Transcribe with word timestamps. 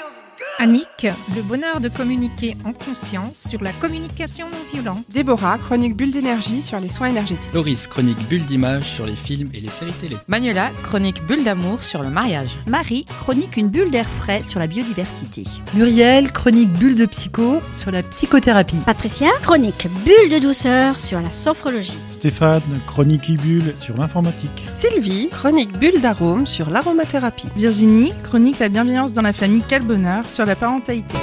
feel 0.00 0.12
good. 0.38 0.49
Annick, 0.62 1.06
le 1.34 1.40
bonheur 1.40 1.80
de 1.80 1.88
communiquer 1.88 2.54
en 2.66 2.74
conscience 2.74 3.48
sur 3.48 3.62
la 3.62 3.72
communication 3.72 4.46
non 4.50 4.58
violente. 4.70 5.06
Déborah, 5.08 5.56
chronique 5.56 5.96
bulle 5.96 6.10
d'énergie 6.10 6.60
sur 6.60 6.78
les 6.78 6.90
soins 6.90 7.08
énergétiques. 7.08 7.50
Loris, 7.54 7.86
chronique 7.86 8.28
bulle 8.28 8.44
d'image 8.44 8.84
sur 8.84 9.06
les 9.06 9.16
films 9.16 9.48
et 9.54 9.60
les 9.60 9.68
séries 9.68 9.94
télé. 9.94 10.18
Manuela, 10.28 10.70
chronique 10.82 11.24
bulle 11.26 11.44
d'amour 11.44 11.80
sur 11.80 12.02
le 12.02 12.10
mariage. 12.10 12.58
Marie, 12.66 13.06
chronique 13.20 13.56
une 13.56 13.68
bulle 13.68 13.90
d'air 13.90 14.04
frais 14.06 14.42
sur 14.46 14.60
la 14.60 14.66
biodiversité. 14.66 15.44
Muriel, 15.72 16.30
chronique 16.30 16.74
bulle 16.74 16.94
de 16.94 17.06
psycho 17.06 17.62
sur 17.72 17.90
la 17.90 18.02
psychothérapie. 18.02 18.80
Patricia, 18.84 19.30
chronique 19.40 19.88
bulle 20.04 20.30
de 20.30 20.40
douceur 20.40 21.00
sur 21.00 21.22
la 21.22 21.30
sophrologie. 21.30 21.96
Stéphane, 22.08 22.60
chronique 22.86 23.34
bulle 23.40 23.74
sur 23.78 23.96
l'informatique. 23.96 24.68
Sylvie, 24.74 25.30
chronique 25.30 25.78
bulle 25.78 26.02
d'arôme 26.02 26.46
sur 26.46 26.68
l'aromathérapie. 26.68 27.48
Virginie, 27.56 28.12
chronique 28.22 28.58
la 28.58 28.68
bienveillance 28.68 29.14
dans 29.14 29.22
la 29.22 29.32
famille 29.32 29.62
Quel 29.66 29.84
bonheur 29.84 30.28
sur 30.28 30.44
la 30.44 30.49
parentalité. 30.54 31.14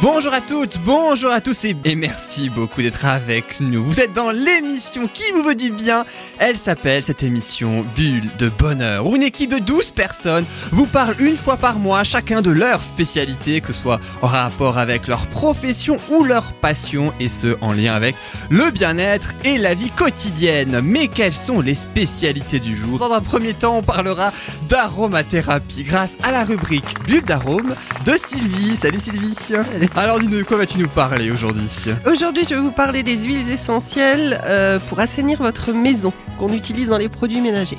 Bonjour 0.00 0.32
à 0.32 0.40
toutes, 0.40 0.78
bonjour 0.84 1.32
à 1.32 1.40
tous 1.40 1.64
et 1.64 1.74
merci 1.96 2.50
beaucoup 2.50 2.82
d'être 2.82 3.04
avec 3.04 3.58
nous. 3.58 3.84
Vous 3.84 3.98
êtes 3.98 4.12
dans 4.12 4.30
l'émission 4.30 5.08
qui 5.12 5.28
vous 5.32 5.42
veut 5.42 5.56
du 5.56 5.72
bien. 5.72 6.04
Elle 6.38 6.56
s'appelle 6.56 7.02
cette 7.02 7.24
émission 7.24 7.84
Bulle 7.96 8.28
de 8.38 8.48
bonheur 8.48 9.08
où 9.08 9.16
une 9.16 9.24
équipe 9.24 9.50
de 9.50 9.58
12 9.58 9.90
personnes 9.90 10.44
vous 10.70 10.86
parle 10.86 11.16
une 11.18 11.36
fois 11.36 11.56
par 11.56 11.80
mois 11.80 12.04
chacun 12.04 12.42
de 12.42 12.50
leur 12.52 12.84
spécialité, 12.84 13.60
que 13.60 13.72
ce 13.72 13.82
soit 13.82 14.00
en 14.22 14.28
rapport 14.28 14.78
avec 14.78 15.08
leur 15.08 15.26
profession 15.26 15.96
ou 16.10 16.22
leur 16.22 16.52
passion 16.52 17.12
et 17.18 17.28
ce 17.28 17.56
en 17.60 17.72
lien 17.72 17.92
avec 17.92 18.14
le 18.50 18.70
bien-être 18.70 19.34
et 19.44 19.58
la 19.58 19.74
vie 19.74 19.90
quotidienne. 19.90 20.80
Mais 20.80 21.08
quelles 21.08 21.34
sont 21.34 21.60
les 21.60 21.74
spécialités 21.74 22.60
du 22.60 22.76
jour? 22.76 23.00
Dans 23.00 23.12
un 23.12 23.20
premier 23.20 23.52
temps, 23.52 23.78
on 23.78 23.82
parlera 23.82 24.32
d'aromathérapie 24.68 25.82
grâce 25.82 26.16
à 26.22 26.30
la 26.30 26.44
rubrique 26.44 27.02
Bulle 27.04 27.24
d'arôme 27.24 27.74
de 28.04 28.12
Sylvie. 28.12 28.76
Salut 28.76 29.00
Sylvie. 29.00 29.34
Alors 29.96 30.20
dis-nous 30.20 30.38
de 30.38 30.42
quoi 30.42 30.58
vas-tu 30.58 30.78
nous 30.78 30.88
parler 30.88 31.30
aujourd'hui 31.30 31.68
Aujourd'hui 32.06 32.44
je 32.44 32.54
vais 32.54 32.60
vous 32.60 32.70
parler 32.70 33.02
des 33.02 33.24
huiles 33.24 33.50
essentielles 33.50 34.40
euh, 34.44 34.78
pour 34.78 35.00
assainir 35.00 35.38
votre 35.42 35.72
maison 35.72 36.12
qu'on 36.38 36.52
utilise 36.52 36.88
dans 36.88 36.98
les 36.98 37.08
produits 37.08 37.40
ménagers. 37.40 37.78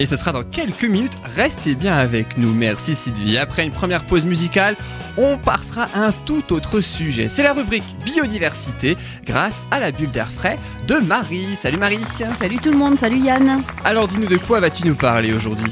Et 0.00 0.06
ce 0.06 0.16
sera 0.16 0.32
dans 0.32 0.42
quelques 0.42 0.84
minutes, 0.84 1.16
restez 1.36 1.76
bien 1.76 1.94
avec 1.94 2.36
nous, 2.36 2.52
merci 2.52 2.96
Sylvie. 2.96 3.38
Après 3.38 3.64
une 3.64 3.70
première 3.70 4.04
pause 4.04 4.24
musicale, 4.24 4.76
on 5.16 5.38
passera 5.38 5.88
à 5.94 6.06
un 6.06 6.12
tout 6.26 6.52
autre 6.52 6.80
sujet. 6.80 7.28
C'est 7.28 7.44
la 7.44 7.52
rubrique 7.52 7.84
biodiversité 8.04 8.96
grâce 9.24 9.60
à 9.70 9.78
la 9.78 9.92
bulle 9.92 10.10
d'air 10.10 10.28
frais 10.28 10.58
de 10.88 10.96
Marie. 10.96 11.54
Salut 11.54 11.78
Marie 11.78 12.00
Salut 12.36 12.58
tout 12.58 12.72
le 12.72 12.76
monde, 12.76 12.98
salut 12.98 13.18
Yann 13.18 13.62
Alors 13.84 14.08
dis-nous 14.08 14.26
de 14.26 14.36
quoi 14.36 14.58
vas-tu 14.58 14.84
nous 14.84 14.96
parler 14.96 15.32
aujourd'hui? 15.32 15.70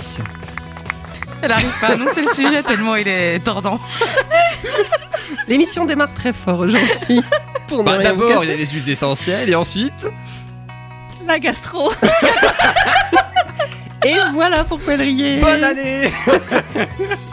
Elle 1.43 1.53
arrive 1.53 1.81
pas 1.81 1.89
à 1.89 1.93
annoncer 1.93 2.23
le 2.23 2.29
sujet 2.29 2.62
tellement 2.62 2.97
il 2.97 3.09
est 3.09 3.41
tordant. 3.41 3.81
L'émission 5.48 5.85
démarre 5.85 6.15
très 6.15 6.33
fort 6.33 6.61
aujourd'hui. 6.61 7.21
Pour 7.67 7.83
bah, 7.85 7.98
D'abord, 7.98 8.45
il 8.45 8.51
y 8.51 8.53
a 8.53 8.57
les 8.57 8.67
huiles 8.67 8.89
essentielles 8.89 9.51
et 9.51 9.55
ensuite. 9.55 10.07
La 11.27 11.39
gastro 11.39 11.93
Et 14.05 14.17
voilà 14.33 14.65
pourquoi 14.65 14.95
elle 14.95 15.03
riait. 15.03 15.41
Bonne 15.41 15.63
année 15.63 16.11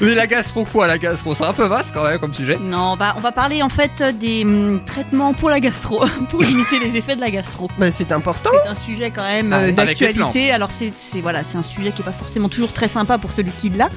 Mais 0.00 0.14
la 0.14 0.26
gastro 0.26 0.64
quoi 0.64 0.86
La 0.86 0.98
gastro, 0.98 1.34
c'est 1.34 1.44
un 1.44 1.52
peu 1.52 1.64
vaste 1.64 1.92
quand 1.94 2.04
même 2.04 2.18
comme 2.18 2.34
sujet. 2.34 2.58
Non, 2.60 2.92
on 2.92 2.96
va, 2.96 3.14
on 3.16 3.20
va 3.20 3.32
parler 3.32 3.62
en 3.62 3.68
fait 3.68 4.02
des 4.18 4.42
hum, 4.44 4.80
traitements 4.84 5.32
pour 5.34 5.50
la 5.50 5.60
gastro, 5.60 6.04
pour 6.30 6.42
limiter 6.42 6.78
les 6.78 6.96
effets 6.96 7.16
de 7.16 7.20
la 7.20 7.30
gastro. 7.30 7.68
Bah, 7.78 7.90
c'est 7.90 8.12
important. 8.12 8.50
C'est 8.64 8.68
un 8.68 8.74
sujet 8.74 9.10
quand 9.10 9.22
même 9.24 9.52
Ah, 9.52 9.56
euh, 9.56 9.58
avec 9.76 10.00
les 10.00 10.06
d'actualité. 10.06 10.50
Alors 10.52 10.70
c'est 10.70 10.92
c'est- 10.96 11.20
voilà, 11.20 11.44
c'est 11.44 11.58
un 11.58 11.62
sujet 11.62 11.92
qui 11.92 12.02
est 12.02 12.04
pas 12.04 12.12
forcément 12.12 12.48
toujours 12.48 12.72
très 12.72 12.88
sympa 12.88 13.18
pour 13.18 13.32
celui 13.32 13.50
qui 13.52 13.70
l'a, 13.70 13.88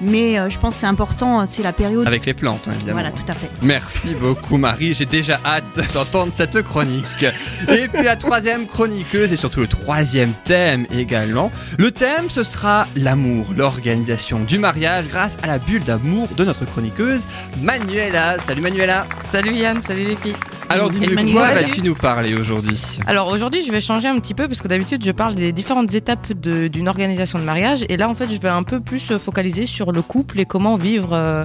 mais 0.00 0.38
euh, 0.38 0.50
je 0.50 0.58
pense 0.58 0.74
que 0.74 0.80
c'est 0.80 0.86
important. 0.86 1.40
euh, 1.40 1.44
C'est 1.48 1.62
la 1.62 1.72
période. 1.72 2.06
Avec 2.06 2.26
les 2.26 2.34
plantes, 2.34 2.68
hein, 2.68 2.72
évidemment. 2.74 2.92
Voilà, 3.00 3.10
tout 3.12 3.24
à 3.28 3.32
fait. 3.34 3.50
Merci 3.62 4.14
beaucoup 4.14 4.56
Marie, 4.56 4.94
j'ai 4.94 5.06
déjà 5.06 5.40
hâte 5.44 5.64
d'entendre 5.94 6.32
cette 6.34 6.62
chronique. 6.62 7.24
Et 7.68 7.88
puis 7.88 8.02
la 8.04 8.16
troisième 8.16 8.66
chroniqueuse 8.66 9.32
et 9.32 9.36
surtout 9.36 9.60
le 9.60 9.66
troisième 9.66 10.32
thème 10.44 10.86
également. 10.90 11.50
Le 11.78 11.90
thème 11.90 12.28
ce 12.28 12.42
sera 12.42 12.86
l'amour, 12.96 13.52
l'organisation 13.56 14.40
du 14.40 14.58
mariage 14.58 15.06
grâce 15.08 15.36
à 15.42 15.46
la 15.46 15.58
bulle 15.58 15.84
d'amour 15.84 16.28
de 16.36 16.44
notre 16.44 16.64
chroniqueuse 16.64 17.26
Manuela. 17.62 18.38
Salut 18.38 18.60
Manuela. 18.62 19.06
Salut 19.22 19.52
Yann, 19.54 19.82
salut 19.82 20.04
les 20.04 20.16
filles. 20.16 20.36
Alors 20.68 20.90
dis-nous 20.90 21.32
quoi 21.32 21.52
vas-tu 21.52 21.82
nous 21.82 21.94
parler 21.94 22.34
aujourd'hui 22.34 22.98
Alors 23.06 23.28
aujourd'hui, 23.28 23.62
je 23.62 23.70
vais 23.70 23.80
changer 23.80 24.08
un 24.08 24.18
petit 24.18 24.34
peu 24.34 24.48
parce 24.48 24.60
que 24.60 24.68
d'habitude, 24.68 25.04
je 25.04 25.12
parle 25.12 25.34
des 25.34 25.52
différentes 25.52 25.94
étapes 25.94 26.32
d'une 26.32 26.88
organisation 26.88 27.38
de 27.38 27.44
mariage. 27.44 27.84
Et 27.88 27.96
là, 27.96 28.08
en 28.08 28.14
fait, 28.14 28.28
je 28.30 28.40
vais 28.40 28.48
un 28.48 28.64
peu 28.64 28.80
plus 28.80 29.12
focaliser 29.18 29.66
sur 29.66 29.92
le 29.92 30.02
couple 30.02 30.40
et 30.40 30.44
comment 30.44 30.76
vivre 30.76 31.12
euh, 31.12 31.44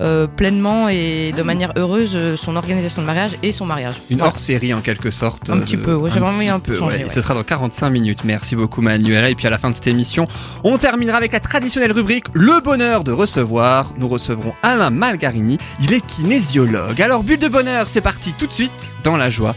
euh, 0.00 0.26
pleinement 0.26 0.88
et 0.88 1.32
de 1.36 1.42
manière 1.42 1.72
heureuse 1.76 2.12
euh, 2.16 2.36
son 2.36 2.56
organisation 2.56 3.02
de 3.02 3.06
mariage 3.06 3.36
et 3.42 3.52
son 3.52 3.66
mariage. 3.66 3.96
Une 4.10 4.18
Voilà. 4.18 4.32
hors-série 4.32 4.72
en 4.74 4.80
quelque 4.80 5.10
sorte. 5.10 5.50
Un 5.50 5.60
petit 5.60 5.76
peu, 5.76 5.94
ouais, 5.94 6.10
j'ai 6.10 6.18
vraiment 6.18 6.32
petit 6.38 6.48
envie 6.48 6.48
un 6.48 6.60
peu 6.60 6.72
de 6.72 6.76
changer, 6.78 6.98
ouais. 6.98 7.04
ouais. 7.04 7.10
Ce 7.10 7.20
sera 7.20 7.34
dans 7.34 7.42
45 7.42 7.90
minutes. 7.90 8.24
Merci 8.24 8.56
beaucoup 8.56 8.80
Manuela. 8.80 9.28
Et 9.30 9.34
puis 9.34 9.46
à 9.46 9.50
la 9.50 9.58
fin 9.58 9.70
de 9.70 9.74
cette 9.74 9.86
émission, 9.86 10.26
on 10.64 10.78
terminera 10.78 11.16
avec 11.16 11.32
la 11.32 11.40
traditionnelle 11.40 11.92
rubrique 11.92 12.24
Le 12.32 12.60
bonheur 12.62 13.04
de 13.04 13.12
recevoir. 13.12 13.92
Nous 13.98 14.08
recevrons 14.08 14.54
Alain 14.62 14.90
Malgarini. 14.90 15.58
Il 15.80 15.92
est 15.92 16.04
kinésiologue. 16.06 17.00
Alors 17.02 17.22
bulle 17.22 17.38
de 17.38 17.48
bonheur, 17.48 17.86
c'est 17.86 18.00
parti 18.00 18.32
tout 18.32 18.46
de 18.46 18.52
suite 18.52 18.92
dans 19.04 19.16
la 19.16 19.30
joie 19.30 19.54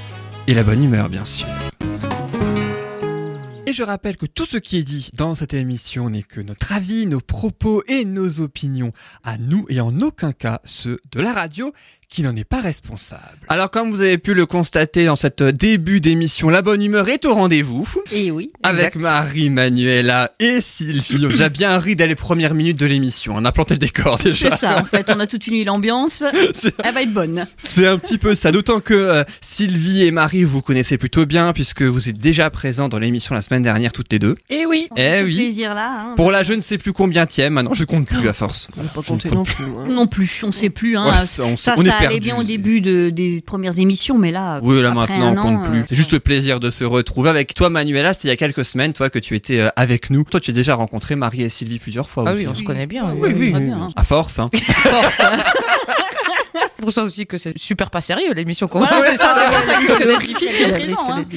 et 0.47 0.53
la 0.53 0.63
bonne 0.63 0.83
humeur 0.83 1.09
bien 1.09 1.25
sûr. 1.25 1.47
Et 3.67 3.73
je 3.73 3.81
rappelle 3.81 4.15
que 4.15 4.27
tout 4.27 4.45
ce 4.45 4.57
qui 4.57 4.77
est 4.77 4.83
dit 4.83 5.09
dans 5.13 5.33
cette 5.33 5.55
émission 5.55 6.11
n'est 6.11 6.21
que 6.21 6.39
notre 6.39 6.71
avis, 6.71 7.07
nos 7.07 7.19
propos 7.19 7.83
et 7.87 8.05
nos 8.05 8.39
opinions. 8.39 8.91
À 9.23 9.39
nous 9.39 9.65
et 9.69 9.81
en 9.81 10.01
aucun 10.01 10.33
cas 10.33 10.61
ceux 10.65 10.99
de 11.11 11.19
la 11.19 11.33
radio 11.33 11.73
qui 12.09 12.21
n'en 12.23 12.35
est 12.35 12.43
pas 12.43 12.61
responsable. 12.61 13.21
Alors 13.49 13.71
comme 13.71 13.89
vous 13.89 14.01
avez 14.01 14.17
pu 14.17 14.33
le 14.33 14.45
constater 14.45 15.05
dans 15.05 15.15
cette 15.15 15.43
début 15.43 15.99
d'émission, 16.01 16.49
la 16.49 16.61
bonne 16.61 16.81
humeur 16.81 17.09
est 17.09 17.25
au 17.25 17.33
rendez-vous. 17.33 17.87
Et 18.11 18.31
oui. 18.31 18.47
Avec 18.63 18.95
Marie, 18.95 19.49
Manuela 19.49 20.31
et 20.39 20.61
Sylvie. 20.61 21.17
On 21.21 21.25
a 21.25 21.29
déjà 21.29 21.49
bien 21.49 21.77
ri 21.77 21.95
dès 21.95 22.07
les 22.07 22.15
premières 22.15 22.53
minutes 22.53 22.79
de 22.79 22.85
l'émission. 22.85 23.33
On 23.35 23.43
a 23.45 23.51
planté 23.51 23.73
le 23.75 23.79
décor 23.79 24.17
déjà. 24.17 24.51
C'est 24.51 24.57
ça, 24.57 24.79
en 24.79 24.85
fait, 24.85 25.09
on 25.13 25.19
a 25.19 25.27
toute 25.27 25.45
une 25.47 25.65
l'ambiance. 25.65 26.23
C'est- 26.53 26.73
Elle 26.83 26.93
va 26.93 27.01
être 27.01 27.13
bonne. 27.13 27.47
C'est 27.57 27.87
un 27.87 27.97
petit 27.97 28.17
peu 28.17 28.35
ça, 28.35 28.51
d'autant 28.51 28.79
que 28.79 28.93
euh, 28.93 29.23
Sylvie 29.41 30.03
et 30.03 30.11
Marie, 30.11 30.43
vous 30.43 30.61
connaissez 30.61 30.97
plutôt 30.97 31.25
bien, 31.25 31.53
puisque 31.53 31.81
vous 31.81 32.09
êtes 32.09 32.17
déjà 32.17 32.49
présents 32.49 32.87
dans 32.89 32.99
l'émission 32.99 33.35
la 33.35 33.41
semaine 33.41 33.63
dernière, 33.63 33.91
toutes 33.93 34.11
les 34.11 34.19
deux. 34.19 34.35
Et 34.49 34.65
oui. 34.65 34.87
On 34.91 34.95
a 34.95 35.19
Eh 35.19 35.23
oui. 35.23 35.35
plaisir 35.35 35.73
là. 35.73 35.91
hein. 36.09 36.13
Pour 36.15 36.31
la 36.31 36.43
je 36.43 36.53
ne 36.53 36.61
sais 36.61 36.77
plus 36.77 36.93
combien 36.93 37.25
tième, 37.25 37.53
maintenant 37.53 37.73
je 37.73 37.83
compte 37.85 38.05
plus 38.07 38.27
à 38.27 38.33
force. 38.33 38.67
On 38.77 38.83
va 38.83 38.89
pas 38.89 38.99
ne 39.01 39.05
compte 39.05 39.25
non 39.25 39.43
plus. 39.43 39.63
hein. 39.65 39.87
Non 39.89 40.07
plus, 40.07 40.43
on 40.43 40.51
sait 40.51 40.69
plus. 40.69 40.97
Hein. 40.97 41.07
Ouais, 41.09 41.19
ça, 41.25 41.43
on, 41.43 41.57
ça, 41.57 41.75
on 41.77 41.85
est 41.85 41.89
ça 41.99 42.05
allait 42.05 42.07
perdu. 42.09 42.19
bien 42.21 42.37
au 42.37 42.43
début 42.43 42.81
de- 42.81 43.09
des 43.09 43.41
premières 43.45 43.77
émissions, 43.79 44.17
mais 44.17 44.31
là. 44.31 44.59
Oui, 44.63 44.81
là 44.81 44.89
après 44.89 45.17
maintenant 45.17 45.33
on 45.33 45.37
an, 45.37 45.41
compte 45.59 45.69
plus. 45.69 45.79
euh, 45.79 45.83
C'est 45.89 45.95
juste 45.95 46.13
le 46.13 46.19
plaisir 46.19 46.59
de 46.59 46.69
se 46.69 46.83
retrouver 46.85 47.29
avec 47.29 47.53
toi, 47.53 47.69
Manuela. 47.69 48.13
C'était 48.13 48.27
il 48.27 48.31
y 48.31 48.33
a 48.33 48.37
quelques 48.37 48.65
semaines, 48.65 48.93
toi, 48.93 49.09
que 49.09 49.19
tu 49.19 49.35
étais 49.35 49.59
euh, 49.59 49.69
avec 49.75 50.09
nous. 50.09 50.23
Toi, 50.23 50.39
tu 50.39 50.51
as 50.51 50.53
déjà 50.53 50.75
rencontré 50.75 51.15
Marie 51.15 51.43
et 51.43 51.49
Sylvie 51.49 51.79
plusieurs 51.79 52.09
fois 52.09 52.23
Ah 52.27 52.31
aussi. 52.31 52.41
oui, 52.41 52.47
on 52.47 52.55
se 52.55 52.63
connaît 52.63 52.87
bien. 52.87 53.13
Oui, 53.17 53.33
oui, 53.35 53.51
bien. 53.51 53.89
À 53.95 54.03
force, 54.03 54.39
hein. 54.39 54.49
Force, 54.53 55.19
hein. 55.21 55.37
Pour 56.81 56.91
ça 56.91 57.03
aussi 57.03 57.25
que 57.25 57.37
c'est 57.37 57.57
super 57.57 57.89
pas 57.89 58.01
sérieux 58.01 58.33
l'émission 58.33 58.67
qu'on 58.67 58.79
Voilà, 58.79 59.01
d'être 59.11 59.23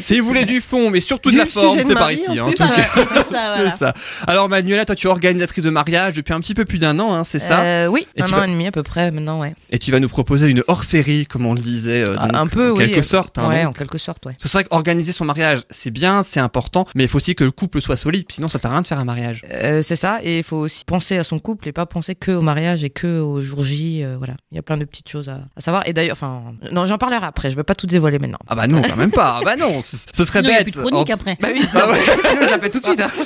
Si 0.04 0.20
vous 0.20 0.26
voulez 0.26 0.44
du 0.44 0.60
fond, 0.60 0.90
mais 0.90 1.00
surtout 1.00 1.30
de 1.30 1.38
la 1.38 1.46
forme, 1.46 1.78
c'est 1.86 1.94
par 1.94 2.12
ici. 2.12 2.38
Hein, 2.38 2.46
C'est 2.56 2.64
ça, 2.64 3.24
voilà. 3.24 3.70
C'est 3.70 3.76
ça. 3.78 3.94
Alors 4.26 4.48
Manuela, 4.48 4.84
toi 4.84 4.94
tu 4.94 5.06
es 5.06 5.10
organisatrice 5.10 5.64
de 5.64 5.70
mariage 5.70 6.14
depuis 6.14 6.34
un 6.34 6.40
petit 6.40 6.54
peu 6.54 6.64
plus 6.64 6.78
d'un 6.78 6.98
an, 6.98 7.14
hein, 7.14 7.24
c'est 7.24 7.38
ça 7.38 7.62
Euh, 7.64 7.86
Oui, 7.86 8.06
Et 8.16 8.22
un 8.22 8.26
an 8.26 8.36
vas- 8.36 8.46
et 8.46 8.50
demi 8.50 8.66
à 8.66 8.72
peu 8.72 8.82
près 8.82 9.10
maintenant, 9.10 9.40
ouais. 9.40 9.54
Et 9.70 9.78
tu 9.78 9.90
vas 9.90 10.00
nous 10.00 10.08
proposer 10.08 10.47
une 10.48 10.62
hors-série, 10.68 11.26
comme 11.26 11.46
on 11.46 11.54
le 11.54 11.60
disait, 11.60 12.02
euh, 12.02 12.16
Ah, 12.18 12.26
donc, 12.28 12.36
un 12.36 12.46
peu, 12.46 12.70
en 12.70 12.74
oui. 12.74 12.78
quelque 12.78 13.02
sorte. 13.02 13.38
Hein, 13.38 13.48
ouais, 13.48 13.62
donc. 13.62 13.70
en 13.70 13.78
quelque 13.78 13.98
sorte, 13.98 14.26
ouais. 14.26 14.34
C'est 14.38 14.50
vrai 14.52 14.64
qu'organiser 14.64 15.12
son 15.12 15.24
mariage, 15.24 15.60
c'est 15.70 15.90
bien, 15.90 16.22
c'est 16.22 16.40
important, 16.40 16.86
mais 16.94 17.04
il 17.04 17.08
faut 17.08 17.18
aussi 17.18 17.34
que 17.34 17.44
le 17.44 17.50
couple 17.50 17.80
soit 17.80 17.96
solide, 17.96 18.26
sinon 18.30 18.48
ça 18.48 18.58
sert 18.60 18.70
à 18.70 18.74
rien 18.74 18.82
de 18.82 18.86
faire 18.86 18.98
un 18.98 19.04
mariage. 19.04 19.42
Euh, 19.50 19.82
c'est 19.82 19.96
ça, 19.96 20.20
et 20.22 20.38
il 20.38 20.44
faut 20.44 20.56
aussi 20.56 20.84
penser 20.84 21.16
à 21.18 21.24
son 21.24 21.38
couple 21.38 21.68
et 21.68 21.72
pas 21.72 21.86
penser 21.86 22.14
que 22.14 22.32
au 22.32 22.42
mariage 22.42 22.84
et 22.84 22.90
que 22.90 23.20
au 23.20 23.40
jour 23.40 23.62
J. 23.62 24.02
euh, 24.04 24.16
voilà, 24.18 24.34
il 24.50 24.56
y 24.56 24.58
a 24.58 24.62
plein 24.62 24.76
de 24.76 24.84
petites 24.84 25.08
choses 25.08 25.28
à, 25.28 25.40
à 25.56 25.60
savoir. 25.60 25.82
Et 25.86 25.92
d'ailleurs, 25.92 26.12
enfin, 26.20 26.42
non, 26.72 26.84
j'en 26.86 26.98
parlerai 26.98 27.26
après. 27.26 27.50
Je 27.50 27.56
veux 27.56 27.62
pas 27.64 27.74
tout 27.74 27.86
dévoiler 27.86 28.18
maintenant. 28.18 28.38
Ah 28.48 28.54
bah 28.54 28.66
non, 28.66 28.82
quand 28.82 28.96
même 28.96 29.10
pas. 29.12 29.38
Ah 29.40 29.44
bah 29.44 29.56
non, 29.56 29.80
ce, 29.82 29.96
ce 30.12 30.24
serait 30.24 30.40
Sinon, 30.40 30.50
il 30.50 30.52
y 30.52 30.54
a 30.54 30.58
bête. 30.58 30.64
plus 30.72 30.76
de 30.76 30.86
chronique 30.86 31.10
En- 31.10 31.14
après. 31.14 31.36
Bah 31.40 31.48
oui, 31.52 31.64
Ah 31.74 31.88
ouais. 31.90 31.98
sinon 32.30 32.42
je 32.46 32.50
la 32.50 32.58
fais 32.58 32.70
tout 32.70 32.78
de 32.80 32.84
suite. 32.84 33.00
Hein. 33.00 33.10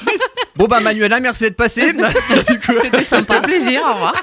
Bon 0.55 0.67
bah 0.67 0.81
Manuela, 0.81 1.19
merci 1.19 1.45
d'être 1.45 1.57
passée. 1.57 1.95
C'était 2.45 3.33
un 3.35 3.41
plaisir, 3.41 3.81
au 3.89 3.95
revoir. 3.95 4.15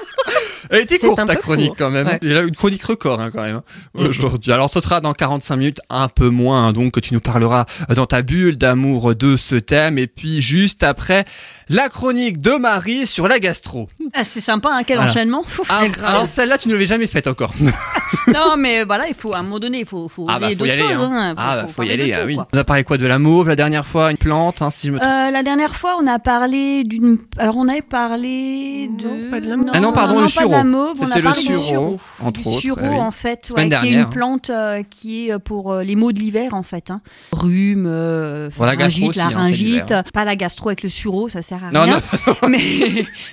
Elle 0.70 0.82
était 0.82 0.98
courte 0.98 1.26
ta 1.26 1.34
chronique 1.36 1.68
court. 1.70 1.76
quand 1.78 1.90
même. 1.90 2.06
Ouais. 2.06 2.18
Il 2.22 2.36
a 2.36 2.42
une 2.42 2.54
chronique 2.54 2.82
record 2.90 3.20
hein, 3.20 3.30
quand 3.32 3.42
même 3.42 3.56
hein, 3.56 4.06
aujourd'hui. 4.08 4.52
Alors 4.52 4.70
ce 4.70 4.80
sera 4.80 5.00
dans 5.00 5.12
45 5.12 5.56
minutes, 5.56 5.80
un 5.88 6.08
peu 6.08 6.28
moins 6.28 6.68
hein, 6.68 6.72
donc 6.72 6.92
que 6.92 7.00
tu 7.00 7.14
nous 7.14 7.20
parleras 7.20 7.66
dans 7.94 8.06
ta 8.06 8.22
bulle 8.22 8.56
d'amour 8.56 9.14
de 9.14 9.36
ce 9.36 9.56
thème 9.56 9.98
et 9.98 10.06
puis 10.06 10.40
juste 10.40 10.82
après 10.82 11.24
la 11.70 11.88
chronique 11.88 12.38
de 12.38 12.50
Marie 12.52 13.06
sur 13.06 13.28
la 13.28 13.38
gastro. 13.38 13.88
Ah, 14.12 14.24
c'est 14.24 14.40
sympa, 14.40 14.70
hein, 14.72 14.82
quel 14.84 14.96
Voilà. 14.96 15.10
enchaînement. 15.12 15.42
Ah, 15.68 15.84
alors 16.04 16.26
celle-là 16.26 16.58
tu 16.58 16.68
ne 16.68 16.74
l'avais 16.74 16.86
jamais 16.86 17.06
faite 17.06 17.28
encore. 17.28 17.52
non, 18.34 18.56
mais 18.58 18.82
voilà, 18.84 19.06
il 19.08 19.14
faut 19.14 19.32
à 19.34 19.38
un 19.38 19.42
moment 19.44 19.60
donné, 19.60 19.80
il 19.80 19.86
faut, 19.86 20.08
faut 20.08 20.26
Ah 20.28 20.38
bah 20.40 20.48
faut 20.58 20.64
y 20.66 20.70
aller. 20.72 20.82
choses, 20.82 20.92
hein. 21.04 21.10
hein. 21.30 21.34
Ah 21.38 21.56
bah 21.62 21.68
faut 21.72 21.82
y 21.84 21.86
parler 21.86 21.96
de 21.96 22.02
aller, 22.02 22.12
tout, 22.12 22.18
ah 22.20 22.26
oui. 22.26 22.34
quoi. 22.34 22.48
On 22.52 22.58
a 22.58 22.64
parlé 22.64 22.84
quoi 22.84 22.98
de 22.98 23.06
la 23.06 23.18
mauve 23.20 23.48
la 23.48 23.54
dernière 23.56 23.86
fois 23.86 24.10
Une 24.10 24.16
plante, 24.16 24.62
hein, 24.62 24.70
si 24.70 24.88
je 24.88 24.92
me 24.92 24.98
trompe. 24.98 25.08
Euh, 25.10 25.30
la 25.30 25.42
dernière 25.44 25.76
fois, 25.76 25.96
on 26.02 26.06
a 26.08 26.18
parlé 26.18 26.82
d'une. 26.82 27.18
Alors, 27.38 27.56
on 27.56 27.68
avait 27.68 27.82
parlé 27.82 28.88
de. 28.98 29.04
Non, 29.04 29.30
pas 29.30 29.40
de 29.40 29.48
la 29.48 29.56
mauve. 29.56 29.70
Ah 29.72 29.80
non, 29.80 29.92
pardon, 29.92 30.14
le 30.16 30.20
pas 30.22 30.26
de 30.26 30.30
sureau. 30.32 30.50
la 30.50 30.64
mauve, 30.64 30.96
on 31.00 31.04
a 31.10 31.14
C'était 31.14 31.28
le 31.28 31.32
sureau, 31.34 32.00
entre 32.20 32.46
autres, 32.48 32.58
sureau, 32.58 32.80
eh 32.82 32.88
oui. 32.88 32.96
en 33.00 33.10
fait, 33.12 33.50
ouais, 33.56 33.68
qui 33.68 33.74
est 33.88 33.92
une 33.92 34.08
plante 34.08 34.50
euh, 34.50 34.82
qui 34.88 35.30
est 35.30 35.38
pour 35.38 35.72
euh, 35.72 35.82
les 35.84 35.94
maux 35.94 36.10
de 36.12 36.18
l'hiver, 36.18 36.54
en 36.54 36.64
fait. 36.64 36.92
Rhume, 37.32 37.86
euh, 37.86 38.50
Bon, 38.58 38.64
la 38.64 38.74
gastro 38.76 39.12
pharyngite, 39.12 39.32
laryngite. 39.90 39.94
pas 40.12 40.24
la 40.24 40.34
gastro 40.36 40.68
avec 40.70 40.82
le 40.82 40.88
sureau, 40.88 41.28
ça 41.28 41.42
sert 41.42 41.59
à 41.64 41.70
Non, 41.70 41.82
rien. 41.82 41.98
non, 42.26 42.48
mais, 42.48 42.58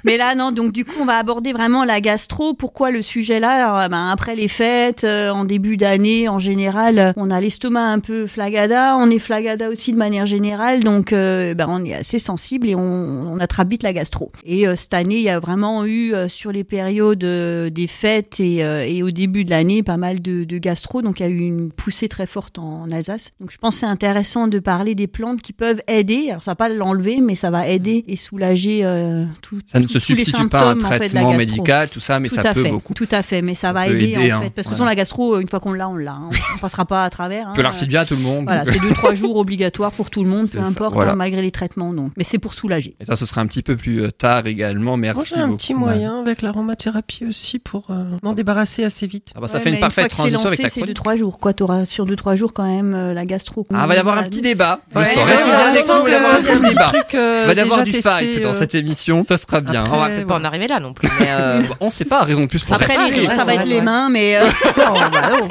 mais 0.04 0.18
là, 0.18 0.36
non, 0.36 0.52
donc 0.52 0.72
du 0.72 0.86
coup, 0.86 0.96
on 1.02 1.06
va 1.06 1.18
aborder 1.18 1.54
vraiment 1.54 1.84
la 1.84 2.02
gastro. 2.02 2.54
Pourquoi 2.54 2.92
le 2.92 3.02
sujet 3.02 3.40
là? 3.40 3.86
Euh, 3.86 3.88
ben, 3.88 4.10
Après 4.10 4.36
les 4.36 4.48
fêtes, 4.48 5.04
euh, 5.04 5.30
en 5.30 5.46
début 5.46 5.78
d'année, 5.78 6.30
en 6.30 6.40
général, 6.40 7.00
euh, 7.00 7.14
on 7.18 7.30
a 7.30 7.40
l'estomac 7.40 7.86
un 7.88 8.00
peu 8.00 8.28
flagada. 8.28 8.98
On 8.98 9.10
est 9.10 9.20
flagada 9.20 9.70
aussi 9.70 9.92
de 9.94 9.98
manière 9.98 10.26
générale, 10.26 10.82
donc 10.82 11.14
euh, 11.14 11.54
ben, 11.54 11.68
on 11.70 11.84
est 11.86 11.94
assez 11.94 12.20
sensible 12.20 12.68
et 12.68 12.76
on, 12.76 12.82
on 12.82 13.40
attrape 13.40 13.70
vite 13.70 13.84
la 13.84 13.94
gastro. 13.94 14.32
Et 14.46 14.68
euh, 14.68 14.76
cette 14.76 14.94
année, 14.94 15.16
il 15.16 15.24
y 15.24 15.30
a 15.30 15.40
vraiment 15.40 15.86
eu 15.86 16.14
euh, 16.14 16.28
sur 16.28 16.52
les 16.52 16.64
périodes 16.64 17.18
des 17.20 17.88
fêtes 17.88 18.40
et, 18.40 18.64
euh, 18.64 18.84
et 18.86 19.04
au 19.04 19.12
début 19.12 19.46
de 19.46 19.50
l'année 19.50 19.84
pas 19.84 19.98
mal 19.98 20.22
de, 20.22 20.44
de 20.44 20.58
gastro. 20.58 21.02
Donc 21.02 21.20
il 21.20 21.24
y 21.24 21.26
a 21.26 21.30
eu 21.30 21.40
une 21.40 21.72
poussée 21.72 22.10
très 22.10 22.28
forte 22.28 22.60
en, 22.60 22.82
en 22.84 22.90
Alsace. 22.92 23.32
Donc 23.40 23.52
je 23.52 23.58
pense 23.58 23.76
que 23.76 23.80
c'est 23.82 23.86
intéressant 23.86 24.48
de 24.48 24.60
parler 24.60 24.96
des 24.96 25.08
plantes 25.08 25.42
qui 25.42 25.54
peuvent 25.54 25.82
aider. 25.88 26.28
Alors 26.30 26.44
ça 26.44 26.52
va 26.52 26.56
pas 26.56 26.70
l'enlever, 26.70 27.22
mais 27.22 27.36
ça 27.36 27.50
va 27.50 27.68
aider 27.68 28.04
et 28.08 28.17
soulager 28.18 28.82
euh, 28.84 29.26
tout, 29.42 29.60
Ça 29.66 29.80
ne 29.80 29.86
tout- 29.86 29.94
se 30.00 30.06
tous 30.06 30.14
les 30.16 30.24
substitue 30.26 30.50
pas 30.50 30.60
à 30.62 30.66
un 30.72 30.76
en 30.76 30.80
fait, 30.80 30.98
traitement 30.98 31.34
médical, 31.34 31.90
tout 31.90 32.00
ça, 32.00 32.20
mais 32.20 32.30
tout 32.30 32.36
ça 32.36 32.42
à 32.42 32.54
peut 32.54 32.64
fait, 32.64 32.70
beaucoup. 32.72 32.94
Tout 32.94 33.08
à 33.12 33.22
fait, 33.24 33.42
mais 33.42 33.56
ça, 33.56 33.72
va 33.72 33.88
aider, 33.88 34.10
aider, 34.12 34.34
en 34.34 34.38
hein, 34.38 34.42
fait. 34.44 34.50
Parce 34.50 34.68
que 34.68 34.72
voilà. 34.72 34.76
sinon, 34.78 34.86
la 34.86 34.96
gastro, 34.96 35.40
une 35.40 35.48
fois 35.50 35.60
qu'on 35.60 35.74
l'a, 35.74 35.88
on 35.90 35.96
l'a. 35.96 36.12
hein. 36.12 36.30
On 36.58 36.60
passera 36.62 36.86
pas 36.86 37.04
à 37.06 37.10
travers. 37.10 37.48
Hein. 37.48 37.54
peut 37.56 37.62
la 37.62 37.70
refiler 37.70 37.88
bien 37.88 38.02
à 38.02 38.06
tout 38.06 38.16
le 38.16 38.22
monde. 38.22 38.46
Voilà, 38.46 38.66
c'est 38.66 38.80
deux 38.80 38.90
trois 38.92 39.14
jours 39.14 39.36
obligatoires 39.38 39.92
pour 39.92 40.10
tout 40.10 40.24
le 40.24 40.30
monde, 40.30 40.50
peu 40.50 40.58
ça, 40.60 40.64
importe, 40.66 40.94
voilà. 40.96 41.12
hein, 41.12 41.16
malgré 41.16 41.42
les 41.42 41.52
traitements. 41.52 41.94
Donc, 41.94 42.12
mais 42.18 42.24
c'est 42.24 42.40
pour 42.40 42.54
soulager. 42.54 42.96
Et 43.00 43.06
ça, 43.06 43.16
ce 43.16 43.26
sera 43.26 43.42
un 43.42 43.46
petit 43.48 43.62
peu 43.62 43.76
plus 43.78 44.02
euh, 44.02 44.12
tard 44.12 44.48
également. 44.48 44.98
Merci 44.98 45.18
Moi, 45.18 45.26
j'ai 45.36 45.42
un 45.42 45.56
petit 45.56 45.74
moyen 45.74 46.22
avec 46.22 46.42
l'aromathérapie 46.42 47.26
aussi 47.26 47.60
pour 47.60 47.86
euh, 47.92 48.18
m'en 48.24 48.34
débarrasser 48.34 48.84
assez 48.84 49.08
vite. 49.08 49.32
Ah 49.36 49.40
bah, 49.42 49.48
ça 49.48 49.60
fait 49.60 49.70
une 49.70 49.80
parfaite 49.80 50.06
que 50.08 50.12
transition 50.16 50.46
avec 50.46 50.60
ta 50.62 50.70
c'est 50.70 50.76
deux 50.76 50.82
chronique. 50.82 50.96
trois 50.96 51.16
jours. 51.16 51.38
Quoi, 51.40 51.54
t'auras 51.54 51.86
sur 51.86 52.06
deux 52.06 52.16
trois 52.16 52.36
jours 52.36 52.54
quand 52.54 52.66
même 52.66 52.94
euh, 52.96 53.14
la 53.14 53.26
gastro. 53.26 53.66
Ah, 53.74 53.86
va 53.88 53.96
y 53.96 53.98
avoir 53.98 54.18
un 54.18 54.24
petit 54.24 54.42
débat. 54.42 54.80
Je 54.94 55.00
Ouais, 55.00 55.06
sens. 55.06 55.16
ouais, 55.18 55.24
Restez 55.26 55.44
ouais, 55.44 55.50
bien 55.50 55.58
ouais, 55.58 55.70
avec 55.70 55.88
nous, 55.88 55.94
ouais, 55.94 56.00
il 56.00 56.04
va 56.06 56.12
y 56.12 56.16
avoir 56.16 56.36
un 56.36 56.42
petit 56.42 56.70
débat. 56.70 56.84
truc, 56.86 57.16
euh, 57.16 57.42
Il 57.44 57.48
va 57.48 57.54
y 57.54 57.60
avoir 57.60 57.84
déjà 57.84 57.97
du 57.97 57.97
testé, 58.02 58.10
fight 58.34 58.42
dans 58.42 58.50
euh, 58.50 58.54
cette 58.54 58.76
émission. 58.76 59.26
Ça 59.28 59.38
sera 59.38 59.62
bien. 59.62 59.84
Après, 59.84 59.98
On 59.98 60.00
va 60.00 60.10
peut-être 60.10 60.28
pas 60.28 60.36
en 60.38 60.44
arriver 60.44 60.68
là 60.68 60.80
non 60.80 60.94
plus. 60.94 61.10
Mais 61.20 61.28
euh, 61.30 61.62
On 61.80 61.92
sait 61.92 62.06
pas, 62.06 62.24
raison 62.24 62.42
de 62.42 62.46
plus 62.48 62.64
pour 62.64 62.76
Après, 62.76 62.94
ça. 62.96 63.08
les- 63.10 63.26
ça 63.28 63.44
va 63.44 63.54
être 63.56 63.66
les 63.68 63.82
mains, 63.82 64.10
mais 64.10 64.38
euh, 64.38 64.48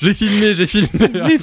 J'ai 0.00 0.14
filmé, 0.14 0.54
j'ai 0.54 0.66
filmé. 0.66 0.88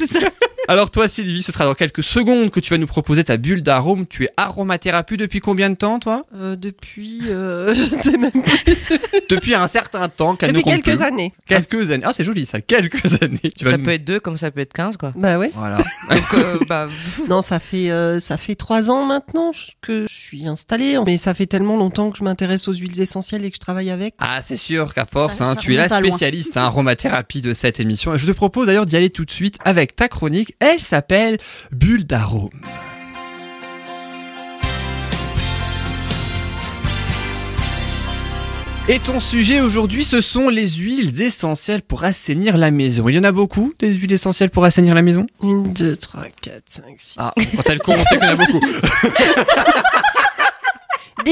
Alors 0.69 0.91
toi 0.91 1.07
Sylvie, 1.07 1.41
ce 1.41 1.51
sera 1.51 1.65
dans 1.65 1.73
quelques 1.73 2.03
secondes 2.03 2.51
que 2.51 2.59
tu 2.59 2.69
vas 2.69 2.77
nous 2.77 2.85
proposer 2.85 3.23
ta 3.23 3.37
bulle 3.37 3.63
d'arôme. 3.63 4.05
Tu 4.05 4.25
es 4.25 4.29
aromathérapie 4.37 5.17
depuis 5.17 5.39
combien 5.39 5.71
de 5.71 5.75
temps 5.75 5.97
toi? 5.97 6.27
Euh, 6.35 6.55
depuis, 6.55 7.21
euh, 7.27 7.73
je 7.73 7.81
sais 7.99 8.17
même 8.17 8.29
pas, 8.31 8.95
Depuis 9.31 9.55
un 9.55 9.67
certain 9.67 10.07
temps, 10.09 10.35
qu'elle 10.35 10.51
ne 10.51 10.57
depuis 10.59 10.69
quelques 10.69 10.83
plus. 10.97 11.01
années. 11.01 11.33
Quelques 11.47 11.89
années. 11.89 12.03
Ah 12.05 12.13
c'est 12.13 12.23
joli 12.23 12.45
ça, 12.45 12.61
quelques 12.61 13.03
années. 13.23 13.51
Tu 13.57 13.65
ça 13.65 13.77
nous- 13.77 13.83
peut 13.83 13.89
être 13.93 14.05
deux 14.05 14.19
comme 14.19 14.37
ça 14.37 14.51
peut 14.51 14.59
être 14.61 14.73
15 14.73 14.97
quoi. 14.97 15.11
Bah 15.15 15.39
ouais. 15.39 15.49
Voilà. 15.55 15.77
Donc 15.77 16.33
euh, 16.35 16.59
bah, 16.69 16.87
Non, 17.27 17.41
ça 17.41 17.57
fait 17.57 17.89
euh, 17.89 18.19
ça 18.19 18.37
fait 18.37 18.53
trois 18.53 18.91
ans 18.91 19.07
maintenant 19.07 19.51
que 19.81 20.05
je 20.07 20.13
suis 20.13 20.45
installée, 20.47 20.99
mais 21.03 21.17
ça 21.17 21.33
fait 21.33 21.47
tellement 21.47 21.77
longtemps 21.77 22.11
que 22.11 22.19
je 22.19 22.23
m'intéresse 22.23 22.67
aux 22.67 22.73
huiles 22.73 23.01
essentielles 23.01 23.43
et 23.43 23.49
que 23.49 23.55
je 23.55 23.59
travaille 23.59 23.89
avec. 23.89 24.13
Ah 24.19 24.41
c'est 24.43 24.55
sûr 24.55 24.93
qu'à 24.93 25.07
force, 25.07 25.41
hein, 25.41 25.55
tu 25.55 25.73
es 25.73 25.77
la 25.77 25.89
spécialiste 25.89 26.57
hein, 26.57 26.65
aromathérapie 26.65 27.41
de 27.41 27.55
cette 27.55 27.79
émission. 27.79 28.13
Et 28.13 28.19
je 28.19 28.27
te 28.27 28.31
propose 28.33 28.67
d'ailleurs 28.67 28.85
d'y 28.85 28.95
aller 28.97 29.09
tout 29.09 29.25
de 29.25 29.31
suite 29.31 29.57
avec 29.65 29.95
ta 29.95 30.07
chronique. 30.07 30.53
Elle 30.61 30.81
s'appelle 30.81 31.37
Bulle 31.71 32.05
d'arôme. 32.05 32.49
Et 38.89 38.99
ton 38.99 39.19
sujet 39.21 39.61
aujourd'hui, 39.61 40.03
ce 40.03 40.19
sont 40.19 40.49
les 40.49 40.67
huiles 40.67 41.21
essentielles 41.21 41.83
pour 41.83 42.03
assainir 42.03 42.57
la 42.57 42.71
maison. 42.71 43.07
Il 43.07 43.15
y 43.15 43.19
en 43.19 43.23
a 43.23 43.31
beaucoup, 43.31 43.71
des 43.79 43.93
huiles 43.93 44.11
essentielles 44.11 44.49
pour 44.49 44.65
assainir 44.65 44.95
la 44.95 45.03
maison? 45.03 45.27
Une, 45.43 45.71
deux, 45.71 45.95
trois, 45.95 46.25
quatre, 46.41 46.63
cinq, 46.65 46.95
six, 46.97 47.15
Ah, 47.19 47.31
quand 47.55 47.69
elle 47.69 47.79
compte, 47.79 47.95
on 47.97 48.03
sait 48.09 48.17
qu'il 48.17 48.27
y 48.27 48.29
en 48.29 48.33
a 48.33 48.35
beaucoup. 48.35 48.59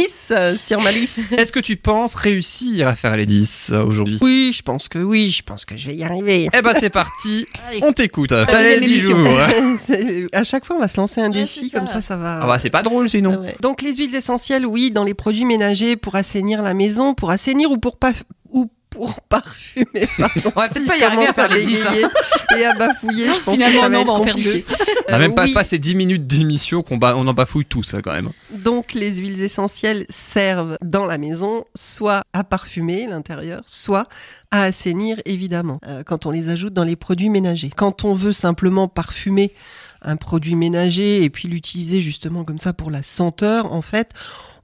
10 0.01 0.27
euh, 0.31 0.55
sur 0.55 0.81
ma 0.81 0.91
liste. 0.91 1.19
Est-ce 1.37 1.51
que 1.51 1.59
tu 1.59 1.75
penses 1.77 2.13
réussir 2.15 2.87
à 2.87 2.95
faire 2.95 3.15
les 3.17 3.25
10 3.25 3.71
euh, 3.73 3.83
aujourd'hui? 3.83 4.17
Oui, 4.21 4.51
je 4.53 4.61
pense 4.61 4.87
que 4.89 4.99
oui, 4.99 5.27
je 5.29 5.41
pense 5.43 5.65
que 5.65 5.75
je 5.75 5.87
vais 5.87 5.95
y 5.95 6.03
arriver. 6.03 6.47
Eh 6.53 6.61
ben 6.61 6.73
c'est 6.79 6.89
parti, 6.89 7.45
Allez. 7.69 7.79
on 7.83 7.91
t'écoute. 7.93 8.31
Allez. 8.31 9.01
C'est- 9.79 10.27
à 10.33 10.43
chaque 10.43 10.65
fois, 10.65 10.75
on 10.75 10.79
va 10.79 10.87
se 10.87 10.97
lancer 10.97 11.21
un 11.21 11.27
Ouais, 11.31 11.41
défi, 11.41 11.69
comme 11.71 11.87
ça. 11.87 12.01
ça, 12.01 12.15
va. 12.17 12.39
Ah 12.43 12.47
bah 12.47 12.59
c'est 12.59 12.69
pas 12.69 12.83
drôle 12.83 13.09
sinon. 13.09 13.35
Ah 13.39 13.41
ouais. 13.45 13.55
Donc 13.61 13.81
les 13.81 13.95
huiles 13.95 14.15
essentielles, 14.15 14.65
oui, 14.65 14.91
dans 14.91 15.03
les 15.03 15.13
produits 15.13 15.45
ménagers 15.45 15.95
pour 15.95 16.15
assainir 16.15 16.61
la 16.61 16.73
maison, 16.73 17.13
pour 17.13 17.31
assainir 17.31 17.71
ou 17.71 17.77
pour 17.77 17.97
pas 17.97 18.11
pour 18.97 19.21
parfumer. 19.29 19.85
Pardon. 20.17 20.51
On 20.55 20.59
va 20.59 20.69
Si 20.69 20.85
pas 20.85 20.97
y 20.97 21.03
arriver 21.03 21.27
à 21.27 21.33
faire 21.33 21.49
les 21.49 21.65
10, 21.65 21.85
hein. 21.85 21.89
bégayer 21.91 22.07
et 22.59 22.65
à 22.65 22.73
bafouiller. 22.73 23.27
Je 23.27 23.39
pense 23.41 23.53
Finalement, 23.53 23.77
que 23.79 23.83
ça 23.85 23.89
va 23.89 23.89
non, 23.89 24.01
être 24.01 24.09
on 24.09 24.13
va 24.13 24.19
en 24.19 24.23
faire 24.23 24.33
compliqué. 24.35 24.65
On 25.07 25.13
a 25.13 25.15
Euh, 25.15 25.19
même 25.19 25.35
pas 25.35 25.43
oui. 25.45 25.53
passé 25.53 25.79
10 25.79 25.95
minutes 25.95 26.27
d'émission 26.27 26.81
qu'on 26.83 26.97
ba- 26.97 27.15
on 27.15 27.27
en 27.27 27.33
bafouille 27.33 27.65
tous 27.65 27.83
ça 27.83 28.01
quand 28.01 28.11
même. 28.13 28.29
Donc 28.51 28.93
les 28.93 29.13
huiles 29.17 29.41
essentielles 29.41 30.05
servent 30.09 30.77
dans 30.83 31.05
la 31.05 31.17
maison 31.17 31.63
soit 31.75 32.23
à 32.33 32.43
parfumer 32.43 33.07
l'intérieur, 33.07 33.61
soit 33.67 34.07
à 34.51 34.63
assainir 34.63 35.19
évidemment 35.25 35.79
euh, 35.87 36.03
quand 36.03 36.25
on 36.25 36.31
les 36.31 36.49
ajoute 36.49 36.73
dans 36.73 36.83
les 36.83 36.95
produits 36.95 37.29
ménagers. 37.29 37.71
Quand 37.75 38.03
on 38.03 38.13
veut 38.13 38.33
simplement 38.33 38.87
parfumer 38.87 39.51
un 40.03 40.15
produit 40.15 40.55
ménager 40.55 41.23
et 41.23 41.29
puis 41.29 41.47
l'utiliser 41.47 42.01
justement 42.01 42.43
comme 42.43 42.59
ça 42.59 42.71
pour 42.71 42.91
la 42.91 43.01
senteur, 43.01 43.73
en 43.73 43.81
fait, 43.81 44.11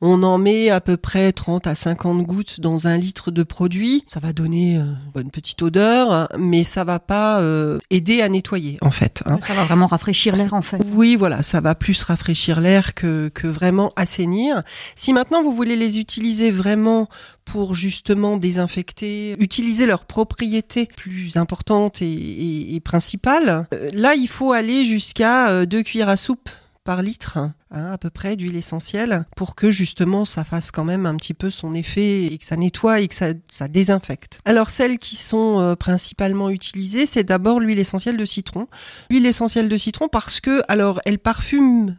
on 0.05 0.21
en 0.23 0.37
met 0.37 0.69
à 0.69 0.81
peu 0.81 0.97
près 0.97 1.31
30 1.31 1.65
à 1.67 1.75
50 1.75 2.23
gouttes 2.23 2.59
dans 2.59 2.87
un 2.87 2.97
litre 2.97 3.31
de 3.31 3.43
produit. 3.43 4.03
Ça 4.07 4.19
va 4.19 4.33
donner 4.33 4.77
euh, 4.77 4.81
une 4.81 5.11
bonne 5.13 5.31
petite 5.31 5.61
odeur, 5.61 6.11
hein, 6.11 6.27
mais 6.37 6.63
ça 6.63 6.83
va 6.83 6.99
pas 6.99 7.39
euh, 7.39 7.79
aider 7.89 8.21
à 8.21 8.29
nettoyer 8.29 8.77
en 8.81 8.91
fait. 8.91 9.23
hein. 9.25 9.39
ça 9.47 9.53
va 9.53 9.63
vraiment 9.63 9.87
rafraîchir 9.87 10.35
l'air 10.35 10.53
en 10.53 10.61
fait. 10.61 10.77
Oui, 10.93 11.15
voilà, 11.15 11.41
ça 11.43 11.61
va 11.61 11.73
plus 11.75 12.03
rafraîchir 12.03 12.59
l'air 12.59 12.93
que, 12.93 13.29
que 13.33 13.47
vraiment 13.47 13.93
assainir. 13.95 14.63
Si 14.95 15.13
maintenant 15.13 15.41
vous 15.41 15.53
voulez 15.55 15.75
les 15.75 15.99
utiliser 15.99 16.51
vraiment 16.51 17.07
pour 17.45 17.75
justement 17.75 18.37
désinfecter, 18.37 19.35
utiliser 19.39 19.85
leurs 19.85 20.05
propriétés 20.05 20.87
plus 20.97 21.35
importantes 21.37 22.01
et, 22.01 22.05
et- 22.11 22.75
et 22.75 22.79
principales, 22.79 23.67
euh, 23.73 23.89
là 23.93 24.15
il 24.15 24.27
faut 24.27 24.51
aller 24.53 24.85
jusqu'à 24.85 25.49
euh, 25.49 25.65
deux 25.65 25.83
cuillères 25.83 26.09
à 26.09 26.17
soupe 26.17 26.49
par 26.83 27.01
litre, 27.01 27.37
hein, 27.37 27.53
à 27.71 27.97
peu 27.97 28.09
près 28.09 28.35
d'huile 28.35 28.55
essentielle, 28.55 29.25
pour 29.35 29.55
que 29.55 29.71
justement 29.71 30.25
ça 30.25 30.43
fasse 30.43 30.71
quand 30.71 30.83
même 30.83 31.05
un 31.05 31.15
petit 31.15 31.33
peu 31.33 31.49
son 31.49 31.73
effet 31.73 32.25
et 32.25 32.37
que 32.37 32.45
ça 32.45 32.57
nettoie 32.57 32.99
et 32.99 33.07
que 33.07 33.15
ça, 33.15 33.33
désinfecte. 33.67 34.41
Alors 34.45 34.69
celles 34.69 34.99
qui 34.99 35.15
sont 35.15 35.59
euh, 35.59 35.75
principalement 35.75 36.49
utilisées, 36.49 37.05
c'est 37.05 37.23
d'abord 37.23 37.59
l'huile 37.59 37.79
essentielle 37.79 38.17
de 38.17 38.25
citron. 38.25 38.67
L'huile 39.09 39.25
essentielle 39.25 39.69
de 39.69 39.77
citron 39.77 40.07
parce 40.09 40.41
que, 40.41 40.61
alors, 40.67 40.99
elle 41.05 41.19
parfume. 41.19 41.95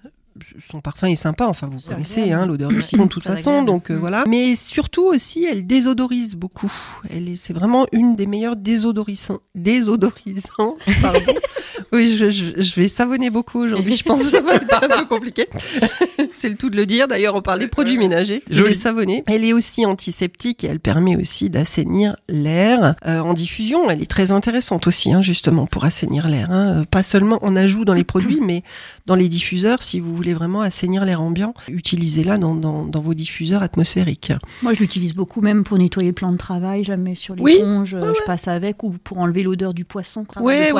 Son 0.68 0.80
parfum 0.80 1.06
est 1.08 1.16
sympa, 1.16 1.46
enfin 1.46 1.68
vous 1.70 1.78
connaissez 1.80 2.32
hein, 2.32 2.46
l'odeur 2.46 2.70
du 2.70 2.82
citron 2.82 3.04
de 3.04 3.08
toute 3.10 3.22
façon, 3.24 3.62
donc 3.62 3.90
euh, 3.90 3.94
Mm. 3.96 3.98
voilà. 4.00 4.24
Mais 4.26 4.54
surtout 4.56 5.04
aussi, 5.04 5.44
elle 5.44 5.66
désodorise 5.66 6.34
beaucoup. 6.34 6.72
Elle 7.10 7.28
est, 7.28 7.36
c'est 7.36 7.52
vraiment 7.52 7.86
une 7.92 8.16
des 8.16 8.26
meilleures 8.26 8.56
désodorisants, 8.56 9.38
désodorisants, 9.54 10.76
pardon. 11.02 11.34
oui, 11.92 12.16
je, 12.16 12.30
je, 12.30 12.60
je 12.60 12.74
vais 12.80 12.88
savonner 12.88 13.30
beaucoup 13.30 13.60
aujourd'hui, 13.60 13.94
je 13.96 14.02
pense 14.04 14.22
que 14.22 14.28
ça 14.30 14.40
va 14.40 14.54
être 14.54 14.82
un 14.82 14.88
peu 14.88 15.06
compliqué. 15.06 15.46
c'est 16.32 16.48
le 16.48 16.56
tout 16.56 16.70
de 16.70 16.76
le 16.76 16.86
dire. 16.86 17.06
D'ailleurs, 17.08 17.34
on 17.34 17.42
parle 17.42 17.58
des 17.60 17.68
produits 17.68 17.98
ménagers. 17.98 18.42
Je 18.50 18.62
vais 18.62 18.74
savonner. 18.74 19.22
Elle 19.26 19.44
est 19.44 19.52
aussi 19.52 19.84
antiseptique 19.86 20.64
et 20.64 20.68
elle 20.68 20.80
permet 20.80 21.16
aussi 21.16 21.50
d'assainir 21.50 22.16
l'air 22.28 22.94
euh, 23.06 23.20
en 23.20 23.34
diffusion. 23.34 23.90
Elle 23.90 24.02
est 24.02 24.10
très 24.10 24.32
intéressante 24.32 24.86
aussi, 24.86 25.12
hein, 25.12 25.22
justement, 25.22 25.66
pour 25.66 25.84
assainir 25.84 26.28
l'air. 26.28 26.50
hein. 26.50 26.84
Pas 26.90 27.02
seulement 27.02 27.38
en 27.44 27.54
ajout 27.56 27.84
dans 27.84 27.92
les 27.94 28.04
produits, 28.04 28.40
mais 28.40 28.62
dans 29.06 29.14
les 29.14 29.28
diffuseurs, 29.28 29.82
si 29.82 30.00
vous 30.00 30.14
voulez 30.16 30.23
vraiment 30.32 30.62
assainir 30.62 31.04
l'air 31.04 31.20
ambiant, 31.20 31.52
utilisez-la 31.68 32.38
dans, 32.38 32.54
dans, 32.54 32.84
dans 32.84 33.00
vos 33.00 33.14
diffuseurs 33.14 33.62
atmosphériques. 33.62 34.32
Moi, 34.62 34.72
je 34.72 34.80
l'utilise 34.80 35.12
beaucoup, 35.14 35.40
même 35.40 35.64
pour 35.64 35.76
nettoyer 35.78 36.08
le 36.08 36.14
plan 36.14 36.32
de 36.32 36.36
travail. 36.38 36.84
Je 36.84 36.90
la 36.90 36.96
mets 36.96 37.14
sur 37.14 37.34
Oui. 37.38 37.54
l'éponge, 37.54 37.94
euh, 37.94 38.14
je 38.18 38.22
passe 38.24 38.48
avec, 38.48 38.82
ou 38.82 38.90
pour 38.90 39.18
enlever 39.18 39.42
l'odeur 39.42 39.74
du 39.74 39.84
poisson. 39.84 40.24
Ah 40.36 40.40
oui, 40.42 40.54
mais 40.54 40.70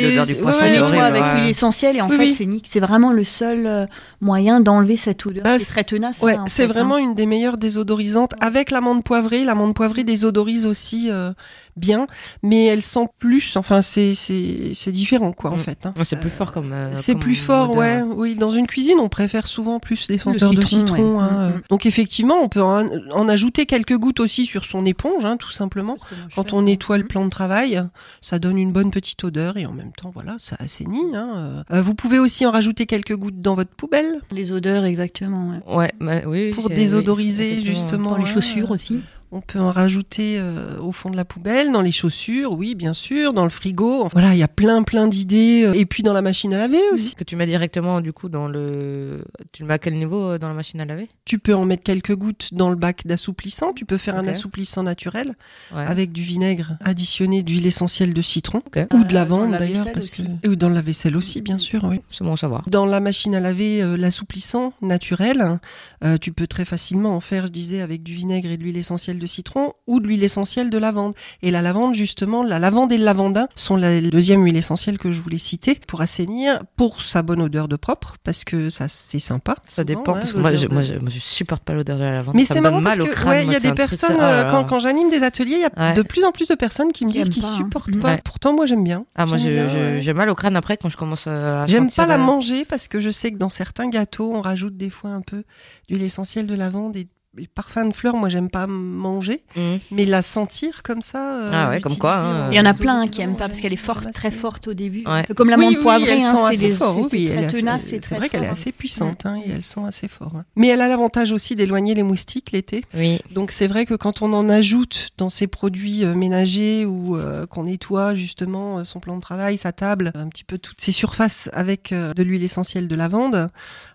l'odeur 0.00 0.26
du 0.26 0.32
c'est- 0.32 0.38
poisson, 0.38 0.60
c'est 0.64 0.78
horrible. 0.78 1.02
avec 1.02 1.22
ouais. 1.22 1.34
l'huile 1.40 1.50
essentielle 1.50 1.96
et 1.96 2.00
en 2.00 2.08
Oui, 2.08 2.16
fait, 2.16 2.22
oui. 2.22 2.32
c'est 2.34 2.46
nique. 2.46 2.66
C'est 2.70 2.80
vraiment 2.80 3.12
le 3.12 3.24
seul 3.24 3.66
euh, 3.66 3.86
moyen 4.20 4.60
d'enlever 4.60 4.96
cette 4.96 5.24
odeur. 5.26 5.42
Bah, 5.44 5.58
c'est 5.58 5.66
très 5.66 5.84
tenace. 5.84 6.20
Ouais, 6.20 6.36
hein, 6.36 6.44
c'est 6.46 6.66
fait, 6.66 6.72
vraiment 6.72 6.96
hein. 6.96 6.98
une 6.98 7.14
des 7.14 7.26
meilleures 7.26 7.56
désodorisantes 7.56 8.34
avec 8.40 8.70
l'amande 8.70 9.02
poivrée. 9.04 9.44
L'amande 9.44 9.74
poivrée 9.74 10.04
désodorise 10.04 10.66
aussi, 10.66 11.08
euh, 11.10 11.32
bien, 11.76 12.06
mais 12.42 12.66
elle 12.66 12.82
sent 12.82 13.06
plus. 13.18 13.56
Enfin, 13.56 13.82
c'est 13.82 14.14
c'est 14.14 14.72
c'est 14.74 14.92
différent 14.92 15.32
quoi 15.32 15.50
en 15.50 15.56
Mm. 15.56 15.60
fait. 15.60 15.86
hein. 15.86 15.94
C'est 16.04 16.18
plus 16.20 16.30
fort 16.30 16.52
comme. 16.52 16.72
euh, 16.72 16.90
C'est 16.94 17.14
plus 17.14 17.34
fort, 17.34 17.70
odeur, 17.70 17.78
ouais. 17.80 18.02
Oui, 18.02 18.34
dans 18.34 18.50
une 18.50 18.66
cuisine, 18.66 18.98
on 19.00 19.08
préfère 19.08 19.46
souvent 19.46 19.78
plus 19.80 20.06
des 20.08 20.18
senteurs 20.18 20.50
de 20.52 20.60
citron, 20.62 21.18
ouais. 21.18 21.22
hein. 21.22 21.48
Mm, 21.50 21.56
mm. 21.56 21.62
Donc 21.70 21.86
effectivement, 21.86 22.36
on 22.42 22.48
peut 22.48 22.62
en, 22.62 22.86
en 23.12 23.28
ajouter 23.28 23.66
quelques 23.66 23.96
gouttes 23.96 24.20
aussi 24.20 24.46
sur 24.46 24.64
son 24.64 24.84
éponge, 24.86 25.24
hein, 25.24 25.36
tout 25.36 25.52
simplement. 25.52 25.96
Quand 26.34 26.52
on 26.52 26.62
nettoie 26.62 26.98
le 26.98 27.04
plan 27.04 27.24
de 27.24 27.30
travail, 27.30 27.82
ça 28.20 28.38
donne 28.38 28.58
une 28.58 28.72
bonne 28.72 28.90
petite 28.90 29.22
odeur 29.24 29.56
et 29.56 29.66
en 29.66 29.72
même 29.72 29.92
temps, 29.92 30.10
voilà, 30.12 30.36
ça 30.38 30.56
assainit. 30.58 31.00
hein. 31.14 31.64
Euh, 31.72 31.82
vous 31.82 31.94
pouvez 31.94 32.18
aussi 32.18 32.44
en 32.46 32.50
rajouter 32.50 32.86
quelques 32.86 33.16
gouttes 33.16 33.40
dans 33.40 33.54
votre 33.54 33.70
poubelle 33.74 34.20
Les 34.30 34.52
odeurs, 34.52 34.84
exactement. 34.84 35.50
ouais. 35.66 35.76
Ouais, 35.76 35.92
bah, 36.00 36.20
oui. 36.26 36.50
pour 36.50 36.68
désodoriser 36.68 37.54
oui, 37.58 37.62
justement. 37.64 38.10
Dans 38.10 38.16
les 38.16 38.26
chaussures 38.26 38.70
aussi. 38.70 39.00
On 39.34 39.40
peut 39.40 39.58
en 39.58 39.72
rajouter 39.72 40.36
euh, 40.38 40.78
au 40.80 40.92
fond 40.92 41.08
de 41.08 41.16
la 41.16 41.24
poubelle, 41.24 41.72
dans 41.72 41.80
les 41.80 41.90
chaussures, 41.90 42.52
oui, 42.52 42.74
bien 42.74 42.92
sûr, 42.92 43.32
dans 43.32 43.44
le 43.44 43.50
frigo. 43.50 44.06
Voilà, 44.12 44.34
il 44.34 44.38
y 44.38 44.42
a 44.42 44.48
plein, 44.48 44.82
plein 44.82 45.08
d'idées. 45.08 45.62
euh, 45.64 45.72
Et 45.72 45.86
puis 45.86 46.02
dans 46.02 46.12
la 46.12 46.20
machine 46.20 46.52
à 46.52 46.58
laver 46.58 46.82
aussi. 46.92 47.14
Que 47.14 47.24
tu 47.24 47.34
mets 47.36 47.46
directement 47.46 48.02
du 48.02 48.12
coup 48.12 48.28
dans 48.28 48.46
le. 48.46 49.24
Tu 49.52 49.62
le 49.62 49.68
mets 49.68 49.74
à 49.74 49.78
quel 49.78 49.94
niveau 49.94 50.22
euh, 50.32 50.38
dans 50.38 50.48
la 50.48 50.54
machine 50.54 50.80
à 50.82 50.84
laver? 50.84 51.08
Tu 51.24 51.38
peux 51.38 51.54
en 51.54 51.64
mettre 51.64 51.82
quelques 51.82 52.14
gouttes 52.14 52.50
dans 52.52 52.68
le 52.68 52.76
bac 52.76 53.06
d'assouplissant. 53.06 53.72
Tu 53.72 53.86
peux 53.86 53.96
faire 53.96 54.16
un 54.16 54.28
assouplissant 54.28 54.82
naturel 54.82 55.34
Ouais. 55.74 55.84
avec 55.86 56.12
du 56.12 56.22
vinaigre 56.22 56.76
additionné 56.80 57.42
d'huile 57.42 57.66
essentielle 57.66 58.12
de 58.12 58.20
citron 58.20 58.60
ou 58.92 59.04
de 59.04 59.14
lavande 59.14 59.52
la 59.52 59.58
d'ailleurs, 59.58 59.86
parce 59.94 60.10
que 60.10 60.22
aussi. 60.22 60.30
et 60.42 60.48
ou 60.48 60.56
dans 60.56 60.68
la 60.68 60.82
vaisselle 60.82 61.16
aussi, 61.16 61.40
bien 61.40 61.56
sûr. 61.56 61.84
Oui. 61.84 62.00
C'est 62.10 62.22
bon 62.24 62.34
à 62.34 62.36
savoir. 62.36 62.68
Dans 62.68 62.84
la 62.84 63.00
machine 63.00 63.34
à 63.34 63.40
laver, 63.40 63.82
euh, 63.82 63.96
l'assouplissant 63.96 64.74
naturel, 64.82 65.58
euh, 66.04 66.18
tu 66.18 66.32
peux 66.32 66.46
très 66.46 66.66
facilement 66.66 67.16
en 67.16 67.20
faire, 67.20 67.46
je 67.46 67.52
disais, 67.52 67.80
avec 67.80 68.02
du 68.02 68.14
vinaigre 68.14 68.50
et 68.50 68.56
de 68.58 68.62
l'huile 68.62 68.76
essentielle 68.76 69.18
de 69.22 69.26
citron 69.26 69.72
ou 69.86 70.00
de 70.00 70.06
l'huile 70.06 70.22
essentielle 70.24 70.68
de 70.68 70.76
lavande. 70.78 71.14
Et 71.40 71.50
la 71.50 71.62
lavande, 71.62 71.94
justement, 71.94 72.42
la 72.42 72.58
lavande 72.58 72.92
et 72.92 72.98
le 72.98 73.04
lavandin 73.04 73.46
sont 73.54 73.76
la 73.76 74.00
deuxième 74.00 74.44
huile 74.44 74.56
essentielle 74.56 74.98
que 74.98 75.12
je 75.12 75.20
voulais 75.22 75.38
citer 75.38 75.78
pour 75.86 76.00
assainir, 76.02 76.62
pour 76.76 77.00
sa 77.00 77.22
bonne 77.22 77.40
odeur 77.40 77.68
de 77.68 77.76
propre, 77.76 78.16
parce 78.24 78.44
que 78.44 78.68
ça, 78.68 78.88
c'est 78.88 79.18
sympa. 79.18 79.54
Ça 79.66 79.82
souvent, 79.82 79.84
dépend 80.00 80.14
hein, 80.14 80.18
parce 80.20 80.32
que 80.32 80.38
moi, 80.38 80.50
je, 80.50 80.62
l'odeur 80.66 80.72
moi, 80.72 80.82
de- 80.82 80.86
je, 80.86 80.94
moi, 80.98 81.08
je 81.10 81.18
supporte 81.18 81.62
pas 81.64 81.72
l'odeur 81.72 81.96
de 81.98 82.02
la 82.02 82.10
lavande. 82.12 82.34
mais 82.34 82.44
ça 82.44 82.54
c'est 82.54 82.60
me 82.60 82.64
donne 82.64 82.72
marrant 82.74 82.82
mal 82.82 82.98
parce 82.98 83.08
au 83.10 83.12
que 83.14 83.28
ouais, 83.28 83.44
il 83.46 83.52
y 83.52 83.54
a 83.56 83.60
des 83.60 83.68
truc, 83.68 83.76
personnes 83.76 84.16
euh, 84.20 84.44
là 84.44 84.64
quand, 84.68 84.78
j'anime 84.78 85.08
des 85.10 85.22
ateliers, 85.22 85.54
il 85.56 85.60
y 85.60 85.64
a 85.64 85.70
Ouais. 85.88 85.94
de 85.94 86.02
plus 86.02 86.24
en 86.24 86.32
plus 86.32 86.48
de 86.48 86.54
personnes 86.54 86.92
qui 86.92 87.06
me 87.06 87.10
disent 87.12 87.28
qu'ils 87.28 87.44
hein. 87.44 87.54
supportent 87.56 87.96
pas. 87.98 88.12
Ouais. 88.12 88.20
Pourtant, 88.24 88.52
moi, 88.54 88.66
j'aime 88.66 88.84
bien. 88.84 89.06
Ah, 89.14 89.24
moi, 89.26 89.36
j'ai 89.38 90.12
mal 90.12 90.28
au 90.28 90.34
crâne 90.34 90.56
après 90.56 90.76
quand 90.76 90.88
je 90.90 90.96
commence 90.96 91.26
à. 91.26 91.66
J'aime 91.66 91.90
pas 91.90 92.06
la 92.06 92.16
la- 92.16 92.18
manger 92.18 92.64
parce 92.64 92.88
que 92.88 93.00
je 93.00 93.10
sais 93.10 93.30
que 93.30 93.36
dans 93.38 93.48
certains 93.48 93.88
gâteaux, 93.88 94.32
on 94.34 94.40
rajoute 94.40 94.76
des 94.76 94.90
fois 94.90 95.10
un 95.10 95.20
peu 95.20 95.44
d'huile 95.88 96.02
essentielle 96.02 96.46
de 96.46 96.54
lavande 96.54 96.96
et, 96.96 97.08
et 97.38 97.46
parfum 97.46 97.86
de 97.86 97.94
fleurs. 97.94 98.16
Moi, 98.16 98.28
j'aime 98.28 98.50
pas 98.50 98.66
manger, 98.66 99.42
Mhm. 99.56 99.78
mais 99.90 100.04
la 100.04 100.22
sentir 100.22 100.82
comme 100.82 101.00
ça. 101.00 101.34
euh, 101.36 101.50
Ah 101.52 101.70
ouais, 101.70 101.80
comme 101.80 101.96
quoi, 101.96 102.16
hein. 102.18 102.50
Il 102.50 102.56
y 102.56 102.60
en 102.60 102.64
a 102.64 102.72
désodorisant, 102.72 102.82
plein 102.82 103.00
hein, 103.02 103.08
qui 103.08 103.22
aiment 103.22 103.36
pas 103.36 103.48
parce 103.48 103.60
qu'elle 103.60 103.72
est 103.72 103.76
forte, 103.76 104.12
très 104.12 104.30
forte 104.30 104.68
au 104.68 104.74
début. 104.74 104.98
Ouais. 105.06 105.20
Un 105.20 105.22
peu 105.24 105.34
comme 105.34 105.48
l'amande 105.50 105.70
oui, 105.70 105.76
oui, 105.76 105.82
poivrée, 105.82 106.10
elle 106.10 106.22
hein, 106.22 106.30
sent 106.32 106.36
c'est 106.38 106.46
assez 106.48 106.56
des- 106.58 106.66
oui, 106.66 106.72
c'est 106.72 108.14
vrai 108.16 108.28
qu'elle 108.28 108.42
est 108.42 108.46
fort, 108.46 108.52
assez 108.52 108.70
hein. 108.70 108.72
puissante 108.76 109.26
hein, 109.26 109.36
et 109.46 109.50
elle 109.50 109.64
sent 109.64 109.80
assez 109.86 110.08
fort. 110.08 110.32
hein. 110.36 110.44
Mais 110.56 110.68
elle 110.68 110.80
a 110.80 110.88
l'avantage 110.88 111.32
aussi 111.32 111.56
d'éloigner 111.56 111.94
les 111.94 112.02
moustiques 112.02 112.52
l'été. 112.52 112.84
Oui. 112.94 113.18
Donc 113.30 113.50
c'est 113.50 113.66
vrai 113.66 113.86
que 113.86 113.94
quand 113.94 114.22
on 114.22 114.32
en 114.32 114.48
ajoute 114.48 115.10
dans 115.18 115.30
ces 115.30 115.46
produits 115.46 116.04
euh, 116.04 116.14
ménagers 116.14 116.84
ou 116.84 117.16
euh, 117.16 117.46
qu'on 117.46 117.64
nettoie 117.64 118.14
justement 118.14 118.78
euh, 118.78 118.84
son 118.84 119.00
plan 119.00 119.16
de 119.16 119.20
travail, 119.22 119.56
sa 119.56 119.72
table, 119.72 120.10
un 120.14 120.28
petit 120.28 120.44
peu 120.44 120.58
toutes 120.58 120.80
ces 120.80 120.92
surfaces 120.92 121.48
avec 121.52 121.92
euh, 121.92 122.12
de 122.14 122.22
l'huile 122.22 122.42
essentielle 122.42 122.88
de 122.88 122.94
lavande 122.94 123.48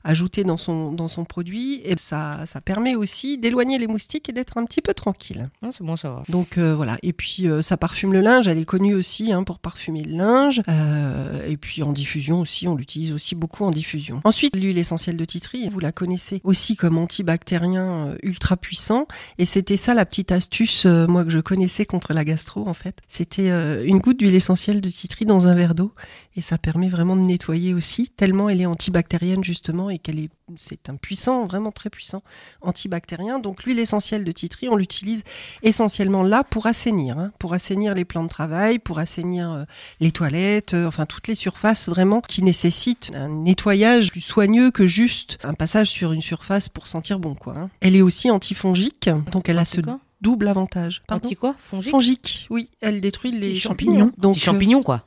ajoutée 0.03 0.43
dans 0.43 0.57
son 0.57 0.91
dans 0.91 1.07
son 1.07 1.25
produit, 1.25 1.81
et 1.83 1.95
ça 1.97 2.39
ça 2.45 2.61
permet 2.61 2.95
aussi 2.95 3.26
d'éloigner 3.35 3.77
les 3.77 3.87
moustiques 3.87 4.29
et 4.29 4.31
d'être 4.31 4.57
un 4.57 4.63
petit 4.63 4.81
peu 4.81 4.93
tranquille. 4.93 5.49
Ah, 5.61 5.69
c'est 5.71 5.83
bon 5.83 5.93
à 5.93 5.97
savoir. 5.97 6.23
Donc 6.29 6.57
euh, 6.57 6.75
voilà. 6.75 6.97
Et 7.03 7.11
puis 7.11 7.47
euh, 7.47 7.61
ça 7.61 7.75
parfume 7.75 8.13
le 8.13 8.21
linge. 8.21 8.47
Elle 8.47 8.59
est 8.59 8.65
connue 8.65 8.95
aussi 8.95 9.33
hein, 9.33 9.43
pour 9.43 9.59
parfumer 9.59 10.03
le 10.03 10.15
linge. 10.15 10.61
Euh, 10.69 11.45
et 11.47 11.57
puis 11.57 11.83
en 11.83 11.91
diffusion 11.91 12.39
aussi, 12.39 12.67
on 12.67 12.75
l'utilise 12.75 13.11
aussi 13.11 13.35
beaucoup 13.35 13.65
en 13.65 13.71
diffusion. 13.71 14.21
Ensuite, 14.23 14.55
l'huile 14.55 14.77
essentielle 14.77 15.17
de 15.17 15.25
titri, 15.25 15.67
vous 15.69 15.79
la 15.79 15.91
connaissez 15.91 16.39
aussi 16.45 16.77
comme 16.77 16.97
antibactérien 16.97 18.15
ultra 18.23 18.55
puissant. 18.55 19.07
Et 19.37 19.45
c'était 19.45 19.77
ça 19.77 19.93
la 19.93 20.05
petite 20.05 20.31
astuce, 20.31 20.85
moi 20.85 21.25
que 21.25 21.31
je 21.31 21.39
connaissais 21.39 21.85
contre 21.85 22.13
la 22.13 22.23
gastro 22.23 22.67
en 22.67 22.73
fait. 22.73 22.99
C'était 23.07 23.49
une 23.85 23.97
goutte 23.97 24.19
d'huile 24.19 24.35
essentielle 24.35 24.79
de 24.79 24.89
titri 24.89 25.25
dans 25.25 25.47
un 25.47 25.55
verre 25.55 25.75
d'eau, 25.75 25.91
et 26.35 26.41
ça 26.41 26.57
permet 26.57 26.89
vraiment 26.89 27.15
de 27.15 27.21
nettoyer 27.21 27.73
aussi. 27.73 28.09
Tellement 28.09 28.49
elle 28.49 28.61
est 28.61 28.65
antibactérienne 28.65 29.43
justement 29.43 29.89
et 29.89 29.97
qu'elle 29.97 30.19
est, 30.19 30.29
c'est 30.55 30.89
un 30.89 30.95
puissant, 30.95 31.45
vraiment 31.45 31.71
très 31.71 31.89
puissant 31.89 32.21
antibactérien. 32.61 33.16
Donc 33.41 33.63
l'huile 33.63 33.79
essentielle 33.79 34.23
de 34.23 34.31
titri, 34.31 34.69
on 34.69 34.75
l'utilise 34.75 35.23
essentiellement 35.63 36.23
là 36.23 36.43
pour 36.43 36.67
assainir, 36.67 37.17
hein, 37.17 37.31
pour 37.39 37.53
assainir 37.53 37.93
les 37.93 38.05
plans 38.05 38.23
de 38.23 38.29
travail, 38.29 38.79
pour 38.79 38.99
assainir 38.99 39.51
euh, 39.51 39.63
les 39.99 40.11
toilettes, 40.11 40.73
euh, 40.73 40.87
enfin 40.87 41.05
toutes 41.05 41.27
les 41.27 41.35
surfaces 41.35 41.89
vraiment 41.89 42.21
qui 42.21 42.43
nécessitent 42.43 43.11
un 43.15 43.29
nettoyage 43.29 44.11
plus 44.11 44.21
soigneux 44.21 44.71
que 44.71 44.85
juste 44.85 45.37
un 45.43 45.53
passage 45.53 45.89
sur 45.89 46.11
une 46.11 46.21
surface 46.21 46.69
pour 46.69 46.87
sentir 46.87 47.19
bon 47.19 47.35
quoi. 47.35 47.55
hein. 47.57 47.69
Elle 47.81 47.95
est 47.95 48.01
aussi 48.01 48.29
antifongique, 48.31 49.09
donc 49.31 49.49
elle 49.49 49.59
a 49.59 49.65
ce 49.65 49.81
double 50.21 50.47
avantage. 50.47 51.01
Pardon 51.07 51.25
Anti 51.25 51.35
quoi? 51.35 51.55
Fongique? 51.57 51.91
Fongique, 51.91 52.47
oui, 52.49 52.69
elle 52.81 53.01
détruit 53.01 53.31
les 53.31 53.55
champignons. 53.55 53.93
champignons. 53.99 54.11
Donc 54.17 54.33
Petit 54.33 54.41
champignon 54.41 54.83
quoi. 54.83 55.03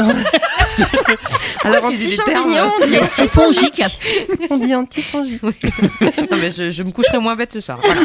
euh, 0.00 0.04
alors 1.64 1.84
anti-champignon, 1.86 2.70
on 2.80 2.84
dit 2.86 2.92
Les 2.92 3.04
siphongiques. 3.04 3.82
on 4.50 4.58
dit 4.58 4.74
antifongique. 4.74 5.42
non 5.42 6.36
mais 6.40 6.50
je, 6.50 6.70
je 6.70 6.82
me 6.82 6.90
coucherai 6.92 7.18
moins 7.18 7.36
bête 7.36 7.52
ce 7.52 7.60
soir. 7.60 7.80
Voilà. 7.82 8.00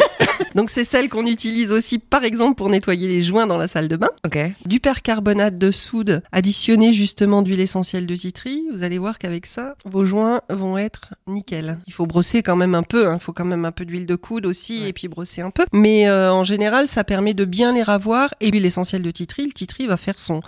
Donc 0.56 0.70
c'est 0.70 0.84
celle 0.84 1.10
qu'on 1.10 1.26
utilise 1.26 1.72
aussi 1.72 2.00
par 2.00 2.24
exemple 2.24 2.56
pour 2.56 2.70
nettoyer 2.70 3.08
les 3.08 3.22
joints 3.22 3.48
dans 3.48 3.58
la 3.58 3.68
salle 3.68 3.88
de 3.88 3.96
bain. 3.96 4.10
Ok. 4.26 4.38
du 4.66 4.80
percarbonate 4.80 5.58
de 5.58 5.72
soude 5.72 6.24
additionné 6.32 6.94
justement 6.94 7.42
d'huile 7.42 7.60
essentielle 7.62 8.06
de 8.08 8.16
titri, 8.16 8.64
vous 8.74 8.84
allez 8.84 8.98
voir 8.98 9.18
qu'avec 9.20 9.46
ça, 9.46 9.76
vos 9.86 10.06
joints 10.06 10.42
vont 10.50 10.78
être 10.78 11.14
nickel. 11.28 11.78
Il 11.88 11.94
faut 11.94 12.06
brosser 12.06 12.42
quand 12.44 12.56
même 12.56 12.76
un 12.76 12.84
peu, 12.84 13.12
il 13.14 13.20
faut 13.20 13.34
quand 13.34 13.46
même 13.46 13.66
un 13.66 13.72
peu 13.72 13.86
d'huile 13.86 14.06
de 14.06 14.16
coude 14.16 14.46
aussi 14.46 14.64
Ouais. 14.82 14.90
et 14.90 14.94
puis 14.94 15.08
brosser 15.08 15.42
un 15.42 15.52
peu. 15.52 15.66
Mais 15.74 16.08
euh, 16.08 16.33
en 16.34 16.44
général, 16.44 16.88
ça 16.88 17.04
permet 17.04 17.34
de 17.34 17.46
bien 17.46 17.72
les 17.74 17.84
ravoir 17.84 18.34
et 18.40 18.52
l'huile 18.52 18.66
essentielle 18.66 19.02
de 19.02 19.12
titri, 19.12 19.46
le 19.46 19.54
titri 19.54 19.88
va 19.88 19.98
faire 19.98 20.20
son, 20.20 20.42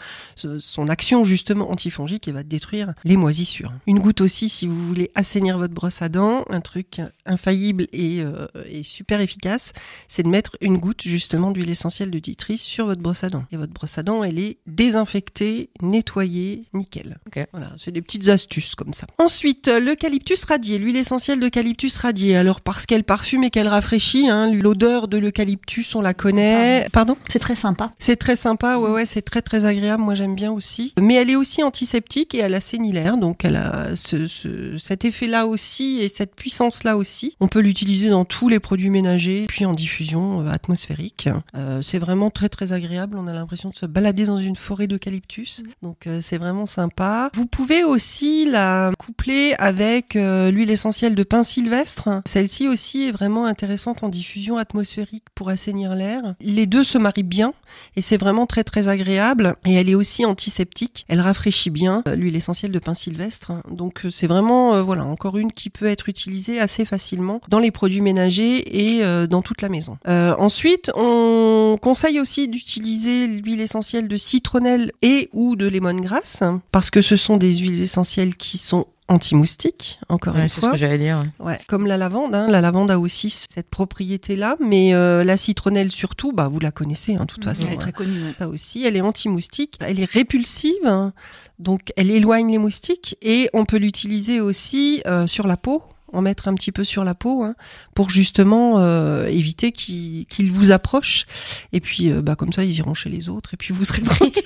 action 0.87 1.23
justement 1.23 1.71
antifongique 1.71 2.27
et 2.27 2.31
va 2.31 2.43
détruire 2.43 2.93
les 3.03 3.17
moisissures. 3.17 3.71
Une 3.87 3.99
goutte 3.99 4.21
aussi 4.21 4.49
si 4.49 4.67
vous 4.67 4.87
voulez 4.87 5.11
assainir 5.15 5.57
votre 5.57 5.73
brosse 5.73 6.01
à 6.01 6.09
dents, 6.09 6.45
un 6.49 6.61
truc 6.61 7.01
infaillible 7.25 7.87
et, 7.93 8.21
euh, 8.21 8.47
et 8.69 8.83
super 8.83 9.21
efficace, 9.21 9.73
c'est 10.07 10.23
de 10.23 10.29
mettre 10.29 10.57
une 10.61 10.77
goutte 10.77 11.03
justement 11.03 11.51
d'huile 11.51 11.69
essentielle 11.69 12.11
de 12.11 12.19
titri 12.19 12.57
sur 12.57 12.85
votre 12.85 13.01
brosse 13.01 13.23
à 13.23 13.29
dents. 13.29 13.45
Et 13.51 13.57
votre 13.57 13.73
brosse 13.73 13.97
à 13.97 14.03
dents, 14.03 14.23
elle 14.23 14.39
est 14.39 14.57
désinfectée, 14.67 15.69
nettoyée, 15.81 16.63
nickel. 16.73 17.17
Voilà, 17.51 17.73
c'est 17.77 17.91
des 17.91 18.01
petites 18.01 18.29
astuces 18.29 18.75
comme 18.75 18.93
ça. 18.93 19.07
Ensuite, 19.17 19.67
euh, 19.67 19.79
l'eucalyptus 19.79 20.43
radié, 20.45 20.77
l'huile 20.77 20.95
essentielle 20.95 21.39
d'eucalyptus 21.39 21.97
radié. 21.97 22.35
Alors 22.35 22.61
parce 22.61 22.85
qu'elle 22.85 23.03
parfume 23.03 23.43
et 23.43 23.49
qu'elle 23.49 23.67
rafraîchit, 23.67 24.29
hein, 24.29 24.51
l'odeur 24.51 25.07
de 25.07 25.17
l'eucalyptus, 25.17 25.55
on 25.95 26.01
la 26.01 26.13
connaît. 26.13 26.87
Pardon 26.91 27.17
C'est 27.27 27.39
très 27.39 27.55
sympa. 27.55 27.93
c'est 27.99 28.15
très 28.15 28.35
sympa, 28.35 28.77
ouais, 28.77 28.89
ouais, 28.91 29.05
c'est 29.05 29.21
très 29.21 29.41
très 29.41 29.65
agréable. 29.65 30.03
Moi, 30.03 30.15
j'aime 30.15 30.35
bien 30.35 30.51
aussi. 30.51 30.93
Mais 30.99 31.15
elle 31.15 31.29
est 31.29 31.35
aussi 31.35 31.63
antiseptique 31.63 32.33
et 32.35 32.39
elle 32.39 32.53
assainit 32.53 32.91
l'air, 32.91 33.17
donc 33.17 33.43
elle 33.45 33.55
a 33.55 33.95
ce, 33.95 34.27
ce- 34.27 34.77
cet 34.77 35.05
effet-là 35.05 35.47
aussi 35.47 35.99
et 36.01 36.09
cette 36.09 36.35
puissance-là 36.35 36.97
aussi. 36.97 37.35
On 37.39 37.47
peut 37.47 37.59
l'utiliser 37.59 38.09
dans 38.09 38.25
tous 38.25 38.49
les 38.49 38.59
produits 38.59 38.89
ménagers, 38.89 39.45
puis 39.47 39.65
en 39.65 39.73
diffusion 39.73 40.41
euh, 40.41 40.49
atmosphérique. 40.49 41.29
Euh, 41.55 41.81
c'est 41.81 41.99
vraiment 41.99 42.29
très 42.29 42.49
très 42.49 42.73
agréable. 42.73 43.17
On 43.17 43.27
a 43.27 43.33
l'impression 43.33 43.69
de 43.69 43.75
se 43.75 43.85
balader 43.85 44.25
dans 44.25 44.37
une 44.37 44.55
forêt 44.55 44.87
d'eucalyptus, 44.87 45.63
donc 45.81 46.07
euh, 46.07 46.19
c'est 46.21 46.37
vraiment 46.37 46.65
sympa. 46.65 47.29
Vous 47.33 47.45
pouvez 47.45 47.83
aussi 47.83 48.45
la 48.49 48.91
coupler 48.97 49.53
avec 49.57 50.15
euh, 50.15 50.51
l'huile 50.51 50.69
essentielle 50.71 51.15
de 51.15 51.23
pin 51.23 51.43
sylvestre. 51.43 52.09
Celle-ci 52.25 52.67
aussi 52.67 53.03
est 53.03 53.11
vraiment 53.11 53.45
intéressante 53.45 54.03
en 54.03 54.09
diffusion 54.09 54.57
atmosphérique 54.57 55.25
pour 55.35 55.49
l'air. 55.73 56.35
Les 56.41 56.65
deux 56.65 56.83
se 56.83 56.97
marient 56.97 57.23
bien 57.23 57.53
et 57.95 58.01
c'est 58.01 58.17
vraiment 58.17 58.45
très 58.45 58.63
très 58.63 58.87
agréable 58.87 59.55
et 59.65 59.73
elle 59.73 59.89
est 59.89 59.95
aussi 59.95 60.25
antiseptique. 60.25 61.05
Elle 61.07 61.21
rafraîchit 61.21 61.69
bien 61.69 62.03
euh, 62.07 62.15
l'huile 62.15 62.35
essentielle 62.35 62.71
de 62.71 62.79
pin 62.79 62.93
sylvestre. 62.93 63.53
Donc 63.69 64.05
euh, 64.05 64.09
c'est 64.09 64.27
vraiment 64.27 64.75
euh, 64.75 64.81
voilà 64.81 65.05
encore 65.05 65.37
une 65.37 65.51
qui 65.51 65.69
peut 65.69 65.85
être 65.85 66.09
utilisée 66.09 66.59
assez 66.59 66.85
facilement 66.85 67.41
dans 67.49 67.59
les 67.59 67.71
produits 67.71 68.01
ménagers 68.01 68.95
et 68.97 69.03
dans 69.27 69.41
toute 69.41 69.61
la 69.61 69.69
maison. 69.69 69.97
Ensuite, 70.07 70.91
on 70.95 71.77
conseille 71.81 72.19
aussi 72.19 72.47
d'utiliser 72.47 73.27
l'huile 73.27 73.61
essentielle 73.61 74.07
de 74.07 74.15
citronnelle 74.15 74.91
et 75.01 75.29
ou 75.33 75.55
de 75.55 75.67
lemongrass 75.67 76.43
parce 76.71 76.89
que 76.89 77.01
ce 77.01 77.15
sont 77.15 77.37
des 77.37 77.55
huiles 77.55 77.81
essentielles 77.81 78.35
qui 78.35 78.57
sont 78.57 78.87
anti-moustiques, 79.07 79.99
encore 80.09 80.35
Ouais, 80.35 80.43
une 80.43 80.49
c'est 80.49 80.55
ce 80.55 80.59
fois. 80.61 80.71
que 80.71 80.77
j'allais 80.77 80.97
dire. 80.97 81.19
ouais. 81.39 81.45
Ouais, 81.45 81.59
comme 81.67 81.85
la 81.85 81.97
lavande, 81.97 82.33
hein. 82.33 82.47
la 82.49 82.61
lavande 82.61 82.89
a 82.91 82.99
aussi 82.99 83.29
cette 83.29 83.69
propriété-là, 83.69 84.57
mais 84.59 84.93
euh, 84.93 85.23
la 85.23 85.37
citronnelle 85.37 85.91
surtout, 85.91 86.31
bah 86.31 86.47
vous 86.47 86.59
la 86.59 86.71
connaissez, 86.71 87.15
hein, 87.15 87.21
de 87.21 87.25
toute 87.25 87.43
façon. 87.43 87.67
Elle 87.67 87.73
est 87.73 87.75
hein. 87.77 87.79
très 87.79 87.91
connue. 87.93 88.23
ouais. 88.23 88.33
Ça 88.39 88.47
aussi, 88.49 88.83
elle 88.83 88.95
est 88.95 89.01
anti-moustique, 89.01 89.77
elle 89.81 89.99
est 89.99 90.09
répulsive, 90.09 90.73
hein. 90.85 91.13
donc 91.59 91.93
elle 91.97 92.09
éloigne 92.09 92.51
les 92.51 92.57
moustiques 92.57 93.17
et 93.21 93.49
on 93.53 93.65
peut 93.65 93.77
l'utiliser 93.77 94.39
aussi 94.41 95.01
euh, 95.05 95.27
sur 95.27 95.45
la 95.47 95.57
peau 95.57 95.83
en 96.13 96.21
mettre 96.21 96.47
un 96.47 96.53
petit 96.55 96.71
peu 96.71 96.83
sur 96.85 97.03
la 97.03 97.13
peau 97.13 97.43
hein, 97.43 97.55
pour 97.93 98.09
justement 98.09 98.79
euh, 98.79 99.25
éviter 99.27 99.71
qu'ils 99.71 100.25
qu'ils 100.27 100.51
vous 100.51 100.71
approchent. 100.71 101.25
Et 101.73 101.81
puis, 101.81 102.09
euh, 102.09 102.21
bah, 102.21 102.35
comme 102.35 102.53
ça, 102.53 102.63
ils 102.63 102.71
iront 102.77 102.93
chez 102.93 103.09
les 103.09 103.27
autres 103.27 103.53
et 103.53 103.57
puis 103.57 103.73
vous 103.73 103.83
serez 103.83 104.01
tranquille. 104.03 104.41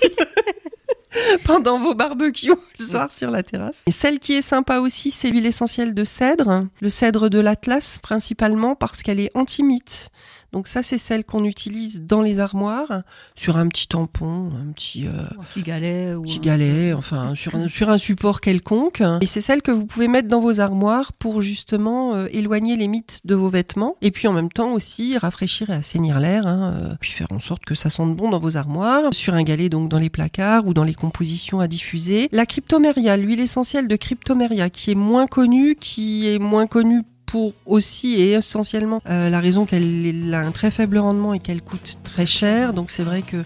Pendant 1.44 1.80
vos 1.80 1.94
barbecues 1.94 2.52
le 2.80 2.86
soir 2.86 3.12
sur 3.12 3.32
la 3.32 3.44
terrasse. 3.44 3.84
Et 3.88 3.92
celle 3.92 4.20
qui 4.20 4.34
est 4.34 4.42
sympa 4.42 4.80
aussi, 4.80 5.12
c'est 5.12 5.30
l'huile 5.30 5.46
essentielle 5.46 5.94
de 5.94 6.04
cèdre. 6.04 6.66
Le 6.82 6.90
cèdre 6.90 7.30
de 7.30 7.40
l'Atlas, 7.40 8.00
principalement 8.02 8.76
parce 8.76 9.02
qu'elle 9.02 9.20
est 9.20 9.32
anti-mythe. 9.36 10.10
Donc 10.52 10.68
ça, 10.68 10.82
c'est 10.84 10.98
celle 10.98 11.24
qu'on 11.24 11.44
utilise 11.46 12.02
dans 12.02 12.22
les 12.22 12.40
armoires, 12.40 13.04
sur 13.36 13.58
un 13.58 13.68
petit 13.68 13.88
tampon, 13.88 14.50
un 14.60 14.72
petit, 14.72 15.06
euh, 15.08 15.12
Un 15.40 15.44
petit 15.44 15.62
galet 15.62 16.14
ou 16.16 16.24
petit 16.24 16.38
un- 16.40 16.42
galet, 16.42 16.94
enfin 16.94 17.34
sur 17.36 17.56
un, 17.56 17.70
sur 17.70 17.90
un 17.90 17.98
support 17.98 18.42
quelconque. 18.42 19.04
Et 19.22 19.26
c'est 19.26 19.42
celle 19.42 19.62
que 19.62 19.72
vous 19.72 19.86
pouvez 19.86 20.08
mettre 20.08 20.28
dans 20.28 20.40
vos 20.40 20.60
armoires 20.60 21.14
pour 21.14 21.42
justement 21.42 22.16
euh, 22.16 22.28
éloigner 22.32 22.76
les 22.78 22.88
mythes 22.88 23.20
de 23.26 23.36
vos 23.36 23.50
vêtements. 23.50 23.96
Et 24.02 24.12
puis 24.12 24.28
en 24.28 24.34
même 24.34 24.50
temps 24.52 24.72
aussi 24.74 25.18
rafraîchir 25.18 25.70
et 25.70 25.74
assainir 25.74 26.20
l'air, 26.20 26.48
hein, 26.48 26.74
euh, 26.76 26.96
puis 27.00 27.12
faire 27.12 27.32
en 27.32 27.40
sorte 27.40 27.64
que 27.66 27.76
ça 27.76 27.90
sente 27.90 28.16
bon 28.16 28.30
dans 28.30 28.40
vos 28.40 28.58
armoires. 28.58 29.04
Sur 29.14 29.34
un 29.36 29.44
galet 29.44 29.70
donc 29.70 29.90
dans 29.90 30.00
les 30.00 30.10
placards 30.10 30.66
ou 30.66 30.74
dans 30.74 30.84
les 30.84 30.94
compositions 30.96 31.60
à 31.60 31.68
diffuser. 31.68 32.30
La 32.32 32.46
cryptomeria, 32.46 33.18
l'huile 33.18 33.40
essentielle 33.40 33.88
de 33.88 33.96
cryptomeria, 33.96 34.70
qui 34.70 34.92
est 34.92 34.96
moins 34.96 35.28
connue, 35.28 35.76
qui 35.80 36.28
est 36.28 36.40
moins 36.40 36.68
connue 36.68 37.04
pour 37.30 37.54
aussi 37.66 38.16
et 38.16 38.32
essentiellement 38.34 39.02
euh, 39.08 39.30
la 39.30 39.40
raison 39.40 39.66
qu'elle 39.66 40.34
a 40.34 40.40
un 40.40 40.52
très 40.52 40.72
faible 40.72 40.98
rendement 40.98 41.34
et 41.34 41.40
qu'elle 41.40 41.62
coûte 41.62 41.98
très 42.04 42.26
cher. 42.26 42.74
Donc 42.74 42.90
c'est 42.90 43.04
vrai 43.04 43.22
que 43.22 43.38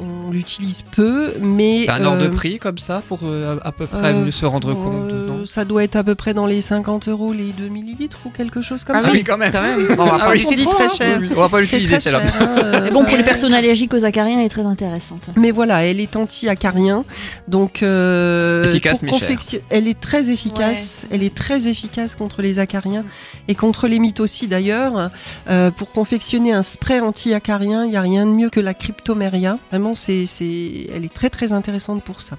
on, 0.00 0.26
on 0.28 0.30
l'utilise 0.30 0.82
peu, 0.82 1.32
mais 1.40 1.84
T'as 1.86 1.94
un 1.94 2.04
ordre 2.04 2.22
de 2.22 2.26
euh, 2.28 2.30
prix 2.30 2.58
comme 2.58 2.76
ça 2.78 3.02
pour 3.08 3.20
euh, 3.22 3.58
à 3.62 3.72
peu 3.72 3.86
près 3.86 4.12
mieux 4.12 4.30
se 4.30 4.44
rendre 4.44 4.74
compte 4.74 5.10
non 5.40 5.46
Ça 5.46 5.64
doit 5.64 5.82
être 5.84 5.96
à 5.96 6.04
peu 6.04 6.14
près 6.14 6.34
dans 6.34 6.46
les 6.46 6.60
50 6.60 7.08
euros 7.08 7.32
les 7.32 7.52
2 7.52 7.68
millilitres 7.68 8.18
ou 8.24 8.30
quelque 8.30 8.62
chose 8.62 8.84
comme 8.84 8.96
Ah 8.96 9.00
ça. 9.00 9.10
oui, 9.10 9.24
quand 9.24 9.36
même. 9.38 9.52
Quand 9.52 9.62
même. 9.62 9.86
Bon, 9.96 10.02
on 10.02 10.06
va 10.06 10.18
Ah 10.20 10.26
pas 10.26 10.32
oui, 10.32 10.46
citron, 10.48 10.70
très 10.72 10.84
hein. 10.84 10.88
cher. 10.96 11.18
Oui, 11.20 11.28
on 11.36 11.40
va 11.40 11.48
pas 11.48 11.56
C'est 11.58 11.62
l'utiliser 11.78 11.94
très 11.96 12.00
celle-là. 12.00 12.26
cher, 12.26 12.36
hein, 12.42 12.54
euh, 12.64 12.80
Mais 12.84 12.90
bon, 12.90 13.04
pour 13.04 13.16
les 13.16 13.22
personnes 13.24 13.54
allergiques 13.54 13.92
aux 13.94 14.04
acariens, 14.04 14.38
elle 14.40 14.46
est 14.46 14.50
très 14.50 14.64
intéressante. 14.66 15.30
Mais 15.36 15.50
voilà, 15.50 15.84
elle 15.84 16.00
est 16.00 16.16
anti-acarien, 16.16 17.04
donc 17.48 17.82
euh, 17.82 18.64
Efficace, 18.64 19.00
pour 19.00 19.20
mais 19.20 19.36
elle 19.70 19.88
est 19.88 19.98
très 20.00 20.30
efficace. 20.30 21.04
Elle 21.10 21.22
est 21.22 21.34
très 21.34 21.68
efficace 21.68 22.16
contre 22.16 22.42
les 22.42 22.58
acariens 22.58 23.04
et 23.48 23.54
contre 23.54 23.88
les 23.88 23.98
mythes 23.98 24.20
aussi 24.20 24.46
d'ailleurs. 24.46 25.10
Euh, 25.48 25.70
pour 25.70 25.92
confectionner 25.92 26.52
un 26.52 26.62
spray 26.62 27.00
anti-acarien, 27.00 27.84
il 27.84 27.92
y 27.92 27.96
a 27.96 28.00
rien 28.00 28.26
de 28.26 28.30
mieux 28.30 28.50
que 28.50 28.60
la 28.60 28.74
cryptomeria. 28.74 29.58
Vraiment, 29.70 29.94
c'est, 29.94 30.26
c'est, 30.26 30.86
elle 30.94 31.04
est 31.04 31.12
très 31.12 31.30
très 31.30 31.52
intéressante 31.52 32.02
pour 32.02 32.22
ça. 32.22 32.36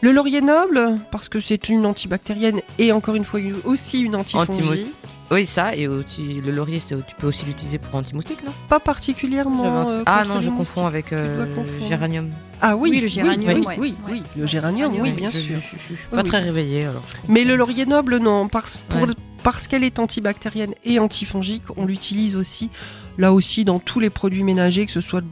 Le 0.00 0.12
laurier 0.12 0.40
noble, 0.40 0.98
parce 1.10 1.28
que 1.28 1.40
c'est 1.40 1.68
une 1.68 1.84
antibactérienne 1.84 2.60
et 2.78 2.92
encore 2.92 3.16
une 3.16 3.24
fois 3.24 3.40
aussi 3.64 4.00
une 4.00 4.14
antifongique. 4.14 4.86
Oui, 5.30 5.44
ça, 5.44 5.76
et 5.76 5.86
aussi, 5.88 6.40
le 6.40 6.52
laurier, 6.52 6.78
tu 6.80 6.94
peux 7.18 7.26
aussi 7.26 7.44
l'utiliser 7.44 7.78
pour 7.78 7.94
anti-moustique, 7.96 8.38
non? 8.46 8.52
Pas 8.68 8.80
particulièrement. 8.80 9.86
Euh, 9.88 10.02
Ah 10.06 10.24
non, 10.24 10.40
je 10.40 10.48
confonds 10.50 10.86
avec 10.86 11.12
euh, 11.12 11.46
géranium. 11.86 12.30
Ah 12.62 12.76
oui, 12.76 12.90
Oui, 12.90 13.00
le 13.00 13.08
géranium, 13.08 13.54
oui, 13.58 13.64
oui, 13.66 13.94
oui, 14.08 14.12
Ouais. 14.14 14.22
le 14.36 14.46
géranium, 14.46 14.92
oui, 14.98 15.10
bien 15.10 15.30
je, 15.30 15.38
sûr. 15.38 15.56
Je, 15.56 15.60
je- 15.60 15.76
je 15.76 15.82
suis 15.82 15.94
Oui, 15.94 15.98
pas 16.12 16.22
oui. 16.22 16.28
très 16.28 16.40
réveillée 16.40 16.86
alors. 16.86 17.02
Mais 17.28 17.44
le 17.44 17.56
laurier 17.56 17.84
noble, 17.84 18.16
non, 18.18 18.48
parce, 18.48 18.78
Ouais. 18.94 19.02
qu'elle 19.68 19.84
est 19.84 19.98
antibactérienne 19.98 20.72
et 20.84 20.98
antifongique, 20.98 21.64
on 21.76 21.84
l'utilise 21.84 22.34
aussi, 22.36 22.70
là 23.18 23.32
aussi, 23.34 23.64
dans 23.66 23.80
tous 23.80 24.00
les 24.00 24.10
produits 24.10 24.44
ménagers, 24.44 24.86
que 24.86 24.92
ce 24.92 25.00
soit 25.02 25.22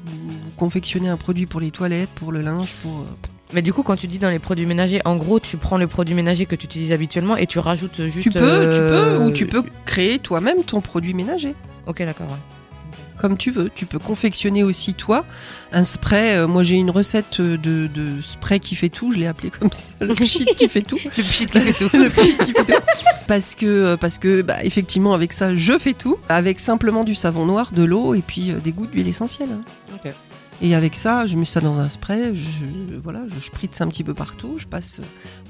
confectionnez 0.59 1.09
un 1.09 1.17
produit 1.17 1.47
pour 1.47 1.61
les 1.61 1.71
toilettes, 1.71 2.11
pour 2.11 2.33
le 2.33 2.43
linge, 2.43 2.73
pour... 2.83 3.07
euh, 3.49 3.53
Mais 3.55 3.63
du 3.63 3.73
coup, 3.73 3.83
quand 3.83 3.97
tu 3.97 4.07
dis 4.07 4.19
dans 4.19 4.31
les 4.31 4.39
produits 4.39 4.67
ménagers, 4.67 5.01
en 5.05 5.17
gros, 5.17 5.41
tu 5.41 5.57
prends 5.57 5.79
le 5.79 5.87
produit 5.87 6.15
ménager 6.15 6.47
que 6.47 6.57
tu 6.57 6.67
utilises 6.67 6.93
habituellement 6.93 7.37
et 7.37 7.47
tu 7.47 7.59
rajoutes 7.59 8.05
juste. 8.07 8.23
Tu 8.23 8.31
peux, 8.31 8.39
tu 8.41 8.45
euh, 8.45 9.19
peux, 9.19 9.25
ou 9.25 9.31
tu 9.31 9.47
peux 9.47 9.63
créer 9.85 10.19
toi-même 10.19 10.63
ton 10.65 10.81
produit 10.81 11.15
ménager. 11.15 11.55
Ok, 11.87 11.99
d'accord. 12.03 12.27
ouais. 12.29 12.37
Comme 13.19 13.39
tu 13.39 13.51
veux, 13.51 13.71
tu 13.75 13.87
peux 13.87 13.99
confectionner 13.99 14.63
aussi 14.63 14.93
toi 14.93 15.25
un 15.73 15.85
spray. 15.85 16.37
euh, 16.37 16.47
moi 16.47 16.63
j'ai 16.63 16.75
une 16.75 16.91
recette 16.91 17.41
de, 17.41 17.57
de 17.87 18.21
spray 18.23 18.61
qui 18.61 18.75
fait 18.75 18.91
tout, 18.91 19.11
je 19.11 19.17
l'ai 19.17 19.27
appelé 19.27 19.49
comme 19.49 19.73
ça, 19.73 19.93
le 20.03 20.15
pchit 20.15 20.45
qui 20.45 20.69
fait 20.69 20.83
tout. 20.83 20.99
Le 21.03 21.11
pchit 21.11 21.47
qui 21.47 21.59
fait 21.61 21.73
tout. 21.73 21.91
le 21.97 22.11
pchit 22.11 22.37
qui 22.45 22.53
fait 22.53 22.65
tout. 22.65 22.83
Parce 23.27 23.55
que, 23.55 23.95
parce 23.95 24.19
que 24.19 24.43
bah, 24.43 24.57
effectivement 24.65 25.15
avec 25.15 25.33
ça 25.33 25.57
je 25.57 25.79
fais 25.79 25.95
tout, 25.95 26.19
avec 26.29 26.61
simplement 26.61 27.05
du 27.05 27.15
savon 27.15 27.47
noir, 27.47 27.71
de 27.73 27.85
l'eau 27.85 28.13
et 28.15 28.21
puis 28.21 28.51
euh, 28.51 28.57
des 28.63 28.73
gouttes 28.73 28.91
d'huile 28.91 29.09
essentielle. 29.09 29.49
hein. 29.51 29.63
Ok. 29.95 30.13
Et 30.63 30.75
avec 30.75 30.95
ça, 30.95 31.27
je 31.27 31.37
mets 31.37 31.45
ça 31.45 31.61
dans 31.61 31.79
un 31.81 31.89
spray, 31.89 32.35
je, 32.35 32.65
voilà, 33.03 33.25
je 33.29 33.45
spritz 33.45 33.81
un 33.83 33.89
petit 33.89 34.03
peu 34.05 34.15
partout, 34.15 34.55
je 34.57 34.67
passe 34.67 35.01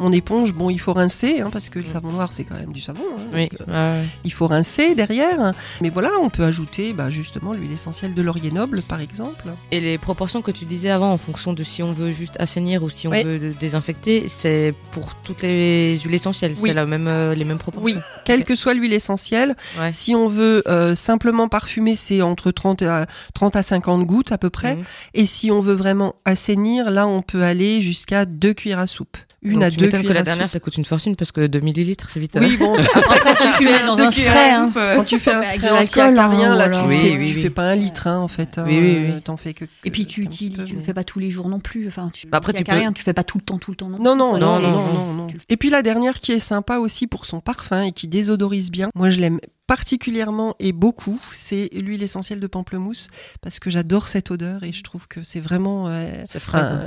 mon 0.01 0.11
éponge. 0.11 0.53
Bon, 0.53 0.69
il 0.69 0.81
faut 0.81 0.93
rincer, 0.93 1.41
hein, 1.41 1.51
parce 1.53 1.69
que 1.69 1.79
le 1.79 1.87
savon 1.87 2.11
noir, 2.11 2.33
c'est 2.33 2.43
quand 2.45 2.57
même 2.57 2.73
du 2.73 2.81
savon. 2.81 3.05
hein, 3.17 3.23
Oui, 3.33 3.49
donc, 3.49 3.69
euh, 3.69 4.01
ouais, 4.01 4.07
il 4.25 4.33
faut 4.33 4.47
rincer 4.49 4.95
derrière. 4.97 5.53
Mais 5.81 5.91
voilà, 5.91 6.11
on 6.21 6.29
peut 6.29 6.43
ajouter 6.43 6.93
bah, 6.93 7.09
justement 7.09 7.53
l'huile 7.53 7.71
essentielle 7.73 8.15
de 8.15 8.23
laurier 8.23 8.51
noble, 8.51 8.83
par 8.83 9.01
exemple. 9.01 9.47
Et 9.71 9.81
les 9.81 9.97
proportions 9.99 10.43
que 10.43 10.51
tu 10.51 10.65
disais 10.65 10.91
avant, 10.91 11.13
en 11.13 11.19
fonction 11.19 11.53
de 11.53 11.63
si 11.63 11.83
on 11.85 11.93
veut 11.93 12.11
juste 12.11 12.35
assainir 12.41 12.83
ou 12.83 12.89
si 12.91 13.07
on 13.07 13.13
veut 13.13 13.55
désinfecter, 13.61 14.27
c'est 14.29 14.75
pour 14.91 15.15
toutes 15.15 15.43
les 15.43 15.99
huiles 16.01 16.15
essentielles. 16.15 16.53
Oui. 16.59 16.71
C'est 16.71 16.75
la 16.75 16.85
même, 16.87 17.07
euh, 17.07 17.35
les 17.35 17.45
mêmes 17.45 17.59
proportions. 17.59 17.85
Oui, 17.85 17.97
quelle 18.25 18.45
que 18.45 18.57
soit 18.57 18.75
l'huile 18.75 18.93
essentielle. 18.93 19.55
Ouais. 19.79 19.93
Si 19.93 20.15
on 20.17 20.29
veut 20.29 20.65
euh, 20.67 20.95
simplement 20.97 21.49
parfumer, 21.49 21.95
c'est 21.95 22.23
entre 22.23 22.51
30 22.51 22.83
à, 22.83 23.07
30 23.35 23.55
à 23.55 23.63
50 23.63 24.05
gouttes 24.05 24.33
à 24.33 24.39
peu 24.39 24.51
près. 24.51 24.75
Mhm. 24.77 24.85
Et 25.15 25.27
si 25.27 25.51
on 25.51 25.61
veut 25.61 25.75
vraiment 25.75 26.15
assainir, 26.25 26.91
là, 26.91 27.07
on 27.07 27.23
peut 27.23 27.43
aller 27.43 27.81
jusqu'à 27.81 28.25
2 28.25 28.55
cuillères 28.55 28.79
à 28.79 28.87
soupe. 28.87 29.17
Une 29.43 29.55
Donc, 29.55 29.63
à 29.65 29.71
tu 29.71 29.77
deux 29.77 29.85
m'étonnes 29.87 30.01
que 30.03 30.07
cuillères 30.09 30.15
la 30.15 30.21
à 30.21 30.25
dernière, 30.25 30.47
soupe. 30.49 30.53
ça 30.55 30.61
coûte 30.61 30.77
une 30.77 30.85
fortune 30.85 31.15
parce 31.15 31.31
que 31.31 31.47
2 31.47 31.61
millilitres, 31.61 32.09
c'est 32.11 32.19
vite. 32.19 32.37
Oui, 32.41 32.57
bon, 32.57 32.75
Après, 32.95 33.35
si 33.35 33.45
tu 33.59 33.69
es 33.69 33.87
dans 33.87 33.97
un 33.99 34.11
spray, 34.11 34.51
hein. 34.51 34.73
quand 34.75 35.05
tu 35.05 35.19
fais 35.19 35.33
un 35.35 35.43
spray 35.45 35.71
anti-acarien, 35.71 36.53
hein, 36.53 36.57
là, 36.57 36.69
tu, 36.69 36.81
fais, 36.81 36.87
Oui, 36.87 37.17
oui, 37.19 37.27
tu 37.27 37.35
oui. 37.37 37.43
fais 37.43 37.51
pas 37.51 37.71
un 37.71 37.75
litre, 37.77 38.07
hein, 38.09 38.19
en 38.19 38.29
fait. 38.29 38.59
hein, 38.59 38.65
Oui, 38.67 38.79
oui, 38.81 38.97
oui. 38.99 39.11
euh, 39.13 39.21
T'en 39.21 39.37
fais 39.37 39.55
que. 39.55 39.65
Et 39.85 39.91
puis 39.91 40.07
tu 40.07 40.23
utilises, 40.23 40.57
tu 40.67 40.73
le 40.75 40.79
mais- 40.81 40.85
fais 40.85 40.95
pas 40.95 41.05
tous 41.05 41.19
les 41.21 41.31
jours 41.31 41.49
non 41.49 41.61
plus. 41.61 41.87
Enfin, 41.87 42.11
tu, 42.13 42.27
Bah, 42.27 42.39
après, 42.39 42.53
tu 42.55 42.65
peux- 42.65 42.93
tu 42.95 43.03
fais 43.03 43.13
pas 43.13 43.25
tout 43.25 43.39
le 43.39 43.45
temps, 43.45 43.59
tout 43.59 43.71
le 43.71 43.77
temps. 43.77 43.89
Non, 43.89 43.99
Non, 43.99 44.17
non, 44.17 44.33
plus. 44.33 44.41
non, 44.41 44.59
Non, 44.59 44.61
non, 44.61 44.71
non, 44.71 44.93
non, 45.07 45.13
non. 45.15 45.27
Et 45.49 45.57
puis 45.57 45.71
la 45.71 45.83
dernière 45.83 46.19
qui 46.21 46.33
est 46.33 46.39
sympa 46.41 46.79
aussi 46.79 47.07
pour 47.07 47.25
son 47.27 47.41
parfum 47.41 47.83
et 47.83 47.93
qui 47.93 48.09
désodorise 48.09 48.71
bien, 48.71 48.89
moi 48.95 49.11
je 49.11 49.21
l'aime 49.21 49.39
particulièrement 49.67 50.55
et 50.61 50.73
beaucoup, 50.73 51.21
c'est 51.33 51.69
l'huile 51.73 52.03
essentielle 52.03 52.41
de 52.41 52.47
pamplemousse 52.47 53.09
parce 53.41 53.59
que 53.59 53.71
j'adore 53.71 54.09
cette 54.09 54.31
odeur 54.31 54.63
et 54.63 54.73
je 54.73 54.83
trouve 54.83 55.07
que 55.09 55.23
c'est 55.23 55.41
vraiment, 55.41 55.89
euh, 55.89 56.09
C'est 56.27 56.41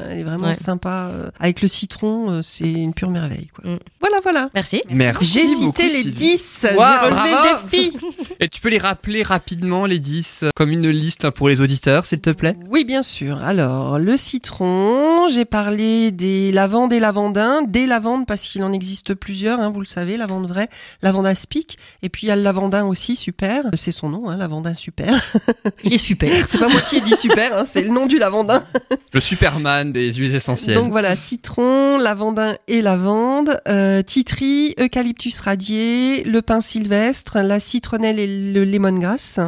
elle 0.10 0.20
est 0.20 0.24
vraiment 0.24 0.48
Ouais. 0.48 0.54
sympa. 0.54 1.10
euh, 1.12 1.30
Avec 1.40 1.62
le 1.62 1.68
citron, 1.68 2.32
euh, 2.32 2.42
c'est 2.42 2.72
une 2.72 2.94
pure 2.94 3.10
merveille. 3.10 3.48
Quoi. 3.54 3.70
Mm. 3.72 3.80
Voilà, 4.00 4.18
voilà. 4.24 4.50
Merci. 4.56 4.82
Merci 4.90 5.26
J'ai 5.26 5.56
beaucoup, 5.66 5.82
cité 5.82 5.84
les 5.90 6.02
Sylvie. 6.04 6.12
10, 6.38 6.58
j'ai 6.64 6.76
Waouh, 6.76 7.06
relevé 7.06 7.32
bravo. 7.32 7.60
le 7.64 7.70
défi. 7.70 7.98
Et 8.40 8.48
tu 8.50 8.62
peux 8.62 8.70
les 8.70 8.78
rappeler 8.78 9.24
rapidement 9.24 9.86
les 9.86 10.00
10 10.00 10.44
euh, 10.44 10.50
comme 10.56 10.70
une 10.72 10.90
liste 10.90 11.30
pour 11.32 11.50
les 11.50 11.62
auditeurs 11.62 12.06
s'il 12.06 12.22
te 12.22 12.30
plaît? 12.30 12.56
Oui, 12.70 12.86
bien 12.86 13.04
sûr. 13.04 13.42
Alors, 13.44 14.00
le 14.00 14.16
citron, 14.18 15.28
j'ai 15.30 15.46
parlé 15.46 16.12
des 16.12 16.52
lavandes 16.52 16.92
et 16.94 17.00
lavandins, 17.00 17.62
des 17.62 17.86
lavandes 17.86 18.26
parce 18.26 18.44
qu'il 18.48 18.64
en 18.64 18.72
existe 18.74 19.14
plusieurs, 19.14 19.60
hein, 19.60 19.70
vous 19.70 19.80
le 19.82 19.86
savez, 19.86 20.18
lavande 20.18 20.48
vraie, 20.48 20.70
lavande 21.02 21.28
aspic, 21.28 21.78
et 22.02 22.10
puis 22.10 22.28
il 22.28 22.30
y 22.30 22.32
a 22.32 22.36
le 22.36 22.42
lavandin 22.70 22.90
aussi, 22.90 23.16
super, 23.16 23.66
c'est 23.74 23.92
son 23.92 24.10
nom, 24.10 24.30
hein, 24.30 24.38
lavandin 24.38 24.74
super. 24.74 25.14
Il 25.84 25.94
est 25.94 25.98
super. 25.98 26.48
C'est 26.48 26.60
pas 26.60 26.68
moi 26.68 26.82
qui 26.82 26.98
ai 26.98 27.02
dit 27.02 27.16
super, 27.16 27.58
hein, 27.58 27.64
c'est 27.66 27.82
le 27.82 27.90
nom 27.90 28.06
du 28.06 28.18
lavandin. 28.18 28.64
Le 29.14 29.20
Superman 29.20 29.92
des 29.92 30.14
huiles 30.14 30.36
essentielles. 30.36 30.76
Donc 30.76 30.92
voilà, 30.92 31.16
citron, 31.16 31.98
lavandin 31.98 32.56
et 32.68 32.84
lavande, 32.84 33.60
euh, 33.68 34.04
titri, 34.04 34.76
eucalyptus 34.80 35.40
radié, 35.40 36.24
le 36.24 36.44
pin 36.44 36.62
sylvestre, 36.62 37.40
la 37.40 37.60
citronnelle 37.60 38.20
et 38.20 38.28
le 38.54 38.64
lemongrass, 38.66 39.40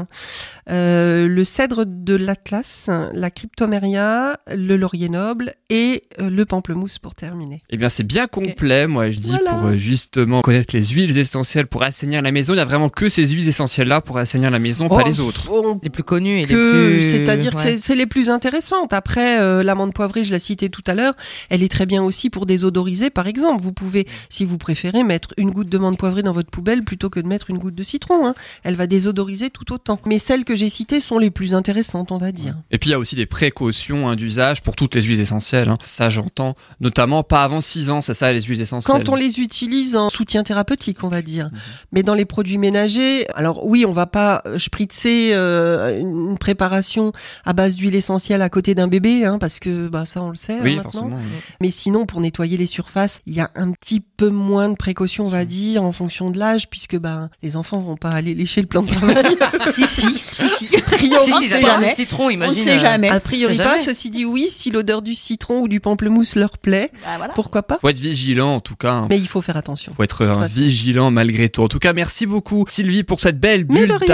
euh, 0.70 1.28
le 1.28 1.44
cèdre 1.44 1.86
de 1.88 2.16
l'Atlas, 2.16 2.90
la 3.14 3.32
cryptomeria, 3.32 4.38
le 4.54 4.76
laurier 4.78 5.10
noble 5.10 5.54
et 5.70 6.02
euh, 6.20 6.30
le 6.30 6.46
pamplemousse 6.46 7.00
pour 7.00 7.16
terminer. 7.16 7.64
Eh 7.70 7.78
bien, 7.78 7.90
c'est 7.90 8.04
bien 8.04 8.28
complet, 8.28 8.88
moi 8.88 9.10
je 9.12 9.20
dis, 9.20 9.30
Voilà. 9.30 9.54
pour 9.54 9.70
euh, 9.70 9.78
justement 9.78 10.42
connaître 10.42 10.76
les 10.76 10.84
huiles 10.86 11.18
essentielles 11.18 11.68
pour 11.68 11.84
assainir 11.84 12.22
la 12.22 12.32
maison. 12.32 12.54
Il 12.54 12.58
n'y 12.58 12.62
a 12.62 12.66
vraiment 12.66 12.90
que 12.90 13.10
ces 13.10 13.28
huiles 13.28 13.48
essentielles-là 13.48 14.02
pour 14.02 14.18
assainir 14.18 14.52
la 14.52 14.60
maison, 14.60 14.88
pas 14.88 15.02
Oh, 15.04 15.08
les 15.08 15.20
autres. 15.20 15.50
on 15.52 15.80
Les 15.84 15.90
plus 15.90 16.04
connus 16.04 16.42
et 16.42 16.46
les 16.46 16.54
que 16.54 16.96
plus. 16.98 17.02
c'est-à-dire 17.12 17.52
que 17.52 17.58
ouais. 17.58 17.76
c'est- 17.76 17.78
c'est 17.78 17.96
les 17.96 18.06
plus 18.08 18.30
intéressantes. 18.30 18.94
Après, 18.94 19.40
euh, 19.42 19.64
l'amande 19.64 19.94
poivrée, 19.94 20.24
je 20.24 20.32
l'ai 20.32 20.40
citée 20.40 20.70
tout 20.70 20.84
à 20.88 20.94
l'heure, 20.96 21.14
elle 21.50 21.64
est 21.64 21.72
très 21.72 21.86
bien 21.86 22.04
aussi 22.04 22.30
pour 22.30 22.46
désodoriser, 22.46 23.10
par 23.10 23.28
exemple. 23.28 23.62
Vous 23.64 23.74
pouvez, 23.74 24.08
si 24.30 24.46
vous 24.46 24.58
préférez, 24.58 25.04
mettre 25.04 25.30
une 25.38 25.52
goutte 25.52 25.70
de 25.70 25.78
menthe 25.78 25.98
poivrée 25.98 26.22
dans 26.22 26.34
votre 26.34 26.50
poubelle 26.50 26.84
plutôt 26.84 27.10
que 27.10 27.20
de 27.20 27.28
mettre 27.28 27.50
une 27.50 27.58
goutte 27.58 27.76
de 27.76 27.84
citron. 27.84 28.26
hein. 28.28 28.34
Elle 28.64 28.76
va 28.76 28.88
désodoriser 28.88 29.50
tout 29.50 29.72
autant. 29.74 30.00
Mais 30.06 30.20
celles 30.20 30.44
que 30.46 30.51
j'ai 30.56 30.70
citées 30.70 31.00
sont 31.00 31.18
les 31.18 31.32
plus 31.32 31.54
intéressantes, 31.56 32.12
on 32.12 32.18
va 32.18 32.32
dire. 32.32 32.56
Et 32.72 32.78
puis 32.78 32.90
il 32.90 32.92
y 32.92 32.96
a 32.96 33.00
aussi 33.00 33.16
des 33.16 33.26
précautions 33.26 34.08
hein, 34.10 34.16
d'usage 34.16 34.62
pour 34.62 34.76
toutes 34.76 34.96
les 34.96 35.02
huiles 35.02 35.20
essentielles. 35.20 35.70
hein. 35.70 35.78
Ça 35.84 36.10
j'entends, 36.10 36.56
notamment 36.80 37.24
pas 37.24 37.44
avant 37.44 37.62
6 37.62 37.90
ans, 37.90 38.02
c'est 38.02 38.14
ça 38.14 38.32
les 38.32 38.42
huiles 38.42 38.62
essentielles. 38.62 39.04
Quand 39.06 39.10
on 39.12 39.16
les 39.16 39.40
utilise 39.40 39.96
en 39.96 40.10
soutien 40.10 40.44
thérapeutique, 40.44 41.04
on 41.04 41.08
va 41.10 41.22
dire. 41.22 41.50
Mais 41.92 42.04
dans 42.04 42.14
les 42.14 42.26
produits 42.26 42.58
ménagers. 42.58 43.26
Alors 43.36 43.66
oui, 43.66 43.86
on 43.86 43.94
va 43.94 44.06
pas 44.08 44.44
spritzer 44.58 45.32
euh, 45.34 46.00
une 46.00 46.38
préparation 46.38 47.12
à 47.46 47.54
base 47.54 47.76
d'huile 47.76 47.96
essentielle 47.96 48.42
à 48.42 48.50
côté 48.50 48.76
d'un 48.76 48.88
bébé, 48.88 49.26
hein, 49.26 49.38
parce 49.40 49.60
que 49.60 49.88
bah, 49.88 50.06
ça 50.06 50.22
on 50.24 50.30
le 50.30 50.36
sait 50.36 50.54
hein, 50.54 50.60
Oui, 50.64 50.76
maintenant. 50.76 50.92
forcément. 50.92 51.16
oui. 51.18 51.40
Mais 51.62 51.72
sinon, 51.72 52.06
pour 52.06 52.22
nettoyer 52.22 52.58
les 52.58 52.66
surfaces, 52.68 53.22
il 53.26 53.34
y 53.34 53.40
a 53.42 53.50
un 53.56 53.72
petit 53.72 54.00
peu 54.02 54.30
moins 54.30 54.70
de 54.70 54.76
précautions, 54.76 55.26
on 55.28 55.30
va 55.30 55.46
dire, 55.46 55.84
en 55.84 55.92
fonction 55.92 56.30
de 56.32 56.38
l'âge, 56.40 56.70
puisque 56.70 56.98
bah, 56.98 57.30
les 57.44 57.56
enfants 57.56 57.80
vont 57.82 57.98
pas 57.98 58.10
aller 58.12 58.34
lécher 58.34 58.62
le 58.62 58.68
plan 58.68 58.84
de 58.84 58.90
travail. 58.90 59.36
si, 59.72 59.88
si, 59.88 60.08
si, 60.18 60.41
si. 60.48 60.68
A 60.76 60.82
priori, 60.82 61.26
Si, 61.26 61.32
si, 61.32 61.38
on 61.38 61.42
ils 61.42 61.50
sait 61.50 61.56
adorent 61.58 61.70
jamais. 61.72 61.90
le 61.90 61.96
citron, 61.96 62.26
On 62.26 62.30
imagine. 62.30 62.56
ne 62.60 62.64
sait 62.64 62.72
euh, 62.76 62.80
jamais. 62.80 63.10
a 63.10 63.20
priori 63.20 63.58
pas. 63.58 63.64
jamais. 63.64 63.80
Ceci 63.84 64.10
dit, 64.10 64.26
oui, 64.26 64.48
si 64.50 64.72
l'odeur 64.72 65.02
du 65.02 65.16
citron 65.16 65.62
ou 65.62 65.68
du 65.68 65.80
pamplemousse 65.80 66.36
leur 66.36 66.58
plaît, 66.58 66.92
Bah, 67.04 67.10
voilà. 67.18 67.34
pourquoi 67.34 67.64
pas 67.64 67.78
Faut 67.82 67.90
être 67.90 68.00
vigilant 68.00 68.56
en 68.56 68.60
tout 68.60 68.76
cas. 68.76 68.92
hein. 68.92 69.08
Mais 69.10 69.18
il 69.18 69.28
faut 69.28 69.42
faire 69.42 69.58
attention. 69.58 69.94
Faut 69.96 70.04
être 70.04 70.26
un 70.26 70.36
façon. 70.36 70.62
vigilant 70.62 71.12
malgré 71.12 71.50
tout. 71.50 71.62
En 71.64 71.68
tout 71.68 71.80
cas, 71.80 71.94
merci 71.94 72.26
beaucoup 72.26 72.66
Sylvie 72.70 73.04
pour 73.04 73.20
cette 73.20 73.40
belle 73.40 73.64
bulle 73.64 73.92
avec 73.92 74.08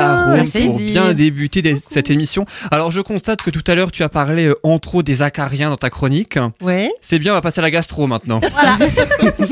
pour 0.68 0.78
bien 0.80 1.14
débuter 1.14 1.62
des- 1.62 1.76
cette 1.76 2.10
émission. 2.10 2.46
Alors 2.72 2.92
je 2.92 3.02
constate 3.02 3.42
que 3.42 3.50
tout 3.50 3.64
à 3.68 3.76
l'heure 3.76 3.92
tu 3.92 4.04
as 4.04 4.10
parlé 4.10 4.46
euh, 4.48 4.56
entre 4.64 4.96
autres 4.96 5.06
des 5.08 5.22
acariens 5.22 5.70
dans 5.70 5.78
ta 5.78 5.90
chronique. 5.90 6.38
Ouais. 6.62 6.92
C'est 7.02 7.20
bien, 7.20 7.32
on 7.34 7.36
va 7.36 7.42
passer 7.42 7.60
à 7.60 7.64
la 7.64 7.72
gastro 7.72 8.08
maintenant. 8.08 8.40
Voilà. 8.52 8.78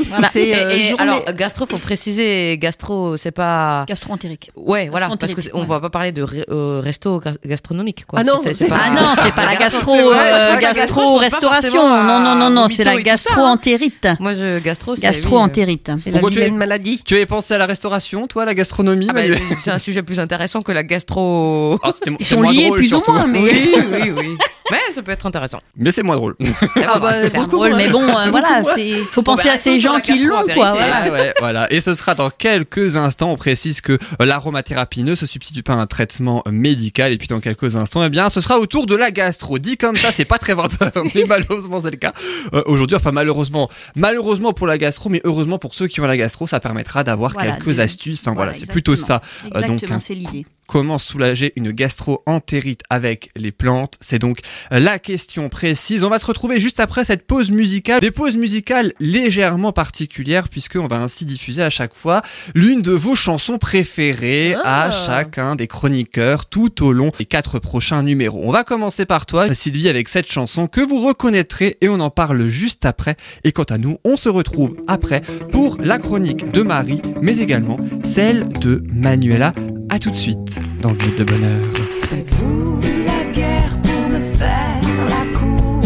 voilà. 0.08 0.28
C'est 0.32 0.48
Et, 0.48 0.54
euh, 0.56 0.70
et 0.70 0.80
journée- 0.88 0.96
alors, 1.02 1.24
gastro, 1.36 1.66
faut 1.66 1.78
préciser, 1.78 2.58
gastro, 2.58 3.16
c'est 3.16 3.30
pas. 3.30 3.84
Gastro-entérique. 3.88 4.50
Ouais, 4.56 4.88
voilà, 4.88 5.08
parce 5.08 5.32
que 5.32 5.40
Gastro-entérique, 5.40 5.42
c'est- 5.44 5.54
on 5.54 5.60
ouais. 5.62 5.66
va 5.66 5.80
pas 5.80 5.90
parler 5.90 6.12
de 6.12 6.24
re- 6.24 6.44
euh, 6.66 6.80
resto 6.80 7.20
gas- 7.20 7.36
gastronomique, 7.44 8.04
quoi. 8.06 8.20
Ah 8.20 8.24
non, 8.24 8.34
C'est- 8.42 8.54
c'est- 8.54 8.68
Ah 8.70 8.90
non, 8.90 9.14
c'est 9.22 9.32
pas 9.34 9.44
la 9.46 9.56
gastro, 9.56 9.94
vrai, 9.94 10.18
euh, 10.32 10.54
la 10.60 10.72
gastro, 10.72 11.18
pas 11.20 11.30
forcément 11.30 11.92
à 11.94 12.02
Non, 12.02 12.20
non, 12.20 12.34
non, 12.34 12.50
non, 12.50 12.68
c'est 12.68 12.84
la 12.84 12.92
hein. 12.92 13.00
gastro-entérite. 13.00 14.08
Moi, 14.20 14.34
je 14.34 14.58
gastro, 14.58 14.94
c'est 14.96 15.02
Gastro-entérite. 15.02 15.90
Et 16.04 16.10
la 16.10 16.18
Pourquoi 16.18 16.30
tu 16.30 16.36
es- 16.36 16.40
vilaine 16.40 16.56
maladie. 16.56 17.00
Tu 17.04 17.14
avais 17.14 17.26
pensé 17.26 17.54
à 17.54 17.58
la 17.58 17.66
restauration, 17.66 18.26
toi, 18.26 18.44
la 18.44 18.54
gastronomie 18.54 19.06
Ah 19.10 19.12
bah, 19.14 19.20
c'est 19.62 19.70
un 19.70 19.78
sujet 19.78 20.02
plus 20.02 20.20
intéressant 20.20 20.62
que 20.62 20.72
la 20.72 20.82
gastro. 20.82 21.78
Ah, 21.82 21.90
Ils 22.18 22.26
sont 22.26 22.42
liés 22.42 22.66
drôle, 22.66 22.78
plus 22.78 22.92
ou 22.94 23.02
moins, 23.08 23.26
mais. 23.26 23.40
Oui, 23.40 23.74
oui, 23.92 24.10
oui. 24.16 24.38
Mais 24.70 24.78
ça 24.92 25.02
peut 25.02 25.12
être 25.12 25.26
intéressant. 25.26 25.60
Mais 25.76 25.90
c'est 25.90 26.02
moins 26.02 26.16
drôle. 26.16 26.36
Ah 26.84 26.98
bah, 26.98 27.14
c'est 27.28 27.36
drôle, 27.46 27.74
mais 27.76 27.88
bon, 27.88 28.02
euh, 28.02 28.30
voilà, 28.30 28.62
c'est. 28.62 28.94
Faut 28.96 29.22
penser 29.22 29.48
bah, 29.48 29.54
à 29.54 29.58
ces 29.58 29.78
gens 29.80 29.98
qui 30.00 30.18
l'ont, 30.24 30.42
quoi. 30.54 30.72
Voilà. 30.72 31.10
Ouais, 31.12 31.34
voilà. 31.38 31.72
Et 31.72 31.80
ce 31.80 31.94
sera 31.94 32.14
dans 32.14 32.30
quelques 32.30 32.96
instants. 32.96 33.30
On 33.30 33.36
précise 33.36 33.80
que 33.80 33.92
euh, 33.92 34.24
l'aromathérapie 34.24 35.02
ne 35.02 35.14
se 35.14 35.26
substitue 35.26 35.62
pas 35.62 35.74
à 35.74 35.76
un 35.76 35.86
traitement 35.86 36.42
euh, 36.46 36.50
médical. 36.50 37.12
Et 37.12 37.18
puis 37.18 37.28
dans 37.28 37.40
quelques 37.40 37.76
instants, 37.76 38.02
eh 38.04 38.08
bien, 38.08 38.30
ce 38.30 38.40
sera 38.40 38.58
autour 38.58 38.86
de 38.86 38.94
la 38.94 39.10
gastro. 39.10 39.58
Dit 39.58 39.76
comme 39.76 39.96
ça, 39.96 40.10
c'est 40.12 40.24
pas 40.24 40.38
très 40.38 40.54
vendeur, 40.54 40.90
mais 41.14 41.24
malheureusement 41.26 41.80
c'est 41.80 41.90
le 41.90 41.96
cas 41.96 42.12
euh, 42.54 42.62
aujourd'hui. 42.66 42.96
Enfin 42.96 43.12
malheureusement, 43.12 43.68
malheureusement 43.94 44.52
pour 44.52 44.66
la 44.66 44.78
gastro, 44.78 45.08
mais 45.10 45.20
heureusement 45.24 45.58
pour 45.58 45.74
ceux 45.74 45.86
qui 45.86 46.00
ont 46.00 46.06
la 46.06 46.16
gastro, 46.16 46.46
ça 46.46 46.60
permettra 46.60 47.04
d'avoir 47.04 47.32
Voilà, 47.32 47.52
quelques 47.52 47.76
de- 47.76 47.80
astuces. 47.80 48.26
hein, 48.26 48.32
voilà, 48.34 48.52
voilà, 48.52 48.58
c'est 48.58 48.70
plutôt 48.70 48.96
ça. 48.96 49.20
exactement. 49.46 49.56
Euh, 49.56 49.60
donc, 49.60 49.70
Exactement, 49.82 49.96
un- 49.96 49.98
c'est 49.98 50.14
l'idée. 50.14 50.46
Comment 50.66 50.98
soulager 50.98 51.52
une 51.56 51.70
gastro-entérite 51.70 52.82
avec 52.90 53.30
les 53.36 53.52
plantes 53.52 53.94
C'est 54.00 54.18
donc 54.18 54.40
la 54.70 54.98
question 54.98 55.48
précise. 55.48 56.02
On 56.04 56.08
va 56.10 56.18
se 56.18 56.26
retrouver 56.26 56.58
juste 56.60 56.80
après 56.80 57.04
cette 57.04 57.26
pause 57.26 57.50
musicale. 57.50 58.00
Des 58.00 58.10
pauses 58.10 58.36
musicales 58.36 58.92
légèrement 59.00 59.72
particulières 59.72 60.48
puisqu'on 60.48 60.86
va 60.86 60.96
ainsi 60.96 61.24
diffuser 61.24 61.62
à 61.62 61.70
chaque 61.70 61.94
fois 61.94 62.22
l'une 62.54 62.82
de 62.82 62.92
vos 62.92 63.14
chansons 63.14 63.58
préférées 63.58 64.56
Ah. 64.64 64.84
à 64.84 64.90
chacun 64.90 65.54
des 65.56 65.66
chroniqueurs 65.66 66.46
tout 66.46 66.82
au 66.84 66.92
long 66.92 67.10
des 67.18 67.24
quatre 67.26 67.58
prochains 67.58 68.02
numéros. 68.02 68.42
On 68.44 68.50
va 68.52 68.64
commencer 68.64 69.06
par 69.06 69.26
toi, 69.26 69.52
Sylvie, 69.54 69.88
avec 69.88 70.08
cette 70.08 70.30
chanson 70.30 70.66
que 70.66 70.80
vous 70.80 71.04
reconnaîtrez 71.04 71.76
et 71.80 71.88
on 71.88 72.00
en 72.00 72.10
parle 72.10 72.48
juste 72.48 72.84
après. 72.84 73.16
Et 73.44 73.52
quant 73.52 73.64
à 73.64 73.78
nous, 73.78 73.98
on 74.04 74.16
se 74.16 74.28
retrouve 74.28 74.76
après 74.88 75.22
pour 75.52 75.76
la 75.80 75.98
chronique 75.98 76.50
de 76.50 76.62
Marie, 76.62 77.00
mais 77.22 77.38
également 77.38 77.78
celle 78.02 78.48
de 78.60 78.82
Manuela. 78.92 79.52
À 79.88 79.98
tout 79.98 80.10
de 80.10 80.16
suite 80.16 80.58
dans 80.82 80.90
le 80.90 80.96
but 80.96 81.18
de 81.18 81.24
bonheur. 81.24 81.62
Faites-vous 82.02 82.80
la 83.06 83.32
guerre 83.32 83.76
pour 83.82 84.08
me 84.08 84.20
faire 84.20 84.80
la 85.08 85.38
cour. 85.38 85.80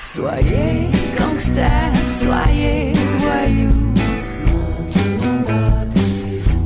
Soyez 0.00 0.88
gangster, 1.18 1.92
soyez 2.10 2.92
voyou 3.18 3.72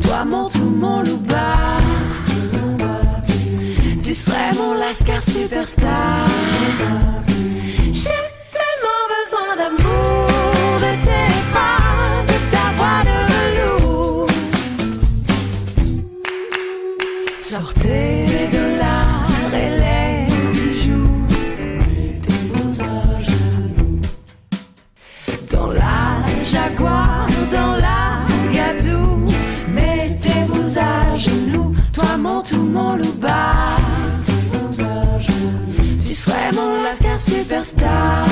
Toi 0.02 0.24
mon 0.24 0.48
tout 0.48 0.74
mon 0.76 1.02
louba 1.02 1.56
Tu 4.04 4.14
serais 4.14 4.52
mon 4.56 4.74
lascar 4.74 5.22
superstar. 5.22 6.26
J'ai 7.92 8.24
tellement 8.52 9.04
besoin 9.12 9.56
d'amour 9.56 10.26
De 10.78 11.04
tes 11.04 11.31
Tu 36.00 36.14
serais 36.14 36.50
mon 36.52 36.82
lascar 36.82 37.20
superstar. 37.20 38.24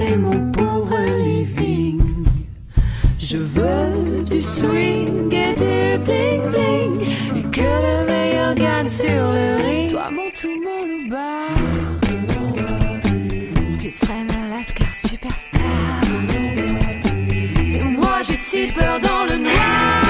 Quitter 0.00 0.16
mon 0.16 0.50
pauvre 0.50 0.96
living. 1.24 2.00
Je 3.18 3.36
veux 3.36 4.24
du 4.24 4.40
swing 4.40 5.32
et 5.32 5.54
du 5.54 6.02
bling 6.04 6.42
bling, 6.50 7.00
et 7.36 7.42
que 7.50 7.60
le 7.60 8.06
meilleur 8.06 8.54
gagne 8.54 8.88
sur 8.88 9.08
le 9.08 9.62
ring. 9.64 9.90
Toi, 9.90 10.10
mon 10.10 10.30
tout, 10.30 10.48
mon 10.64 10.86
louba, 10.86 11.48
tu 13.78 13.90
serais 13.90 14.24
mon 14.34 14.48
lascar 14.48 14.92
superstar. 14.92 15.60
Et 17.74 17.84
moi, 17.84 18.22
j'ai 18.22 18.36
si 18.36 18.66
peur 18.72 18.98
dans 19.00 19.24
le 19.24 19.36
noir. 19.38 20.09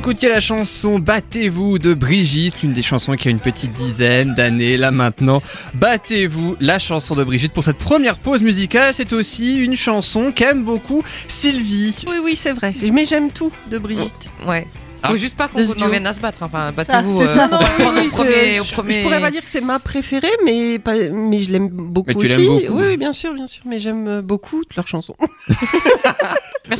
Écoutiez 0.00 0.30
la 0.30 0.40
chanson 0.40 0.98
Battez-vous 0.98 1.78
de 1.78 1.92
Brigitte, 1.92 2.62
l'une 2.62 2.72
des 2.72 2.80
chansons 2.80 3.14
qui 3.16 3.28
a 3.28 3.30
une 3.30 3.38
petite 3.40 3.72
dizaine 3.74 4.32
d'années 4.34 4.78
là 4.78 4.90
maintenant. 4.90 5.42
Battez-vous, 5.74 6.56
la 6.58 6.78
chanson 6.78 7.14
de 7.14 7.22
Brigitte 7.22 7.52
pour 7.52 7.64
cette 7.64 7.76
première 7.76 8.16
pause 8.18 8.40
musicale. 8.40 8.94
C'est 8.96 9.12
aussi 9.12 9.56
une 9.56 9.76
chanson 9.76 10.32
qu'aime 10.32 10.64
beaucoup 10.64 11.02
Sylvie. 11.28 11.94
Oui, 12.08 12.16
oui, 12.24 12.34
c'est 12.34 12.52
vrai. 12.52 12.74
Mais 12.92 13.04
j'aime 13.04 13.30
tout 13.30 13.52
de 13.70 13.76
Brigitte. 13.76 14.30
Ouais. 14.46 14.66
Ah, 15.02 15.08
Faut 15.10 15.16
juste 15.16 15.34
pas 15.36 15.48
qu'on 15.48 15.60
en 15.66 15.88
vienne 15.88 16.06
à 16.06 16.12
se 16.14 16.20
battre. 16.20 16.38
Enfin, 16.42 16.72
battez-vous. 16.72 17.18
C'est 17.18 17.26
ça. 17.26 17.44
euh, 17.44 17.58
faut 17.58 17.82
prendre 17.82 18.04
au 18.04 18.08
premier, 18.10 18.60
au 18.60 18.64
je- 18.64 18.72
premier- 18.72 18.92
Je 18.94 19.00
pourrais 19.00 19.20
pas 19.20 19.30
dire 19.30 19.40
que 19.42 19.48
c'est 19.48 19.62
ma 19.62 19.78
préférée, 19.78 20.28
mais, 20.44 20.78
pas- 20.78 21.08
mais 21.10 21.40
je 21.40 21.50
l'aime 21.50 21.68
beaucoup 21.68 22.08
Mais 22.08 22.14
tu 22.14 22.26
aussi. 22.26 22.46
beaucoup. 22.46 22.78
Oui, 22.78 22.84
oui, 22.88 22.96
bien 22.98 23.12
sûr, 23.14 23.32
bien 23.34 23.46
sûr. 23.46 23.62
Mais 23.66 23.80
j'aime 23.80 24.20
beaucoup 24.20 24.62
leurs 24.76 24.88
chansons. 24.88 25.16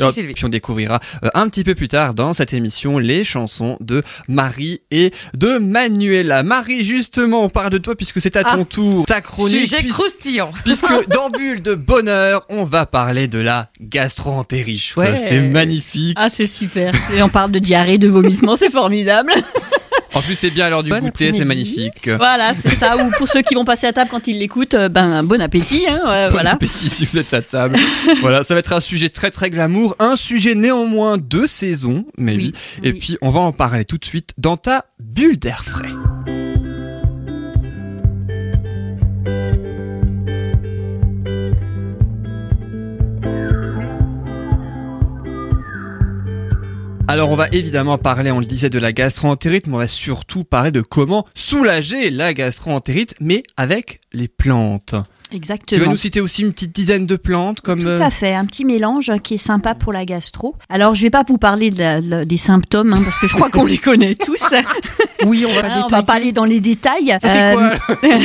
Merci 0.01 0.03
Alors, 0.03 0.13
Sylvie. 0.15 0.35
Puis 0.35 0.45
on 0.45 0.49
découvrira 0.49 1.01
euh, 1.25 1.29
un 1.35 1.49
petit 1.49 1.65
peu 1.65 1.75
plus 1.75 1.89
tard 1.89 2.15
dans 2.15 2.33
cette 2.33 2.53
émission 2.53 2.99
les 2.99 3.25
chansons 3.25 3.77
de 3.81 4.03
Marie 4.29 4.81
et 4.91 5.13
de 5.35 5.59
Manuela. 5.59 6.43
Marie, 6.43 6.85
justement, 6.85 7.45
on 7.45 7.49
parle 7.51 7.71
de 7.71 7.79
toi 7.79 7.95
puisque 7.95 8.21
c'est 8.21 8.37
à 8.37 8.45
ton 8.45 8.65
tour 8.65 9.05
ta 9.07 9.21
chronique. 9.21 9.61
Sujet 9.61 9.79
puis- 9.79 9.89
croustillant. 9.89 10.53
Puisque 10.65 11.09
dans 11.09 11.31
Bulle 11.31 11.63
de 11.63 11.75
bonheur, 11.75 12.45
on 12.49 12.65
va 12.65 12.87
parler 12.87 13.29
de 13.29 13.39
la 13.39 13.71
gastroentérie. 13.81 14.93
Ouais. 14.97 15.07
Ça, 15.07 15.17
c'est 15.17 15.41
magnifique. 15.41 16.17
Ah, 16.21 16.29
c'est 16.29 16.47
super. 16.47 16.93
Et 17.15 17.23
on 17.23 17.29
parle 17.29 17.51
de 17.51 17.59
diarrhée, 17.59 17.99
de 17.99 18.09
vomissement, 18.09 18.57
c'est 18.57 18.71
formidable. 18.71 19.33
En 20.15 20.21
plus, 20.23 20.35
c'est 20.35 20.51
bien 20.51 20.67
à 20.67 20.71
l'heure 20.71 20.83
du 20.83 20.91
Bon 20.91 20.99
goûter, 20.99 21.33
c'est 21.33 21.45
magnifique. 21.45 22.09
Voilà, 22.09 22.53
c'est 22.61 22.75
ça. 22.75 22.97
Ou 22.97 23.11
pour 23.17 23.29
ceux 23.29 23.43
qui 23.43 23.55
vont 23.55 23.65
passer 23.65 23.87
à 23.87 23.93
table 23.93 24.11
quand 24.11 24.27
ils 24.27 24.39
l'écoutent, 24.39 24.75
euh, 24.75 24.89
ben 24.89 25.23
bon 25.23 25.41
appétit. 25.41 25.85
Hein, 25.89 26.01
Bon 26.03 26.29
voilà. 26.31 26.53
appétit 26.53 26.91
si 26.91 27.05
vous 27.05 27.19
êtes 27.19 27.33
à 27.33 27.43
table. 27.43 27.79
voilà, 28.21 28.43
ça 28.45 28.55
va 28.55 28.61
être 28.61 28.73
un 28.73 28.81
sujet 28.81 29.09
très 29.09 29.31
très 29.31 29.51
glamour, 29.51 29.95
un 29.99 30.17
sujet 30.17 30.55
néanmoins 30.55 31.17
de 31.19 31.47
saison, 31.47 32.05
mais 32.19 32.35
oui. 32.35 32.53
Oui, 32.83 32.89
Et 32.89 32.93
oui. 32.93 32.99
puis 32.99 33.19
on 33.23 33.31
va 33.31 33.41
en 33.41 33.53
parler 33.53 33.85
tout 33.85 33.99
de 33.99 34.05
suite 34.05 34.31
dans 34.39 34.57
ta 34.57 34.85
bulle 34.99 35.39
d'air 35.39 35.65
frais. 35.65 35.89
Alors 47.11 47.33
on 47.33 47.35
va 47.35 47.49
évidemment 47.51 47.99
parler, 47.99 48.31
on 48.31 48.39
le 48.39 48.47
disait, 48.47 48.71
de 48.71 48.79
la 48.79 48.93
gastroentérite, 48.93 49.67
mais 49.67 49.75
on 49.75 49.79
va 49.79 49.89
surtout 49.89 50.45
parler 50.45 50.71
de 50.71 50.81
comment 50.81 51.27
soulager 51.35 52.09
la 52.09 52.33
gastroentérite, 52.33 53.17
mais 53.19 53.43
avec 53.57 54.01
les 54.13 54.29
plantes. 54.29 54.95
Tu 55.31 55.35
vas 55.35 55.37
Exactement. 55.37 55.91
nous 55.93 55.97
citer 55.97 56.21
aussi 56.21 56.43
une 56.43 56.53
petite 56.53 56.75
dizaine 56.75 57.07
de 57.07 57.17
plantes 57.17 57.61
comme... 57.61 57.81
Tout 57.81 57.87
euh, 57.87 58.01
à 58.01 58.11
fait, 58.11 58.35
un 58.35 58.45
petit 58.45 58.65
mélange 58.65 59.13
qui 59.23 59.35
est 59.35 59.39
sympa 59.39 59.75
pour 59.75 59.93
la 59.93 60.05
gastro. 60.05 60.57
Alors, 60.69 60.95
je 60.95 61.03
vais 61.03 61.11
pas 61.11 61.23
vous 61.27 61.39
parler 61.39 61.71
de 61.71 61.79
la- 61.79 62.01
de 62.01 62.09
la- 62.11 62.25
des 62.25 62.37
symptômes 62.37 62.93
hein, 62.93 63.01
parce 63.05 63.19
que 63.19 63.29
je 63.29 63.35
crois 63.35 63.49
qu'on 63.51 63.65
les 63.65 63.79
connaît 63.91 64.15
tous. 64.17 64.43
Oui, 65.27 65.45
on 65.49 65.53
va 65.53 65.61
Hein, 65.71 65.83
on 65.85 65.89
va 65.89 66.03
pas 66.03 66.15
aller 66.15 66.33
dans 66.33 66.45
les 66.47 66.61
détails. 66.61 67.17
Ça 67.23 67.29
fait 67.31 67.55
quoi, 67.55 67.97
Euh, 68.05 68.19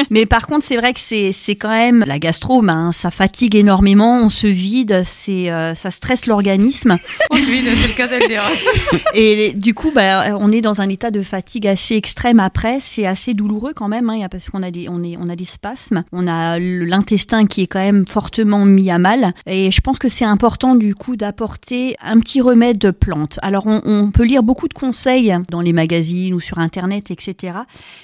mais 0.10 0.26
par 0.26 0.46
contre, 0.46 0.64
c'est 0.64 0.76
vrai 0.76 0.92
que 0.92 1.00
c'est 1.00 1.32
c'est 1.32 1.56
quand 1.56 1.70
même 1.70 2.04
la 2.06 2.18
gastro, 2.18 2.60
ben 2.62 2.92
ça 2.92 3.10
fatigue 3.10 3.56
énormément, 3.56 4.18
on 4.22 4.28
se 4.28 4.46
vide, 4.46 5.02
c'est 5.06 5.50
euh, 5.50 5.74
ça 5.74 5.90
stresse 5.90 6.26
l'organisme 6.26 6.98
On 7.30 7.36
se 7.36 7.42
vide, 7.50 7.64
c'est 7.74 7.88
le 7.88 7.94
cas 7.96 8.06
de 8.08 8.22
le 8.22 8.28
dire. 8.28 8.42
et 9.14 9.52
du 9.54 9.74
coup, 9.74 9.90
ben 9.92 10.36
on 10.38 10.52
est 10.52 10.60
dans 10.60 10.80
un 10.80 10.88
état 10.88 11.10
de 11.10 11.22
fatigue 11.22 11.66
assez 11.66 11.96
extrême 11.96 12.38
après. 12.40 12.78
C'est 12.80 13.06
assez 13.06 13.34
douloureux 13.34 13.72
quand 13.74 13.88
même, 13.88 14.08
hein, 14.10 14.26
parce 14.30 14.48
qu'on 14.50 14.62
a 14.62 14.70
des 14.70 14.88
on 14.88 15.02
est 15.02 15.16
on 15.18 15.28
a 15.28 15.34
des 15.36 15.46
spasmes, 15.46 16.04
on 16.12 16.26
a 16.28 16.51
l'intestin 16.58 17.46
qui 17.46 17.62
est 17.62 17.66
quand 17.66 17.80
même 17.80 18.06
fortement 18.06 18.64
mis 18.64 18.90
à 18.90 18.98
mal. 18.98 19.34
Et 19.46 19.70
je 19.70 19.80
pense 19.80 19.98
que 19.98 20.08
c'est 20.08 20.24
important 20.24 20.74
du 20.74 20.94
coup 20.94 21.16
d'apporter 21.16 21.96
un 22.02 22.18
petit 22.20 22.40
remède 22.40 22.78
de 22.78 22.90
plante. 22.90 23.38
Alors 23.42 23.66
on, 23.66 24.10
peut 24.12 24.24
lire 24.24 24.42
beaucoup 24.42 24.68
de 24.68 24.74
conseils 24.74 25.34
dans 25.50 25.60
les 25.60 25.72
magazines 25.72 26.34
ou 26.34 26.40
sur 26.40 26.58
internet, 26.58 27.10
etc. 27.10 27.54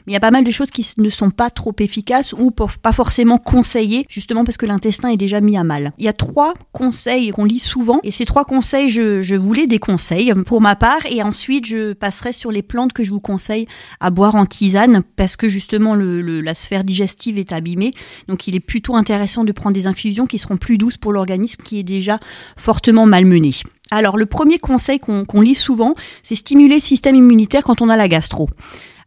Mais 0.06 0.12
il 0.12 0.12
y 0.12 0.16
a 0.16 0.20
pas 0.20 0.30
mal 0.30 0.44
de 0.44 0.50
choses 0.50 0.70
qui 0.70 0.86
ne 0.96 1.10
sont 1.10 1.30
pas 1.30 1.50
trop 1.50 1.74
efficaces 1.78 2.32
ou 2.32 2.50
pas 2.50 2.92
forcément 2.92 3.38
conseillées, 3.38 4.06
justement 4.08 4.44
parce 4.44 4.56
que 4.56 4.66
l'intestin 4.66 5.08
est 5.08 5.16
déjà 5.16 5.40
mis 5.40 5.56
à 5.56 5.64
mal. 5.64 5.92
Il 5.98 6.04
y 6.04 6.08
a 6.08 6.12
trois 6.12 6.54
conseils 6.72 7.30
qu'on 7.30 7.44
lit 7.44 7.58
souvent, 7.58 8.00
et 8.02 8.10
ces 8.10 8.24
trois 8.24 8.44
conseils, 8.44 8.88
je, 8.88 9.22
je 9.22 9.34
vous 9.34 9.52
les 9.52 9.66
déconseille 9.66 10.32
pour 10.46 10.60
ma 10.60 10.76
part, 10.76 11.04
et 11.10 11.22
ensuite 11.22 11.66
je 11.66 11.92
passerai 11.92 12.32
sur 12.32 12.52
les 12.52 12.62
plantes 12.62 12.92
que 12.92 13.04
je 13.04 13.10
vous 13.10 13.20
conseille 13.20 13.66
à 14.00 14.10
boire 14.10 14.34
en 14.34 14.46
tisane, 14.46 15.02
parce 15.16 15.36
que 15.36 15.48
justement 15.48 15.94
la 15.94 16.54
sphère 16.54 16.84
digestive 16.84 17.38
est 17.38 17.52
abîmée, 17.52 17.92
donc 18.28 18.37
il 18.46 18.54
est 18.54 18.60
plutôt 18.60 18.96
intéressant 18.96 19.44
de 19.44 19.52
prendre 19.52 19.74
des 19.74 19.86
infusions 19.86 20.26
qui 20.26 20.38
seront 20.38 20.56
plus 20.56 20.78
douces 20.78 20.96
pour 20.96 21.12
l'organisme 21.12 21.62
qui 21.62 21.78
est 21.78 21.84
déjà 21.84 22.20
fortement 22.56 23.06
malmené. 23.06 23.50
Alors 23.90 24.16
le 24.16 24.26
premier 24.26 24.58
conseil 24.58 24.98
qu'on 24.98 25.40
lit 25.40 25.54
souvent, 25.54 25.94
c'est 26.22 26.34
stimuler 26.34 26.76
le 26.76 26.80
système 26.80 27.14
immunitaire 27.14 27.64
quand 27.64 27.80
on 27.82 27.88
a 27.88 27.96
la 27.96 28.08
gastro. 28.08 28.48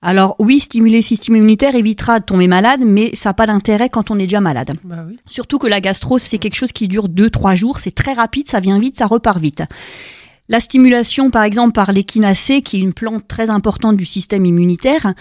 Alors 0.02 0.36
oui, 0.40 0.60
stimuler 0.60 0.98
le 0.98 1.02
système 1.04 1.36
immunitaire 1.36 1.76
évitera 1.76 2.20
de 2.20 2.26
tomber 2.26 2.48
malade, 2.48 2.82
mais 2.84 3.16
ça 3.16 3.30
n'a 3.30 3.34
pas 3.36 3.46
d'intérêt 3.46 3.90
quand 3.90 4.10
on 4.10 4.16
est 4.18 4.24
déjà 4.24 4.42
malade. 4.42 4.74
Bah 4.84 5.06
oui. 5.08 5.20
Surtout 5.28 5.60
que 5.60 5.68
la 5.68 5.80
gastro, 5.80 6.18
c'est 6.18 6.40
quelque 6.40 6.56
chose 6.56 6.72
qui 6.72 6.88
dure 6.88 7.08
2-3 7.08 7.56
jours, 7.56 7.80
c'est 7.80 7.94
très 7.94 8.14
rapide, 8.14 8.48
ça 8.48 8.60
vient 8.60 8.80
vite, 8.80 8.98
ça 8.98 9.06
repart 9.06 9.40
vite. 9.40 9.64
La 10.50 10.60
stimulation, 10.60 11.30
par 11.30 11.44
exemple, 11.44 11.74
par 11.74 11.92
l'échinacée, 11.92 12.62
qui 12.62 12.78
est 12.78 12.80
une 12.82 12.94
plante 12.94 13.28
très 13.28 13.50
importante 13.50 13.96
du 13.96 14.06
système 14.06 14.46
immunitaire, 14.46 15.14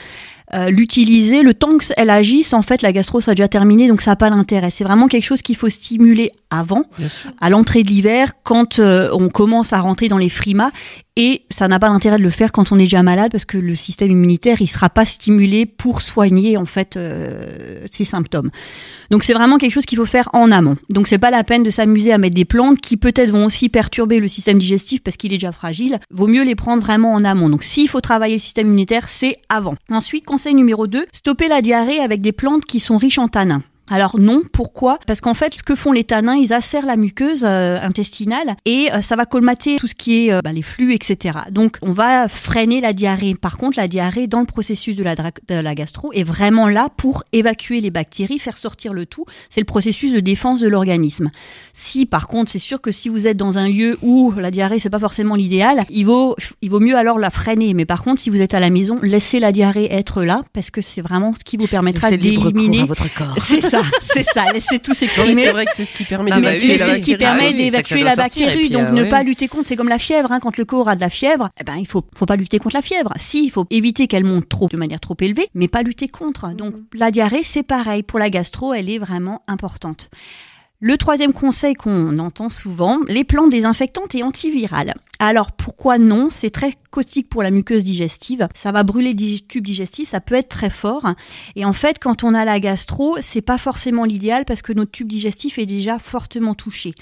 euh, 0.55 0.71
l'utiliser, 0.71 1.43
le 1.43 1.55
temps 1.55 1.79
qu'elle 1.79 2.11
agisse, 2.11 2.55
en 2.55 2.63
fait, 2.63 2.83
la 2.83 2.93
gastro, 2.93 3.21
a 3.27 3.35
déjà 3.35 3.49
terminé, 3.49 3.87
donc 3.89 4.03
ça 4.03 4.13
n'a 4.13 4.17
pas 4.17 4.31
d'intérêt. 4.31 4.71
C'est 4.71 4.85
vraiment 4.85 5.07
quelque 5.07 5.25
chose 5.25 5.43
qu'il 5.43 5.57
faut 5.57 5.69
stimuler 5.69 6.33
avant, 6.51 6.85
à 7.41 7.51
l'entrée 7.51 7.85
de 7.85 7.89
l'hiver, 7.89 8.33
quand 8.43 8.79
euh, 8.81 9.09
on 9.13 9.29
commence 9.29 9.73
à 9.73 9.81
rentrer 9.81 10.09
dans 10.09 10.19
les 10.19 10.29
frimas, 10.29 10.71
et 11.17 11.43
ça 11.51 11.69
n'a 11.69 11.79
pas 11.79 11.89
d'intérêt 11.89 12.19
de 12.19 12.23
le 12.23 12.31
faire 12.31 12.51
quand 12.51 12.73
on 12.73 12.79
est 12.79 12.85
déjà 12.85 13.03
malade, 13.03 13.31
parce 13.31 13.45
que 13.45 13.59
le 13.59 13.77
système 13.77 14.11
immunitaire, 14.11 14.61
il 14.61 14.69
sera 14.69 14.91
pas 14.91 15.05
stimulé 15.05 15.67
pour 15.67 16.03
soigner, 16.03 16.57
en 16.57 16.67
fait, 16.67 16.97
euh, 16.97 17.85
ces 17.91 18.05
symptômes. 18.05 18.51
Donc 19.11 19.25
c'est 19.25 19.35
vraiment 19.35 19.59
quelque 19.59 19.73
chose 19.73 19.87
qu'il 19.87 19.99
faut 19.99 20.07
faire 20.07 20.29
en 20.33 20.51
amont. 20.51 20.77
Donc 20.89 21.09
c'est 21.09 21.19
pas 21.19 21.31
la 21.31 21.43
peine 21.43 21.63
de 21.65 21.71
s'amuser 21.71 22.13
à 22.13 22.19
mettre 22.19 22.37
des 22.37 22.45
plantes 22.45 22.81
qui 22.81 22.97
peut-être 22.97 23.31
vont 23.31 23.45
aussi 23.45 23.69
perturber 23.69 24.21
le 24.21 24.29
système 24.29 24.59
digestif 24.59 25.03
parce 25.03 25.17
qu'il 25.17 25.33
est 25.33 25.37
déjà 25.37 25.53
fragile. 25.53 25.99
Vaut 26.11 26.29
mieux 26.29 26.45
les 26.45 26.55
prendre 26.55 26.83
vraiment 26.83 27.13
en 27.13 27.25
amont. 27.25 27.49
Donc 27.49 27.65
s'il 27.65 27.89
faut 27.89 28.01
travailler 28.01 28.35
le 28.35 28.41
système 28.41 28.69
immunitaire, 28.69 29.09
c'est 29.09 29.37
avant. 29.49 29.75
Ensuite, 29.91 30.25
conseil 30.40 30.55
numéro 30.55 30.87
2, 30.87 31.05
stopper 31.12 31.48
la 31.48 31.61
diarrhée 31.61 32.00
avec 32.00 32.22
des 32.22 32.33
plantes 32.33 32.64
qui 32.64 32.81
sont 32.81 32.96
riches 32.96 33.18
en 33.18 33.29
tanins. 33.29 33.62
Alors 33.90 34.18
non, 34.20 34.42
pourquoi? 34.53 34.98
Parce 35.07 35.20
qu'en 35.20 35.35
fait, 35.35 35.55
ce 35.59 35.62
que 35.64 35.74
font 35.74 35.90
les 35.90 36.05
tanins, 36.05 36.37
ils 36.37 36.53
acèrent 36.53 36.87
la 36.87 36.96
muqueuse 36.96 37.42
euh, 37.44 37.79
intestinale 37.83 38.55
et 38.64 38.88
euh, 38.92 39.03
ça 39.03 39.16
va 39.16 39.26
colmater 39.26 39.76
tout 39.76 39.88
ce 39.88 39.96
qui 39.96 40.26
est 40.26 40.33
euh, 40.33 40.40
bah, 40.42 40.53
les 40.53 40.62
flux, 40.62 40.94
etc. 40.94 41.38
Donc 41.50 41.76
on 41.83 41.90
va 41.90 42.29
freiner 42.29 42.81
la 42.81 42.92
diarrhée. 42.92 43.35
Par 43.35 43.59
contre, 43.59 43.79
la 43.79 43.88
diarrhée 43.88 44.29
dans 44.29 44.38
le 44.38 44.46
processus 44.46 44.94
de 44.94 45.03
la, 45.03 45.16
de 45.16 45.55
la 45.55 45.74
gastro 45.74 46.12
est 46.12 46.22
vraiment 46.22 46.68
là 46.68 46.88
pour 46.96 47.24
évacuer 47.33 47.81
les 47.81 47.90
bactéries, 47.90 48.38
faire 48.38 48.57
sortir 48.57 48.92
le 48.92 49.07
tout. 49.07 49.24
C'est 49.50 49.61
le 49.61 49.66
processus 49.66 50.12
de 50.12 50.20
défense 50.20 50.61
de 50.61 50.68
l'organisme. 50.68 51.31
Si 51.72 52.07
par 52.07 52.29
contre, 52.29 52.53
c'est 52.53 52.61
sûr 52.61 52.81
que 52.81 52.92
si 52.92 53.09
vous 53.09 53.26
êtes 53.26 53.37
dans 53.37 53.59
un 53.59 53.68
lieu 53.68 53.98
où 54.03 54.33
la 54.37 54.53
diarrhée 54.53 54.79
c'est 54.79 54.90
pas 54.90 55.00
forcément 55.00 55.35
l'idéal, 55.35 55.85
il 55.90 56.07
vaut 56.07 56.37
il 56.62 56.70
vaut 56.70 56.81
mieux 56.81 56.96
alors 56.96 57.18
la 57.18 57.31
freiner. 57.31 57.74
Mais 57.74 57.87
par 57.87 58.05
contre, 58.05 58.20
si 58.20 58.31
vous 58.31 58.40
êtes 58.40 58.55
à 58.55 58.61
la 58.61 58.70
maison, 58.70 59.00
laissez 59.03 59.40
la 59.40 59.50
diarrhée 59.50 59.92
être 59.92 60.22
là 60.22 60.44
parce 60.53 60.70
que 60.70 60.81
c'est 60.81 61.03
vraiment 61.03 61.35
ce 61.35 61.42
qui 61.42 61.57
vous 61.57 61.66
permettra 61.66 62.12
d'éliminer 62.12 62.85
votre 62.85 63.12
corps. 63.12 63.35
c'est 63.37 63.61
ça, 63.61 63.80
c'est 64.01 64.25
ça. 64.25 64.53
Laissez 64.53 64.79
tout 64.79 64.95
s'exprimer. 64.95 65.45
C'est 65.45 65.51
vrai 65.53 65.66
que 65.66 65.73
c'est 65.75 65.85
ce 65.85 65.93
qui 65.93 66.05
permet 66.05 66.31
Ah 66.33 66.40
bah 66.40 66.51
Mais 66.53 66.59
oui, 66.61 66.69
mais 66.69 66.77
la 66.79 66.85
c'est 66.85 66.95
ce 66.95 66.99
qui 67.01 67.12
bactérie. 67.12 67.19
permet 67.19 67.43
Ah 67.45 67.51
oui, 67.53 67.57
d'évacuer 67.57 68.03
la 68.03 68.16
bactérie. 68.16 68.57
puis, 68.57 68.71
donc 68.71 68.83
euh, 68.83 68.90
ne 68.93 69.03
oui. 69.03 69.09
pas 69.09 69.23
lutter 69.23 69.49
contre, 69.49 69.69
c'est 69.69 69.77
comme 69.77 69.88
la 69.88 69.99
fièvre. 69.99 70.33
Hein, 70.33 70.40
quand 70.40 70.57
le 70.57 70.64
corps 70.64 70.88
a 70.88 70.97
de 70.97 71.01
la 71.01 71.11
fièvre, 71.11 71.51
eh 71.61 71.64
ben 71.64 71.77
il 71.77 71.87
faut, 71.87 72.05
faut 72.16 72.27
pas 72.27 72.37
lutter 72.37 72.59
contre 72.59 72.77
la 72.77 72.83
fièvre. 72.83 73.12
Si, 73.19 73.45
il 73.45 73.51
faut 73.51 73.66
éviter 73.71 74.07
qu'elle 74.07 74.25
monte 74.25 74.49
trop 74.49 74.69
de 74.69 74.77
manière 74.77 75.01
trop 75.01 75.16
élevée, 75.21 75.49
mais 75.55 75.69
pas 75.69 75.83
lutter 75.83 76.09
contre. 76.09 76.49
Donc 76.55 76.75
la 76.95 77.11
diarrhée, 77.11 77.43
c'est 77.45 77.62
pareil. 77.62 78.03
Pour 78.03 78.19
la 78.19 78.31
gastro, 78.31 78.75
elle 78.75 78.88
est 78.90 78.99
vraiment 78.99 79.43
importante. 79.49 80.11
Le 80.83 80.97
troisième 80.97 81.35
conseil 81.35 81.75
qu'on 81.75 82.19
entend 82.19 82.49
souvent, 82.49 83.01
les 83.07 83.25
plantes 83.25 83.51
désinfectantes 83.51 84.14
et 84.14 84.23
antivirales. 84.23 84.95
Alors 85.23 85.53
pourquoi 85.53 85.99
non? 85.99 86.29
C'est 86.31 86.51
très 86.51 86.73
caustique 86.91 87.29
pour 87.29 87.43
la 87.43 87.51
muqueuse 87.51 87.85
digestive. 87.85 88.49
Ça 88.55 88.73
va 88.73 88.83
brûler 88.83 89.13
le 89.13 89.39
tube 89.39 89.65
digestif, 89.65 90.09
ça 90.09 90.21
peut 90.21 90.35
être 90.35 90.49
très 90.49 90.71
fort. 90.71 91.07
Et 91.55 91.65
en 91.65 91.75
fait, 91.75 91.99
quand 92.01 92.25
on 92.25 92.35
a 92.35 92.45
la 92.45 92.59
gastro, 92.59 93.17
c'est 93.21 93.43
pas 93.43 93.59
forcément 93.59 94.05
l'idéal 94.05 94.45
parce 94.45 94.63
que 94.63 94.73
notre 94.73 94.91
tube 94.91 95.07
digestif 95.07 95.59
est 95.59 95.67
déjà 95.67 95.99
fortement 95.99 96.55
touché. 96.55 96.95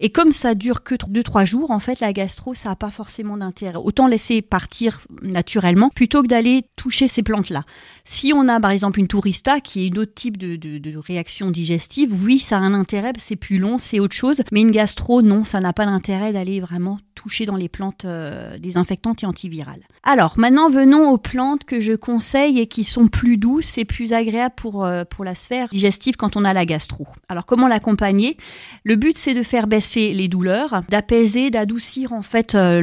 Et 0.00 0.10
comme 0.10 0.32
ça 0.32 0.54
dure 0.54 0.82
que 0.82 0.94
2-3 0.94 1.46
jours, 1.46 1.70
en 1.70 1.78
fait, 1.78 2.00
la 2.00 2.12
gastro, 2.12 2.54
ça 2.54 2.68
n'a 2.68 2.76
pas 2.76 2.90
forcément 2.90 3.36
d'intérêt. 3.36 3.76
Autant 3.76 4.06
laisser 4.06 4.42
partir 4.42 5.00
naturellement 5.22 5.88
plutôt 5.88 6.22
que 6.22 6.28
d'aller 6.28 6.64
toucher 6.76 7.08
ces 7.08 7.22
plantes-là. 7.22 7.64
Si 8.04 8.32
on 8.34 8.48
a 8.48 8.60
par 8.60 8.70
exemple 8.70 9.00
une 9.00 9.08
tourista 9.08 9.60
qui 9.60 9.84
est 9.84 9.86
une 9.86 9.98
autre 9.98 10.14
type 10.14 10.36
de 10.36 10.98
réaction 10.98 11.50
digestive, 11.50 12.12
oui, 12.22 12.38
ça 12.38 12.58
a 12.58 12.60
un 12.60 12.74
intérêt, 12.74 13.12
c'est 13.16 13.36
plus 13.36 13.58
long, 13.58 13.78
c'est 13.78 13.98
autre 13.98 14.14
chose. 14.14 14.42
Mais 14.52 14.60
une 14.60 14.70
gastro, 14.70 15.22
non, 15.22 15.44
ça 15.44 15.60
n'a 15.60 15.72
pas 15.72 15.86
d'intérêt 15.86 16.32
d'aller 16.32 16.60
vraiment 16.60 16.98
toucher 17.14 17.46
dans 17.46 17.56
les 17.56 17.61
plantes 17.68 18.04
euh, 18.04 18.58
désinfectantes 18.58 19.22
et 19.22 19.26
antivirales. 19.26 19.82
Alors 20.02 20.34
maintenant 20.36 20.70
venons 20.70 21.10
aux 21.10 21.18
plantes 21.18 21.64
que 21.64 21.80
je 21.80 21.92
conseille 21.92 22.60
et 22.60 22.66
qui 22.66 22.84
sont 22.84 23.08
plus 23.08 23.36
douces 23.36 23.78
et 23.78 23.84
plus 23.84 24.12
agréables 24.12 24.54
pour, 24.56 24.84
euh, 24.84 25.04
pour 25.04 25.24
la 25.24 25.34
sphère 25.34 25.68
digestive 25.68 26.16
quand 26.16 26.36
on 26.36 26.44
a 26.44 26.52
la 26.52 26.64
gastro. 26.64 27.06
Alors 27.28 27.46
comment 27.46 27.68
l'accompagner? 27.68 28.36
Le 28.84 28.96
but 28.96 29.18
c'est 29.18 29.34
de 29.34 29.42
faire 29.42 29.66
baisser 29.66 30.14
les 30.14 30.28
douleurs, 30.28 30.82
d'apaiser, 30.88 31.50
d'adoucir 31.50 32.12
en 32.12 32.22
fait 32.22 32.54
euh, 32.54 32.80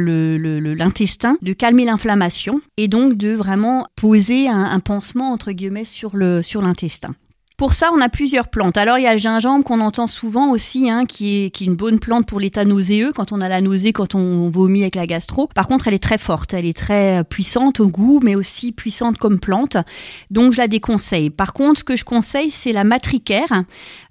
l'intestin, 0.75 1.37
de 1.41 1.53
calmer 1.53 1.85
l'inflammation 1.85 2.61
et 2.77 2.87
donc 2.87 3.15
de 3.15 3.31
vraiment 3.31 3.87
poser 3.95 4.47
un, 4.47 4.79
pansement 4.79 5.31
entre 5.31 5.51
guillemets 5.51 5.85
sur 5.85 6.15
le 6.15 6.41
sur 6.41 6.61
l'intestin. 6.61 7.15
Pour 7.59 7.73
ça, 7.73 7.89
on 7.93 7.99
a 7.99 8.07
plusieurs 8.07 8.47
plantes. 8.47 8.77
Alors, 8.77 8.99
il 8.99 9.03
y 9.03 9.07
a 9.07 9.11
le 9.11 9.19
gingembre 9.19 9.65
qu'on 9.65 9.81
entend 9.81 10.07
souvent 10.07 10.49
aussi, 10.51 10.89
hein, 10.89 11.03
qui, 11.05 11.43
est, 11.43 11.49
qui 11.49 11.65
est 11.65 11.67
une 11.67 11.75
bonne 11.75 11.99
plante 11.99 12.25
pour 12.25 12.39
l'état 12.39 12.63
nauséeux, 12.63 13.11
quand 13.13 13.33
on 13.33 13.41
a 13.41 13.49
la 13.49 13.59
nausée, 13.59 13.91
quand 13.91 14.15
on 14.15 14.47
vomit 14.49 14.83
avec 14.83 14.95
la 14.95 15.05
gastro. 15.05 15.49
Par 15.53 15.67
contre, 15.67 15.89
elle 15.89 15.93
est 15.93 16.01
très 16.01 16.17
forte, 16.17 16.53
elle 16.53 16.65
est 16.65 16.77
très 16.77 17.21
puissante 17.25 17.81
au 17.81 17.89
goût, 17.89 18.21
mais 18.23 18.35
aussi 18.35 18.71
puissante 18.71 19.17
comme 19.17 19.41
plante. 19.41 19.75
Donc, 20.31 20.53
je 20.53 20.57
la 20.59 20.69
déconseille. 20.69 21.31
Par 21.31 21.51
contre, 21.51 21.79
ce 21.79 21.83
que 21.83 21.97
je 21.97 22.05
conseille, 22.05 22.49
c'est 22.49 22.71
la 22.71 22.85
matricaire. 22.85 23.65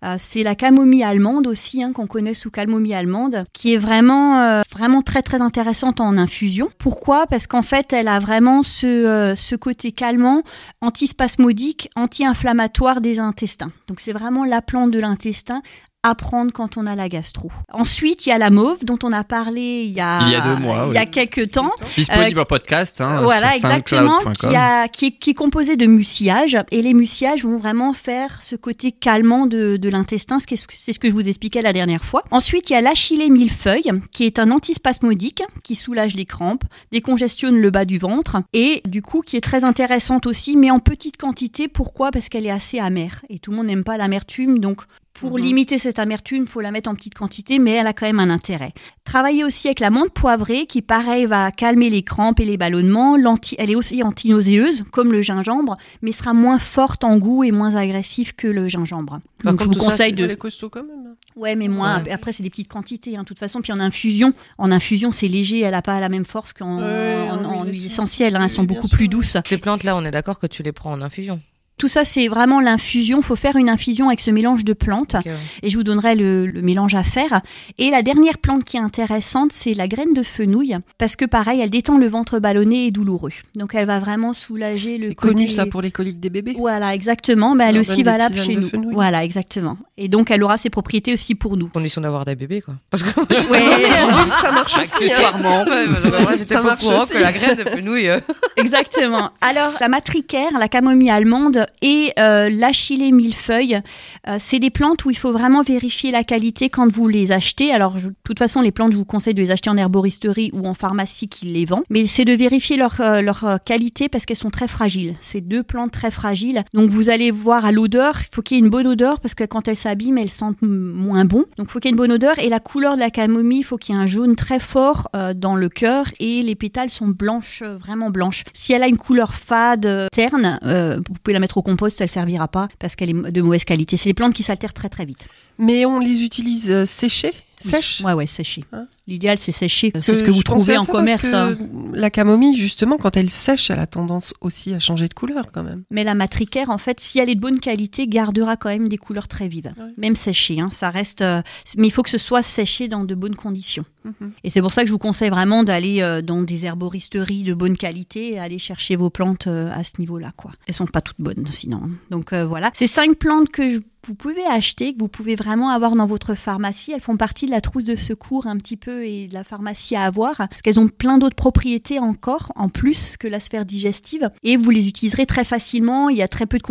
Euh, 0.05 0.17
c'est 0.19 0.43
la 0.43 0.55
camomille 0.55 1.03
allemande 1.03 1.47
aussi, 1.47 1.83
hein, 1.83 1.93
qu'on 1.95 2.07
connaît 2.07 2.35
sous 2.35 2.51
camomille 2.51 2.93
allemande, 2.93 3.45
qui 3.55 3.73
est 3.73 3.79
vraiment, 3.79 4.41
euh, 4.41 4.63
vraiment 4.71 5.01
très, 5.01 5.23
très 5.23 5.41
intéressante 5.41 6.03
en 6.03 6.19
infusion. 6.19 6.69
Pourquoi? 6.77 7.27
Parce 7.27 7.47
qu'en 7.47 7.63
fait, 7.63 7.95
elle 7.95 8.09
a 8.09 8.21
vraiment 8.21 8.63
ce, 8.63 8.85
euh, 8.85 9.35
ce 9.37 9.57
côté 9.57 9.91
calmant, 9.91 10.43
antispasmodique, 10.83 11.89
anti-inflammatoire 11.97 13.01
des 13.01 13.21
intestins. 13.21 13.38
Donc 13.87 14.01
c'est 14.01 14.13
vraiment 14.13 14.45
la 14.45 14.63
plante 14.63 14.91
de 14.91 14.99
l'intestin 14.99 15.63
à 16.05 16.15
prendre 16.15 16.53
quand 16.53 16.77
on 16.77 16.87
a 16.87 16.95
la 16.95 17.09
gastro. 17.09 17.51
Ensuite, 17.73 18.27
il 18.27 18.29
y 18.29 18.33
a 18.33 18.39
la 18.39 18.51
mauve 18.51 18.85
dont 18.85 18.99
on 19.03 19.13
a 19.13 19.25
parlé 19.25 19.83
il 19.85 19.93
y 19.93 20.01
a, 20.01 20.21
Il 20.27 20.31
y 20.31 20.35
a 20.37 20.41
deux 20.41 20.57
mois, 20.57 20.87
il 20.89 20.95
y 20.95 20.99
a 20.99 21.07
quelques 21.07 21.51
temps. 21.51 21.73
Disponible 21.97 22.39
Euh, 22.39 22.43
en 22.43 22.45
podcast. 22.45 23.01
Hein, 23.01 23.23
voilà, 23.23 23.53
sur 23.53 23.67
exactement, 23.69 24.19
qui, 24.33 24.47
a, 24.47 24.87
qui, 24.89 25.07
est, 25.07 25.11
qui 25.11 25.31
est 25.31 25.35
composé 25.35 25.77
de 25.77 25.87
mucillage. 25.87 26.57
Et 26.71 26.83
les 26.83 26.95
mucillages 26.95 27.43
vont 27.45 27.57
vraiment 27.57 27.95
faire 27.95 28.41
ce 28.43 28.55
côté 28.55 28.93
calmant 28.93 29.47
de, 29.47 29.77
de 29.77 29.89
l'intestin, 29.89 30.39
ce 30.39 30.47
c'est 30.57 30.93
ce 30.93 30.99
que 31.01 31.09
je 31.09 31.13
vous 31.13 31.29
expliquais 31.29 31.63
la 31.63 31.73
dernière 31.73 32.05
fois. 32.05 32.23
Ensuite, 32.31 32.71
il 32.71 32.75
y 32.75 32.77
a 32.77 32.81
l'achillée 32.81 33.29
millefeuille, 33.29 33.91
qui 34.13 34.25
est 34.25 34.39
un 34.39 34.53
antispasmodique, 34.53 35.43
qui 35.65 35.75
soulage 35.75 36.15
les 36.15 36.25
crampes, 36.27 36.65
décongestionne 36.93 37.57
le 37.57 37.71
bas 37.71 37.85
du 37.85 37.99
ventre, 37.99 38.37
et 38.53 38.83
du 38.87 39.03
coup, 39.03 39.21
qui 39.23 39.37
est 39.37 39.41
très 39.41 39.65
intéressante 39.65 40.27
aussi, 40.27 40.57
mais 40.57 40.71
en 40.71 40.79
petite 40.79 41.17
quantité. 41.17 41.67
Pourquoi? 41.67 42.13
Parce 42.13 42.29
qu'elle 42.29 42.47
est 42.47 42.51
assez 42.51 42.79
amère. 42.79 43.23
Et 43.29 43.41
tout 43.41 43.51
le 43.51 43.57
monde 43.57 43.67
n'aime 43.67 43.85
pas 43.85 43.97
l'amertume, 43.97 44.61
donc 44.61 44.83
pour 45.21 45.39
limiter 45.39 45.79
cette 45.79 45.99
amertume, 45.99 46.47
faut 46.47 46.61
la 46.61 46.71
mettre 46.71 46.91
en 46.91 46.95
petite 46.95 47.15
quantité, 47.15 47.59
mais 47.59 47.73
elle 47.73 47.87
a 47.87 47.93
quand 47.93 48.07
même 48.07 48.21
un 48.21 48.31
intérêt. 48.31 48.73
Travailler 49.05 49.45
aussi 49.45 49.69
avec 49.69 49.81
la 49.81 49.91
menthe 49.91 50.13
poivrée, 50.13 50.67
qui 50.67 50.83
pareil 50.83 51.27
va 51.27 51.51
calmer 51.51 51.91
les 51.91 52.03
crampes 52.03 52.41
et 52.41 52.45
les 52.45 52.57
ballonnements. 52.57 53.17
Elle 53.59 53.71
est 53.71 53.75
aussi 53.75 54.03
antinauséeuse, 54.03 54.85
comme 54.93 55.13
le 55.13 55.23
gingembre, 55.23 55.77
mais 56.03 56.13
sera 56.13 56.35
moins 56.35 56.59
forte 56.59 57.05
en 57.05 57.17
goût 57.17 57.45
et 57.45 57.51
moins 57.51 57.75
agressive 57.75 58.35
que 58.35 58.47
le 58.49 58.69
gingembre. 58.69 59.21
Par 59.43 59.53
Donc 59.53 59.63
je 59.63 59.67
vous 59.67 59.75
ça, 59.75 59.81
conseille 59.81 60.15
Elle 60.19 60.29
de. 60.29 60.35
costaud 60.35 60.69
quand 60.69 60.85
même. 60.85 61.15
Ouais, 61.37 61.55
mais 61.57 61.69
moins. 61.69 62.03
Ouais. 62.03 62.11
Après, 62.11 62.33
c'est 62.33 62.43
des 62.43 62.51
petites 62.51 62.69
quantités, 62.69 63.17
hein, 63.17 63.21
de 63.23 63.27
toute 63.27 63.39
façon. 63.39 63.61
Puis 63.61 63.73
en 63.73 63.81
infusion, 63.81 64.35
en 64.59 64.71
infusion, 64.73 65.11
c'est 65.13 65.29
léger. 65.29 65.61
Elle 65.61 65.71
n'a 65.73 65.83
pas 65.83 66.01
la 66.01 66.09
même 66.09 66.25
force 66.25 66.53
qu'en 66.53 66.79
Ouais, 66.79 67.29
en, 67.31 67.45
en 67.45 67.59
en 67.61 67.65
huile 67.65 67.87
essentielle, 67.87 68.37
hein, 68.37 68.41
elles 68.43 68.51
sont 68.51 68.65
beaucoup 68.65 68.89
sûr. 68.89 68.97
plus 68.97 69.09
douces. 69.09 69.37
Ces 69.47 69.59
plantes-là, 69.59 69.97
on 69.97 70.05
est 70.05 70.11
d'accord 70.11 70.39
que 70.39 70.47
tu 70.47 70.63
les 70.63 70.73
prends 70.73 70.93
en 70.93 71.01
infusion. 71.03 71.41
Tout 71.79 71.89
ça, 71.89 72.05
c'est 72.05 72.29
vraiment 72.29 72.61
l'infusion. 72.61 73.23
faut 73.23 73.37
faire 73.37 73.57
une 73.57 73.71
infusion 73.71 74.09
avec 74.09 74.21
ce 74.21 74.31
mélange 74.31 74.65
de 74.65 74.73
plantes. 74.73 75.17
Et 75.63 75.69
je 75.69 75.77
vous 75.77 75.85
donnerai 75.85 76.15
le, 76.17 76.47
le 76.47 76.61
mélange 76.63 76.95
à 76.95 77.03
faire. 77.03 77.41
Et 77.79 77.91
la 77.91 78.03
dernière 78.03 78.39
plante 78.39 78.65
qui 78.65 78.77
est 78.77 78.81
intéressante, 78.81 79.53
c'est 79.53 79.75
la 79.75 79.87
graine 79.89 80.13
de 80.13 80.23
fenouil. 80.23 80.77
Parce 80.99 81.17
que 81.17 81.25
pareil, 81.25 81.61
elle 81.61 81.71
détend 81.71 81.97
le 81.99 82.09
ventre 82.09 82.39
ballonné 82.41 82.87
et 82.87 82.91
douloureux. 82.91 83.31
Donc 83.57 83.75
elle 83.75 83.87
va 83.87 83.99
vraiment 83.99 84.33
soulager 84.33 84.99
le 84.99 85.09
C'est 85.09 85.15
côté... 85.15 85.35
connu 85.35 85.49
ça 85.49 85.67
pour 85.67 85.81
les 85.83 85.91
coliques 85.91 86.21
des 86.21 86.31
bébés. 86.31 86.55
Voilà, 86.59 86.95
exactement. 86.95 87.55
Ben, 87.55 87.69
elle 87.69 87.77
est 87.77 87.81
aussi 87.81 88.03
valable 88.03 88.37
chez 88.39 88.55
de 88.57 88.61
nous. 88.61 88.69
fenouil. 88.69 88.95
Voilà, 88.95 89.25
exactement. 89.25 89.77
Et 89.97 90.09
donc 90.09 90.31
elle 90.31 90.43
aura 90.43 90.59
ses 90.59 90.71
propriétés 90.71 91.13
aussi 91.13 91.35
pour 91.35 91.57
nous. 91.57 91.69
Condition 91.69 92.01
d'avoir 92.01 92.25
des 92.25 92.35
bébés, 92.35 92.61
quoi. 92.61 92.75
Parce 92.91 93.03
que 93.05 93.09
Ouais, 93.51 93.61
ça 94.43 94.51
marche 94.53 94.79
aussi. 94.81 95.05
hein. 95.05 95.07
Accessoirement. 95.07 95.63
Ouais, 95.65 95.85
parce 95.87 96.01
que 96.01 96.23
moi, 96.23 96.37
j'étais 96.37 96.55
Ça 96.55 96.61
pas 96.61 96.75
au 96.75 96.77
courant 96.77 97.03
aussi. 97.05 97.13
que 97.15 97.19
la 97.19 97.33
graine 97.33 97.57
de 97.57 97.65
fenouil. 97.65 98.09
euh, 98.09 98.21
Exactement. 98.57 99.31
Alors, 99.41 99.73
la 99.81 99.89
matricaire, 99.89 100.51
la 100.59 100.69
camomille 100.69 101.11
allemande 101.11 101.67
et 101.83 102.13
euh, 102.19 102.49
l'achillée 102.51 103.13
millefeuille, 103.13 103.81
euh, 104.29 104.37
c'est 104.39 104.59
des 104.59 104.71
plantes 104.71 105.05
où 105.05 105.11
il 105.11 105.17
faut 105.17 105.33
vraiment 105.33 105.63
vérifier 105.63 106.11
la 106.11 106.25
qualité 106.25 106.69
quand 106.69 106.91
vous 106.91 107.09
les 107.09 107.33
achetez. 107.33 107.73
Alors, 107.73 107.95
de 107.95 108.15
toute 108.25 108.39
façon, 108.39 108.61
les 108.61 108.73
plantes, 108.73 108.93
je 108.93 108.97
vous 108.97 109.05
conseille 109.05 109.35
de 109.35 109.43
les 109.43 109.51
acheter 109.51 109.71
en 109.71 109.77
herboristerie 109.77 110.51
ou 110.53 110.67
en 110.67 110.75
pharmacie 110.75 111.29
qui 111.29 111.47
les 111.47 111.65
vend. 111.65 111.83
Mais 111.91 112.07
c'est 112.07 112.25
de 112.25 112.33
vérifier 112.33 112.77
leur, 112.77 113.01
euh, 113.01 113.21
leur 113.21 113.45
euh, 113.45 113.57
qualité 113.65 114.09
parce 114.09 114.27
qu'elles 114.27 114.37
sont 114.37 114.51
très 114.51 114.69
fragiles. 114.69 115.15
C'est 115.21 115.41
deux 115.41 115.63
plantes 115.63 115.93
très 115.93 116.11
fragiles. 116.11 116.65
Donc, 116.75 116.91
vous 116.91 117.11
allez 117.11 117.31
voir 117.31 117.65
à 117.65 117.73
l'odeur, 117.73 118.15
il 118.21 118.35
faut 118.35 118.43
qu'il 118.43 118.57
y 118.57 118.61
ait 118.61 118.65
une 118.65 118.71
bonne 118.71 118.87
odeur 118.87 119.21
parce 119.21 119.35
que 119.35 119.45
quand 119.45 119.69
elles 119.69 119.77
s'abîment, 119.77 120.19
elles 120.19 120.31
sentent 120.31 120.63
moins 120.63 121.25
bon. 121.25 121.45
Donc, 121.57 121.69
il 121.69 121.71
faut 121.71 121.79
qu'il 121.79 121.89
y 121.89 121.91
ait 121.91 121.97
une 121.97 121.99
bonne 121.99 122.13
odeur. 122.13 122.39
Et 122.39 122.49
la 122.49 122.61
couleur 122.61 122.95
de 122.95 123.01
la 123.01 123.11
camomille, 123.11 123.61
il 123.61 123.65
faut 123.65 123.77
qu'il 123.77 123.95
y 123.95 123.99
ait 123.99 124.01
un 124.01 124.07
jaune 124.07 124.37
très 124.37 124.61
fort 124.61 125.09
dans 125.35 125.57
le 125.57 125.69
cœur 125.69 126.07
et 126.21 126.43
les 126.43 126.55
pétales 126.55 126.91
sont 126.91 127.09
blanches, 127.09 127.63
vraiment 127.63 128.11
blanches. 128.11 128.45
Si 128.55 128.73
elle 128.73 128.83
a 128.83 128.89
une 128.89 128.97
couleur 128.97 129.35
fade, 129.35 130.09
terne, 130.13 130.59
vous 130.63 131.15
pouvez 131.23 131.33
la 131.33 131.41
mettre 131.41 131.58
au 131.59 131.63
compost, 131.63 132.01
elle 132.01 132.09
servira 132.09 132.49
pas 132.49 132.69
parce 132.79 132.97
qu'elle 132.97 133.11
est 133.11 133.31
de 133.33 133.43
mauvaise 133.43 133.65
qualité. 133.65 133.97
C'est 133.97 134.11
des 134.11 134.15
plantes 134.15 134.35
qui 134.35 134.43
s'altèrent 134.43 134.75
très 134.75 134.89
très 134.89 135.05
vite. 135.05 135.27
Mais 135.59 135.85
on 135.85 135.99
les 136.01 136.23
utilise 136.23 136.71
euh, 136.71 136.87
séchées, 136.87 137.35
sèches. 137.61 138.01
Ouais, 138.05 138.13
ouais, 138.13 138.27
séchées. 138.27 138.65
Hein 138.73 138.87
L'idéal, 139.07 139.39
c'est. 139.39 139.53
Parce 139.93 140.05
C'est 140.05 140.19
ce 140.19 140.23
que 140.25 140.31
vous 140.31 140.43
trouvez 140.43 140.77
en 140.77 140.85
ça 140.85 140.93
parce 140.93 140.99
commerce. 140.99 141.31
que 141.31 141.35
hein. 141.35 141.57
La 141.95 142.11
camomille, 142.11 142.57
justement, 142.57 142.97
quand 142.99 143.17
elle 143.17 143.31
sèche, 143.31 143.71
elle 143.71 143.79
a 143.81 143.87
tendance 143.87 144.35
aussi 144.41 144.75
à 144.75 144.79
changer 144.79 145.09
de 145.09 145.15
couleur 145.15 145.51
quand 145.53 145.63
même. 145.63 145.83
Mais 145.91 146.05
la 146.05 146.15
matricaire, 146.15 146.71
en 146.71 146.79
fait, 146.79 147.01
si 147.01 147.19
elle 147.19 147.31
est 147.31 147.35
de 147.35 147.41
bonne 147.41 147.59
qualité, 147.61 148.07
gardera 148.07 148.57
quand 148.57 148.69
même 148.69 148.89
des 148.89 148.99
couleurs 148.99 149.29
très 149.29 149.49
vives. 149.49 149.73
Ouais. 149.79 149.93
Même 149.97 150.15
séchée, 150.17 150.61
hein, 150.61 150.69
ça 150.71 150.91
reste. 150.91 151.23
euh, 151.23 151.41
mais 151.77 151.87
il 151.89 151.91
faut 151.91 152.03
que 152.03 152.11
ce 152.11 152.19
soit 152.19 152.43
séché 152.43 152.89
dans 152.89 153.05
de 153.05 153.15
bonnes 153.15 153.37
conditions. 153.37 153.85
Mhm. 154.05 154.33
Et 154.45 154.51
c'est 154.51 154.61
pour 154.63 154.73
ça 154.73 154.83
que 154.83 154.87
je 154.89 154.93
vous 154.93 154.99
conseille 154.99 155.31
vraiment 155.31 155.65
d'aller 155.65 156.01
euh, 156.03 156.23
dans 156.23 156.43
des 156.43 156.65
herboristeries 156.67 157.45
de 157.45 157.55
bonne 157.55 157.77
qualité 157.77 158.35
et 158.35 158.39
aller 158.39 158.59
chercher 158.59 158.97
vos 158.97 159.11
plantes 159.11 159.47
euh, 159.47 159.71
à 159.75 159.85
ce 159.85 159.93
niveau-là, 159.99 160.33
quoi. 160.37 160.53
Elles 160.67 160.75
sont 160.75 160.87
pas 160.87 161.01
toutes 161.01 161.21
bonnes, 161.21 161.47
sinon. 161.51 161.81
hein. 161.85 161.91
Donc 162.11 162.33
voilà. 162.35 162.71
Ces 162.75 162.87
cinq 162.87 163.17
plantes 163.17 163.49
que 163.49 163.69
je- 163.69 163.79
vous 164.07 164.15
pouvez 164.15 164.45
acheter, 164.47 164.95
que 164.95 165.01
vous 165.01 165.09
pouvez 165.09 165.35
vraiment 165.37 165.69
avoir 165.71 165.95
dans 165.97 166.07
votre 166.07 166.35
pharmacie, 166.35 166.93
elles 166.93 167.01
font 167.01 167.17
partie 167.19 167.47
de 167.49 167.53
la 167.53 167.61
trousse 167.61 167.85
de 167.85 167.97
secours 167.97 168.47
un 168.47 168.57
petit 168.57 168.77
peu 168.77 169.05
et 169.05 169.27
de 169.27 169.35
la 169.35 169.43
pharmacie 169.45 169.97
à 169.97 170.05
avoir, 170.05 170.37
parce 170.37 170.63
qu'elles 170.63 170.79
ont 170.81 170.89
plein 170.89 171.19
d'autres 171.19 171.37
propriétés 171.37 171.99
encore, 171.99 172.53
en 172.57 172.69
plus 172.69 173.17
que 173.19 173.27
la 173.29 173.41
sphère 173.41 173.65
digestive, 173.65 174.31
et 174.45 174.57
vous 174.57 174.71
les 174.71 174.89
utiliserez 174.89 175.27
très 175.27 175.45
facilement. 175.45 176.09
Il 176.09 176.17
y 176.17 176.23
a 176.23 176.29
très 176.29 176.47
peu 176.47 176.59
de 176.59 176.63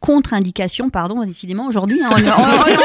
contre-indications, 0.00 0.90
pardon, 0.90 1.24
décidément 1.24 1.66
aujourd'hui. 1.66 2.00
hein, 2.04 2.10
on, 2.10 2.14
on- 2.16 2.20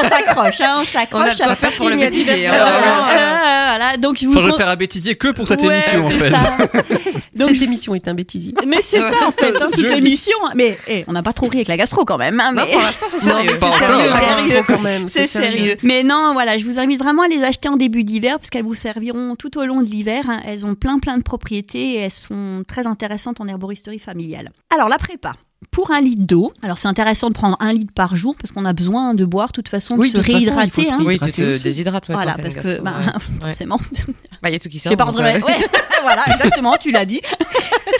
on 0.05 0.09
s'accroche, 0.09 0.61
hein, 0.61 0.75
on 0.79 0.83
s'accroche. 0.83 1.21
On 1.21 1.29
a 1.29 1.33
de 1.33 1.37
quoi 1.43 1.55
faire 1.55 1.71
pour 1.77 1.89
le 1.89 1.97
bêtisier, 1.97 2.47
hein, 2.47 2.53
Euh, 2.53 2.57
euh, 2.65 3.65
voilà, 3.77 3.97
donc 3.97 4.17
je 4.19 4.25
vous 4.25 4.31
Faudrait 4.33 4.47
le 4.47 4.51
con- 4.53 4.57
faire 4.59 4.69
à 4.69 4.75
bêtisier 4.75 5.15
que 5.15 5.29
pour 5.29 5.47
cette 5.47 5.61
Ouais, 5.61 5.73
émission 5.75 6.05
en 6.05 6.09
fait. 6.09 6.31
Donc, 7.35 7.49
Cette 7.49 7.61
émission 7.61 7.95
est 7.95 8.07
un 8.07 8.13
bêtisier. 8.13 8.53
mais 8.67 8.81
c'est 8.81 8.99
ça 9.01 9.27
en 9.27 9.31
fait, 9.31 9.55
hein, 9.61 9.65
toute 9.73 9.87
l'émission. 9.87 10.35
Mais 10.55 10.77
eh, 10.87 11.03
on 11.07 11.13
n'a 11.13 11.23
pas 11.23 11.33
trop 11.33 11.47
ri 11.47 11.57
avec 11.57 11.67
la 11.67 11.77
gastro 11.77 12.05
quand 12.05 12.17
même. 12.17 12.39
hein, 12.39 12.51
Non, 12.53 12.63
mais... 12.65 12.71
pour 12.71 12.81
l'instant, 12.81 13.05
c'est 13.09 13.19
sérieux. 13.19 13.51
c'est 13.53 13.59
sérieux, 13.59 14.09
la 14.09 14.19
Sérieux. 14.19 14.49
gastro, 14.55 14.73
quand 14.75 14.81
même. 14.81 15.09
C'est 15.09 15.27
sérieux. 15.27 15.77
Mais 15.83 16.03
non, 16.03 16.31
voilà, 16.33 16.57
je 16.57 16.65
vous 16.65 16.79
invite 16.79 16.99
vraiment 16.99 17.23
à 17.23 17.27
les 17.27 17.43
acheter 17.43 17.69
en 17.69 17.77
début 17.77 18.03
d'hiver 18.03 18.37
parce 18.37 18.49
qu'elles 18.49 18.63
vous 18.65 18.75
serviront 18.75 19.35
tout 19.35 19.57
au 19.57 19.65
long 19.65 19.81
de 19.81 19.87
l'hiver. 19.87 20.23
hein. 20.29 20.41
Elles 20.45 20.65
ont 20.65 20.75
plein 20.75 20.99
plein 20.99 21.17
de 21.17 21.23
propriétés 21.23 21.93
et 21.93 21.99
elles 22.01 22.11
sont 22.11 22.63
très 22.67 22.87
intéressantes 22.87 23.41
en 23.41 23.47
herboristerie 23.47 23.99
familiale. 23.99 24.49
Alors 24.73 24.89
la 24.89 24.97
prépa. 24.97 25.33
Pour 25.71 25.89
un 25.91 25.99
litre 26.01 26.23
d'eau, 26.25 26.53
alors 26.61 26.77
c'est 26.77 26.87
intéressant 26.89 27.29
de 27.29 27.33
prendre 27.33 27.57
un 27.59 27.73
litre 27.73 27.91
par 27.95 28.15
jour 28.15 28.35
parce 28.39 28.51
qu'on 28.51 28.65
a 28.65 28.73
besoin 28.73 29.13
de 29.15 29.25
boire 29.25 29.47
de 29.47 29.53
toute 29.53 29.69
façon, 29.69 29.95
Oui, 29.97 30.11
de 30.11 30.17
se 30.17 30.21
toute 30.21 30.25
façon, 30.33 30.39
il 30.39 30.49
faut 30.49 30.55
réhydrater. 30.57 30.85
se 30.85 30.93
hein. 30.93 30.99
Oui, 31.03 31.19
tu 31.19 31.31
te 31.31 31.63
déshydrates. 31.63 32.07
ouais, 32.09 32.13
Voilà, 32.15 32.33
parce 32.33 32.55
que 32.57 32.81
bah, 32.81 32.93
ouais. 32.99 33.21
Forcément, 33.47 33.77
Bah, 34.43 34.49
il 34.49 34.53
y 34.53 34.55
a 34.55 34.59
tout 34.59 34.69
qui 34.69 34.77
Je 34.77 34.83
sort. 34.83 34.91
vais 34.91 34.97
pas 34.97 35.05
rentrer- 35.05 35.23
ouais, 35.23 35.41
voilà, 36.05 36.23
exactement, 36.35 36.75
tu 36.79 36.91
l'as 36.91 37.05
dit. 37.05 37.21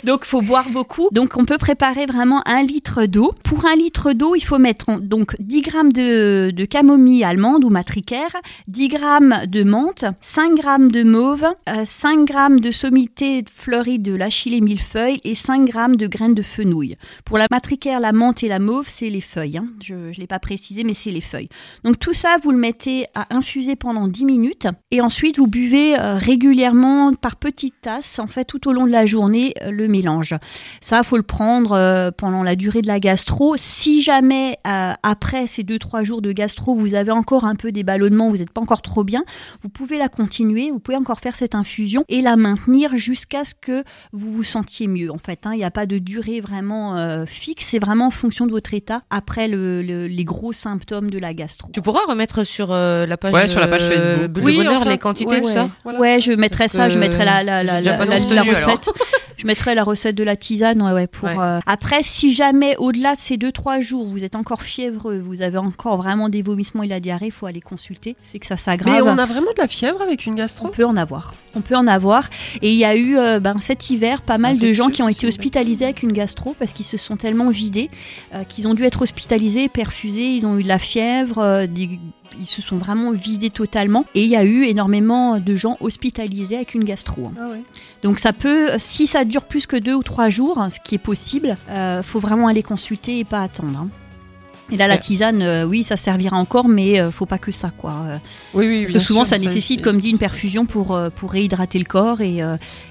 Donc, 0.03 0.25
faut 0.25 0.41
boire 0.41 0.69
beaucoup. 0.69 1.09
Donc, 1.11 1.35
on 1.37 1.45
peut 1.45 1.57
préparer 1.57 2.05
vraiment 2.05 2.43
un 2.47 2.61
litre 2.61 3.05
d'eau. 3.07 3.33
Pour 3.43 3.65
un 3.65 3.75
litre 3.75 4.13
d'eau, 4.13 4.35
il 4.35 4.41
faut 4.41 4.59
mettre 4.59 4.99
donc 4.99 5.35
10 5.39 5.61
grammes 5.61 5.91
de, 5.91 6.65
camomille 6.69 7.23
allemande 7.23 7.63
ou 7.63 7.69
matricaire, 7.69 8.35
10 8.67 8.89
grammes 8.89 9.35
de 9.47 9.63
menthe, 9.63 10.05
5 10.21 10.55
grammes 10.55 10.91
de 10.91 11.03
mauve, 11.03 11.47
euh, 11.69 11.85
5 11.85 12.25
grammes 12.25 12.59
de 12.59 12.69
sommité 12.69 13.43
fleurie 13.51 13.97
de 13.97 14.13
l'achillée 14.13 14.61
millefeuille 14.61 15.19
et 15.23 15.33
5 15.33 15.65
grammes 15.65 15.95
de 15.95 16.05
graines 16.05 16.35
de 16.35 16.43
fenouil. 16.43 16.95
Pour 17.25 17.39
la 17.39 17.47
matricaire, 17.49 17.99
la 17.99 18.11
menthe 18.11 18.43
et 18.43 18.47
la 18.47 18.59
mauve, 18.59 18.85
c'est 18.87 19.09
les 19.09 19.21
feuilles. 19.21 19.57
hein. 19.57 19.67
Je 19.83 19.95
ne 19.95 20.11
l'ai 20.19 20.27
pas 20.27 20.39
précisé, 20.39 20.83
mais 20.83 20.93
c'est 20.93 21.11
les 21.11 21.21
feuilles. 21.21 21.49
Donc 21.83 21.97
tout 21.97 22.13
ça, 22.13 22.37
vous 22.43 22.51
le 22.51 22.57
mettez 22.59 23.05
à 23.15 23.33
infuser 23.35 23.75
pendant 23.75 24.07
10 24.07 24.25
minutes 24.25 24.67
et 24.91 25.01
ensuite 25.01 25.39
vous 25.39 25.47
buvez 25.47 25.99
euh, 25.99 26.17
régulièrement 26.17 27.13
par 27.13 27.37
petites 27.37 27.81
tasses 27.81 27.94
en 28.19 28.27
fait 28.27 28.45
tout 28.45 28.67
au 28.67 28.73
long 28.73 28.85
de 28.85 28.91
la 28.91 29.05
journée 29.05 29.53
euh, 29.63 29.71
le 29.71 29.87
mélange. 29.87 30.35
Ça, 30.81 31.03
faut 31.03 31.17
le 31.17 31.23
prendre 31.23 31.71
euh, 31.73 32.11
pendant 32.11 32.43
la 32.43 32.55
durée 32.55 32.81
de 32.81 32.87
la 32.87 32.99
gastro. 32.99 33.55
Si 33.57 34.01
jamais 34.01 34.57
euh, 34.67 34.93
après 35.03 35.47
ces 35.47 35.63
deux 35.63 35.79
trois 35.79 36.03
jours 36.03 36.21
de 36.21 36.31
gastro, 36.31 36.75
vous 36.75 36.93
avez 36.95 37.11
encore 37.11 37.45
un 37.45 37.55
peu 37.55 37.71
des 37.71 37.83
ballonnements, 37.83 38.29
vous 38.29 38.37
n'êtes 38.37 38.51
pas 38.51 38.61
encore 38.61 38.81
trop 38.81 39.03
bien, 39.03 39.23
vous 39.61 39.69
pouvez 39.69 39.97
la 39.97 40.09
continuer, 40.09 40.71
vous 40.71 40.79
pouvez 40.79 40.97
encore 40.97 41.19
faire 41.19 41.35
cette 41.35 41.55
infusion 41.55 42.03
et 42.09 42.21
la 42.21 42.35
maintenir 42.35 42.95
jusqu'à 42.97 43.43
ce 43.45 43.53
que 43.59 43.83
vous 44.11 44.31
vous 44.31 44.43
sentiez 44.43 44.87
mieux. 44.87 45.11
En 45.11 45.17
fait, 45.17 45.45
hein. 45.45 45.51
il 45.53 45.57
n'y 45.57 45.63
a 45.63 45.71
pas 45.71 45.85
de 45.85 45.97
durée 45.97 46.41
vraiment 46.41 46.97
euh, 46.97 47.25
fixe, 47.25 47.65
c'est 47.65 47.79
vraiment 47.79 48.07
en 48.07 48.11
fonction 48.11 48.45
de 48.47 48.51
votre 48.51 48.73
état 48.73 49.01
après 49.09 49.47
le- 49.47 49.81
le- 49.81 50.07
les 50.07 50.23
gros 50.23 50.53
symptômes 50.53 51.09
de 51.09 51.19
la 51.19 51.33
gastro. 51.33 51.69
Tu 51.73 51.81
pourras 51.81 52.01
remettre 52.07 52.43
sur 52.43 52.71
euh, 52.71 53.05
la 53.05 53.17
page, 53.17 53.33
Ouais, 53.33 53.47
sur 53.47 53.59
la 53.59 53.67
page 53.67 53.81
Facebook. 53.87 54.27
Bulle 54.27 54.43
de 54.43 54.47
Oui, 54.47 54.57
Bonheur 54.57 54.81
enfin, 54.81 54.89
les 54.91 54.97
quantités, 54.97 55.35
ouais, 55.35 55.39
tout 55.41 55.47
ouais. 55.47 55.53
ça 55.53 55.69
Ouais, 55.99 56.21
je 56.21 56.31
mettrai 56.33 56.65
Parce 56.65 56.73
ça, 56.73 56.89
je 56.89 56.99
mettrai 56.99 57.25
la, 57.25 57.43
la, 57.43 57.63
la, 57.63 57.81
j'ai 57.81 57.84
déjà 57.89 57.97
la, 57.97 57.97
pas 57.97 58.05
la- 58.05 58.19
non 58.19 58.29
la 58.33 58.41
tenu, 58.43 58.55
alors. 58.55 58.69
recette. 58.75 58.89
je 59.37 59.47
mettrai 59.47 59.75
la 59.75 59.83
recette 59.83 60.15
de 60.15 60.23
la 60.23 60.35
tisane, 60.35 60.81
ouais, 60.81 60.91
ouais, 60.91 61.07
pour. 61.07 61.27
Ouais. 61.29 61.35
euh, 61.39 61.59
Après, 61.65 62.03
si 62.03 62.33
jamais 62.33 62.75
au-delà 62.77 63.13
de 63.15 63.19
ces 63.19 63.37
deux 63.37 63.51
trois 63.51 63.79
jours, 63.79 64.05
vous 64.07 64.23
êtes 64.23 64.35
encore 64.35 64.61
fiévreux, 64.61 65.19
vous 65.19 65.41
avez 65.41 65.57
encore 65.57 65.97
vraiment 65.97 66.29
des 66.29 66.41
vomissements 66.41 66.83
et 66.83 66.87
la 66.87 66.99
diarrhée, 66.99 67.27
il 67.27 67.31
faut 67.31 67.45
aller 67.45 67.61
consulter. 67.61 68.15
C'est 68.23 68.39
que 68.39 68.45
ça 68.45 68.57
s'aggrave. 68.57 68.93
Mais 68.93 69.01
on 69.01 69.17
a 69.17 69.25
vraiment 69.25 69.51
de 69.55 69.61
la 69.61 69.67
fièvre 69.67 70.01
avec 70.01 70.25
une 70.25 70.35
gastro? 70.35 70.67
On 70.67 70.69
peut 70.71 70.85
en 70.85 70.97
avoir. 70.97 71.33
On 71.55 71.61
peut 71.61 71.75
en 71.75 71.87
avoir. 71.87 72.29
Et 72.61 72.71
il 72.71 72.77
y 72.77 72.85
a 72.85 72.95
eu 72.95 73.17
euh, 73.17 73.39
ben, 73.39 73.59
cet 73.59 73.89
hiver 73.89 74.21
pas 74.21 74.37
mal 74.37 74.57
de 74.57 74.71
gens 74.73 74.89
qui 74.89 75.01
ont 75.03 75.09
été 75.09 75.27
hospitalisés 75.27 75.85
avec 75.85 76.03
une 76.03 76.11
gastro 76.13 76.55
parce 76.57 76.71
qu'ils 76.73 76.85
se 76.85 76.97
sont 76.97 77.15
tellement 77.17 77.49
vidés 77.49 77.89
euh, 78.33 78.43
qu'ils 78.43 78.67
ont 78.67 78.73
dû 78.73 78.83
être 78.83 79.01
hospitalisés, 79.03 79.69
perfusés. 79.69 80.35
Ils 80.35 80.45
ont 80.45 80.57
eu 80.57 80.63
de 80.63 80.67
la 80.67 80.79
fièvre. 80.79 81.39
euh, 81.39 81.67
des- 81.67 81.99
Ils 82.39 82.45
se 82.45 82.61
sont 82.61 82.77
vraiment 82.77 83.11
vidés 83.11 83.49
totalement. 83.49 84.05
Et 84.15 84.23
il 84.23 84.29
y 84.29 84.35
a 84.35 84.43
eu 84.43 84.63
énormément 84.65 85.39
de 85.39 85.55
gens 85.55 85.77
hospitalisés 85.79 86.55
avec 86.55 86.73
une 86.73 86.83
gastro. 86.83 87.27
hein. 87.27 87.33
Ah 87.39 87.47
ouais. 87.49 87.61
Donc 88.03 88.19
ça 88.19 88.33
peut, 88.33 88.69
si 88.77 89.07
ça 89.07 89.25
dure 89.25 89.43
plus 89.43 89.65
que 89.67 89.75
deux 89.77 89.93
ou 89.95 90.03
trois 90.03 90.29
jours, 90.29 90.59
hein, 90.59 90.69
ce 90.69 90.79
qui 90.79 90.95
est 90.95 90.99
possible, 90.99 91.57
euh, 91.69 92.03
faut 92.03 92.19
vraiment 92.19 92.47
aller 92.47 92.63
consulter 92.63 93.19
et 93.19 93.23
pas 93.25 93.41
attendre. 93.41 93.87
Hein. 94.69 94.73
Et 94.73 94.77
là, 94.77 94.87
la 94.87 94.97
tisane, 94.97 95.41
euh, 95.41 95.63
oui, 95.65 95.83
ça 95.83 95.95
servira 95.95 96.37
encore, 96.37 96.67
mais 96.67 96.99
euh, 96.99 97.11
faut 97.11 97.25
pas 97.25 97.37
que 97.37 97.51
ça, 97.51 97.71
quoi. 97.77 97.93
Euh, 98.07 98.17
Oui, 98.53 98.67
oui, 98.67 98.81
parce 98.83 98.93
que 98.93 98.99
souvent, 98.99 99.25
sûr, 99.25 99.37
ça 99.37 99.43
nécessite, 99.43 99.81
comme 99.81 99.99
dit, 99.99 100.09
une 100.09 100.17
perfusion 100.17 100.65
pour, 100.65 100.95
euh, 100.95 101.09
pour 101.09 101.31
réhydrater 101.31 101.77
le 101.79 101.85
corps. 101.85 102.21
Et, 102.21 102.41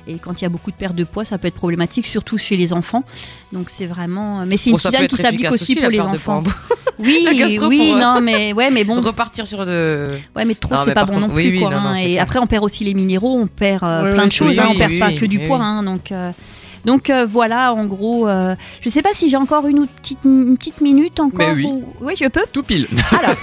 et 0.07 0.15
quand 0.19 0.41
il 0.41 0.45
y 0.45 0.47
a 0.47 0.51
beaucoup 0.51 0.71
de 0.71 0.77
perte 0.77 0.95
de 0.95 1.05
poids, 1.05 1.25
ça 1.25 1.39
peut 1.39 1.49
être 1.49 1.55
problématique, 1.55 2.07
surtout 2.07 2.39
chez 2.39 2.57
les 2.57 2.73
enfants. 2.73 3.05
Donc, 3.53 3.71
c'est 3.71 3.87
vraiment. 3.87 4.45
Mais 4.47 4.57
c'est 4.57 4.71
une 4.71 4.77
Bon, 4.77 4.79
tisane 4.79 5.09
qui 5.09 5.17
s'applique 5.17 5.51
aussi 5.51 5.73
aussi, 5.73 5.77
pour 5.77 5.91
les 5.91 6.01
enfants. 6.01 6.43
poids. 6.43 6.53
Oui, 7.01 7.27
oui, 7.29 7.59
pour, 7.59 7.97
non, 7.99 8.21
mais 8.21 8.53
ouais, 8.53 8.71
mais 8.71 8.85
bon. 8.85 9.01
Repartir 9.01 9.49
sur 9.49 9.67
de. 9.67 10.07
Ouais, 10.37 10.45
mais 10.45 10.55
trop, 10.55 10.77
c'est 10.85 10.95
pas 10.95 11.05
bon 11.05 11.19
non 11.19 11.29
plus, 11.29 11.43
oui, 11.43 11.51
oui, 11.55 11.59
quoi. 11.59 11.71
non, 11.71 11.81
non, 11.81 11.89
hein. 11.89 11.95
et 11.97 12.05
clair. 12.13 12.23
après, 12.23 12.39
on 12.39 12.47
perd 12.47 12.63
aussi 12.63 12.85
les 12.85 12.95
minéraux, 12.95 13.37
on 13.37 13.49
perd 13.49 13.81
plein 13.81 14.27
de 14.27 14.31
choses, 14.33 14.61
hein, 14.61 14.69
on 14.71 14.77
perd 14.79 14.97
pas 15.01 15.11
que 15.11 15.27
du 15.27 15.41
poids, 15.41 15.59
hein, 15.61 15.83
donc. 15.83 16.13
Donc 16.85 17.11
euh, 17.11 17.27
voilà, 17.27 17.73
en 17.75 17.85
gros, 17.87 18.29
euh, 18.29 18.55
je 18.81 18.89
sais 18.89 19.03
pas 19.03 19.11
si 19.15 19.31
j'ai 19.31 19.37
encore 19.37 19.67
une, 19.67 19.87
petite, 19.87 20.19
une 20.25 20.57
petite 20.57 20.81
minute 20.81 21.21
encore. 21.21 21.39
Mais 21.39 21.53
oui. 21.53 21.67
ou- 21.67 21.85
Oui, 22.01 22.15
je 22.21 22.27
peux. 22.29 22.43
Tout 22.53 22.63
pile. 22.63 22.87
Alors, 23.11 23.37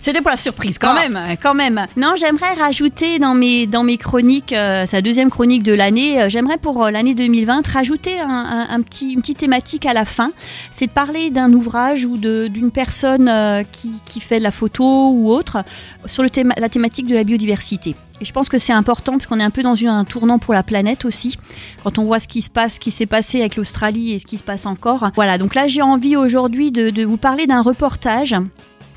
c'était 0.00 0.20
pour 0.20 0.30
la 0.30 0.36
surprise 0.36 0.78
quand 0.78 0.94
même, 0.94 1.16
euh, 1.16 1.34
quand 1.42 1.54
même. 1.54 1.86
Non, 1.96 2.14
j'aimerais 2.16 2.54
rajouter 2.54 3.18
dans 3.18 3.34
mes 3.34 3.66
dans 3.66 3.82
mes 3.84 3.96
chroniques, 3.98 4.52
euh, 4.52 4.86
sa 4.86 5.00
deuxième 5.00 5.30
chronique 5.30 5.62
de 5.62 5.72
l'année, 5.72 6.28
j'aimerais 6.28 6.58
pour 6.58 6.88
l'année 6.90 7.14
2020 7.14 7.66
rajouter 7.66 8.18
un, 8.20 8.28
un- 8.28 8.66
un 8.70 8.80
petit 8.82 9.12
une 9.12 9.20
petite 9.20 9.38
thématique 9.38 9.86
à 9.86 9.92
la 9.94 10.04
fin. 10.04 10.32
C'est 10.72 10.86
de 10.86 10.90
parler 10.92 11.30
d'un 11.30 11.52
ouvrage 11.52 12.04
ou 12.04 12.16
d'une 12.16 12.70
personne 12.70 13.30
qui 13.72 14.00
qui 14.04 14.20
fait 14.20 14.38
de 14.38 14.44
la 14.44 14.50
photo 14.50 15.10
ou 15.12 15.30
autre 15.30 15.64
sur 16.06 16.22
le 16.22 16.28
la 16.58 16.68
thématique 16.68 17.06
de 17.06 17.14
la 17.14 17.24
biodiversité. 17.24 17.94
Et 18.20 18.24
je 18.24 18.32
pense 18.32 18.48
que 18.48 18.58
c'est 18.58 18.72
important 18.72 19.12
parce 19.12 19.26
qu'on 19.26 19.40
est 19.40 19.44
un 19.44 19.50
peu 19.50 19.62
dans 19.62 19.82
un 19.86 20.04
tournant 20.04 20.38
pour 20.38 20.54
la 20.54 20.62
planète 20.62 21.04
aussi. 21.04 21.38
Quand 21.84 21.98
on 21.98 22.04
voit 22.04 22.18
ce 22.18 22.28
qui 22.28 22.42
se 22.42 22.50
passe, 22.50 22.74
ce 22.74 22.80
qui 22.80 22.90
s'est 22.90 23.06
passé 23.06 23.40
avec 23.40 23.56
l'Australie 23.56 24.12
et 24.12 24.18
ce 24.18 24.26
qui 24.26 24.38
se 24.38 24.44
passe 24.44 24.66
encore. 24.66 25.08
Voilà, 25.14 25.38
donc 25.38 25.54
là 25.54 25.68
j'ai 25.68 25.82
envie 25.82 26.16
aujourd'hui 26.16 26.72
de, 26.72 26.90
de 26.90 27.04
vous 27.04 27.16
parler 27.16 27.46
d'un 27.46 27.62
reportage 27.62 28.36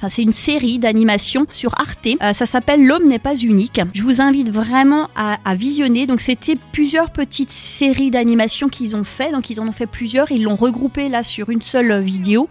Enfin, 0.02 0.10
c'est 0.10 0.24
une 0.24 0.34
série 0.34 0.80
d'animation 0.80 1.46
sur 1.52 1.76
Arte. 1.78 2.08
Euh, 2.24 2.34
ça 2.34 2.48
s'appelle 2.48 2.84
L'homme 2.84 3.08
n'est 3.08 3.20
pas 3.20 3.36
unique. 3.36 3.80
Je 3.94 4.02
vous 4.02 4.20
invite 4.20 4.50
vraiment 4.50 5.10
à, 5.16 5.38
à 5.46 5.54
visionner. 5.54 6.08
Donc, 6.08 6.22
c'était 6.22 6.56
plusieurs 6.72 7.12
petites 7.12 7.52
séries 7.52 8.10
d'animation 8.10 8.68
qu'ils 8.68 8.96
ont 8.96 9.04
fait. 9.04 9.32
Donc, 9.32 9.52
ils 9.52 9.62
en 9.62 9.68
ont 9.68 9.72
fait 9.72 9.86
plusieurs. 9.86 10.32
Ils 10.32 10.42
l'ont 10.42 10.56
regroupé 10.56 11.08
là 11.08 11.22
sur 11.22 11.52
une 11.52 11.62
seule 11.62 12.00
vidéo. 12.00 12.50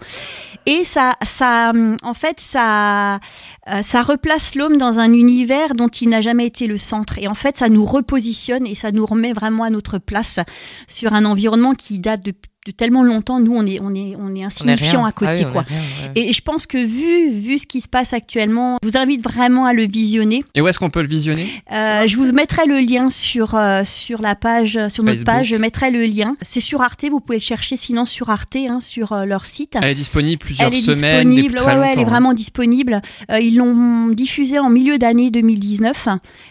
Et 0.71 0.85
ça, 0.85 1.17
ça, 1.25 1.73
en 2.05 2.15
fait, 2.15 2.39
ça, 2.39 3.17
euh, 3.17 3.83
ça 3.83 4.03
replace 4.03 4.55
l'homme 4.55 4.77
dans 4.77 5.01
un 5.01 5.13
univers 5.13 5.75
dont 5.75 5.89
il 5.89 6.11
n'a 6.11 6.21
jamais 6.21 6.47
été 6.47 6.69
le 6.69 6.77
centre. 6.77 7.19
Et 7.19 7.27
en 7.27 7.35
fait, 7.35 7.57
ça 7.57 7.69
nous 7.69 7.85
repositionne 7.85 8.69
et 8.69 8.77
ça 8.77 8.93
nous 8.93 9.05
remet 9.05 9.33
vraiment 9.33 9.65
à 9.65 9.71
notre 9.71 9.99
place 9.99 10.39
sur 10.87 11.13
un 11.13 11.25
environnement 11.25 11.75
qui 11.75 11.99
date 11.99 12.25
de, 12.25 12.33
tellement 12.77 13.03
longtemps. 13.03 13.41
Nous, 13.41 13.55
on 13.55 13.65
est, 13.67 13.81
on 13.81 13.95
est, 13.95 14.17
on 14.19 14.35
est 14.35 14.41
On 14.41 14.43
est 14.43 14.45
insignifiant 14.45 15.05
à 15.05 15.13
côté, 15.13 15.31
Ah 15.43 15.47
oui, 15.47 15.53
quoi. 15.53 15.63
rien, 15.63 15.79
ouais. 15.79 16.13
Et 16.29 16.33
je 16.33 16.41
pense 16.43 16.67
que 16.67 16.79
vu, 16.79 17.31
vu 17.31 17.59
ce 17.59 17.67
qui 17.67 17.81
se 17.81 17.89
passe 17.89 18.13
actuellement, 18.13 18.79
je 18.83 18.89
vous 18.89 18.97
invite 18.97 19.23
vraiment 19.23 19.65
à 19.67 19.73
le 19.73 19.85
visionner. 19.85 20.43
Et 20.55 20.61
où 20.61 20.69
est-ce 20.69 20.79
qu'on 20.79 20.91
peut 20.91 21.03
le 21.03 21.09
visionner? 21.09 21.49
Euh, 21.73 22.07
je 22.07 22.17
vous 22.17 22.31
mettrai 22.33 22.67
le 22.67 22.79
lien 22.79 23.11
sur, 23.11 23.55
euh, 23.55 23.83
sur 23.85 24.23
la 24.23 24.35
page, 24.35 24.79
sur 24.89 25.03
notre 25.05 25.19
Facebook. 25.19 25.25
page. 25.27 25.47
Je 25.49 25.57
mettrai 25.57 25.91
le 25.91 26.05
lien. 26.05 26.37
C'est 26.43 26.61
sur 26.61 26.81
Arte. 26.83 27.05
Vous 27.11 27.21
pouvez 27.21 27.39
le 27.39 27.43
chercher 27.43 27.77
sinon 27.77 28.05
sur 28.05 28.31
Arte, 28.31 28.57
hein, 28.57 28.81
sur 28.81 29.13
euh, 29.13 29.25
leur 29.25 29.47
site. 29.47 29.77
Elle 29.81 29.91
est 29.91 29.95
disponible 29.95 30.39
plusieurs 30.39 30.69
Elle 30.69 30.75
est 30.75 30.81
semaines, 30.81 31.29
depuis 31.29 31.43
disponible, 31.43 31.57
très 31.57 31.79
ouais, 31.79 31.91
elle 31.93 31.99
est 31.99 32.03
hein. 32.03 32.07
vraiment 32.07 32.33
disponible. 32.35 33.03
Ils 33.41 33.57
l'ont 33.57 34.09
diffusée 34.09 34.59
en 34.59 34.71
milieu 34.71 34.99
d'année 34.99 35.31
2019 35.31 36.09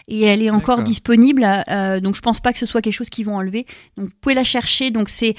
et 0.08 0.22
elle 0.22 0.42
est 0.42 0.50
encore 0.50 0.82
disponible. 0.82 1.46
Donc 2.02 2.14
je 2.14 2.20
pense 2.20 2.40
pas 2.40 2.52
que 2.52 2.58
ce 2.58 2.66
soit 2.66 2.82
quelque 2.82 2.94
chose 2.94 3.10
qu'ils 3.10 3.26
vont 3.26 3.36
enlever. 3.36 3.66
Donc 3.96 4.06
vous 4.08 4.14
pouvez 4.20 4.34
la 4.34 4.44
chercher. 4.44 4.90
Donc 4.90 5.08
c'est 5.08 5.34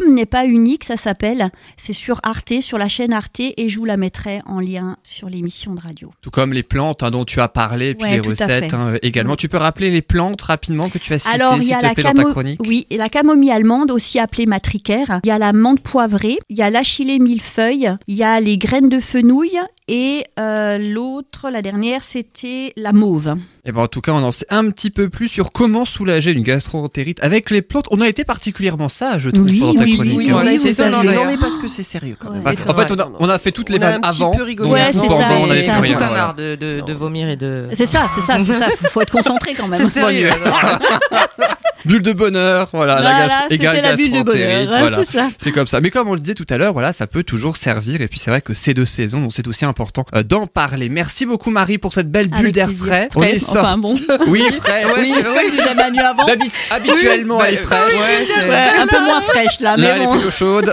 l'homme 0.00 0.14
n'est 0.14 0.26
pas 0.26 0.46
unique, 0.46 0.84
ça 0.84 0.96
s'appelle. 0.96 1.50
C'est 1.76 1.92
sur 1.92 2.20
Arte, 2.22 2.60
sur 2.60 2.78
la 2.78 2.88
chaîne 2.88 3.12
Arte 3.12 3.40
et 3.40 3.68
je 3.68 3.78
vous 3.78 3.84
la 3.84 3.96
mettrai 3.96 4.40
en 4.46 4.60
lien 4.60 4.96
sur 5.02 5.28
l'émission 5.28 5.74
de 5.74 5.80
radio. 5.80 6.12
Tout 6.22 6.30
comme 6.30 6.52
les 6.52 6.62
plantes 6.62 7.02
hein, 7.02 7.10
dont 7.10 7.24
tu 7.24 7.40
as 7.40 7.48
parlé, 7.48 7.94
puis 7.94 8.04
Ouais, 8.06 8.20
les 8.20 8.28
recettes 8.28 8.74
hein, 8.74 8.94
également. 9.02 9.36
Tu 9.36 9.48
peux 9.48 9.56
rappeler 9.56 9.90
les 9.90 10.02
plantes 10.02 10.42
rapidement 10.42 10.88
que 10.88 10.98
tu 10.98 11.12
as 11.12 11.18
citées, 11.18 11.34
Alors, 11.34 11.56
il 11.56 11.64
y 11.64 11.72
a 11.72 11.80
la 11.80 11.94
plaît, 11.94 12.02
dans 12.04 12.12
ta 12.12 12.22
camo- 12.22 12.30
chronique? 12.30 12.60
Oui, 12.66 12.86
et 12.90 12.96
la 12.96 13.08
camomille 13.08 13.50
allemande, 13.50 13.90
aussi 13.90 14.18
appelée 14.18 14.46
matricaire. 14.46 15.20
Il 15.24 15.28
y 15.28 15.32
a 15.32 15.38
la 15.38 15.52
menthe 15.52 15.80
poivrée, 15.80 16.38
il 16.48 16.56
y 16.56 16.62
a 16.62 16.70
l'achillée 16.70 17.18
millefeuille, 17.18 17.90
il 18.06 18.14
y 18.14 18.22
a 18.22 18.40
les 18.40 18.58
graines 18.58 18.88
de 18.88 19.00
fenouil 19.00 19.58
et 19.88 20.24
euh, 20.40 20.78
l'autre, 20.78 21.48
la 21.48 21.62
dernière, 21.62 22.02
c'était 22.02 22.72
la 22.76 22.92
mauve. 22.92 23.36
Et 23.64 23.70
ben 23.70 23.82
en 23.82 23.86
tout 23.86 24.00
cas, 24.00 24.12
on 24.12 24.22
en 24.22 24.32
sait 24.32 24.46
un 24.50 24.68
petit 24.70 24.90
peu 24.90 25.08
plus 25.08 25.28
sur 25.28 25.52
comment 25.52 25.84
soulager 25.84 26.32
une 26.32 26.42
gastroentérite 26.42 27.22
avec 27.22 27.50
les 27.50 27.62
plantes. 27.62 27.86
On 27.92 28.00
a 28.00 28.08
été 28.08 28.24
particulièrement 28.24 28.88
sage, 28.88 29.22
je 29.22 29.30
trouve, 29.30 29.44
Oui, 29.46 29.60
pendant 29.60 29.74
ta 29.74 29.84
oui, 29.84 29.94
chronique. 29.94 30.16
Oui, 30.16 30.30
hein. 30.30 30.44
c'est 30.60 30.70
étonnant, 30.70 31.02
sérieux. 31.02 31.20
Non, 31.20 31.26
mais 31.26 31.36
parce 31.36 31.56
que 31.56 31.68
c'est 31.68 31.84
sérieux 31.84 32.16
quand 32.18 32.30
même. 32.30 32.44
Ouais. 32.44 32.56
En 32.68 32.74
fait, 32.74 32.90
on 32.90 32.96
a, 32.96 33.10
on 33.20 33.28
a 33.28 33.38
fait 33.38 33.52
toutes 33.52 33.68
les 33.70 33.78
vannes 33.78 34.00
un 34.02 34.08
petit 34.08 34.22
avant. 34.22 34.36
Ouais, 34.36 34.90
c'est 34.92 35.08
ça, 35.08 35.28
on 35.40 35.50
avait 35.50 35.62
c'est 35.62 35.70
tout 35.70 35.92
un 35.92 36.06
voilà. 36.08 36.22
art 36.24 36.34
de, 36.34 36.56
de, 36.56 36.80
de 36.80 36.92
vomir 36.92 37.28
et 37.28 37.36
de. 37.36 37.68
C'est 37.74 37.86
ça, 37.86 38.08
c'est 38.14 38.22
ça, 38.22 38.38
c'est 38.44 38.54
ça. 38.54 38.68
Faut, 38.70 38.88
faut 38.88 39.00
être 39.02 39.12
concentré 39.12 39.54
quand 39.54 39.68
même. 39.68 39.80
C'est 39.80 39.88
sérieux. 39.88 40.30
Bulle 41.86 42.02
de 42.02 42.12
bonheur, 42.12 42.68
voilà, 42.72 42.96
la 42.96 43.00
Voilà, 43.00 43.46
égale 43.50 43.80
la 43.82 43.94
bulle 43.96 44.10
de 44.10 44.16
gastroentérite, 44.16 44.66
bonheur, 44.66 44.74
hein, 44.74 44.80
voilà. 44.80 44.98
c'est 45.04 45.12
ça. 45.18 45.28
C'est 45.38 45.52
comme 45.52 45.66
ça. 45.68 45.80
Mais 45.80 45.90
comme 45.90 46.08
on 46.08 46.14
le 46.14 46.20
disait 46.20 46.34
tout 46.34 46.46
à 46.50 46.58
l'heure, 46.58 46.72
voilà, 46.72 46.92
ça 46.92 47.06
peut 47.06 47.22
toujours 47.22 47.56
servir. 47.56 48.00
Et 48.00 48.08
puis 48.08 48.18
c'est 48.18 48.30
vrai 48.30 48.40
que 48.40 48.54
c'est 48.54 48.74
deux 48.74 48.86
saisons, 48.86 49.20
donc 49.20 49.32
c'est 49.32 49.46
aussi 49.46 49.64
important 49.64 50.04
euh, 50.14 50.22
d'en 50.24 50.46
parler. 50.48 50.88
Merci 50.88 51.26
beaucoup 51.26 51.50
Marie 51.50 51.78
pour 51.78 51.92
cette 51.92 52.10
belle 52.10 52.28
bulle 52.28 52.50
d'air 52.52 52.68
frais. 52.70 53.08
Frais, 53.12 53.36
enfin, 53.48 53.78
bon. 53.78 53.94
Oui, 54.26 54.42
frais. 54.60 54.84
Oui, 54.98 55.14
oui, 55.14 55.56
déjà 55.56 55.74
Manu 55.74 56.00
avant. 56.00 56.26
Habituellement, 56.70 57.42
elle 57.44 57.54
est 57.54 57.58
fraîche. 57.58 57.94
Ouais, 57.94 58.68
un 58.80 58.86
peu 58.86 59.00
moins 59.04 59.20
fraîche 59.20 59.60
là, 59.60 59.76
Là, 59.76 59.82
mais 59.82 59.84
elle 59.86 60.02
est 60.02 60.10
plutôt 60.10 60.30
chaude. 60.30 60.72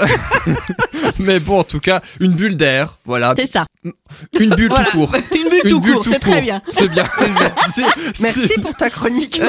mais 1.20 1.40
bon, 1.40 1.60
en 1.60 1.64
tout 1.64 1.80
cas, 1.80 2.02
une 2.20 2.34
bulle 2.34 2.56
d'air. 2.58 2.98
Voilà. 3.06 3.34
C'est 3.38 3.46
ça. 3.46 3.66
Une 4.40 4.50
bulle 4.56 4.70
Voilà. 4.70 4.86
tout 4.86 4.92
court. 4.98 5.16
Une 5.36 5.50
bulle 5.50 5.62
tout 5.70 5.82
court, 5.82 6.06
c'est 6.06 6.20
très 6.20 6.42
bien. 6.42 6.62
C'est 6.70 6.88
bien. 6.88 7.04
Merci 8.22 8.48
c'est- 8.48 8.62
pour 8.62 8.74
ta 8.76 8.90
chronique. 8.90 9.40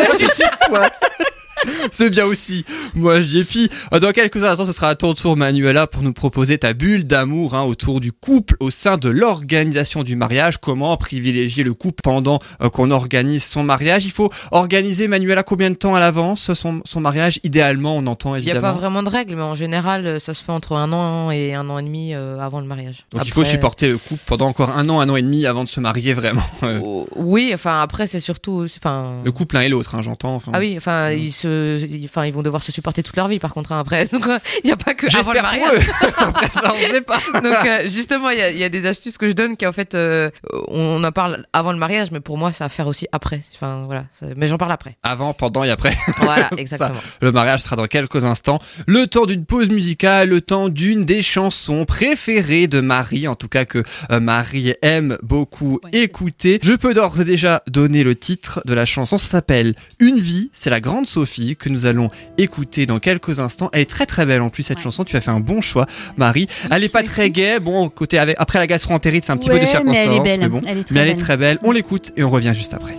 C'est 1.91 2.11
bien 2.11 2.25
aussi. 2.27 2.65
Moi, 2.95 3.21
j'y 3.21 3.41
ai. 3.41 3.45
Puis, 3.45 3.69
euh, 3.93 3.99
dans 4.01 4.13
quelques 4.13 4.43
instants, 4.45 4.67
ce 4.67 4.73
sera 4.73 4.89
à 4.91 4.95
ton 4.95 5.15
tour, 5.15 5.37
Manuela, 5.37 5.87
pour 5.87 6.03
nous 6.03 6.13
proposer 6.13 6.59
ta 6.59 6.73
bulle 6.73 7.05
d'amour 7.07 7.55
hein, 7.55 7.63
autour 7.63 8.01
du 8.01 8.13
couple 8.13 8.57
au 8.61 8.71
sein 8.71 8.97
de 8.97 9.09
l'organisation 9.09 10.03
du 10.03 10.17
mariage. 10.17 10.59
Comment 10.59 10.97
privilégier 10.97 11.65
le 11.65 11.75
couple 11.75 12.03
pendant 12.03 12.39
euh, 12.63 12.69
qu'on 12.71 12.91
organise 12.91 13.45
son 13.45 13.63
mariage? 13.63 14.05
Il 14.05 14.11
faut 14.11 14.31
organiser, 14.51 15.09
Manuela, 15.09 15.43
combien 15.43 15.71
de 15.71 15.75
temps 15.77 15.95
à 15.95 16.01
l'avance 16.01 16.53
son, 16.55 16.83
son 16.85 17.01
mariage? 17.01 17.41
Idéalement, 17.45 17.97
on 17.97 18.07
entend 18.07 18.35
Il 18.37 18.43
n'y 18.43 18.49
a 18.49 18.53
évidemment. 18.55 18.73
pas 18.75 18.79
vraiment 18.79 19.03
de 19.03 19.09
règles, 19.09 19.37
mais 19.37 19.43
en 19.43 19.55
général, 19.55 20.07
euh, 20.07 20.19
ça 20.19 20.35
se 20.35 20.45
fait 20.45 20.53
entre 20.53 20.73
un 20.77 20.93
an 20.93 21.31
et 21.31 21.55
un 21.55 21.69
an 21.71 21.79
et 21.79 21.83
demi 21.83 22.15
euh, 22.15 22.39
avant 22.39 22.61
le 22.61 22.67
mariage. 22.67 23.05
Donc, 23.13 23.23
il 23.25 23.33
faut 23.33 23.45
supporter 23.45 23.89
le 23.89 23.99
couple 23.99 24.23
pendant 24.27 24.47
encore 24.47 24.71
un 24.71 24.89
an, 24.89 25.01
un 25.01 25.09
an 25.09 25.17
et 25.17 25.23
demi 25.23 25.47
avant 25.47 25.65
de 25.65 25.69
se 25.69 25.81
marier 25.81 26.13
vraiment. 26.15 26.43
Euh, 26.63 26.81
Oh, 26.83 27.07
Oui, 27.17 27.53
enfin 27.55 27.81
après 27.81 28.07
c'est 28.07 28.21
surtout, 28.21 28.67
enfin. 28.77 29.21
Le 29.25 29.33
couple 29.33 29.55
l'un 29.57 29.63
et 29.63 29.69
l'autre, 29.69 29.95
hein, 29.95 30.03
j'entends. 30.03 30.35
Enfin, 30.35 30.53
Ah 30.55 30.59
oui, 30.59 30.75
enfin 30.77 31.11
ils 31.13 31.33
se 31.33 31.44
se, 31.49 32.05
enfin, 32.05 32.25
ils 32.27 32.33
vont 32.33 32.43
devoir 32.43 32.63
se 32.63 32.73
supporter 32.73 33.03
toute 33.03 33.17
leur 33.17 33.29
vie. 33.29 33.39
Par 33.39 33.53
contre, 33.55 33.73
hein, 33.73 33.81
après, 33.81 34.07
donc 34.13 34.25
il 34.63 34.67
n'y 34.67 34.73
a 34.73 34.77
pas 34.77 34.95
que 34.95 35.07
avant 35.17 35.33
le 35.33 35.43
mariage. 35.43 35.69
pour 35.71 36.09
eux. 36.09 36.13
Après 36.19 36.49
ça, 36.53 36.73
on 36.75 36.91
sait 36.93 37.01
pas. 37.01 37.19
Donc 37.41 37.67
euh, 37.67 37.89
justement, 37.89 38.31
il 38.31 38.39
y 38.39 38.43
a, 38.43 38.51
il 38.51 38.59
y 38.59 38.65
a 38.65 38.69
des 38.69 38.87
astuces 38.87 39.19
que 39.19 39.29
je 39.29 39.33
donne 39.33 39.57
qui 39.57 39.67
en 39.67 39.73
fait, 39.73 39.95
euh, 39.95 40.31
on 40.69 41.03
en 41.05 41.13
parle 41.13 41.45
avant 41.53 41.73
le 41.73 41.79
mariage, 41.79 42.11
mais 42.11 42.21
pour 42.21 42.39
moi, 42.39 42.53
ça 42.53 42.65
à 42.65 42.69
faire 42.69 42.87
aussi 42.87 43.07
après. 43.13 43.43
Enfin 43.55 43.85
voilà, 43.87 44.07
ça- 44.13 44.27
mais 44.37 44.47
j'en 44.47 44.57
parle 44.59 44.73
après. 44.73 44.97
Avant, 45.03 45.35
pendant 45.35 45.65
et 45.65 45.71
après. 45.71 45.95
Voilà, 46.19 46.49
Ça, 46.49 46.57
exactement. 46.57 46.99
le 47.21 47.33
mariage 47.33 47.61
sera 47.61 47.77
dans 47.77 47.87
quelques 47.87 48.25
instants. 48.25 48.59
Le 48.87 49.07
temps 49.07 49.27
d'une 49.27 49.45
pause 49.45 49.69
musicale, 49.69 50.31
le 50.31 50.41
temps 50.41 50.69
d'une 50.71 51.05
des 51.05 51.21
chansons 51.23 51.85
préférées 51.85 52.67
de 52.69 52.81
Marie, 52.81 53.29
en 53.29 53.35
tout 53.35 53.49
cas 53.49 53.65
que 53.65 53.83
euh, 54.11 54.21
Marie 54.21 54.73
aime 54.83 55.19
beaucoup 55.23 55.81
écouter. 55.93 56.59
Je 56.63 56.73
peux 56.73 56.95
d'ores 56.95 57.21
et 57.21 57.25
déjà 57.25 57.63
donner 57.69 58.03
le 58.05 58.15
titre 58.17 58.63
de 58.65 58.73
la 58.75 58.85
chanson. 58.87 59.19
Ça 59.19 59.27
s'appelle 59.27 59.75
Une 60.01 60.19
vie. 60.19 60.51
C'est 60.53 60.71
la 60.71 60.81
grande 60.81 61.07
Sophie 61.07 61.34
que 61.59 61.69
nous 61.69 61.87
allons 61.87 62.09
écouter 62.39 62.87
dans 62.87 62.99
quelques 62.99 63.41
instants. 63.41 63.69
Elle 63.73 63.83
est 63.83 63.91
très 63.91 64.07
très 64.07 64.25
belle 64.27 64.43
en 64.43 64.49
plus 64.49 64.63
cette 64.63 64.79
chanson. 64.81 65.05
Tu 65.05 65.17
as 65.17 65.21
fait 65.21 65.31
un 65.31 65.41
bon 65.41 65.61
choix, 65.61 65.87
Marie. 66.17 66.47
Elle 66.71 66.85
est 66.85 66.89
pas 66.89 67.03
très 67.03 67.31
gaie. 67.31 67.61
Bon, 67.61 67.89
côté 67.89 68.19
avec, 68.19 68.37
après 68.39 68.59
la 68.59 68.67
gastroentérite, 68.67 69.25
c'est 69.25 69.33
un 69.33 69.37
petit 69.37 69.49
peu 69.51 69.55
de 69.59 69.61
Ouais, 69.61 69.65
mais 69.65 69.71
circonstance. 69.71 70.07
elle 70.07 70.13
est 70.13 70.39
belle. 70.39 70.49
bon. 70.49 70.61
Elle 70.67 70.79
est 70.79 70.85
très 70.85 70.95
mais 70.95 71.01
elle 71.01 71.09
est 71.09 71.15
très 71.17 71.37
belle. 71.37 71.59
On 71.63 71.73
l'écoute 71.73 72.13
et 72.17 72.25
on 72.25 72.31
revient 72.31 72.53
juste 72.55 72.75
après. 72.75 72.97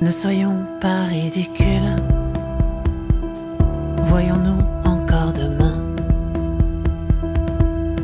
Ne 0.00 0.10
soyons 0.10 0.64
pas 0.80 1.04
ridicules. 1.06 1.96
Voyons-nous 4.04 4.62
encore 4.88 5.32
demain. 5.32 5.82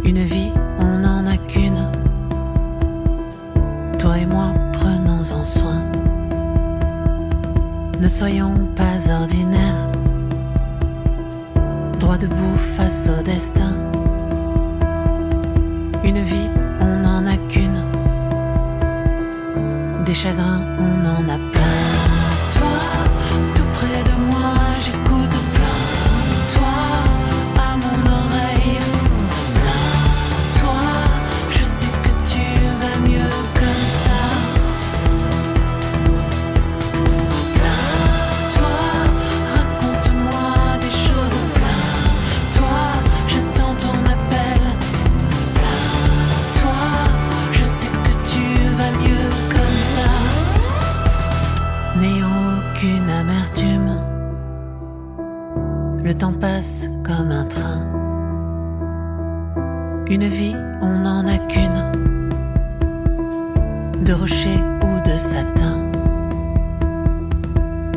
Une 0.04 0.22
vie, 0.24 0.43
Ne 8.04 8.08
soyons 8.08 8.68
pas 8.76 9.10
ordinaires. 9.10 9.90
Droit 11.98 12.18
debout 12.18 12.58
face 12.76 13.08
au 13.08 13.22
destin. 13.22 13.78
Une 16.04 16.22
vie, 16.22 16.50
on 16.82 16.96
n'en 17.02 17.24
a 17.24 17.38
qu'une. 17.48 17.82
Des 20.04 20.12
chagrins, 20.12 20.60
on 20.78 21.06
en 21.06 21.30
a 21.30 21.38
plein. 21.50 21.63
Passe 56.32 56.88
comme 57.04 57.30
un 57.30 57.44
train. 57.44 57.82
Une 60.08 60.24
vie, 60.24 60.56
on 60.80 60.98
n'en 60.98 61.26
a 61.26 61.38
qu'une, 61.38 61.92
de 64.02 64.12
rocher 64.12 64.58
ou 64.82 65.08
de 65.08 65.16
satin. 65.16 65.90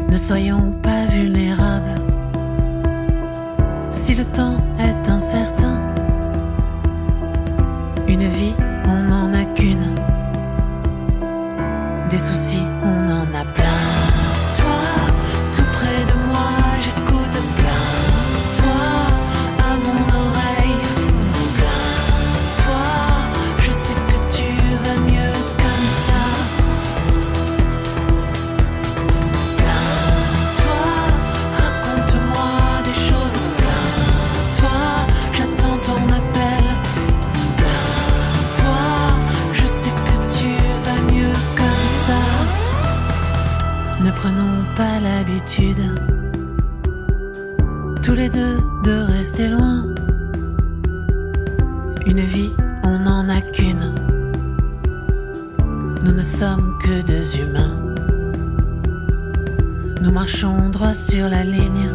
Ne 0.10 0.18
soyons 0.18 0.74
pas 0.82 0.97
marchons 60.28 60.70
droit 60.72 60.94
sur 60.94 61.30
la 61.30 61.42
ligne, 61.46 61.90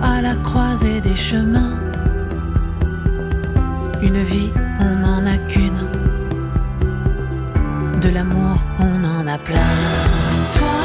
à 0.00 0.22
la 0.22 0.34
croisée 0.36 1.02
des 1.02 1.14
chemins. 1.14 1.78
Une 4.00 4.22
vie, 4.22 4.50
on 4.80 4.94
n'en 5.04 5.26
a 5.26 5.36
qu'une. 5.50 5.82
De 8.00 8.08
l'amour, 8.08 8.56
on 8.78 9.04
en 9.04 9.26
a 9.26 9.36
plein. 9.36 9.74
Toi, 10.56 10.78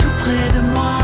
tout 0.00 0.14
près 0.18 0.48
de 0.56 0.60
moi, 0.74 0.98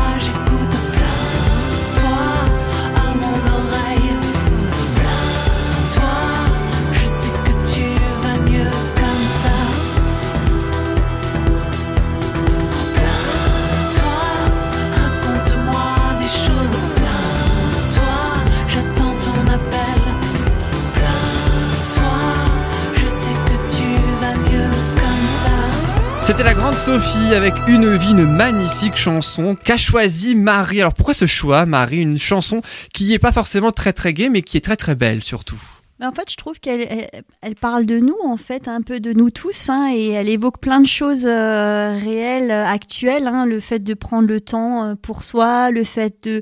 C'était 26.35 26.49
la 26.49 26.53
grande 26.53 26.75
Sophie 26.75 27.33
avec 27.33 27.53
Une 27.65 27.95
vie, 27.95 28.11
une 28.11 28.25
magnifique 28.25 28.97
chanson 28.97 29.55
qu'a 29.55 29.77
choisi 29.77 30.35
Marie. 30.35 30.81
Alors 30.81 30.93
pourquoi 30.93 31.13
ce 31.13 31.25
choix, 31.25 31.65
Marie? 31.65 32.01
Une 32.01 32.19
chanson 32.19 32.61
qui 32.91 33.13
est 33.13 33.19
pas 33.19 33.31
forcément 33.31 33.71
très 33.71 33.93
très 33.93 34.13
gaie, 34.13 34.27
mais 34.27 34.41
qui 34.41 34.57
est 34.57 34.61
très 34.61 34.75
très 34.75 34.95
belle 34.95 35.23
surtout. 35.23 35.61
En 36.03 36.11
fait, 36.11 36.29
je 36.29 36.35
trouve 36.35 36.59
qu'elle 36.59 37.07
elle, 37.41 37.55
parle 37.55 37.85
de 37.85 37.99
nous, 37.99 38.17
en 38.25 38.35
fait, 38.35 38.67
un 38.67 38.81
peu 38.81 38.99
de 38.99 39.13
nous 39.13 39.29
tous, 39.29 39.69
hein, 39.69 39.89
et 39.93 40.09
elle 40.09 40.27
évoque 40.27 40.59
plein 40.59 40.81
de 40.81 40.87
choses 40.87 41.25
euh, 41.25 41.97
réelles, 41.97 42.51
euh, 42.51 42.65
actuelles, 42.65 43.27
hein, 43.27 43.45
le 43.45 43.61
fait 43.61 43.79
de 43.79 43.93
prendre 43.93 44.27
le 44.27 44.41
temps 44.41 44.83
euh, 44.83 44.95
pour 44.95 45.23
soi, 45.23 45.71
le 45.71 45.85
fait 45.85 46.21
de, 46.23 46.41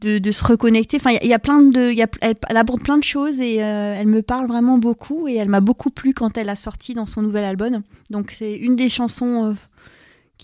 de, 0.00 0.18
de 0.18 0.32
se 0.32 0.44
reconnecter. 0.44 0.96
Enfin, 0.96 1.16
il 1.22 1.28
y 1.28 1.32
a- 1.32 1.38
plein 1.38 1.62
de, 1.62 1.92
y 1.92 2.02
a, 2.02 2.08
elle, 2.20 2.34
aborde 2.56 2.82
plein 2.82 2.98
de 2.98 3.04
choses 3.04 3.40
et 3.40 3.56
elle 3.56 4.08
me 4.08 4.22
parle 4.22 4.48
vraiment 4.48 4.78
beaucoup 4.78 5.28
et 5.28 5.36
elle 5.36 5.48
m'a 5.48 5.60
beaucoup 5.60 5.90
plu 5.90 6.12
quand 6.12 6.36
elle 6.36 6.48
a 6.48 6.56
sorti 6.56 6.94
dans 6.94 7.06
son 7.06 7.22
nouvel 7.22 7.44
album. 7.44 7.82
Donc, 8.10 8.32
c'est 8.32 8.54
une 8.54 8.74
des 8.74 8.88
chansons 8.88 9.54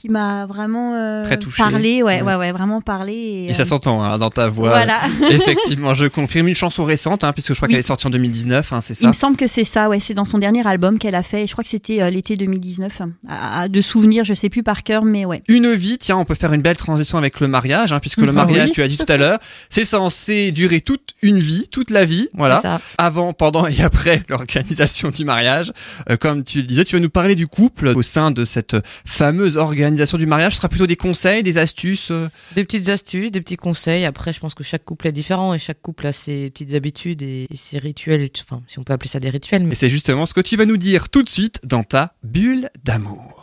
qui 0.04 0.10
m'a 0.10 0.44
vraiment 0.44 0.92
euh, 0.94 1.24
Très 1.24 1.38
parlé, 1.56 2.02
ouais, 2.02 2.20
Ouais. 2.20 2.22
ouais, 2.22 2.34
ouais, 2.34 2.52
vraiment 2.52 2.82
parlé. 2.82 3.14
Et, 3.14 3.46
Et 3.48 3.54
ça 3.54 3.62
euh, 3.62 3.64
s'entend 3.64 4.02
hein, 4.02 4.18
dans 4.18 4.28
ta 4.28 4.48
voix. 4.48 4.68
Voilà. 4.68 4.98
Effectivement, 5.30 5.94
je 5.94 6.04
confirme 6.04 6.46
une 6.48 6.54
chanson 6.54 6.84
récente, 6.84 7.24
hein, 7.24 7.32
puisque 7.32 7.54
je 7.54 7.54
crois 7.54 7.68
Oui. 7.68 7.72
qu'elle 7.72 7.80
est 7.80 7.82
sortie 7.82 8.06
en 8.06 8.10
2019, 8.10 8.70
hein, 8.74 8.80
c'est 8.82 8.92
Il 8.92 9.02
ça 9.02 9.08
me 9.08 9.12
semble 9.14 9.38
que 9.38 9.46
c'est 9.46 9.64
ça, 9.64 9.88
ouais, 9.88 10.00
c'est 10.00 10.12
dans 10.12 10.26
son 10.26 10.36
dernier 10.36 10.66
album 10.66 10.98
qu'elle 10.98 11.14
a 11.14 11.22
fait. 11.22 11.46
Je 11.46 11.52
crois 11.52 11.64
que 11.64 11.70
c'était 11.70 12.02
euh, 12.02 12.10
l'été 12.10 12.36
2019. 12.36 13.00
À, 13.28 13.60
à- 13.62 13.68
de 13.68 13.80
souvenirs, 13.80 14.24
je 14.24 14.34
sais 14.34 14.50
plus 14.50 14.62
par 14.62 14.82
cœur, 14.82 15.06
mais 15.06 15.24
ouais. 15.24 15.42
Une 15.48 15.72
vie, 15.74 15.96
tiens, 15.96 16.18
on 16.18 16.26
peut 16.26 16.34
faire 16.34 16.52
une 16.52 16.60
belle 16.60 16.76
transition 16.76 17.16
avec 17.16 17.40
le 17.40 17.48
mariage, 17.48 17.94
hein, 17.94 17.98
puisque 17.98 18.18
le 18.18 18.28
Ah 18.28 18.32
mariage, 18.32 18.66
oui. 18.68 18.72
tu 18.74 18.82
as 18.82 18.88
dit 18.88 18.98
tout 18.98 19.06
à 19.10 19.16
l'heure, 19.16 19.38
c'est 19.70 19.86
censé 19.86 20.52
durer 20.52 20.82
toute 20.82 21.14
une 21.22 21.38
vie, 21.38 21.66
toute 21.70 21.88
la 21.88 22.04
vie, 22.04 22.28
voilà. 22.34 22.60
Ça. 22.60 22.78
Avant, 22.98 23.32
pendant 23.32 23.66
et 23.66 23.80
après 23.80 24.22
l'organisation 24.28 25.08
du 25.08 25.24
mariage. 25.24 25.72
Euh, 26.10 26.18
comme 26.18 26.44
tu 26.44 26.58
le 26.58 26.64
disais, 26.66 26.84
tu 26.84 26.94
vas 26.96 27.00
nous 27.00 27.08
parler 27.08 27.36
du 27.36 27.46
couple 27.46 27.88
au 27.88 28.02
sein 28.02 28.30
de 28.30 28.44
cette 28.44 28.76
fameuse 29.06 29.56
organisation 29.56 29.93
du 30.18 30.26
mariage. 30.26 30.52
Ce 30.52 30.58
sera 30.58 30.68
plutôt 30.68 30.86
des 30.86 30.96
conseils, 30.96 31.42
des 31.42 31.58
astuces. 31.58 32.10
euh, 32.10 32.28
Des 32.54 32.64
petites 32.64 32.88
astuces, 32.88 33.30
des 33.30 33.40
petits 33.40 33.56
conseils. 33.56 34.04
Après, 34.04 34.32
je 34.32 34.40
pense 34.40 34.54
que 34.54 34.64
chaque 34.64 34.84
couple 34.84 35.06
est 35.08 35.12
différent 35.12 35.54
et 35.54 35.58
chaque 35.58 35.80
couple 35.82 36.06
a 36.06 36.12
ses 36.12 36.50
petites 36.50 36.74
habitudes 36.74 37.22
et, 37.22 37.46
et 37.50 37.56
ses 37.56 37.78
rituels. 37.78 38.28
Enfin, 38.40 38.62
si 38.66 38.78
on 38.78 38.84
peut 38.84 38.92
appeler 38.92 39.08
ça 39.08 39.20
des 39.20 39.30
rituels. 39.30 39.64
Mais 39.64 39.72
Et 39.72 39.74
c'est 39.76 39.88
justement 39.88 40.26
ce 40.26 40.34
que 40.34 40.40
tu 40.40 40.56
vas 40.56 40.66
nous 40.66 40.76
dire 40.76 41.08
tout 41.08 41.22
de 41.22 41.28
suite 41.28 41.60
dans 41.64 41.82
ta 41.82 42.14
bulle 42.22 42.68
d'amour. 42.84 43.33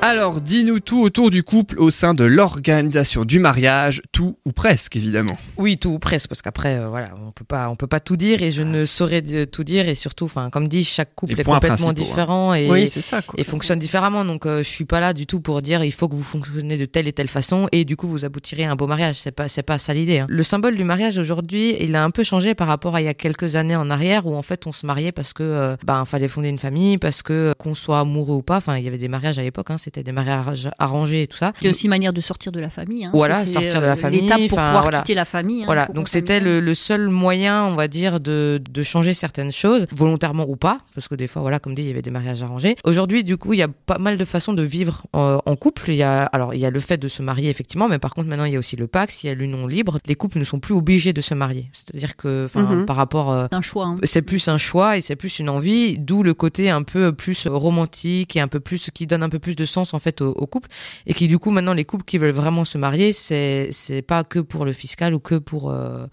Alors, 0.00 0.40
dis-nous 0.40 0.78
tout 0.78 1.02
autour 1.02 1.28
du 1.28 1.42
couple 1.42 1.78
au 1.80 1.90
sein 1.90 2.14
de 2.14 2.22
l'organisation 2.24 3.24
du 3.24 3.40
mariage, 3.40 4.00
tout 4.12 4.38
ou 4.46 4.52
presque 4.52 4.94
évidemment. 4.94 5.36
Oui, 5.56 5.76
tout 5.76 5.90
ou 5.90 5.98
presque, 5.98 6.28
parce 6.28 6.40
qu'après, 6.40 6.76
euh, 6.78 6.88
voilà, 6.88 7.08
on 7.26 7.32
peut 7.32 7.44
pas, 7.44 7.68
on 7.68 7.74
peut 7.74 7.88
pas 7.88 7.98
tout 7.98 8.16
dire 8.16 8.40
et 8.42 8.52
je 8.52 8.62
ne 8.62 8.84
saurais 8.84 9.22
tout 9.46 9.64
dire 9.64 9.88
et 9.88 9.96
surtout, 9.96 10.26
enfin, 10.26 10.50
comme 10.50 10.68
dit, 10.68 10.84
chaque 10.84 11.14
couple 11.16 11.34
Les 11.34 11.40
est 11.40 11.44
complètement 11.44 11.88
hein. 11.88 11.92
différent 11.92 12.54
et, 12.54 12.70
Oui, 12.70 12.88
c'est 12.88 13.02
ça, 13.02 13.22
quoi. 13.22 13.34
et 13.40 13.44
fonctionne 13.44 13.80
différemment. 13.80 14.24
Donc, 14.24 14.46
euh, 14.46 14.58
je 14.62 14.68
suis 14.68 14.84
pas 14.84 15.00
là 15.00 15.12
du 15.12 15.26
tout 15.26 15.40
pour 15.40 15.62
dire 15.62 15.82
il 15.84 15.92
faut 15.92 16.08
que 16.08 16.14
vous 16.14 16.22
fonctionnez 16.22 16.78
de 16.78 16.84
telle 16.84 17.08
et 17.08 17.12
telle 17.12 17.28
façon 17.28 17.68
et 17.72 17.84
du 17.84 17.96
coup 17.96 18.06
vous 18.06 18.24
aboutirez 18.24 18.64
à 18.64 18.70
un 18.70 18.76
beau 18.76 18.86
mariage. 18.86 19.16
C'est 19.16 19.32
pas, 19.32 19.48
c'est 19.48 19.64
pas 19.64 19.78
ça 19.78 19.94
l'idée. 19.94 20.20
hein. 20.20 20.26
Le 20.28 20.42
symbole 20.44 20.76
du 20.76 20.84
mariage 20.84 21.18
aujourd'hui, 21.18 21.76
il 21.80 21.96
a 21.96 22.04
un 22.04 22.10
peu 22.10 22.22
changé 22.22 22.54
par 22.54 22.68
rapport 22.68 22.94
à 22.94 23.02
il 23.02 23.04
y 23.04 23.08
a 23.08 23.14
quelques 23.14 23.56
années 23.56 23.76
en 23.76 23.90
arrière 23.90 24.26
où 24.26 24.36
en 24.36 24.42
fait 24.42 24.66
on 24.68 24.72
se 24.72 24.86
mariait 24.86 25.12
parce 25.12 25.32
que, 25.32 25.42
euh, 25.42 25.76
ben, 25.84 26.04
fallait 26.04 26.28
fonder 26.28 26.48
une 26.50 26.58
famille, 26.60 26.98
parce 26.98 27.22
que 27.22 27.32
euh, 27.32 27.52
qu'on 27.58 27.74
soit 27.74 27.98
amoureux 27.98 28.36
ou 28.36 28.42
pas. 28.42 28.58
Enfin, 28.58 28.78
il 28.78 28.84
y 28.84 28.88
avait 28.88 28.96
des 28.96 29.08
mariages 29.08 29.38
à 29.40 29.42
l'époque, 29.42 29.70
hein, 29.72 29.76
c'était 29.88 30.02
des 30.02 30.12
mariages 30.12 30.68
arrangés 30.78 31.22
et 31.22 31.26
tout 31.26 31.36
ça. 31.38 31.52
C'est 31.60 31.70
aussi 31.70 31.84
une 31.84 31.90
manière 31.90 32.12
de 32.12 32.20
sortir 32.20 32.52
de 32.52 32.60
la 32.60 32.68
famille. 32.68 33.06
hein. 33.06 33.10
Voilà, 33.14 33.44
sortir 33.46 33.80
de 33.80 33.86
euh, 33.86 33.88
la 33.88 33.96
famille. 33.96 34.20
L'étape 34.22 34.38
pour 34.48 34.58
pouvoir 34.58 34.82
voilà. 34.82 34.98
quitter 35.00 35.14
la 35.14 35.24
famille. 35.24 35.62
hein, 35.62 35.66
Voilà, 35.66 35.86
donc 35.86 36.08
c'était 36.08 36.40
le, 36.40 36.60
le 36.60 36.74
seul 36.74 37.08
moyen, 37.08 37.64
on 37.64 37.74
va 37.74 37.88
dire, 37.88 38.20
de, 38.20 38.60
de 38.70 38.82
changer 38.82 39.14
certaines 39.14 39.50
choses, 39.52 39.86
volontairement 39.92 40.44
ou 40.46 40.56
pas, 40.56 40.78
parce 40.94 41.08
que 41.08 41.14
des 41.14 41.26
fois, 41.26 41.40
voilà, 41.42 41.58
comme 41.58 41.74
dit, 41.74 41.82
il 41.82 41.88
y 41.88 41.90
avait 41.90 42.02
des 42.02 42.10
mariages 42.10 42.42
arrangés. 42.42 42.76
Aujourd'hui, 42.84 43.24
du 43.24 43.36
coup, 43.38 43.54
il 43.54 43.58
y 43.58 43.62
a 43.62 43.68
pas 43.68 43.98
mal 43.98 44.18
de 44.18 44.24
façons 44.26 44.52
de 44.52 44.62
vivre 44.62 45.04
euh, 45.16 45.38
en 45.46 45.56
couple. 45.56 45.88
Il 45.90 45.96
y 45.96 46.02
a, 46.02 46.24
alors, 46.24 46.52
il 46.54 46.60
y 46.60 46.66
a 46.66 46.70
le 46.70 46.80
fait 46.80 46.98
de 46.98 47.08
se 47.08 47.22
marier, 47.22 47.48
effectivement, 47.48 47.88
mais 47.88 47.98
par 47.98 48.12
contre, 48.14 48.28
maintenant, 48.28 48.44
il 48.44 48.52
y 48.52 48.56
a 48.56 48.58
aussi 48.58 48.76
le 48.76 48.86
Pax, 48.86 49.24
il 49.24 49.28
y 49.28 49.30
a 49.30 49.34
l'union 49.34 49.66
libre. 49.66 49.98
Les 50.06 50.14
couples 50.16 50.38
ne 50.38 50.44
sont 50.44 50.60
plus 50.60 50.74
obligés 50.74 51.12
de 51.14 51.20
se 51.22 51.32
marier. 51.34 51.70
C'est-à-dire 51.72 52.16
que, 52.16 52.44
enfin, 52.44 52.62
Mhm. 52.62 52.84
par 52.84 52.96
rapport. 52.96 53.30
euh, 53.32 53.46
C'est 53.50 53.56
un 53.56 53.60
choix. 53.62 53.86
hein. 53.86 53.96
c'est 54.02 54.22
plus 54.22 54.48
un 54.48 54.58
choix 54.58 54.96
et 54.98 55.00
c'est 55.00 55.16
plus 55.16 55.38
une 55.38 55.48
envie, 55.48 55.98
d'où 55.98 56.22
le 56.22 56.34
côté 56.34 56.68
un 56.70 56.82
peu 56.82 57.12
plus 57.12 57.46
romantique 57.46 58.34
et 58.36 58.40
un 58.40 58.48
peu 58.48 58.60
plus 58.60 58.90
qui 58.92 59.06
donne 59.06 59.22
un 59.22 59.28
peu 59.28 59.38
plus 59.38 59.54
de 59.54 59.64
sens 59.64 59.77
en 59.94 59.98
fait 59.98 60.20
au, 60.20 60.30
au 60.32 60.46
couple 60.46 60.68
et 61.06 61.14
qui 61.14 61.28
du 61.28 61.38
coup 61.38 61.50
maintenant 61.50 61.72
les 61.74 61.84
couples 61.84 62.04
qui 62.04 62.18
veulent 62.18 62.30
vraiment 62.30 62.64
se 62.64 62.78
marier, 62.78 63.12
c'est 63.12 63.68
c'est 63.72 64.02
pas 64.02 64.24
que 64.24 64.38
pour 64.38 64.64
le 64.64 64.72
fiscal 64.72 65.14
ou 65.14 65.20
que 65.20 65.36
pour 65.36 65.70
euh, 65.70 66.06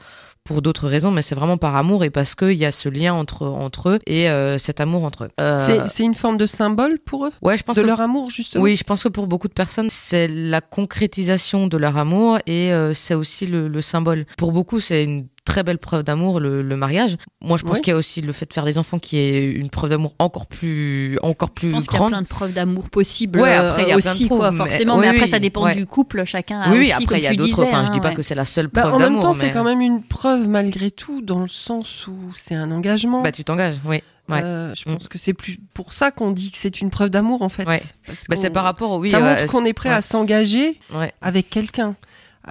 pour 0.44 0.62
d'autres 0.62 0.88
raisons, 0.88 1.10
mais 1.10 1.24
c'est 1.24 1.34
vraiment 1.34 1.58
par 1.58 1.76
amour 1.76 2.04
et 2.04 2.12
parce 2.12 2.36
qu'il 2.36 2.54
y 2.54 2.66
a 2.66 2.72
ce 2.72 2.88
lien 2.88 3.14
entre 3.16 3.48
entre 3.48 3.90
eux 3.90 4.00
et 4.06 4.30
euh, 4.30 4.60
cet 4.60 4.80
amour 4.80 5.04
entre 5.04 5.24
eux. 5.26 5.30
Euh, 5.40 5.66
C'est- 5.66 5.88
C'est 5.88 6.04
une 6.04 6.14
forme 6.14 6.38
de 6.38 6.46
symbole 6.46 7.00
pour 7.04 7.26
eux? 7.26 7.32
Ouais, 7.42 7.58
je 7.58 7.64
pense 7.64 7.76
De 7.78 7.82
que- 7.82 7.88
leur 7.88 8.00
amour, 8.00 8.30
justement? 8.30 8.64
Oui, 8.64 8.76
je 8.76 8.84
pense 8.84 9.04
que 9.04 9.10
pour 9.10 9.26
beaucoup 9.26 9.48
de 9.48 9.54
personnes, 9.54 9.90
c'est 9.90 10.28
la 10.28 10.62
concrétisation 10.62 11.68
de 11.68 11.78
leur 11.78 11.98
amour 11.98 12.38
et 12.46 12.72
euh, 12.74 12.94
c'est 12.94 13.16
aussi 13.16 13.48
le, 13.48 13.68
le 13.68 13.82
symbole. 13.82 14.26
Pour 14.38 14.52
beaucoup, 14.52 14.80
c'est 14.80 15.04
une 15.04 15.28
très 15.46 15.64
belle 15.64 15.78
preuve 15.78 16.04
d'amour 16.04 16.40
le, 16.40 16.62
le 16.62 16.76
mariage. 16.76 17.16
Moi, 17.42 17.58
je 17.58 17.64
pense 17.64 17.80
qu'il 17.80 17.92
y 17.92 17.94
a 17.94 17.98
aussi 17.98 18.20
le 18.22 18.34
fait 18.34 18.46
de 18.48 18.54
faire 18.54 18.66
des 18.66 18.78
enfants 18.78 19.00
qui 19.00 19.18
est 19.18 19.50
une 19.52 19.70
preuve 19.70 19.92
d'amour 19.92 20.14
encore 20.20 20.48
plus 20.48 21.18
encore 21.22 21.52
plus 21.52 21.70
Je 21.70 21.74
pense 21.76 21.84
qu'il 21.88 21.94
y 21.94 21.96
a 21.96 22.00
grande. 22.00 22.12
plein 22.12 22.22
de 22.24 22.28
preuves 22.28 22.54
d'amour 22.54 22.90
possibles 22.90 23.40
Ouais, 23.40 23.56
euh, 23.56 23.70
après, 23.70 23.84
il 23.84 23.90
y 23.90 23.92
a 23.92 23.98
plein 23.98 24.12
de 24.12 24.16
aussi, 24.16 24.24
mais- 24.30 24.58
forcément. 24.58 24.96
oui, 24.96 25.02
mais 25.02 25.08
après, 25.10 25.28
ça 25.28 25.40
dépend 25.40 25.64
ouais. 25.64 25.76
du 25.76 25.86
couple. 25.86 26.26
Chacun 26.26 26.60
a 26.62 26.72
oui, 26.72 26.82
aussi, 26.82 26.94
après 26.94 27.20
il 27.20 27.24
y 27.24 27.28
a 27.28 27.36
d'autres. 27.36 27.56
je 27.64 27.92
dis 27.92 27.98
hein, 27.98 28.00
pas 28.02 28.10
ouais. 28.10 28.16
que 28.16 28.22
c'est 28.24 28.36
la 28.36 28.46
seule 28.46 28.68
Bah, 28.68 28.82
preuve 28.82 28.96
en 28.96 28.98
même 28.98 29.08
d'amour. 29.10 29.22
temps, 29.22 29.34
c'est 29.34 29.52
quand 29.52 29.64
même 29.64 29.82
une 29.82 30.02
preuve 30.04 30.48
malgré 30.50 30.90
tout, 30.92 31.22
dans 31.22 31.40
le 31.40 31.48
sens 31.48 32.08
où 32.08 32.16
c'est 32.36 32.56
un 32.56 32.72
engagement. 32.72 33.22
Bah, 33.22 33.32
tu 33.32 33.44
t'engages, 33.44 33.76
oui. 33.86 34.02
Ouais. 34.28 34.42
Euh, 34.42 34.74
je 34.74 34.86
pense 34.86 35.08
que 35.08 35.20
c'est 35.20 35.36
plus 35.36 35.60
pour 35.76 35.94
ça 35.94 36.10
qu'on 36.10 36.32
dit 36.32 36.50
que 36.50 36.58
c'est 36.58 36.82
une 36.82 36.90
preuve 36.90 37.12
d'amour 37.12 37.44
en 37.44 37.50
fait. 37.50 37.68
Ouais. 37.68 37.80
Bah, 38.28 38.36
c'est 38.36 38.50
par 38.50 38.64
rapport 38.64 38.90
au- 38.94 39.00
oui, 39.00 39.12
ça 39.12 39.18
euh, 39.18 39.30
montre 39.30 39.46
qu'on 39.52 39.64
est 39.66 39.74
prêt 39.74 39.90
ouais. 39.90 39.96
à 39.96 40.02
s'engager 40.02 40.80
avec 41.22 41.52
quelqu'un. 41.52 41.96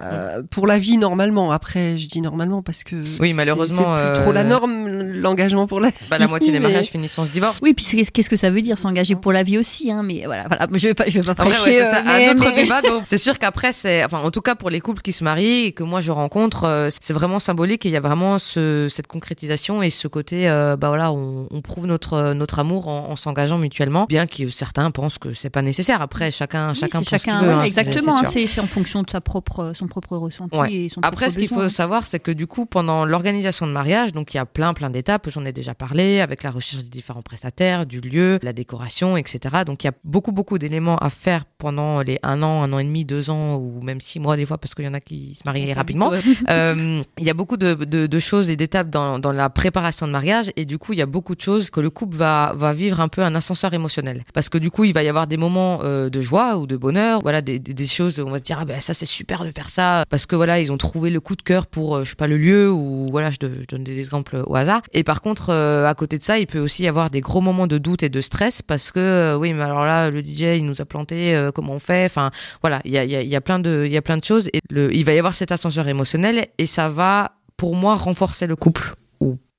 Euh, 0.01 0.43
pour 0.51 0.67
la 0.67 0.77
vie 0.79 0.97
normalement. 0.97 1.51
Après, 1.51 1.97
je 1.97 2.07
dis 2.07 2.19
normalement 2.21 2.61
parce 2.61 2.83
que 2.83 2.95
Oui, 3.21 3.29
c'est- 3.31 3.35
malheureusement, 3.37 3.95
c'est 3.95 4.13
plus 4.13 4.21
trop 4.23 4.31
la 4.33 4.41
euh, 4.41 4.43
norme 4.43 4.87
l'engagement 5.13 5.67
pour 5.67 5.79
la 5.79 5.89
vie. 5.89 5.95
Bah, 6.09 6.17
la 6.17 6.27
moitié 6.27 6.51
des 6.51 6.59
mais- 6.59 6.67
mariages 6.67 6.87
finissent 6.87 7.17
en 7.17 7.23
se 7.25 7.29
divorce. 7.29 7.59
Oui, 7.61 7.73
puis 7.73 7.85
qu'est-ce 8.11 8.29
que 8.29 8.35
ça 8.35 8.49
veut 8.49 8.61
dire 8.61 8.77
s'engager 8.77 9.15
pour 9.15 9.31
la 9.31 9.43
vie 9.43 9.57
aussi, 9.57 9.91
hein, 9.91 10.01
mais 10.03 10.23
voilà, 10.25 10.45
voilà, 10.47 10.67
je 10.73 10.87
vais 10.89 10.93
pas, 10.93 11.05
je 11.07 11.19
vais 11.21 11.33
pas 11.33 11.43
ouais, 11.45 11.49
prêcher. 11.51 11.79
c'est 11.79 11.91
ça, 11.91 11.99
euh, 11.99 12.03
mais- 12.05 12.27
un 12.27 12.33
autre 12.33 12.51
mais- 12.55 12.63
débat. 12.63 12.81
donc, 12.87 13.03
C'est 13.05 13.17
sûr 13.17 13.39
qu'après, 13.39 13.71
c'est, 13.73 14.03
enfin, 14.03 14.19
en 14.19 14.31
tout 14.31 14.41
cas 14.41 14.55
pour 14.55 14.69
les 14.69 14.81
couples 14.81 15.01
qui 15.01 15.13
se 15.13 15.23
marient 15.23 15.65
et 15.67 15.71
que 15.71 15.83
moi 15.83 16.01
je 16.01 16.11
rencontre, 16.11 16.89
c'est 16.91 17.13
vraiment 17.13 17.39
symbolique. 17.39 17.85
Et 17.85 17.89
il 17.89 17.93
y 17.93 17.97
a 17.97 18.01
vraiment 18.01 18.37
ce, 18.39 18.87
cette 18.89 19.07
concrétisation 19.07 19.81
et 19.81 19.89
ce 19.89 20.07
côté, 20.07 20.49
euh, 20.49 20.75
bah 20.75 20.89
voilà, 20.89 21.11
on, 21.13 21.47
on 21.51 21.61
prouve 21.61 21.85
notre 21.87 22.33
notre 22.33 22.59
amour 22.59 22.87
en, 22.89 23.11
en 23.11 23.15
s'engageant 23.15 23.57
mutuellement, 23.57 24.05
bien 24.09 24.27
que 24.27 24.49
certains 24.49 24.91
pensent 24.91 25.17
que 25.19 25.33
c'est 25.33 25.49
pas 25.49 25.61
nécessaire. 25.61 26.01
Après, 26.01 26.31
chacun 26.31 26.69
Oui, 26.69 26.75
chacun 26.75 26.99
pense 26.99 27.05
ce 27.05 27.09
qu'il 27.15 27.19
chacun, 27.19 27.41
veut, 27.41 27.47
ouais, 27.49 27.53
hein, 27.53 27.61
exactement. 27.61 28.17
hein, 28.17 28.21
c'est. 28.25 28.41
C'est 28.41 28.55
c'est 28.55 28.61
en 28.61 28.67
fonction 28.67 29.01
de 29.03 29.09
sa 29.09 29.21
propre, 29.21 29.71
son 29.75 29.84
propre 29.87 30.17
ressenti 30.17 30.57
Ouais. 30.57 30.71
et 30.73 30.89
son 30.89 31.01
Après, 31.03 31.29
ce 31.29 31.37
qu'il 31.39 31.47
faut 31.47 31.69
savoir, 31.69 32.07
c'est 32.07 32.19
que 32.19 32.31
du 32.31 32.47
coup, 32.47 32.65
pendant 32.65 33.05
l'organisation 33.05 33.67
de 33.67 33.71
mariage, 33.71 34.11
donc 34.13 34.33
il 34.33 34.37
y 34.37 34.39
a 34.39 34.45
plein, 34.45 34.73
plein 34.73 34.89
d'étapes. 34.89 35.29
J'en 35.29 35.45
ai 35.45 35.51
déjà 35.51 35.73
parlé 35.73 36.19
avec 36.21 36.43
la 36.43 36.51
recherche 36.51 36.83
des 36.83 36.89
différents 36.89 37.21
prestataires, 37.21 37.85
du 37.85 37.99
lieu, 38.01 38.39
la 38.43 38.53
décoration, 38.53 39.17
etc. 39.17 39.63
Donc 39.65 39.83
il 39.83 39.87
y 39.87 39.89
a 39.89 39.93
beaucoup, 40.03 40.31
beaucoup 40.31 40.57
d'éléments 40.57 40.97
à 40.97 41.09
faire 41.09 41.45
pendant 41.57 42.01
les 42.01 42.19
un 42.23 42.41
an, 42.43 42.63
un 42.63 42.71
an 42.73 42.79
et 42.79 42.83
demi, 42.83 43.05
deux 43.05 43.29
ans 43.29 43.55
ou 43.55 43.81
même 43.81 44.01
six 44.01 44.19
mois 44.19 44.37
des 44.37 44.45
fois, 44.45 44.57
parce 44.57 44.73
qu'il 44.75 44.85
y 44.85 44.87
en 44.87 44.93
a 44.93 44.99
qui 44.99 45.35
se 45.35 45.41
marient 45.45 45.73
rapidement. 45.73 46.11
Euh, 46.49 47.01
Il 47.17 47.23
y 47.25 47.29
a 47.29 47.33
beaucoup 47.33 47.57
de, 47.57 47.73
de, 47.73 48.07
de 48.07 48.19
choses 48.19 48.49
et 48.49 48.55
d'étapes 48.55 48.89
dans, 48.89 49.19
dans 49.19 49.31
la 49.31 49.49
préparation 49.49 50.05
de 50.07 50.11
mariage 50.11 50.51
et 50.55 50.65
du 50.65 50.77
coup, 50.77 50.93
il 50.93 50.99
y 50.99 51.01
a 51.01 51.05
beaucoup 51.05 51.35
de 51.35 51.41
choses 51.41 51.69
que 51.69 51.79
le 51.79 51.89
couple 51.89 52.15
va, 52.17 52.53
va 52.55 52.73
vivre 52.73 52.99
un 52.99 53.07
peu 53.07 53.21
un 53.23 53.33
ascenseur 53.35 53.73
émotionnel. 53.73 54.23
Parce 54.33 54.49
que 54.49 54.57
du 54.57 54.69
coup, 54.71 54.83
il 54.83 54.93
va 54.93 55.03
y 55.03 55.07
avoir 55.07 55.27
des 55.27 55.37
moments 55.37 55.79
euh, 55.83 56.09
de 56.09 56.21
joie 56.21 56.57
ou 56.57 56.67
de 56.67 56.77
bonheur, 56.77 57.21
voilà, 57.21 57.41
des, 57.41 57.59
des, 57.59 57.73
des 57.73 57.87
choses 57.87 58.19
où 58.19 58.27
on 58.27 58.31
va 58.31 58.37
se 58.39 58.43
dire, 58.43 58.57
ah 58.59 58.65
ben 58.65 58.79
ça 58.81 58.93
c'est 58.93 59.05
super 59.05 59.43
de 59.45 59.51
faire 59.51 59.69
ça, 59.69 59.74
parce 59.75 60.25
que 60.25 60.35
voilà, 60.35 60.59
ils 60.59 60.71
ont 60.71 60.77
trouvé 60.77 61.09
le 61.09 61.19
coup 61.19 61.35
de 61.35 61.41
cœur 61.41 61.67
pour, 61.67 61.95
euh, 61.95 62.03
je 62.03 62.09
sais 62.09 62.15
pas, 62.15 62.27
le 62.27 62.37
lieu 62.37 62.71
ou 62.71 63.09
voilà, 63.11 63.31
je, 63.31 63.37
donne 63.39 63.83
des 63.83 63.99
exemples 63.99 64.41
au 64.45 64.55
hasard. 64.55 64.81
Et 64.93 65.03
par 65.03 65.21
contre, 65.21 65.49
euh, 65.49 65.85
à 65.85 65.93
côté 65.93 66.17
de 66.17 66.23
ça, 66.23 66.39
il 66.39 66.47
peut 66.47 66.59
aussi 66.59 66.83
y 66.83 66.87
avoir 66.87 67.09
des 67.09 67.21
gros 67.21 67.41
moments 67.41 67.67
de 67.67 67.77
doute 67.77 68.03
et 68.03 68.09
de 68.09 68.21
stress 68.21 68.61
parce 68.61 68.91
que, 68.91 68.99
euh, 68.99 69.37
oui, 69.37 69.53
mais 69.53 69.63
alors 69.63 69.85
là, 69.85 70.09
le 70.09 70.21
DJ, 70.21 70.57
il 70.57 70.65
nous 70.65 70.81
a 70.81 70.85
planté, 70.85 71.49
comment 71.53 71.73
on 71.73 71.79
fait? 71.79 72.05
Enfin, 72.05 72.31
voilà, 72.61 72.79
il 72.85 72.91
y 72.91 72.97
a, 72.97 73.05
y, 73.05 73.15
a, 73.15 73.21
y 73.21 73.35
a 73.35 73.41
plein 73.41 73.59
de, 73.59 73.83
il 73.85 73.91
y 73.91 73.97
a 73.97 74.01
plein 74.01 74.17
de 74.17 74.23
choses 74.23 74.49
et 74.53 74.59
le, 74.69 74.93
il 74.93 75.05
va 75.05 75.13
y 75.13 75.19
avoir 75.19 75.35
cet 75.35 75.51
ascenseur 75.51 75.87
émotionnel 75.87 76.47
et 76.57 76.65
ça 76.65 76.89
va, 76.89 77.33
pour 77.57 77.75
moi, 77.75 77.95
renforcer 77.95 78.47
le 78.47 78.55
couple 78.55 78.95
ou 79.04 79.04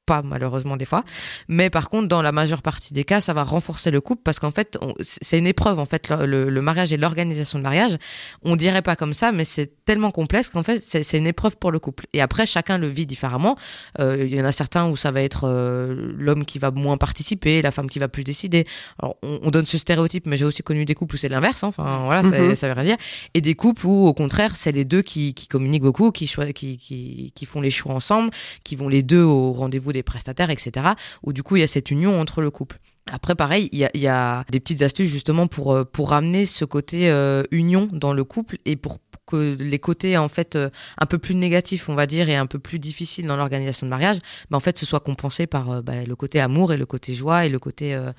pas 0.06 0.22
malheureusement 0.22 0.76
des 0.76 0.84
fois. 0.84 1.04
Mais 1.48 1.68
par 1.68 1.88
contre 1.90 2.08
dans 2.08 2.22
la 2.22 2.32
majeure 2.32 2.62
partie 2.62 2.94
des 2.94 3.04
cas 3.04 3.20
ça 3.20 3.32
va 3.32 3.42
renforcer 3.42 3.90
le 3.90 4.00
couple 4.00 4.22
parce 4.24 4.38
qu'en 4.38 4.52
fait 4.52 4.78
c'est 5.00 5.38
une 5.38 5.46
épreuve 5.46 5.78
en 5.80 5.86
fait 5.86 6.08
le, 6.10 6.24
le- 6.26 6.48
le 6.48 6.62
mariage 6.62 6.92
et 6.92 6.96
l'organisation 6.96 7.58
de 7.58 7.64
mariage. 7.64 7.96
On 8.42 8.56
dirait 8.56 8.82
pas 8.82 8.96
comme 8.96 9.12
ça 9.12 9.32
mais 9.32 9.44
c'est 9.44 9.84
tellement 9.84 10.10
complexe 10.12 10.48
qu'en 10.48 10.62
fait 10.62 10.78
c'est 10.80 11.18
une 11.18 11.26
épreuve 11.26 11.56
pour 11.56 11.70
le 11.72 11.78
couple. 11.78 12.06
Et 12.12 12.20
après 12.22 12.46
chacun 12.46 12.78
le 12.78 12.86
vit 12.86 13.04
différemment. 13.06 13.56
Euh, 13.98 14.16
il 14.24 14.34
y 14.34 14.40
en 14.40 14.44
a 14.44 14.52
certains 14.52 14.88
où 14.88 14.96
ça 14.96 15.10
va 15.10 15.22
être 15.22 15.44
euh, 15.44 16.12
l'homme 16.16 16.44
qui 16.44 16.58
va 16.58 16.70
moins 16.70 16.96
participer 16.96 17.60
la 17.62 17.72
femme 17.72 17.90
qui 17.90 17.98
va 17.98 18.08
plus 18.08 18.24
décider. 18.24 18.64
Alors 19.00 19.16
on, 19.22 19.40
on 19.42 19.50
donne 19.50 19.66
ce 19.66 19.76
stéréotype 19.78 20.26
mais 20.26 20.36
j'ai 20.36 20.44
aussi 20.44 20.62
connu 20.62 20.84
des 20.84 20.94
couples 20.94 21.16
où 21.16 21.18
c'est 21.18 21.28
l'inverse 21.28 21.64
hein. 21.64 21.68
enfin 21.68 22.02
voilà 22.04 22.22
ça- 22.22 22.38
Mhm. 22.38 22.54
ça 22.54 22.68
veut 22.68 22.74
rien 22.74 22.84
dire. 22.84 22.96
Et 23.34 23.40
des 23.40 23.54
couples 23.56 23.86
où 23.86 24.06
au 24.06 24.14
contraire 24.14 24.54
c'est 24.56 24.72
les 24.72 24.84
deux 24.84 25.02
qui, 25.02 25.34
qui 25.34 25.48
communiquent 25.48 25.82
beaucoup 25.82 26.12
qui, 26.12 26.26
qui, 26.54 26.76
qui, 26.78 27.32
qui 27.34 27.46
font 27.46 27.60
les 27.60 27.70
choix 27.70 27.92
ensemble 27.94 28.30
qui 28.62 28.76
vont 28.76 28.88
les 28.88 29.02
deux 29.02 29.22
au 29.22 29.52
rendez-vous 29.52 29.90
des 29.96 30.02
prestataires 30.02 30.50
etc 30.50 30.94
où 31.22 31.32
du 31.32 31.42
coup 31.42 31.56
il 31.56 31.60
y 31.60 31.62
a 31.62 31.66
cette 31.66 31.90
union 31.90 32.20
entre 32.20 32.40
le 32.40 32.50
couple. 32.50 32.78
Après, 33.10 33.36
pareil, 33.36 33.68
il 33.72 33.78
y 33.78 34.08
a, 34.08 34.44
des 34.50 34.58
petites 34.58 34.82
astuces 34.82 35.08
justement 35.08 35.46
pour, 35.46 35.72
euh, 35.72 35.84
pour 35.84 36.10
ramener 36.10 36.44
ce 36.44 36.64
côté 36.64 37.08
euh, 37.08 37.44
union 37.52 37.88
dans 37.92 38.12
le 38.12 38.24
couple 38.24 38.58
et 38.64 38.74
pour 38.74 38.98
que 39.26 39.56
les 39.58 39.78
côtés 39.78 40.16
en 40.16 40.28
fait 40.28 40.56
euh, 40.56 40.70
un 40.98 41.06
peu 41.06 41.18
plus 41.18 41.34
négatifs, 41.34 41.88
on 41.88 41.94
va 41.94 42.06
dire, 42.06 42.28
et 42.28 42.36
un 42.36 42.46
peu 42.46 42.58
plus 42.58 42.78
difficiles 42.78 43.26
dans 43.26 43.36
l'organisation 43.36 43.86
de 43.86 43.90
mariage, 43.90 44.18
bah, 44.50 44.56
en 44.56 44.60
fait, 44.60 44.78
ce 44.78 44.86
soit 44.86 45.00
compensé 45.00 45.46
par 45.46 45.70
euh, 45.70 45.82
bah, 45.82 46.04
le 46.06 46.16
côté 46.16 46.40
amour 46.40 46.72
et 46.72 46.76
le 46.76 46.86
côté 46.86 47.14
joie 47.14 47.46
et 47.46 47.48
le 47.48 47.58
côté 47.58 47.94
euh, 47.94 48.12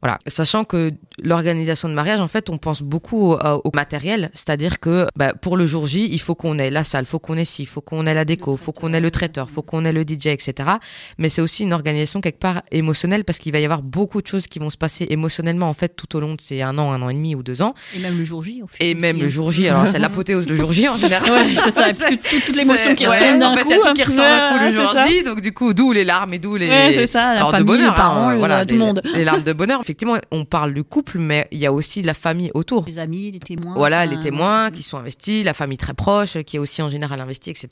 voilà. 0.00 0.18
Sachant 0.26 0.64
que 0.64 0.92
l'organisation 1.22 1.88
de 1.88 1.94
mariage, 1.94 2.20
en 2.20 2.28
fait, 2.28 2.50
on 2.50 2.58
pense 2.58 2.82
beaucoup 2.82 3.32
au, 3.32 3.38
au 3.38 3.70
matériel, 3.74 4.30
c'est-à-dire 4.34 4.80
que 4.80 5.06
bah, 5.16 5.34
pour 5.34 5.56
le 5.56 5.66
jour 5.66 5.86
J, 5.86 6.08
il 6.10 6.20
faut 6.20 6.34
qu'on 6.34 6.58
ait 6.58 6.70
la 6.70 6.84
salle, 6.84 7.06
faut 7.06 7.18
qu'on 7.18 7.36
ait 7.36 7.44
ci, 7.44 7.66
faut 7.66 7.80
qu'on 7.80 8.06
ait 8.06 8.14
la 8.14 8.24
déco, 8.24 8.56
faut 8.56 8.72
qu'on 8.72 8.92
ait 8.92 9.00
le 9.00 9.10
traiteur, 9.10 9.50
faut 9.50 9.62
qu'on 9.62 9.84
ait 9.84 9.92
le 9.92 10.02
DJ, 10.02 10.28
etc. 10.28 10.70
Mais 11.18 11.28
c'est 11.28 11.42
aussi 11.42 11.62
une 11.62 11.72
organisation 11.72 12.20
quelque 12.20 12.38
part 12.38 12.62
émotionnelle 12.70 13.24
parce 13.24 13.38
qu'il 13.38 13.52
va 13.52 13.60
y 13.60 13.64
avoir 13.64 13.82
beaucoup 13.82 14.22
de 14.22 14.26
choses 14.26 14.46
qui 14.46 14.58
vont 14.58 14.70
se 14.70 14.76
passer 14.76 15.06
émotionnellement 15.10 15.68
en 15.68 15.74
fait 15.74 15.94
tout 15.96 16.16
au 16.16 16.20
long 16.20 16.34
de 16.34 16.40
ces 16.40 16.62
un 16.62 16.78
an, 16.78 16.92
un 16.92 17.02
an 17.02 17.08
et 17.08 17.14
demi 17.14 17.34
ou 17.34 17.42
deux 17.42 17.62
ans. 17.62 17.74
Et 17.96 18.00
même 18.00 18.18
le 18.18 18.24
jour 18.24 18.42
J. 18.42 18.62
au 18.62 18.66
fait, 18.66 18.84
Et 18.84 18.94
même 18.94 19.18
le 19.18 19.26
hein. 19.26 19.28
jour 19.28 19.50
J, 19.50 19.68
alors 19.68 19.88
c'est 19.88 19.98
l'apothéose 20.00 20.46
le 20.52 20.56
jour 20.58 20.72
J 20.72 20.88
en 20.88 20.94
général. 20.96 21.30
Ouais, 21.30 21.46
c'est 21.64 21.70
ça, 21.70 21.88
et 21.88 21.92
puis 22.16 22.18
tout- 22.18 22.36
tout- 22.36 22.46
toute 22.46 22.56
l'émotion 22.56 22.84
C'est- 22.88 22.94
qui 22.94 23.06
ouais, 23.06 23.18
retombe 23.18 23.40
d'un 23.40 23.52
En 23.52 23.56
fait, 23.56 23.64
il 23.66 23.70
y 23.70 23.74
a 23.74 23.76
tout 23.78 23.92
qui 23.94 24.02
ressort 24.04 24.18
d'un 24.24 24.48
coup 24.50 24.58
Ouais, 24.64 24.70
le 24.70 24.76
jour. 24.80 24.94
J, 25.08 25.22
donc 25.22 25.40
du 25.40 25.52
coup, 25.52 25.72
d'où 25.74 25.92
les 25.92 26.04
larmes 26.04 26.34
et 26.34 26.38
d'où 26.38 26.56
les. 26.56 26.68
Ouais, 26.68 26.92
c'est 26.94 27.06
ça, 27.06 27.34
la 27.34 27.40
alors, 27.40 27.48
de 27.48 27.52
famille, 27.56 27.66
bonheur, 27.66 27.90
les 27.90 27.96
parents, 27.96 28.28
hein, 28.28 28.36
voilà, 28.36 28.64
tout 28.66 28.74
le 28.74 28.80
les- 28.80 28.84
monde. 28.86 29.02
Les 29.14 29.24
larmes 29.24 29.42
de 29.42 29.52
bonheur, 29.52 29.80
effectivement, 29.82 30.16
on 30.30 30.44
parle 30.44 30.74
du 30.74 30.84
couple, 30.84 31.18
mais 31.18 31.46
il 31.50 31.58
y 31.58 31.66
a 31.66 31.72
aussi 31.72 32.02
la 32.02 32.14
famille 32.14 32.50
autour. 32.54 32.84
Les 32.86 32.98
amis, 32.98 33.30
les 33.30 33.38
témoins. 33.40 33.74
Voilà, 33.74 34.02
enfin, 34.04 34.10
les 34.10 34.20
témoins 34.20 34.70
qui 34.70 34.82
sont 34.82 34.98
investis, 34.98 35.44
la 35.44 35.54
famille 35.54 35.78
très 35.78 35.94
proche, 35.94 36.38
qui 36.44 36.56
est 36.56 36.60
aussi 36.60 36.82
en 36.82 36.90
général 36.90 37.20
investie, 37.20 37.50
etc. 37.50 37.68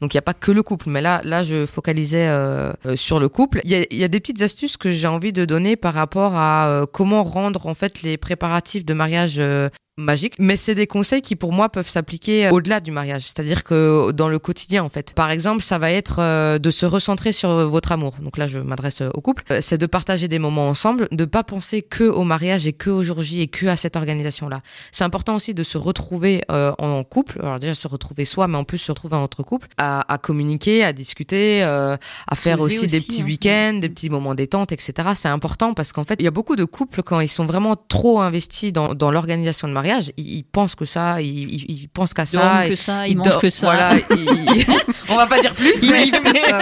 Donc 0.00 0.14
il 0.14 0.16
n'y 0.16 0.20
a 0.20 0.22
pas 0.22 0.34
que 0.34 0.52
le 0.52 0.62
couple, 0.62 0.88
mais 0.88 1.00
là, 1.00 1.20
là, 1.24 1.42
je 1.42 1.66
focalisais 1.66 2.28
euh, 2.28 2.72
euh, 2.86 2.96
sur 2.96 3.18
le 3.20 3.28
couple. 3.28 3.60
Il 3.64 3.70
y 3.70 3.74
a, 3.74 3.84
il 3.90 3.96
y 3.98 4.04
a 4.04 4.08
des 4.08 4.20
petites 4.20 4.42
astuces 4.42 4.76
que 4.76 4.90
j'ai 4.90 5.06
envie 5.06 5.32
de 5.32 5.44
donner 5.44 5.76
par 5.76 5.94
rapport 5.94 6.36
à 6.36 6.68
euh, 6.68 6.86
comment 6.90 7.22
rendre 7.22 7.66
en 7.66 7.74
fait 7.74 8.02
les 8.02 8.16
préparatifs 8.16 8.84
de 8.84 8.94
mariage 8.94 9.34
euh, 9.38 9.68
magique. 10.02 10.34
Mais 10.38 10.56
c'est 10.56 10.74
des 10.74 10.86
conseils 10.86 11.22
qui 11.22 11.36
pour 11.36 11.52
moi 11.52 11.68
peuvent 11.68 11.88
s'appliquer 11.88 12.50
au-delà 12.50 12.80
du 12.80 12.90
mariage, 12.90 13.22
c'est-à-dire 13.22 13.64
que 13.64 14.10
dans 14.12 14.28
le 14.28 14.38
quotidien 14.38 14.82
en 14.82 14.88
fait. 14.88 15.14
Par 15.14 15.30
exemple, 15.30 15.62
ça 15.62 15.78
va 15.78 15.90
être 15.90 16.16
euh, 16.18 16.58
de 16.58 16.70
se 16.70 16.86
recentrer 16.86 17.32
sur 17.32 17.68
votre 17.68 17.92
amour. 17.92 18.14
Donc 18.20 18.38
là, 18.38 18.48
je 18.48 18.58
m'adresse 18.58 19.02
euh, 19.02 19.10
au 19.14 19.20
couple. 19.20 19.44
Euh, 19.50 19.58
C'est 19.60 19.78
de 19.78 19.86
partager 19.86 20.28
des 20.28 20.38
moments 20.38 20.68
ensemble, 20.68 21.08
de 21.10 21.24
pas 21.24 21.44
penser 21.44 21.82
que 21.82 22.04
au 22.04 22.24
mariage 22.24 22.66
et 22.66 22.72
que 22.72 22.90
au 22.90 23.02
jour 23.02 23.22
J 23.22 23.42
et 23.42 23.48
que 23.48 23.66
à 23.66 23.76
cette 23.76 23.96
organisation-là. 23.96 24.60
C'est 24.90 25.04
important 25.04 25.36
aussi 25.36 25.54
de 25.54 25.62
se 25.62 25.78
retrouver 25.78 26.42
euh, 26.50 26.72
en 26.78 27.04
couple. 27.04 27.38
Alors 27.42 27.58
déjà 27.58 27.74
se 27.74 27.88
retrouver 27.88 28.24
soi, 28.24 28.48
mais 28.48 28.56
en 28.56 28.64
plus 28.64 28.78
se 28.78 28.90
retrouver 28.92 29.16
entre 29.16 29.42
couples, 29.42 29.68
à, 29.76 30.12
à 30.12 30.18
communiquer, 30.18 30.84
à 30.84 30.92
discuter, 30.92 31.62
euh, 31.64 31.96
à 32.26 32.34
faire 32.34 32.60
aussi, 32.60 32.86
des 32.86 33.00
petits 33.00 33.22
hein. 33.22 33.24
week-ends, 33.24 33.78
des 33.80 33.88
petits 33.88 34.10
moments 34.10 34.34
détente, 34.34 34.72
etc. 34.72 35.10
C'est 35.14 35.28
important 35.28 35.74
parce 35.74 35.92
qu'en 35.92 36.04
fait, 36.04 36.16
il 36.20 36.24
y 36.24 36.28
a 36.28 36.30
beaucoup 36.30 36.56
de 36.56 36.64
couples 36.64 37.02
quand 37.02 37.20
ils 37.20 37.28
sont 37.28 37.46
vraiment 37.46 37.76
trop 37.76 38.20
investis 38.20 38.72
dans, 38.72 38.94
dans 38.94 39.10
l'organisation 39.10 39.68
de 39.68 39.72
mariage, 39.72 39.91
ils, 40.16 40.36
ils 40.38 40.44
pensent 40.44 40.74
que 40.74 40.84
ça, 40.84 41.20
ils, 41.20 41.26
ils, 41.54 41.64
ils 41.82 41.88
pensent 41.88 42.14
qu'à 42.14 42.22
Ils 42.24 42.26
ça, 42.28 42.62
que 42.66 42.72
et- 42.72 42.76
ça, 42.76 43.06
ils 43.06 43.12
ils 43.12 43.16
mangent 43.16 43.38
que 43.38 43.50
ça. 43.50 43.66
Voilà, 43.66 43.94
ils- 44.10 44.66
on 45.08 45.16
va 45.16 45.26
pas 45.26 45.40
dire 45.40 45.54
plus, 45.54 45.72
Ils 45.82 45.90
mais 45.90 46.10
que 46.10 46.38
ça. 46.38 46.60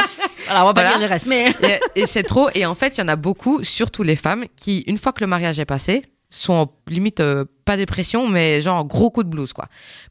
Alors, 0.48 0.64
on 0.64 0.66
va 0.66 0.74
pas 0.74 0.80
Voilà. 0.82 0.90
dire 0.90 0.98
le 1.00 1.06
reste, 1.06 1.26
mais. 1.26 1.54
et, 1.94 2.00
et 2.02 2.06
c'est 2.06 2.22
trop. 2.24 2.48
Et 2.54 2.66
en 2.66 2.74
fait, 2.74 2.96
il 2.96 3.00
y 3.00 3.04
en 3.04 3.08
a 3.08 3.16
beaucoup, 3.16 3.62
surtout 3.62 4.02
les 4.02 4.16
femmes, 4.16 4.44
qui, 4.56 4.80
une 4.86 4.98
fois 4.98 5.12
que 5.12 5.20
le 5.20 5.26
mariage 5.28 5.58
est 5.60 5.64
passé, 5.64 6.02
sont 6.28 6.52
en 6.54 6.66
limite 6.90 7.20
euh, 7.20 7.44
pas 7.64 7.76
dépression, 7.76 8.28
mais 8.28 8.60
genre 8.60 8.84
gros 8.84 9.10
coup 9.10 9.22
de 9.22 9.28
blues, 9.28 9.52
quoi. 9.52 9.66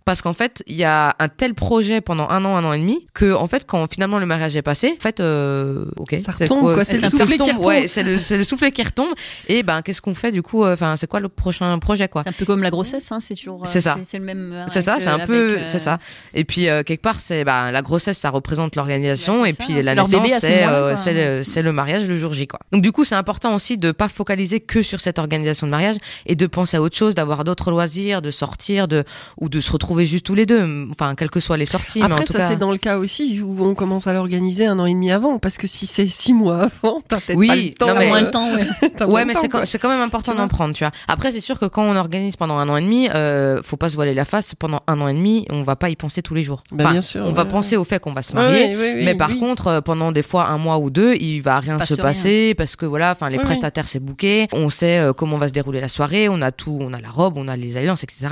Parce 0.05 0.21
qu'en 0.21 0.33
fait, 0.33 0.63
il 0.65 0.75
y 0.77 0.83
a 0.85 1.15
un 1.19 1.27
tel 1.27 1.53
projet 1.53 1.99
pendant 2.01 2.27
un 2.29 2.43
an, 2.45 2.55
un 2.55 2.63
an 2.63 2.73
et 2.73 2.79
demi, 2.79 3.05
que 3.13 3.33
en 3.33 3.47
fait, 3.47 3.65
quand 3.67 3.91
finalement 3.91 4.17
le 4.17 4.25
mariage 4.25 4.55
est 4.55 4.61
passé, 4.61 4.95
en 4.97 5.01
fait, 5.01 5.19
euh, 5.19 5.85
ok, 5.97 6.15
Ça 6.23 6.31
c'est 6.31 6.45
retombe, 6.45 6.73
quoi, 6.73 6.85
c'est 6.85 6.95
ça 6.95 7.07
le 7.07 7.17
soufflet 7.17 7.35
qui 7.37 7.43
retombe, 7.43 7.57
retombe. 7.57 7.65
Ouais, 7.65 7.87
c'est 7.87 8.03
le, 8.03 8.17
c'est 8.17 8.37
le 8.37 8.43
soufflet 8.43 8.71
qui 8.71 8.81
retombe. 8.83 9.09
Et 9.47 9.61
ben, 9.63 9.81
qu'est-ce 9.81 10.01
qu'on 10.01 10.15
fait 10.15 10.31
du 10.31 10.41
coup 10.41 10.63
euh, 10.63 10.73
Enfin, 10.73 10.95
c'est 10.97 11.07
quoi 11.07 11.19
le 11.19 11.27
prochain 11.29 11.77
projet, 11.79 12.07
quoi? 12.07 12.23
C'est 12.23 12.29
un 12.29 12.33
peu 12.33 12.45
comme 12.45 12.63
la 12.63 12.69
grossesse, 12.69 13.11
hein, 13.11 13.19
c'est 13.19 13.35
toujours. 13.35 13.61
euh, 13.61 13.65
C'est 13.65 13.81
ça. 13.81 13.97
C'est 14.09 14.19
le 14.19 14.23
même. 14.25 14.53
euh, 14.53 14.65
C'est 14.67 14.81
ça, 14.81 14.97
c'est 14.99 15.07
un 15.09 15.19
peu, 15.19 15.57
euh, 15.59 15.65
c'est 15.65 15.79
ça. 15.79 15.99
Et 16.33 16.45
puis 16.45 16.69
euh, 16.69 16.83
quelque 16.83 17.01
part, 17.01 17.19
c'est 17.19 17.43
bah, 17.43 17.71
la 17.71 17.81
grossesse, 17.81 18.17
ça 18.17 18.29
représente 18.29 18.75
l'organisation, 18.77 19.43
et 19.45 19.51
ça, 19.53 19.63
puis 19.65 19.81
la 19.83 19.95
naissance, 19.95 20.11
ce 20.11 20.39
c'est 20.39 20.63
euh, 20.65 20.95
c'est 20.95 21.13
le, 21.39 21.43
c'est 21.43 21.61
le 21.61 21.73
mariage 21.73 22.07
le 22.07 22.17
jour 22.17 22.33
J, 22.33 22.47
quoi. 22.47 22.59
Donc 22.71 22.81
du 22.81 22.91
coup, 22.91 23.03
c'est 23.03 23.15
important 23.15 23.53
aussi 23.53 23.77
de 23.77 23.91
pas 23.91 24.07
focaliser 24.07 24.59
que 24.61 24.81
sur 24.81 25.01
cette 25.01 25.19
organisation 25.19 25.67
de 25.67 25.71
mariage 25.71 25.95
et 26.25 26.35
de 26.35 26.47
penser 26.47 26.68
à 26.77 26.81
autre 26.81 26.95
chose, 26.95 27.15
d'avoir 27.15 27.43
d'autres 27.43 27.71
loisirs, 27.71 28.21
de 28.21 28.31
sortir, 28.31 28.87
de 28.87 29.03
ou 29.39 29.49
de 29.49 29.59
se 29.61 29.71
retrouver 29.71 30.05
juste 30.05 30.25
tous 30.25 30.35
les 30.35 30.45
deux. 30.45 30.87
Enfin, 30.91 31.15
quelles 31.15 31.29
que 31.31 31.39
soient 31.39 31.57
les 31.57 31.65
sorties. 31.65 31.99
mais 31.99 32.05
en 32.07 32.11
Après, 32.11 32.23
tout 32.25 32.33
ça, 32.33 32.39
cas... 32.39 32.47
c'est 32.49 32.57
dans 32.57 32.71
le 32.71 32.77
cas 32.77 32.97
aussi 32.97 33.41
où 33.41 33.65
on 33.65 33.75
commence 33.75 34.07
à 34.07 34.13
l'organiser 34.13 34.65
un 34.65 34.79
an 34.79 34.85
et 34.85 34.93
demi 34.93 35.11
avant. 35.11 35.39
Parce 35.39 35.57
que 35.57 35.67
si 35.67 35.87
c'est 35.87 36.07
six 36.07 36.33
mois 36.33 36.69
avant, 36.83 37.01
t'as 37.07 37.19
peut-être 37.19 37.37
Oui, 37.37 37.47
pas 37.47 37.55
le 37.55 37.69
temps. 37.73 37.87
non, 37.87 37.93
mais- 37.99 38.07
Moins 38.09 38.21
le 38.21 38.31
temps, 38.31 38.53
ouais. 38.55 38.67
Moins 38.99 39.07
Ouais, 39.07 39.21
le 39.21 39.27
mais 39.27 39.33
c'est 39.35 39.47
quand, 39.49 39.59
quoi. 39.59 39.65
c'est 39.65 39.79
quand 39.79 39.89
même 39.89 40.01
important 40.01 40.33
d'en 40.35 40.47
prendre, 40.47 40.73
tu 40.73 40.83
vois. 40.83 40.91
Après, 41.07 41.31
c'est 41.31 41.39
sûr 41.39 41.59
que 41.59 41.65
quand 41.65 41.83
on 41.83 41.95
organise 41.95 42.35
pendant 42.35 42.57
un 42.57 42.67
an 42.69 42.77
et 42.77 42.81
demi, 42.81 43.09
euh, 43.09 43.61
faut 43.63 43.77
pas 43.77 43.89
se 43.89 43.95
voiler 43.95 44.13
la 44.13 44.25
face. 44.25 44.55
Pendant 44.55 44.79
un 44.87 44.99
an 45.01 45.07
et 45.07 45.13
demi, 45.13 45.45
on 45.51 45.63
va 45.63 45.75
pas 45.75 45.89
y 45.89 45.95
penser 45.95 46.21
tous 46.21 46.33
les 46.33 46.43
jours. 46.43 46.63
Bah, 46.71 46.91
bien 46.91 47.01
sûr, 47.01 47.23
on 47.25 47.31
va 47.31 47.43
ouais, 47.43 47.47
penser 47.49 47.77
au 47.77 47.83
fait 47.83 47.99
qu'on 47.99 48.13
va 48.13 48.21
se 48.21 48.33
marier, 48.33 48.65
Ouais, 48.65 48.75
ouais, 48.77 48.93
oui, 48.97 49.05
mais 49.05 49.15
par 49.15 49.29
oui. 49.29 49.39
contre, 49.39 49.67
euh, 49.67 49.81
pendant 49.81 50.11
des 50.11 50.23
fois 50.23 50.47
un 50.47 50.57
mois 50.57 50.77
ou 50.79 50.89
deux, 50.89 51.15
il 51.15 51.41
va 51.41 51.59
rien 51.59 51.79
se 51.79 51.93
rien. 51.93 52.03
passer 52.03 52.53
parce 52.57 52.75
que 52.75 52.85
voilà, 52.85 53.11
enfin, 53.11 53.29
les 53.29 53.35
Oui, 53.37 53.41
oui. 53.43 53.45
prestataires 53.45 53.87
c'est 53.87 53.99
booké, 53.99 54.47
on 54.53 54.69
sait 54.69 54.99
euh, 54.99 55.13
comment 55.13 55.37
va 55.37 55.47
se 55.47 55.53
dérouler 55.53 55.81
la 55.81 55.89
soirée, 55.89 56.29
on 56.29 56.41
a 56.41 56.51
tout, 56.59 56.77
on 56.81 56.93
a 56.93 56.99
la 57.01 57.09
robe, 57.09 57.37
on 57.37 57.47
a 57.47 57.55
les 57.55 57.77
alliances, 57.77 58.03
etc. 58.03 58.27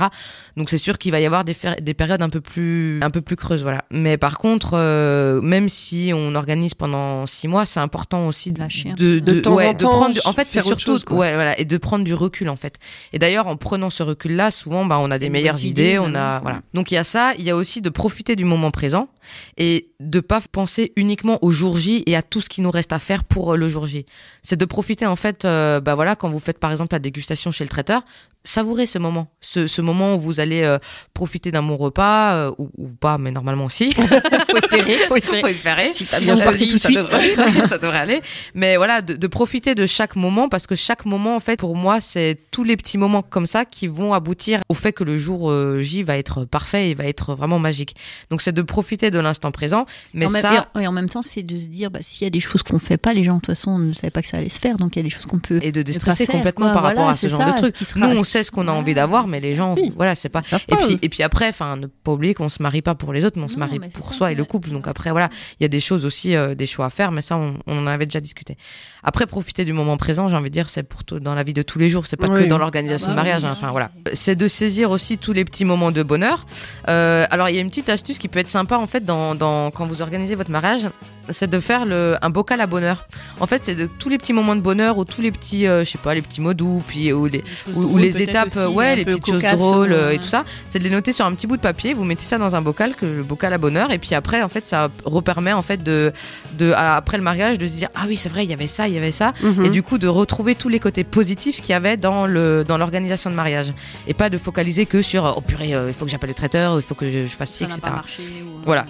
Donc 0.56 0.70
c'est 0.70 0.78
sûr 0.78 0.98
qu'il 0.98 1.10
va 1.12 1.20
y 1.20 1.26
avoir 1.26 1.44
des, 1.44 1.54
périodes 1.54 2.22
un 2.22 2.28
peu 2.28 2.40
plus, 2.40 3.00
un 3.02 3.10
peu 3.10 3.20
plus 3.20 3.36
creuses, 3.36 3.62
voilà. 3.62 3.84
Mais 3.90 4.16
par 4.18 4.38
contre, 4.38 4.70
euh, 4.74 5.40
même 5.40 5.68
si 5.68 6.12
on 6.14 6.34
organise 6.34 6.74
pendant 6.74 7.26
six 7.26 7.48
mois, 7.48 7.66
c'est 7.66 7.80
important 7.80 8.28
aussi 8.28 8.52
de, 8.52 8.58
Lâcher 8.58 8.92
de, 8.96 9.18
De 9.18 9.40
temps 9.40 9.54
ouais, 9.54 9.68
en 9.68 9.72
de 9.72 9.78
temps, 9.78 9.90
prendre. 9.90 10.14
du- 10.14 10.20
En 10.24 10.32
fait, 10.32 10.46
c'est 10.50 10.60
surtout, 10.60 10.98
chose, 10.98 11.04
ouais, 11.10 11.32
voilà, 11.34 11.58
et 11.58 11.64
de 11.64 11.76
prendre 11.78 12.04
du 12.04 12.14
recul 12.14 12.48
en 12.48 12.56
fait. 12.56 12.76
Et 13.12 13.18
d'ailleurs, 13.18 13.46
en 13.46 13.56
prenant 13.56 13.90
ce 13.90 14.02
recul-là, 14.02 14.50
souvent, 14.50 14.84
bah, 14.84 14.98
on 15.00 15.10
a 15.10 15.18
des 15.18 15.30
meilleures 15.30 15.64
idées, 15.64 15.92
idées, 15.92 15.98
on 15.98 16.14
a, 16.14 16.40
voilà. 16.40 16.60
Donc 16.74 16.90
il 16.90 16.94
y 16.94 16.98
a 16.98 17.04
ça, 17.04 17.32
il 17.38 17.44
y 17.44 17.50
a 17.50 17.56
aussi 17.56 17.80
de 17.80 17.88
profiter 17.90 18.36
du 18.36 18.44
moment 18.44 18.70
présent 18.70 19.08
et 19.56 19.90
de 20.00 20.20
pas 20.20 20.40
penser 20.52 20.92
uniquement 20.96 21.38
au 21.42 21.50
jour 21.50 21.76
J 21.76 22.02
et 22.06 22.16
à 22.16 22.22
tout 22.22 22.40
ce 22.40 22.48
qui 22.48 22.60
nous 22.60 22.70
reste 22.70 22.92
à 22.92 22.98
faire 22.98 23.24
pour 23.24 23.52
euh, 23.52 23.56
le 23.56 23.68
jour 23.68 23.86
J. 23.86 24.06
C'est 24.42 24.56
de 24.56 24.64
profiter 24.64 25.06
en 25.06 25.16
fait, 25.16 25.44
euh, 25.44 25.80
bah 25.80 25.94
voilà, 25.94 26.16
quand 26.16 26.28
vous 26.28 26.38
faites 26.38 26.58
par 26.58 26.70
exemple 26.70 26.94
la 26.94 26.98
dégustation 26.98 27.50
chez 27.50 27.64
le 27.64 27.68
traiteur, 27.68 28.02
savourez 28.48 28.86
ce 28.86 28.98
moment, 28.98 29.28
ce, 29.40 29.66
ce 29.66 29.82
moment 29.82 30.14
où 30.14 30.20
vous 30.20 30.40
allez 30.40 30.62
euh, 30.62 30.78
profiter 31.14 31.50
d'un 31.50 31.62
bon 31.62 31.76
repas 31.76 32.34
euh, 32.34 32.52
ou, 32.58 32.70
ou 32.78 32.88
pas, 32.88 33.18
mais 33.18 33.30
normalement 33.30 33.64
aussi. 33.66 33.92
Faut 34.50 34.56
espérer, 34.56 34.98
faut 35.08 35.16
espérer. 35.22 35.40
Faut 35.40 35.46
espérer. 35.48 35.86
Si 35.88 36.04
t'as 36.06 36.20
bien 36.20 36.36
Euh, 36.38 36.44
parti 36.44 36.68
tout 36.68 36.74
de 36.74 36.78
ça 36.80 36.88
suite. 36.88 36.98
devrait, 36.98 37.66
ça 37.66 37.78
devrait 37.78 37.98
aller. 37.98 38.22
Mais 38.54 38.76
voilà, 38.76 39.02
de, 39.02 39.14
de 39.14 39.26
profiter 39.26 39.74
de 39.74 39.86
chaque 39.86 40.16
moment 40.16 40.48
parce 40.48 40.66
que 40.66 40.74
chaque 40.74 41.04
moment, 41.04 41.36
en 41.36 41.40
fait, 41.40 41.58
pour 41.58 41.76
moi, 41.76 42.00
c'est 42.00 42.38
tous 42.50 42.64
les 42.64 42.76
petits 42.76 42.96
moments 42.98 43.22
comme 43.22 43.46
ça 43.46 43.64
qui 43.64 43.86
vont 43.86 44.14
aboutir 44.14 44.60
au 44.68 44.74
fait 44.74 44.92
que 44.92 45.04
le 45.04 45.18
jour 45.18 45.50
euh, 45.50 45.80
J 45.80 46.02
va 46.02 46.16
être 46.16 46.44
parfait 46.44 46.90
et 46.90 46.94
va 46.94 47.04
être 47.04 47.34
vraiment 47.34 47.58
magique. 47.58 47.94
Donc 48.30 48.40
c'est 48.42 48.52
de 48.52 48.62
profiter 48.62 49.10
de 49.10 49.18
l'instant 49.18 49.50
présent. 49.50 49.84
Mais 50.14 50.26
en 50.26 50.30
même, 50.30 50.42
ça. 50.42 50.54
et 50.54 50.78
en- 50.78 50.80
et 50.80 50.86
en 50.86 50.92
même 50.92 51.08
temps, 51.08 51.22
c'est 51.22 51.42
de 51.42 51.58
se 51.58 51.66
dire, 51.66 51.90
bah, 51.90 51.98
s'il 52.02 52.24
y 52.24 52.26
a 52.26 52.30
des 52.30 52.40
choses 52.40 52.62
qu'on 52.62 52.78
fait 52.78 52.96
pas, 52.96 53.12
les 53.12 53.24
gens 53.24 53.34
de 53.36 53.40
toute 53.40 53.54
façon 53.54 53.78
ne 53.78 53.92
savaient 53.92 54.10
pas 54.10 54.22
que 54.22 54.28
ça 54.28 54.38
allait 54.38 54.48
se 54.48 54.60
faire, 54.60 54.76
donc 54.76 54.96
il 54.96 55.00
y 55.00 55.00
a 55.00 55.02
des 55.02 55.10
choses 55.10 55.26
qu'on 55.26 55.38
peut. 55.40 55.58
Et 55.62 55.72
de 55.72 55.78
ne 55.80 55.82
déstresser 55.82 56.26
complètement 56.26 56.66
quoi. 56.66 56.72
par 56.74 56.82
Voilà, 56.82 57.00
rapport 57.00 57.10
à 57.10 57.16
ce 57.16 57.28
genre 57.28 57.40
ça, 57.40 57.52
de 57.52 57.56
truc. 57.58 57.74
ce 57.76 57.78
qui 57.78 57.84
sera- 57.84 58.00
Nous, 58.06 58.18
on 58.20 58.24
ce 58.24 58.37
sait 58.38 58.44
ce 58.44 58.50
qu'on 58.52 58.68
a 58.68 58.72
envie 58.72 58.94
d'avoir, 58.94 59.26
mais 59.26 59.40
les 59.40 59.54
gens, 59.54 59.74
voilà, 59.96 60.14
c'est 60.14 60.28
pas. 60.28 60.40
Et 60.40 60.74
pas, 60.74 60.76
puis, 60.76 60.94
eux. 60.94 60.98
et 61.02 61.08
puis 61.08 61.22
après, 61.22 61.48
enfin, 61.48 61.76
ne 61.76 61.86
pas 61.86 62.12
oublier 62.12 62.34
qu'on 62.34 62.48
se 62.48 62.62
marie 62.62 62.82
pas 62.82 62.94
pour 62.94 63.12
les 63.12 63.24
autres, 63.24 63.38
mais 63.38 63.44
on 63.44 63.48
se 63.48 63.58
marie 63.58 63.78
pour 63.78 64.04
ça, 64.06 64.12
soi 64.12 64.32
et 64.32 64.34
le 64.34 64.44
couple. 64.44 64.70
Donc 64.70 64.86
après, 64.86 65.10
voilà, 65.10 65.28
il 65.58 65.64
y 65.64 65.66
a 65.66 65.68
des 65.68 65.80
choses 65.80 66.04
aussi, 66.04 66.34
euh, 66.36 66.54
des 66.54 66.66
choix 66.66 66.86
à 66.86 66.90
faire, 66.90 67.10
mais 67.12 67.20
ça, 67.22 67.36
on, 67.36 67.54
on 67.66 67.78
en 67.78 67.86
avait 67.86 68.06
déjà 68.06 68.20
discuté. 68.20 68.56
Après, 69.02 69.26
profiter 69.26 69.64
du 69.64 69.72
moment 69.72 69.96
présent, 69.96 70.28
j'ai 70.28 70.36
envie 70.36 70.50
de 70.50 70.54
dire, 70.54 70.70
c'est 70.70 70.82
pour 70.82 71.04
tout, 71.04 71.20
dans 71.20 71.34
la 71.34 71.42
vie 71.42 71.54
de 71.54 71.62
tous 71.62 71.78
les 71.78 71.88
jours, 71.88 72.06
c'est 72.06 72.16
pas 72.16 72.28
Oui. 72.28 72.44
que 72.44 72.48
dans 72.48 72.58
l'organisation 72.58 73.08
Ah 73.12 73.14
bah 73.14 73.22
de 73.22 73.26
mariage. 73.26 73.42
oui, 73.42 73.48
hein, 73.48 73.52
Enfin 73.56 73.70
voilà, 73.70 73.90
c'est 74.12 74.36
de 74.36 74.46
saisir 74.46 74.90
aussi 74.90 75.18
tous 75.18 75.32
les 75.32 75.44
petits 75.44 75.64
moments 75.64 75.90
de 75.92 76.02
bonheur. 76.02 76.46
Euh, 76.88 77.26
alors 77.30 77.48
il 77.48 77.54
y 77.54 77.58
a 77.58 77.60
une 77.60 77.68
petite 77.70 77.88
astuce 77.88 78.18
qui 78.18 78.28
peut 78.28 78.38
être 78.38 78.48
sympa 78.50 78.76
en 78.76 78.86
fait 78.86 79.04
dans, 79.04 79.34
dans 79.34 79.70
quand 79.70 79.86
vous 79.86 80.02
organisez 80.02 80.34
votre 80.34 80.50
mariage, 80.50 80.88
c'est 81.30 81.48
de 81.48 81.60
faire 81.60 81.84
le, 81.86 82.16
un 82.22 82.30
bocal 82.30 82.60
à 82.60 82.66
bonheur. 82.66 83.06
En 83.40 83.46
fait, 83.46 83.64
c'est 83.64 83.74
de 83.74 83.86
tous 83.86 84.08
les 84.08 84.18
petits 84.18 84.32
moments 84.32 84.56
de 84.56 84.60
bonheur 84.60 84.98
ou 84.98 85.04
tous 85.04 85.20
les 85.20 85.30
petits, 85.32 85.66
euh, 85.66 85.84
je 85.84 85.90
sais 85.90 85.98
pas, 85.98 86.14
les 86.14 86.22
petits 86.22 86.40
mots 86.40 86.54
doux, 86.54 86.82
puis 86.86 87.12
ou 87.12 87.26
les, 87.26 87.42
ou, 87.74 87.96
les 87.98 88.22
étapes, 88.22 88.48
aussi, 88.48 88.58
euh, 88.58 88.68
ouais, 88.68 88.96
les 88.96 89.04
petites 89.04 89.26
choses 89.26 89.42
drôles 89.42 89.92
euh, 89.92 90.08
euh, 90.08 90.10
et 90.12 90.18
tout 90.18 90.28
ça. 90.28 90.44
C'est 90.66 90.78
de 90.78 90.84
les 90.84 90.90
noter 90.90 91.12
sur 91.12 91.26
un 91.26 91.32
petit 91.34 91.46
bout 91.46 91.56
de 91.56 91.62
papier. 91.62 91.94
Vous 91.94 92.04
mettez 92.04 92.24
ça 92.24 92.38
dans 92.38 92.56
un 92.56 92.60
bocal, 92.62 92.94
que 92.96 93.06
le 93.06 93.22
bocal 93.22 93.52
à 93.52 93.58
bonheur, 93.58 93.90
et 93.90 93.98
puis 93.98 94.14
après, 94.14 94.42
en 94.42 94.48
fait, 94.48 94.66
ça 94.66 94.88
repermet 95.04 95.52
en 95.52 95.62
fait 95.62 95.82
de, 95.82 96.12
de 96.58 96.72
à- 96.72 96.96
après 96.96 97.16
le 97.16 97.22
mariage 97.22 97.58
de 97.58 97.66
se 97.66 97.72
dire 97.72 97.88
ah 97.94 98.04
oui 98.08 98.16
c'est 98.16 98.28
vrai 98.28 98.44
il 98.44 98.50
y 98.50 98.52
avait 98.54 98.66
ça, 98.66 98.88
il 98.88 98.94
y 98.94 98.98
avait 98.98 99.12
ça, 99.12 99.32
Mhm. 99.42 99.64
et 99.66 99.68
du 99.70 99.82
coup 99.82 99.98
de 99.98 100.08
retrouver 100.08 100.54
tous 100.54 100.68
les 100.68 100.80
côtés 100.80 101.04
positifs 101.04 101.60
qu'il 101.60 101.70
y 101.70 101.74
avait 101.74 101.96
dans 101.96 102.26
le 102.26 102.64
dans 102.66 102.76
l'organisation 102.78 103.30
de 103.30 103.34
mariage 103.36 103.72
et 104.06 104.14
pas 104.14 104.30
de 104.30 104.38
focaliser 104.38 104.86
que 104.86 105.02
sur 105.02 105.34
oh 105.36 105.40
purée 105.40 105.74
euh, 105.74 105.88
il 105.88 105.94
faut 105.94 106.04
que 106.04 106.10
j'appelle 106.10 106.30
le 106.30 106.34
traiteur, 106.34 106.76
il 106.78 106.82
faut 106.82 106.94
que 106.94 107.08
je, 107.08 107.22
je 107.24 107.36
fasse 107.36 107.50
ci, 107.50 107.58
Ça 107.58 107.64
etc. 107.66 107.80
pas 107.82 107.90
marché. 107.90 108.22
ou- 108.44 108.58
Voilà. 108.64 108.86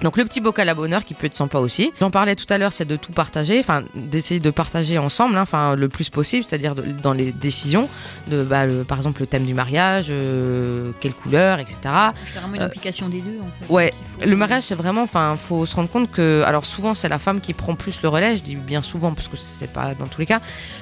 Donc 0.00 0.16
le 0.16 0.24
petit 0.24 0.40
bocal 0.40 0.68
à 0.68 0.74
bonheur 0.74 1.04
qui 1.04 1.14
peut 1.14 1.26
être 1.26 1.36
sympa 1.36 1.58
aussi. 1.58 1.92
J'en 2.00 2.10
parlais 2.10 2.34
tout 2.34 2.46
à 2.52 2.58
l'heure, 2.58 2.72
c'est 2.72 2.84
de 2.84 2.96
tout 2.96 3.12
partager, 3.12 3.60
enfin 3.60 3.82
d'essayer 3.94 4.40
de 4.40 4.50
partager 4.50 4.98
ensemble, 4.98 5.36
hein, 5.36 5.42
enfin 5.42 5.76
le 5.76 5.88
plus 5.88 6.10
possible, 6.10 6.44
c'est-à-dire 6.44 6.74
dans 6.74 7.12
les 7.12 7.30
décisions, 7.30 7.88
de 8.28 8.42
bah, 8.42 8.66
le- 8.66 8.82
par 8.84 8.96
exemple 8.98 9.20
le 9.20 9.26
thème 9.28 9.44
du 9.44 9.54
mariage, 9.54 10.06
euh, 10.10 10.90
quelle 11.00 11.12
couleur, 11.12 11.60
etc. 11.60 11.76
C'est 12.24 12.38
vraiment 12.40 12.54
une 12.56 12.62
Euh, 12.62 12.66
implication 12.66 13.08
des 13.08 13.20
deux. 13.20 13.38
En 13.40 13.66
fait, 13.66 13.72
Ouais, 13.72 13.92
faut- 14.20 14.28
le 14.28 14.34
mariage 14.36 14.64
c'est 14.64 14.74
vraiment, 14.74 15.02
enfin 15.02 15.36
faut 15.38 15.66
se 15.66 15.76
rendre 15.76 15.88
compte 15.88 16.10
que, 16.10 16.42
alors 16.46 16.64
souvent 16.64 16.94
c'est 16.94 17.08
la 17.08 17.18
femme 17.18 17.40
qui 17.40 17.52
prend 17.52 17.74
plus 17.76 18.02
le 18.02 18.08
relais, 18.08 18.34
je 18.34 18.42
dis 18.42 18.56
bien 18.56 18.82
souvent 18.82 19.12
parce 19.12 19.28
que 19.28 19.36
c'est 19.36 19.72
pas 19.72 19.94
dans 19.96 20.06
tous 20.06 20.18
les 20.20 20.26
cas, 20.26 20.40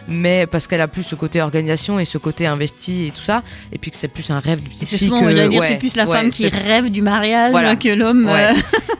mais 0.08 0.46
parce 0.46 0.66
qu'elle 0.66 0.80
a 0.80 0.88
plus 0.88 1.02
ce 1.02 1.14
côté 1.14 1.42
organisation 1.42 1.98
et 2.00 2.06
ce 2.06 2.16
côté 2.16 2.46
investi 2.46 3.06
et 3.06 3.10
tout 3.10 3.22
ça, 3.22 3.42
et 3.72 3.76
puis 3.78 3.90
que 3.90 3.96
c'est 3.98 4.08
plus 4.08 4.30
un 4.30 4.38
rêve 4.38 4.62
du 4.62 4.70
petit 4.70 4.86
C'est 4.86 4.96
souvent, 4.96 5.28
j'allais 5.28 5.48
dire, 5.48 5.62
c'est 5.62 5.76
plus 5.76 5.94
la 5.96 6.06
femme 6.06 6.30
qui 6.30 6.48
rêve 6.48 6.88
du 6.90 7.02
mariage 7.02 7.50
Voilà. 7.50 7.76
que 7.76 7.88
l'homme. 7.90 8.24
Ouais. 8.26 8.48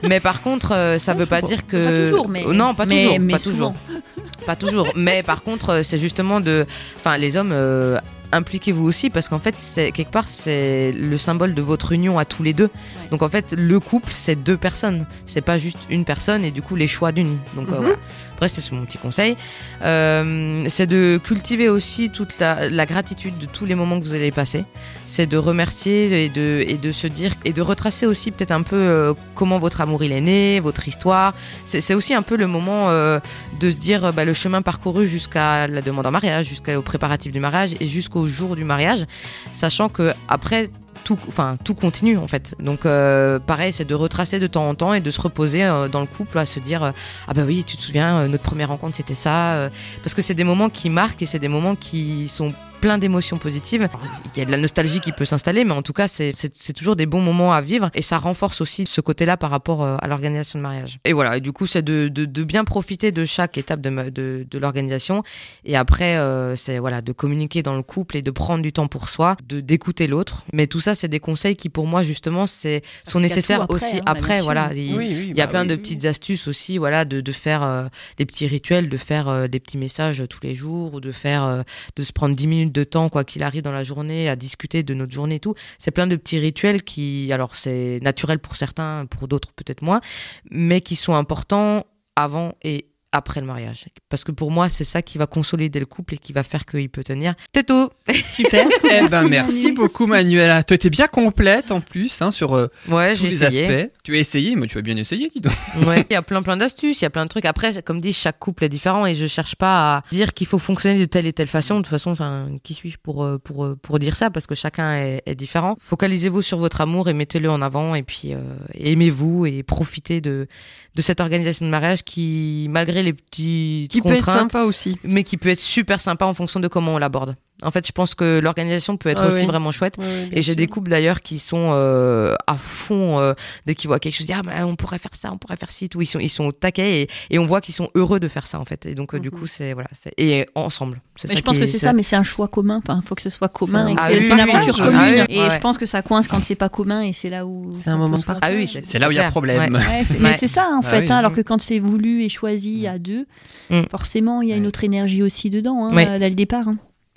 mais 0.03 0.19
par 0.19 0.41
contre, 0.41 0.73
euh, 0.73 0.97
ça 0.99 1.13
veut 1.13 1.25
pas 1.25 1.41
dire 1.41 1.65
que. 1.67 1.85
Pas 1.85 2.09
toujours, 2.11 2.29
mais- 2.29 2.43
Non, 2.45 2.73
pas 2.73 2.85
mais- 2.85 3.03
toujours. 3.05 3.19
mais 3.19 3.33
pas 3.33 3.39
souvent. 3.39 3.75
toujours. 3.87 4.01
Pas 4.45 4.55
toujours. 4.55 4.87
Mais 4.95 5.23
par 5.23 5.43
contre, 5.43 5.69
euh, 5.69 5.83
c'est 5.83 5.97
justement 5.99 6.39
de. 6.39 6.65
Enfin, 6.97 7.17
les 7.17 7.37
hommes. 7.37 7.51
euh, 7.53 7.97
Impliquez-vous 8.33 8.83
aussi 8.85 9.09
parce 9.09 9.27
qu'en 9.27 9.39
fait, 9.39 9.55
c'est 9.57 9.91
quelque 9.91 10.11
part, 10.11 10.27
c'est 10.27 10.91
le 10.93 11.17
symbole 11.17 11.53
de 11.53 11.61
votre 11.61 11.91
union 11.91 12.17
à 12.19 12.25
tous 12.25 12.43
les 12.43 12.53
deux. 12.53 12.69
Donc 13.11 13.21
en 13.23 13.29
fait, 13.29 13.53
le 13.57 13.79
couple, 13.79 14.11
c'est 14.13 14.35
deux 14.35 14.57
personnes. 14.57 15.05
C'est 15.25 15.41
pas 15.41 15.57
juste 15.57 15.79
une 15.89 16.05
personne 16.05 16.43
et 16.45 16.51
du 16.51 16.61
coup 16.61 16.75
les 16.75 16.87
choix 16.87 17.11
d'une. 17.11 17.37
Donc 17.55 17.69
euh, 17.69 17.75
Mhm. 17.75 17.81
voilà. 17.81 17.95
Après, 18.35 18.49
c'est 18.49 18.71
mon 18.71 18.85
petit 18.85 18.97
conseil. 18.97 19.35
Euh, 19.83 20.65
c'est 20.69 20.87
de 20.87 21.19
cultiver 21.23 21.69
aussi 21.69 22.09
toute 22.09 22.39
la, 22.39 22.69
la 22.69 22.85
gratitude 22.85 23.37
de 23.37 23.45
tous 23.45 23.65
les 23.65 23.75
moments 23.75 23.99
que 23.99 24.03
vous 24.05 24.13
allez 24.15 24.31
passer. 24.31 24.65
C'est 25.05 25.27
de 25.27 25.37
remercier 25.37 26.25
et 26.25 26.29
de, 26.29 26.63
et 26.67 26.75
de 26.77 26.91
se 26.91 27.07
dire 27.07 27.31
et 27.45 27.53
de 27.53 27.61
retracer 27.61 28.05
aussi 28.05 28.31
peut-être 28.31 28.51
un 28.51 28.63
peu 28.63 28.75
euh, 28.77 29.13
comment 29.35 29.59
votre 29.59 29.81
amour 29.81 30.03
il 30.03 30.11
est 30.11 30.21
né, 30.21 30.59
votre 30.59 30.87
histoire. 30.87 31.33
C'est 31.65 31.81
c'est 31.81 31.93
aussi 31.93 32.13
un 32.13 32.21
peu 32.21 32.35
le 32.37 32.47
moment 32.47 32.89
de 32.91 33.69
se 33.69 33.75
dire 33.75 34.13
bah, 34.13 34.23
le 34.25 34.33
chemin 34.33 34.61
parcouru 34.61 35.07
jusqu'à 35.07 35.67
la 35.67 35.81
demande 35.81 36.05
en 36.07 36.11
mariage, 36.11 36.45
jusqu'au 36.47 36.81
préparatif 36.81 37.31
du 37.31 37.39
mariage 37.39 37.71
et 37.79 37.85
jusqu'au 37.87 38.20
jour 38.25 38.55
du 38.55 38.63
mariage, 38.63 39.05
sachant 39.53 39.89
que 39.89 40.13
après 40.27 40.69
tout, 41.03 41.17
enfin 41.27 41.57
tout 41.63 41.73
continue 41.73 42.17
en 42.17 42.27
fait. 42.27 42.55
Donc 42.59 42.85
euh, 42.85 43.39
pareil, 43.39 43.73
c'est 43.73 43.85
de 43.85 43.95
retracer 43.95 44.39
de 44.39 44.47
temps 44.47 44.67
en 44.67 44.75
temps 44.75 44.93
et 44.93 45.01
de 45.01 45.09
se 45.09 45.19
reposer 45.21 45.63
euh, 45.63 45.87
dans 45.87 46.01
le 46.01 46.05
couple 46.05 46.37
à 46.37 46.45
se 46.45 46.59
dire 46.59 46.83
euh, 46.83 46.91
ah 47.27 47.33
bah 47.33 47.43
oui, 47.45 47.63
tu 47.63 47.77
te 47.77 47.81
souviens, 47.81 48.27
notre 48.27 48.43
première 48.43 48.69
rencontre 48.69 48.95
c'était 48.95 49.15
ça, 49.15 49.69
parce 50.03 50.13
que 50.13 50.21
c'est 50.21 50.33
des 50.33 50.43
moments 50.43 50.69
qui 50.69 50.89
marquent 50.89 51.21
et 51.21 51.25
c'est 51.25 51.39
des 51.39 51.47
moments 51.47 51.75
qui 51.75 52.27
sont 52.27 52.53
plein 52.81 52.97
d'émotions 52.97 53.37
positives. 53.37 53.87
Il 54.35 54.39
y 54.39 54.41
a 54.41 54.45
de 54.45 54.51
la 54.51 54.57
nostalgie 54.57 54.99
qui 54.99 55.11
peut 55.11 55.23
s'installer, 55.25 55.63
mais 55.63 55.73
en 55.73 55.81
tout 55.83 55.93
cas, 55.93 56.07
c'est- 56.07 56.33
toujours 56.73 56.95
des 56.95 57.05
bons 57.05 57.21
moments 57.21 57.53
à 57.53 57.61
vivre 57.61 57.91
et 57.93 58.01
ça 58.01 58.17
renforce 58.17 58.59
aussi 58.61 58.85
ce 58.87 59.01
côté-là 59.01 59.37
par 59.37 59.51
rapport 59.51 59.83
euh, 59.83 59.97
à 60.01 60.07
l'organisation 60.07 60.57
de 60.57 60.63
mariage. 60.63 60.99
Et 61.05 61.13
voilà, 61.13 61.37
et 61.37 61.41
du 61.41 61.51
coup, 61.51 61.65
c'est 61.67 61.81
de, 61.83 62.07
de, 62.07 62.25
de 62.25 62.43
bien 62.43 62.63
profiter 62.63 63.11
de 63.11 63.23
chaque 63.25 63.57
étape 63.57 63.81
de, 63.81 64.09
de, 64.09 64.47
de 64.49 64.57
l'organisation 64.59 65.23
et 65.63 65.75
après, 65.77 66.17
euh, 66.17 66.55
c'est 66.55 66.79
voilà, 66.79 67.01
de 67.01 67.11
communiquer 67.11 67.61
dans 67.61 67.75
le 67.75 67.83
couple 67.83 68.17
et 68.17 68.21
de 68.21 68.31
prendre 68.31 68.63
du 68.63 68.73
temps 68.73 68.87
pour 68.87 69.09
soi, 69.09 69.37
de 69.47 69.59
d'écouter 69.61 70.07
l'autre. 70.07 70.43
Mais 70.53 70.65
tout 70.67 70.79
ça, 70.79 70.95
c'est 70.95 71.07
des 71.07 71.19
conseils 71.19 71.55
qui, 71.55 71.69
pour 71.69 71.85
moi, 71.87 72.01
justement, 72.03 72.47
c'est 72.47 72.81
sont 73.03 73.19
nécessaires 73.19 73.61
après, 73.61 73.75
aussi 73.75 73.97
hein, 73.97 74.03
après. 74.05 74.41
voilà, 74.41 74.71
il, 74.73 74.97
Oui, 74.97 75.05
oui, 75.09 75.27
il 75.29 75.37
y 75.37 75.41
a 75.41 75.45
bah 75.45 75.51
plein 75.51 75.61
oui, 75.61 75.67
de 75.67 75.73
oui. 75.75 75.79
petites 75.81 76.05
astuces 76.05 76.47
aussi, 76.47 76.77
voilà, 76.79 77.05
de, 77.05 77.21
de 77.21 77.31
faire 77.31 77.61
euh, 77.63 77.85
des 78.17 78.25
petits 78.25 78.47
rituels, 78.47 78.89
de 78.89 78.97
faire 78.97 79.27
euh, 79.27 79.47
des 79.47 79.59
petits 79.59 79.77
messages 79.77 80.23
tous 80.29 80.39
les 80.41 80.55
jours, 80.55 80.95
ou 80.95 80.99
de 80.99 81.11
faire, 81.11 81.45
euh, 81.45 81.61
de 81.95 82.03
se 82.03 82.11
prendre 82.11 82.35
10 82.35 82.47
minutes 82.47 82.70
de 82.71 82.83
temps, 82.83 83.09
quoi 83.09 83.23
qu'il 83.23 83.43
arrive 83.43 83.61
dans 83.61 83.71
la 83.71 83.83
journée, 83.83 84.29
à 84.29 84.35
discuter 84.35 84.83
de 84.83 84.93
notre 84.93 85.11
journée 85.11 85.35
et 85.35 85.39
tout. 85.39 85.55
C'est 85.77 85.91
plein 85.91 86.07
de 86.07 86.15
petits 86.15 86.39
rituels 86.39 86.83
qui, 86.83 87.31
alors 87.33 87.55
c'est 87.55 87.99
naturel 88.01 88.39
pour 88.39 88.55
certains, 88.55 89.05
pour 89.09 89.27
d'autres 89.27 89.53
peut-être 89.53 89.81
moins, 89.81 90.01
mais 90.49 90.81
qui 90.81 90.95
sont 90.95 91.13
importants 91.13 91.85
avant 92.15 92.55
et 92.63 92.85
après 93.13 93.41
le 93.41 93.45
mariage. 93.47 93.87
Parce 94.07 94.23
que 94.23 94.31
pour 94.31 94.51
moi, 94.51 94.69
c'est 94.69 94.85
ça 94.85 95.01
qui 95.01 95.17
va 95.17 95.27
consolider 95.27 95.79
le 95.81 95.85
couple 95.85 96.13
et 96.13 96.17
qui 96.17 96.31
va 96.31 96.43
faire 96.43 96.65
qu'il 96.65 96.89
peut 96.89 97.03
tenir. 97.03 97.35
Tout. 97.67 97.89
Super. 98.33 98.65
Eh 98.89 99.07
ben 99.09 99.27
merci 99.27 99.73
beaucoup 99.73 100.05
Manuela. 100.07 100.63
Tu 100.63 100.73
étais 100.73 100.89
bien 100.89 101.07
complète 101.07 101.71
en 101.71 101.81
plus 101.81 102.21
hein, 102.21 102.31
sur 102.31 102.53
euh, 102.53 102.67
Ouais, 102.87 103.13
tous 103.15 103.23
les 103.23 103.43
essayé. 103.43 103.65
aspects. 103.65 103.91
Tu 104.03 104.15
as 104.15 104.19
essayé, 104.19 104.55
mais 104.55 104.65
tu 104.67 104.77
as 104.77 104.81
bien 104.81 104.97
essayé, 104.97 105.31
dis 105.33 105.41
donc. 105.41 105.53
Ouais, 105.87 106.05
il 106.09 106.13
y 106.13 106.15
a 106.15 106.21
plein 106.21 106.41
plein 106.41 106.57
d'astuces, 106.57 107.01
il 107.01 107.03
y 107.03 107.05
a 107.05 107.09
plein 107.11 107.23
de 107.25 107.29
trucs. 107.29 107.45
Après, 107.45 107.81
comme 107.83 108.01
dit, 108.01 108.13
chaque 108.13 108.39
couple 108.39 108.63
est 108.63 108.69
différent 108.69 109.05
et 109.05 109.13
je 109.13 109.27
cherche 109.27 109.55
pas 109.55 109.97
à 109.97 110.03
dire 110.11 110.33
qu'il 110.33 110.47
faut 110.47 110.57
fonctionner 110.57 110.99
de 110.99 111.05
telle 111.05 111.25
et 111.27 111.33
telle 111.33 111.47
façon. 111.47 111.75
De 111.77 111.81
toute 111.81 111.89
façon, 111.89 112.11
enfin, 112.11 112.49
qui 112.63 112.73
suis-je 112.73 112.97
pour 112.97 113.23
euh, 113.23 113.37
pour 113.37 113.63
euh, 113.65 113.75
pour 113.81 113.99
dire 113.99 114.15
ça? 114.15 114.31
Parce 114.31 114.47
que 114.47 114.55
chacun 114.55 114.95
est, 114.95 115.21
est 115.25 115.35
différent. 115.35 115.75
Focalisez-vous 115.79 116.41
sur 116.41 116.57
votre 116.57 116.81
amour 116.81 117.09
et 117.09 117.13
mettez-le 117.13 117.49
en 117.49 117.61
avant 117.61 117.93
et 117.95 118.03
puis 118.03 118.33
euh, 118.33 118.39
aimez-vous 118.73 119.45
et 119.45 119.63
profitez 119.63 120.19
de 120.21 120.47
de 120.95 121.01
cette 121.01 121.21
organisation 121.21 121.65
de 121.65 121.71
mariage 121.71 122.03
qui, 122.03 122.67
malgré 122.69 123.01
les 123.03 123.13
petits 123.13 123.87
Qui 123.89 124.01
peut 124.01 124.09
être 124.09 124.25
contraintes, 124.25 124.51
sympa 124.51 124.63
aussi. 124.65 124.97
mais 125.03 125.23
qui 125.23 125.37
peut 125.37 125.49
être 125.49 125.59
super 125.59 126.01
sympa 126.01 126.25
en 126.25 126.33
fonction 126.33 126.59
de 126.59 126.67
comment 126.67 126.95
on 126.95 126.97
l'aborde. 126.97 127.35
En 127.63 127.71
fait, 127.71 127.85
je 127.85 127.91
pense 127.91 128.15
que 128.15 128.39
l'organisation 128.39 128.97
peut 128.97 129.09
être 129.09 129.21
Ah 129.23 129.27
aussi 129.27 129.41
oui. 129.41 129.45
vraiment 129.45 129.71
chouette. 129.71 129.95
Et 130.31 130.41
j'ai 130.41 130.55
des 130.55 130.67
couples 130.67 130.89
d'ailleurs 130.89 131.21
qui 131.21 131.39
sont 131.39 131.71
euh, 131.73 132.35
à 132.47 132.55
fond 132.55 133.19
euh, 133.19 133.33
dès 133.65 133.75
qu'ils 133.75 133.87
voient 133.87 133.99
quelque 133.99 134.13
chose, 134.13 134.25
ils 134.27 134.33
disent, 134.33 134.35
ah 134.39 134.43
bah, 134.43 134.65
on 134.65 134.75
pourrait 134.75 134.99
faire 134.99 135.13
ça, 135.15 135.31
on 135.31 135.37
pourrait 135.37 135.57
faire 135.57 135.71
ci, 135.71 135.89
tout. 135.89 136.01
Ils 136.01 136.05
sont 136.05 136.19
ils 136.19 136.29
sont 136.29 136.45
au 136.45 136.51
taquet 136.51 137.01
et, 137.01 137.09
et 137.29 137.39
on 137.39 137.45
voit 137.45 137.61
qu'ils 137.61 137.73
sont 137.75 137.89
heureux 137.95 138.19
de 138.19 138.27
faire 138.27 138.47
ça 138.47 138.59
en 138.59 138.65
fait. 138.65 138.85
Et 138.85 138.95
donc 138.95 139.13
euh, 139.13 139.19
du 139.19 139.31
coup 139.31 139.47
c'est 139.47 139.73
voilà, 139.73 139.89
c'est 139.91 140.13
et 140.17 140.45
ensemble. 140.55 141.01
Mais 141.23 141.29
ça 141.29 141.35
je 141.35 141.41
pense 141.41 141.55
qui 141.55 141.59
que 141.59 141.63
est- 141.65 141.67
c'est 141.67 141.79
ça, 141.79 141.93
mais 141.93 142.03
c'est 142.03 142.15
un 142.15 142.23
choix 142.23 142.47
commun. 142.47 142.79
Enfin, 142.83 142.99
il 143.03 143.07
faut 143.07 143.15
que 143.15 143.21
ce 143.21 143.29
soit 143.29 143.47
commun. 143.49 143.93
Ah 143.97 144.07
c'est 144.09 144.19
oui, 144.19 144.27
une 144.29 144.39
aventure 144.39 144.77
commune. 144.77 144.95
Ah 144.95 145.25
oui, 145.29 145.35
et 145.35 145.39
ouais. 145.39 145.49
je 145.51 145.59
pense 145.59 145.77
que 145.77 145.85
ça 145.85 146.01
coince 146.01 146.27
quand 146.27 146.39
c'est 146.43 146.55
pas 146.55 146.69
commun 146.69 147.01
et 147.01 147.13
c'est 147.13 147.29
là 147.29 147.45
où. 147.45 147.71
C'est 147.73 147.89
un 147.89 147.97
moment 147.97 148.11
pose 148.11 148.21
de 148.21 148.25
partage. 148.25 148.49
Ah 148.51 148.55
oui, 148.57 148.67
c'est 148.67 148.99
là 148.99 149.07
où 149.07 149.11
il 149.11 149.15
y 149.15 149.19
a 149.19 149.29
problème. 149.29 149.79
Mais 150.19 150.33
c'est 150.37 150.47
ça 150.47 150.67
en 150.75 150.81
Ah 150.83 150.87
fait, 150.89 151.09
hein, 151.11 151.17
alors 151.17 151.33
que 151.33 151.41
quand 151.41 151.61
c'est 151.61 151.79
voulu 151.79 152.23
et 152.23 152.29
choisi 152.29 152.87
à 152.87 152.97
deux, 152.99 153.25
Mm. 153.69 153.83
forcément 153.89 154.41
il 154.41 154.49
y 154.49 154.53
a 154.53 154.55
une 154.57 154.67
autre 154.67 154.83
énergie 154.83 155.23
aussi 155.23 155.49
dedans, 155.49 155.85
hein, 155.91 156.17
dès 156.19 156.29
le 156.29 156.35
départ. 156.35 156.65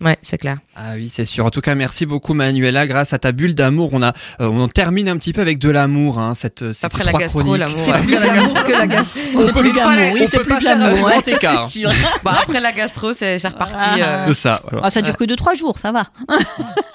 Hein. 0.00 0.04
Ouais, 0.04 0.16
c'est 0.22 0.38
clair. 0.38 0.58
Ah 0.76 0.92
oui, 0.96 1.08
c'est 1.08 1.24
sûr. 1.24 1.46
En 1.46 1.50
tout 1.50 1.60
cas, 1.60 1.74
merci 1.76 2.04
beaucoup 2.04 2.34
Manuela. 2.34 2.86
Grâce 2.86 3.12
à 3.12 3.18
ta 3.18 3.30
bulle 3.32 3.54
d'amour, 3.54 3.90
on 3.92 4.02
a, 4.02 4.08
euh, 4.40 4.48
on 4.48 4.60
en 4.60 4.68
termine 4.68 5.08
un 5.08 5.16
petit 5.16 5.32
peu 5.32 5.40
avec 5.40 5.58
de 5.58 5.70
l'amour, 5.70 6.18
hein, 6.18 6.34
cette, 6.34 6.72
ces, 6.72 6.84
Après 6.84 6.98
ces 6.98 7.04
la 7.04 7.10
trois 7.10 7.20
gastro, 7.20 7.56
l'amour, 7.56 7.76
C'est 7.78 7.92
ouais. 7.92 7.96
après 7.98 8.18
la 8.18 8.28
gastro. 8.28 8.54
que 8.64 8.72
la 8.72 8.86
gastro. 8.88 9.20
On 9.36 9.46
peut 9.46 9.60
plus 9.60 9.72
d'amour, 9.72 10.10
oui, 10.14 10.26
c'est 10.28 10.40
plus 10.40 10.54
ouais, 10.54 11.20
écart. 11.36 11.68
sûr. 11.70 11.90
Bah 12.24 12.36
après 12.42 12.60
la 12.60 12.72
gastro, 12.72 13.12
c'est 13.12 13.36
reparti. 13.46 13.74
Ah. 13.78 13.94
euh, 13.98 14.24
C'est 14.28 14.34
ça. 14.34 14.60
voilà. 14.70 14.86
Ah, 14.86 14.90
ça 14.90 15.00
dure 15.00 15.16
que 15.16 15.24
2-3 15.24 15.54
jours, 15.56 15.78
ça 15.78 15.92
va. 15.92 16.06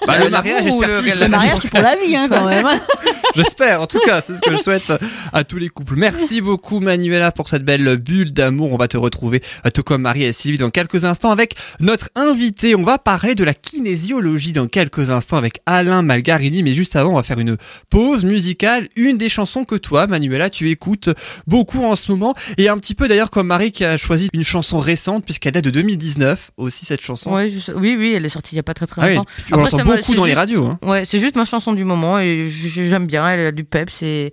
Bah, 0.06 0.14
Euh, 0.18 0.24
le 0.24 0.30
mariage, 0.30 0.64
l'amour 0.64 0.78
ou 0.78 0.82
le- 0.82 1.00
plus. 1.02 1.08
la 1.10 1.14
Le 1.26 1.28
mariage, 1.28 1.58
c'est 1.60 1.70
pour 1.70 1.80
la 1.80 1.94
vie 1.94 2.16
hein, 2.16 2.26
quand 2.30 2.46
même. 2.46 2.66
J'espère, 3.36 3.82
en 3.82 3.86
tout 3.86 4.00
cas, 4.04 4.22
c'est 4.22 4.34
ce 4.34 4.40
que 4.40 4.50
je 4.52 4.56
souhaite 4.56 4.92
à 5.32 5.44
tous 5.44 5.58
les 5.58 5.68
couples. 5.68 5.94
Merci 5.96 6.40
beaucoup 6.40 6.80
Manuela 6.80 7.30
pour 7.32 7.48
cette 7.48 7.64
belle 7.64 7.96
bulle 7.98 8.32
d'amour. 8.32 8.72
On 8.72 8.76
va 8.78 8.88
te 8.88 8.96
retrouver, 8.96 9.42
euh, 9.66 9.70
tout 9.70 9.82
comme 9.82 10.02
Marie 10.02 10.24
et 10.24 10.32
Sylvie, 10.32 10.58
dans 10.58 10.70
quelques 10.70 11.04
instants 11.04 11.30
avec 11.30 11.54
notre 11.80 12.08
invité. 12.16 12.74
On 12.74 12.82
va 12.82 12.89
parler 12.98 13.34
de 13.34 13.44
la 13.44 13.54
kinésiologie 13.54 14.52
dans 14.52 14.66
quelques 14.66 15.10
instants 15.10 15.36
avec 15.36 15.60
Alain 15.66 16.02
Malgarini. 16.02 16.62
Mais 16.62 16.72
juste 16.74 16.96
avant, 16.96 17.12
on 17.12 17.16
va 17.16 17.22
faire 17.22 17.38
une 17.38 17.56
pause 17.90 18.24
musicale. 18.24 18.88
Une 18.96 19.18
des 19.18 19.28
chansons 19.28 19.64
que 19.64 19.74
toi, 19.76 20.06
Manuela, 20.06 20.50
tu 20.50 20.70
écoutes 20.70 21.10
beaucoup 21.46 21.84
en 21.84 21.96
ce 21.96 22.10
moment. 22.12 22.34
Et 22.58 22.68
un 22.68 22.78
petit 22.78 22.94
peu 22.94 23.08
d'ailleurs 23.08 23.30
comme 23.30 23.46
Marie 23.48 23.72
qui 23.72 23.84
a 23.84 23.96
choisi 23.96 24.28
une 24.32 24.44
chanson 24.44 24.78
récente 24.78 25.24
puisqu'elle 25.24 25.52
date 25.52 25.64
de 25.64 25.70
2019 25.70 26.52
aussi 26.56 26.86
cette 26.86 27.00
chanson. 27.00 27.32
Ouais, 27.34 27.48
je 27.50 27.58
sais- 27.58 27.72
oui, 27.72 27.96
oui, 27.98 28.12
elle 28.14 28.24
est 28.24 28.28
sortie 28.30 28.54
il 28.54 28.56
y 28.56 28.60
a 28.60 28.62
pas 28.64 28.74
très 28.74 28.86
très 28.86 29.02
Ah 29.02 29.06
oui, 29.08 29.14
longtemps. 29.16 29.30
on 29.52 29.56
l'entend 29.56 29.84
beaucoup 29.84 30.14
dans 30.14 30.24
les 30.24 30.34
radios. 30.34 30.66
Hein. 30.66 30.78
Ouais, 30.82 31.04
c'est 31.04 31.18
juste 31.20 31.36
ma 31.36 31.44
chanson 31.44 31.72
du 31.72 31.84
moment 31.84 32.18
et 32.18 32.48
j'aime 32.48 33.06
bien. 33.06 33.28
Elle 33.30 33.46
a 33.46 33.52
du 33.52 33.64
peps 33.64 34.02
et, 34.02 34.32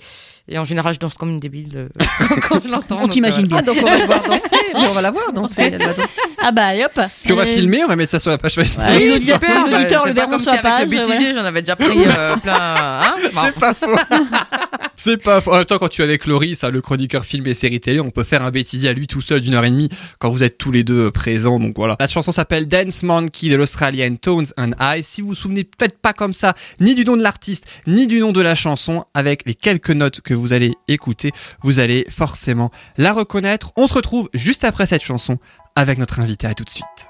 et 0.49 0.57
en 0.57 0.65
général, 0.65 0.93
je 0.93 0.99
danse 0.99 1.13
comme 1.15 1.29
une 1.29 1.39
débile 1.39 1.71
euh, 1.75 1.87
quand 2.49 2.61
je 2.63 2.69
l'entends. 2.69 2.97
On 2.99 3.01
donc, 3.01 3.11
t'imagine 3.11 3.45
euh, 3.45 3.47
bien. 3.47 3.57
Ah, 3.59 3.61
donc 3.63 3.77
on 3.81 3.85
va 3.85 3.97
le 3.97 4.05
voir 4.05 4.23
danser. 4.23 4.55
Mais 4.73 4.79
on 4.87 4.93
va 4.93 5.01
la 5.01 5.11
voir 5.11 5.33
danser. 5.33 5.61
Elle 5.73 5.83
va 5.83 5.93
danser. 5.93 6.21
Ah 6.41 6.51
bah 6.51 6.67
allez, 6.67 6.85
hop. 6.85 6.99
Puis 7.23 7.33
on 7.33 7.35
va 7.35 7.43
Euh, 7.43 7.45
filmer, 7.47 7.83
on 7.83 7.87
va 7.87 7.95
mettre 7.95 8.11
ça 8.11 8.19
sur 8.19 8.31
la 8.31 8.37
page 8.37 8.55
Facebook. 8.55 8.85
Ouais, 8.85 8.99
les 8.99 9.07
Oui, 9.09 9.15
auditeurs, 9.15 9.39
super, 9.41 9.65
les 9.65 9.71
bah, 9.71 9.79
auditeurs 9.81 10.01
c'est 10.03 10.09
le 10.09 10.15
pas 10.15 10.21
verront 10.21 10.31
comme 10.31 10.43
sur 10.43 10.51
si 10.53 10.63
la 10.63 10.75
avec 10.75 10.89
le 10.89 10.97
page, 10.97 11.07
bêtisier, 11.09 11.33
j'en 11.33 11.45
avais 11.45 11.61
déjà 11.61 11.75
pris 11.75 11.97
euh, 12.05 12.35
plein. 12.43 12.55
Hein 12.57 13.15
Bon. 13.33 13.41
C'est 13.43 13.59
pas 13.59 13.73
faux. 13.73 13.97
C'est 14.99 15.17
pas 15.21 15.41
faux. 15.41 15.51
En 15.51 15.57
même 15.57 15.65
temps, 15.65 15.77
quand 15.77 15.89
tu 15.89 16.01
es 16.01 16.03
avec 16.03 16.25
Loris, 16.25 16.63
hein, 16.63 16.71
le 16.71 16.81
chroniqueur 16.81 17.23
film 17.23 17.45
et 17.45 17.53
série 17.53 17.79
télé, 17.79 17.99
on 17.99 18.09
peut 18.09 18.23
faire 18.23 18.43
un 18.43 18.49
bêtisier 18.49 18.89
à 18.89 18.93
lui 18.93 19.05
tout 19.05 19.21
seul 19.21 19.41
d'une 19.41 19.53
heure 19.53 19.63
et 19.63 19.69
demie 19.69 19.89
quand 20.17 20.31
vous 20.31 20.41
êtes 20.43 20.57
tous 20.57 20.71
les 20.71 20.83
deux 20.83 21.11
présents. 21.11 21.59
Donc 21.59 21.73
voilà. 21.75 21.97
La 21.99 22.07
chanson 22.07 22.31
s'appelle 22.31 22.67
Dance 22.67 23.03
Monkey 23.03 23.49
de 23.49 23.55
l'Australian 23.55 24.15
Tones 24.15 24.47
and 24.57 24.71
I. 24.79 25.03
Si 25.03 25.21
vous 25.21 25.29
vous 25.29 25.35
souvenez 25.35 25.63
peut-être 25.65 25.99
pas 25.99 26.13
comme 26.13 26.33
ça, 26.33 26.55
ni 26.79 26.95
du 26.95 27.05
nom 27.05 27.15
de 27.15 27.21
l'artiste, 27.21 27.67
ni 27.85 28.07
du 28.07 28.19
nom 28.19 28.31
de 28.31 28.41
la 28.41 28.55
chanson, 28.55 29.05
avec 29.13 29.43
les 29.45 29.53
quelques 29.53 29.91
notes 29.91 30.21
que 30.21 30.33
vous 30.37 30.53
allez 30.53 30.75
écouter, 30.87 31.31
vous 31.61 31.79
allez 31.79 32.05
forcément 32.09 32.71
la 32.97 33.13
reconnaître. 33.13 33.71
On 33.75 33.87
se 33.87 33.93
retrouve 33.93 34.29
juste 34.33 34.63
après 34.63 34.85
cette 34.85 35.03
chanson 35.03 35.37
avec 35.75 35.97
notre 35.97 36.19
invité. 36.19 36.47
À 36.47 36.53
tout 36.53 36.63
de 36.63 36.69
suite. 36.69 37.09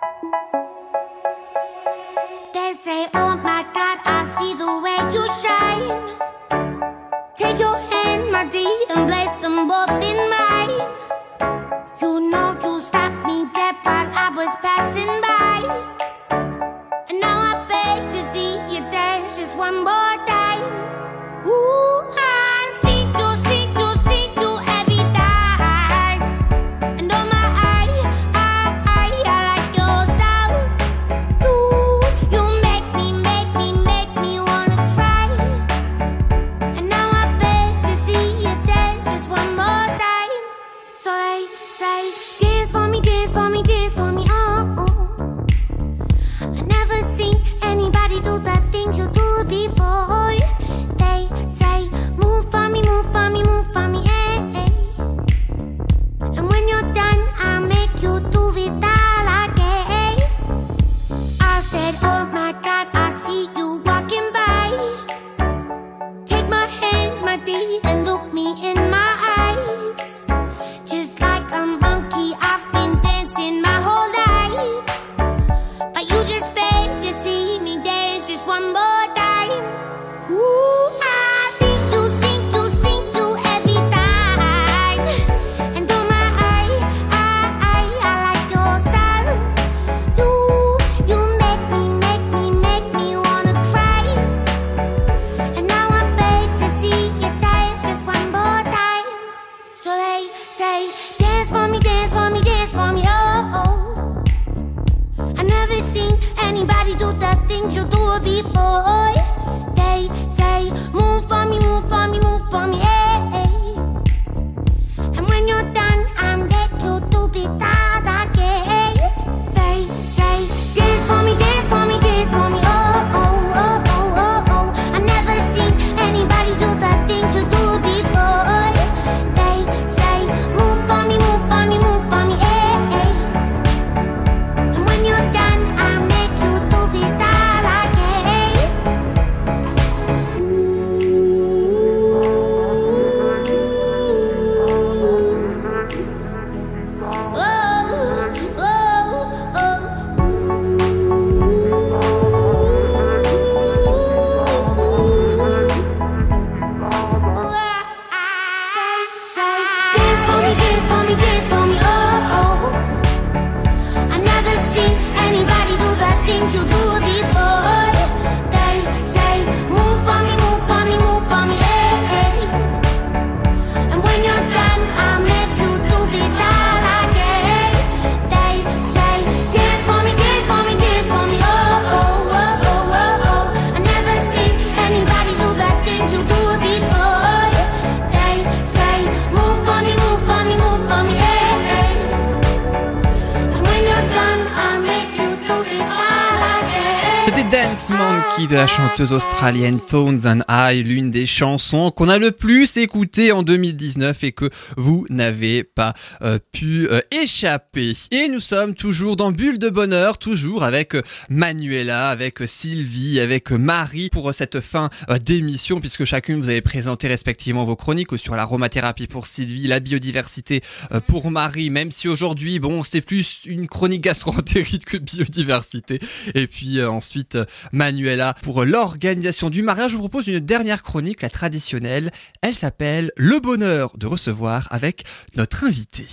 C'était 197.38 197.50
Dance 197.50 197.92
Monkey 197.92 198.48
de 198.48 198.56
la 198.56 198.66
chanteuse 198.66 199.14
australienne 199.14 199.80
Tones 199.80 200.26
and 200.26 200.40
I, 200.50 200.82
l'une 200.82 201.12
des 201.12 201.28
chansons 201.28 201.92
qu'on 201.92 202.10
a 202.10 202.18
le 202.18 202.32
plus 202.32 202.78
écoutées 202.78 203.32
en 203.32 203.44
2019 203.44 204.24
et 204.24 204.32
que 204.32 204.50
vous 204.76 205.06
n'avez 205.12 205.64
pas 205.64 205.94
euh, 206.24 206.40
pu 206.52 206.88
euh, 206.90 207.00
échapper. 207.12 207.94
Et 208.10 208.28
nous 208.28 208.40
sommes 208.40 208.74
toujours 208.74 209.18
dans 209.18 209.32
Bulle 209.32 209.60
de 209.60 209.70
Bonheur, 209.70 210.18
toujours 210.18 210.64
avec 210.64 210.96
euh, 210.96 211.04
Manuela, 211.30 212.10
avec 212.10 212.40
Sylvie, 212.48 213.20
avec 213.20 213.52
Marie 213.52 214.10
pour 214.10 214.34
cette 214.34 214.60
fin 214.60 214.90
d'émission 215.24 215.80
puisque 215.80 216.06
chacune 216.06 216.42
vous 216.42 216.50
avez 216.50 216.62
présenté 216.62 217.08
respectivement 217.08 217.66
vos 217.66 217.76
chroniques 217.76 218.18
sur 218.18 218.36
l'aromathérapie 218.36 219.06
pour 219.06 219.28
Sylvie, 219.28 219.68
la 219.68 219.80
biodiversité 219.80 220.62
pour 221.06 221.30
Marie, 221.30 221.70
même 221.70 221.92
si 221.92 222.08
aujourd'hui, 222.08 222.58
bon, 222.58 222.84
c'était 222.84 223.02
plus 223.02 223.42
une 223.46 223.68
chronique 223.68 224.02
gastroentérite 224.02 224.86
que 224.86 224.98
biodiversité. 224.98 226.00
Et 226.34 226.48
puis 226.48 226.84
ensuite, 226.84 227.27
euh, 227.36 227.46
Manuela 227.72 228.34
pour 228.42 228.64
l'organisation 228.66 229.50
du 229.50 229.64
mariage. 229.64 229.92
Je 229.92 229.98
vous 229.98 230.04
propose 230.08 230.28
une 230.28 230.40
dernière 230.40 230.84
chronique, 230.84 231.22
la 231.22 231.30
traditionnelle. 231.30 232.12
Elle 232.42 232.56
s'appelle 232.56 233.12
Le 233.18 233.40
bonheur 233.40 233.98
de 233.98 234.08
recevoir 234.08 234.68
avec 234.72 235.04
notre 235.36 235.66
invité. 235.66 236.08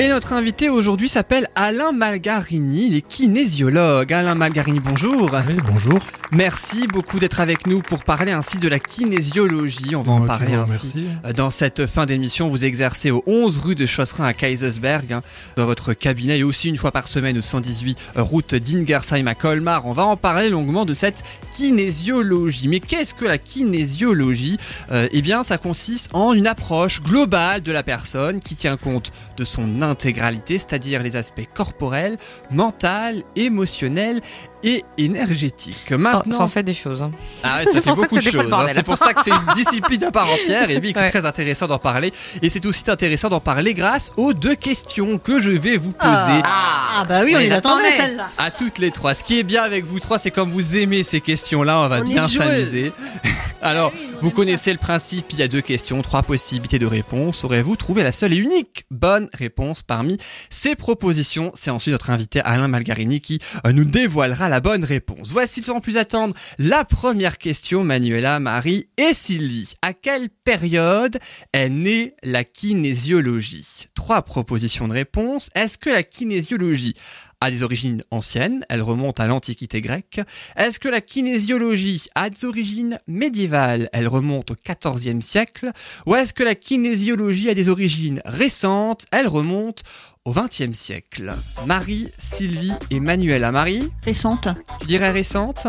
Et 0.00 0.08
notre 0.08 0.32
invité 0.32 0.68
aujourd'hui 0.70 1.08
s'appelle 1.08 1.48
Alain 1.54 1.92
Malgarini, 1.92 2.88
il 2.88 2.96
est 2.96 3.00
kinésiologue. 3.00 4.12
Alain 4.12 4.34
Malgarini, 4.34 4.80
bonjour. 4.80 5.30
Oui, 5.46 5.54
bonjour. 5.64 6.00
Merci 6.32 6.88
beaucoup 6.88 7.20
d'être 7.20 7.38
avec 7.38 7.68
nous 7.68 7.80
pour 7.80 8.02
parler 8.02 8.32
ainsi 8.32 8.58
de 8.58 8.66
la 8.66 8.80
kinésiologie. 8.80 9.94
On 9.94 10.02
va 10.02 10.10
en 10.10 10.18
Moi 10.18 10.26
parler 10.26 10.54
ainsi. 10.54 11.06
Dans 11.36 11.50
cette 11.50 11.86
fin 11.86 12.06
d'émission, 12.06 12.48
vous 12.48 12.64
exercez 12.64 13.12
au 13.12 13.22
11 13.28 13.58
rue 13.58 13.76
de 13.76 13.86
Chosserin 13.86 14.24
à 14.26 14.32
Kaisersberg, 14.32 15.12
hein, 15.12 15.22
dans 15.56 15.64
votre 15.64 15.92
cabinet, 15.92 16.38
et 16.40 16.42
aussi 16.42 16.68
une 16.70 16.76
fois 16.76 16.90
par 16.90 17.06
semaine 17.06 17.38
au 17.38 17.42
118 17.42 17.96
route 18.16 18.56
d'Ingersheim 18.56 19.28
à 19.28 19.36
Colmar. 19.36 19.86
On 19.86 19.92
va 19.92 20.06
en 20.06 20.16
parler 20.16 20.50
longuement 20.50 20.84
de 20.84 20.94
cette 20.94 21.22
kinésiologie. 21.52 22.66
Mais 22.66 22.80
qu'est-ce 22.80 23.14
que 23.14 23.26
la 23.26 23.38
kinésiologie? 23.38 24.58
Euh, 24.90 25.06
Eh 25.12 25.22
bien, 25.22 25.44
ça 25.44 25.56
consiste 25.56 26.10
en 26.14 26.32
une 26.32 26.48
approche 26.48 27.00
globale 27.00 27.62
de 27.62 27.70
la 27.70 27.84
personne 27.84 28.40
qui 28.40 28.56
tient 28.56 28.76
compte 28.76 29.12
de 29.36 29.44
son 29.44 29.82
intégralité, 29.90 30.58
c'est-à-dire 30.58 31.02
les 31.02 31.16
aspects 31.16 31.46
corporels, 31.54 32.16
mental, 32.50 33.22
émotionnel 33.36 34.20
et 34.62 34.82
énergétique. 34.96 35.90
Maintenant, 35.90 36.38
Ça 36.38 36.42
en 36.44 36.48
fait 36.48 36.62
des 36.62 36.72
choses. 36.74 37.02
hein. 37.02 37.10
ah 37.42 37.58
ouais, 37.58 37.64
ça 37.70 37.82
fait 37.82 37.92
beaucoup 37.92 38.16
de 38.16 38.20
choses. 38.22 38.50
hein. 38.52 38.66
C'est 38.72 38.82
pour 38.82 38.96
ça 38.96 39.12
que 39.12 39.22
c'est 39.22 39.30
une 39.30 39.54
discipline 39.54 40.04
à 40.04 40.10
part 40.10 40.28
entière 40.30 40.70
et 40.70 40.78
oui, 40.78 40.92
c'est 40.94 41.02
Ouais. 41.02 41.10
très 41.10 41.26
intéressant 41.26 41.66
d'en 41.66 41.78
parler. 41.78 42.12
Et 42.40 42.48
c'est 42.48 42.64
aussi 42.64 42.82
intéressant 42.88 43.28
d'en 43.28 43.40
parler 43.40 43.74
grâce 43.74 44.12
aux 44.16 44.32
deux 44.32 44.54
questions 44.54 45.18
que 45.18 45.38
je 45.40 45.50
vais 45.50 45.76
vous 45.76 45.92
poser. 45.92 46.40
Ah, 46.44 47.04
bah 47.06 47.20
oui, 47.24 47.32
on, 47.34 47.38
les 47.38 47.52
attendait, 47.52 47.96
celles-là. 47.96 48.28
À 48.38 48.50
toutes 48.50 48.78
les 48.78 48.90
trois. 48.90 49.12
Ce 49.14 49.22
qui 49.22 49.38
est 49.38 49.42
bien 49.42 49.62
avec 49.62 49.84
vous 49.84 50.00
trois, 50.00 50.18
c'est 50.18 50.30
comme 50.30 50.50
vous 50.50 50.76
aimez 50.76 51.02
ces 51.02 51.20
questions-là, 51.20 51.80
on 51.80 51.88
va 51.88 52.00
On 52.00 52.04
bien 52.04 52.26
s'amuser. 52.26 52.92
Alors, 53.62 53.92
vous 54.20 54.30
connaissez 54.30 54.72
le 54.72 54.78
principe, 54.78 55.26
il 55.32 55.38
y 55.38 55.42
a 55.42 55.48
deux 55.48 55.62
questions, 55.62 56.00
trois 56.02 56.22
possibilités 56.22 56.78
de 56.78 56.86
réponse. 56.86 57.44
Aurez-vous 57.44 57.76
trouvé 57.76 58.02
la 58.02 58.12
seule 58.12 58.32
et 58.34 58.36
unique 58.36 58.84
bonne 58.90 59.28
réponse 59.32 59.73
parmi 59.82 60.16
ces 60.50 60.74
propositions 60.74 61.52
C'est 61.54 61.70
ensuite 61.70 61.92
notre 61.92 62.10
invité 62.10 62.40
Alain 62.40 62.68
Malgarini 62.68 63.20
qui 63.20 63.40
euh, 63.66 63.72
nous 63.72 63.84
dévoilera 63.84 64.48
la 64.48 64.60
bonne 64.60 64.84
réponse. 64.84 65.30
Voici 65.30 65.62
sans 65.62 65.80
plus 65.80 65.96
attendre 65.96 66.34
la 66.58 66.84
première 66.84 67.38
question, 67.38 67.84
Manuela, 67.84 68.40
Marie 68.40 68.88
et 68.96 69.14
Sylvie. 69.14 69.74
À 69.82 69.92
quelle 69.92 70.28
période 70.44 71.18
est 71.52 71.68
née 71.68 72.14
la 72.22 72.44
kinésiologie? 72.44 73.86
Trois 73.94 74.22
propositions 74.22 74.88
de 74.88 74.94
réponse. 74.94 75.50
Est-ce 75.54 75.78
que 75.78 75.90
la 75.90 76.02
kinésiologie 76.02 76.94
a 77.40 77.50
des 77.50 77.62
origines 77.62 78.02
anciennes, 78.10 78.64
elle 78.68 78.82
remonte 78.82 79.20
à 79.20 79.26
l'Antiquité 79.26 79.80
grecque. 79.80 80.20
Est-ce 80.56 80.78
que 80.78 80.88
la 80.88 81.00
kinésiologie 81.00 82.08
a 82.14 82.30
des 82.30 82.44
origines 82.44 82.98
médiévales, 83.06 83.88
elle 83.92 84.08
remonte 84.08 84.50
au 84.50 84.54
XIVe 84.54 85.20
siècle 85.20 85.70
Ou 86.06 86.14
est-ce 86.14 86.32
que 86.32 86.42
la 86.42 86.54
kinésiologie 86.54 87.50
a 87.50 87.54
des 87.54 87.68
origines 87.68 88.22
récentes, 88.24 89.06
elle 89.10 89.28
remonte 89.28 89.82
au 90.24 90.32
XXe 90.32 90.72
siècle 90.72 91.34
Marie, 91.66 92.10
Sylvie 92.18 92.72
et 92.90 93.00
Manuela. 93.00 93.52
Marie? 93.52 93.90
Récente. 94.04 94.48
Tu 94.80 94.86
dirais 94.86 95.10
récente 95.10 95.66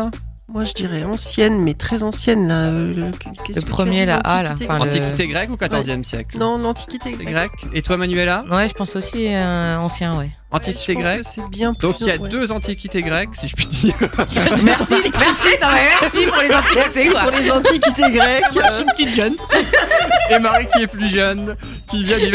Moi, 0.48 0.62
je 0.62 0.72
dirais 0.74 1.02
ancienne, 1.02 1.60
mais 1.60 1.74
très 1.74 2.04
ancienne. 2.04 2.46
Là. 2.46 2.66
euh, 2.66 2.94
Le, 2.94 3.60
premier, 3.62 4.06
là, 4.06 4.18
A, 4.22 4.44
là, 4.44 4.50
l'Antiquité 4.50 4.70
enfin, 4.72 4.84
le- 4.84 4.90
Antiquité 4.90 5.26
grecque 5.26 5.50
ou 5.50 5.56
XIVe 5.56 6.02
siècle 6.04 6.38
Non, 6.38 6.56
l'Antiquité 6.58 7.10
grecque. 7.10 7.26
grec. 7.28 7.50
Et 7.74 7.82
toi 7.82 7.96
Manuela 7.96 8.44
Ouais, 8.48 8.68
je 8.68 8.74
pense 8.74 8.94
aussi 8.94 9.26
euh, 9.34 9.76
ancien, 9.76 10.16
ouais. 10.16 10.30
Antiquité 10.52 10.94
grecque 10.94 11.22
que 11.22 11.26
c'est 11.26 11.48
bien 11.50 11.74
plus. 11.74 11.88
Donc 11.88 12.00
il 12.00 12.06
y 12.06 12.10
a 12.12 12.16
ouais. 12.16 12.28
deux 12.28 12.52
antiquités 12.52 13.02
grecques, 13.02 13.34
si 13.34 13.48
je 13.48 13.56
puis 13.56 13.66
dire. 13.66 13.94
merci, 13.98 14.14
merci, 14.64 15.48
non, 15.60 15.68
mais 15.72 15.88
merci 16.00 16.26
pour 16.26 16.42
les 16.42 16.54
antiquités, 16.54 16.76
Merci 16.76 17.08
quoi. 17.10 17.20
pour 17.22 17.30
les 17.32 17.50
antiquités 17.50 18.10
grecques. 18.12 18.44
Je 18.54 18.60
suis 18.74 18.82
une 18.82 18.90
petite 18.92 19.10
jeune. 19.10 19.34
Et 20.30 20.38
Marie 20.38 20.68
qui 20.76 20.82
est 20.84 20.86
plus 20.86 21.08
jeune, 21.08 21.56
qui 21.90 22.04
vient 22.04 22.18
d'y 22.18 22.32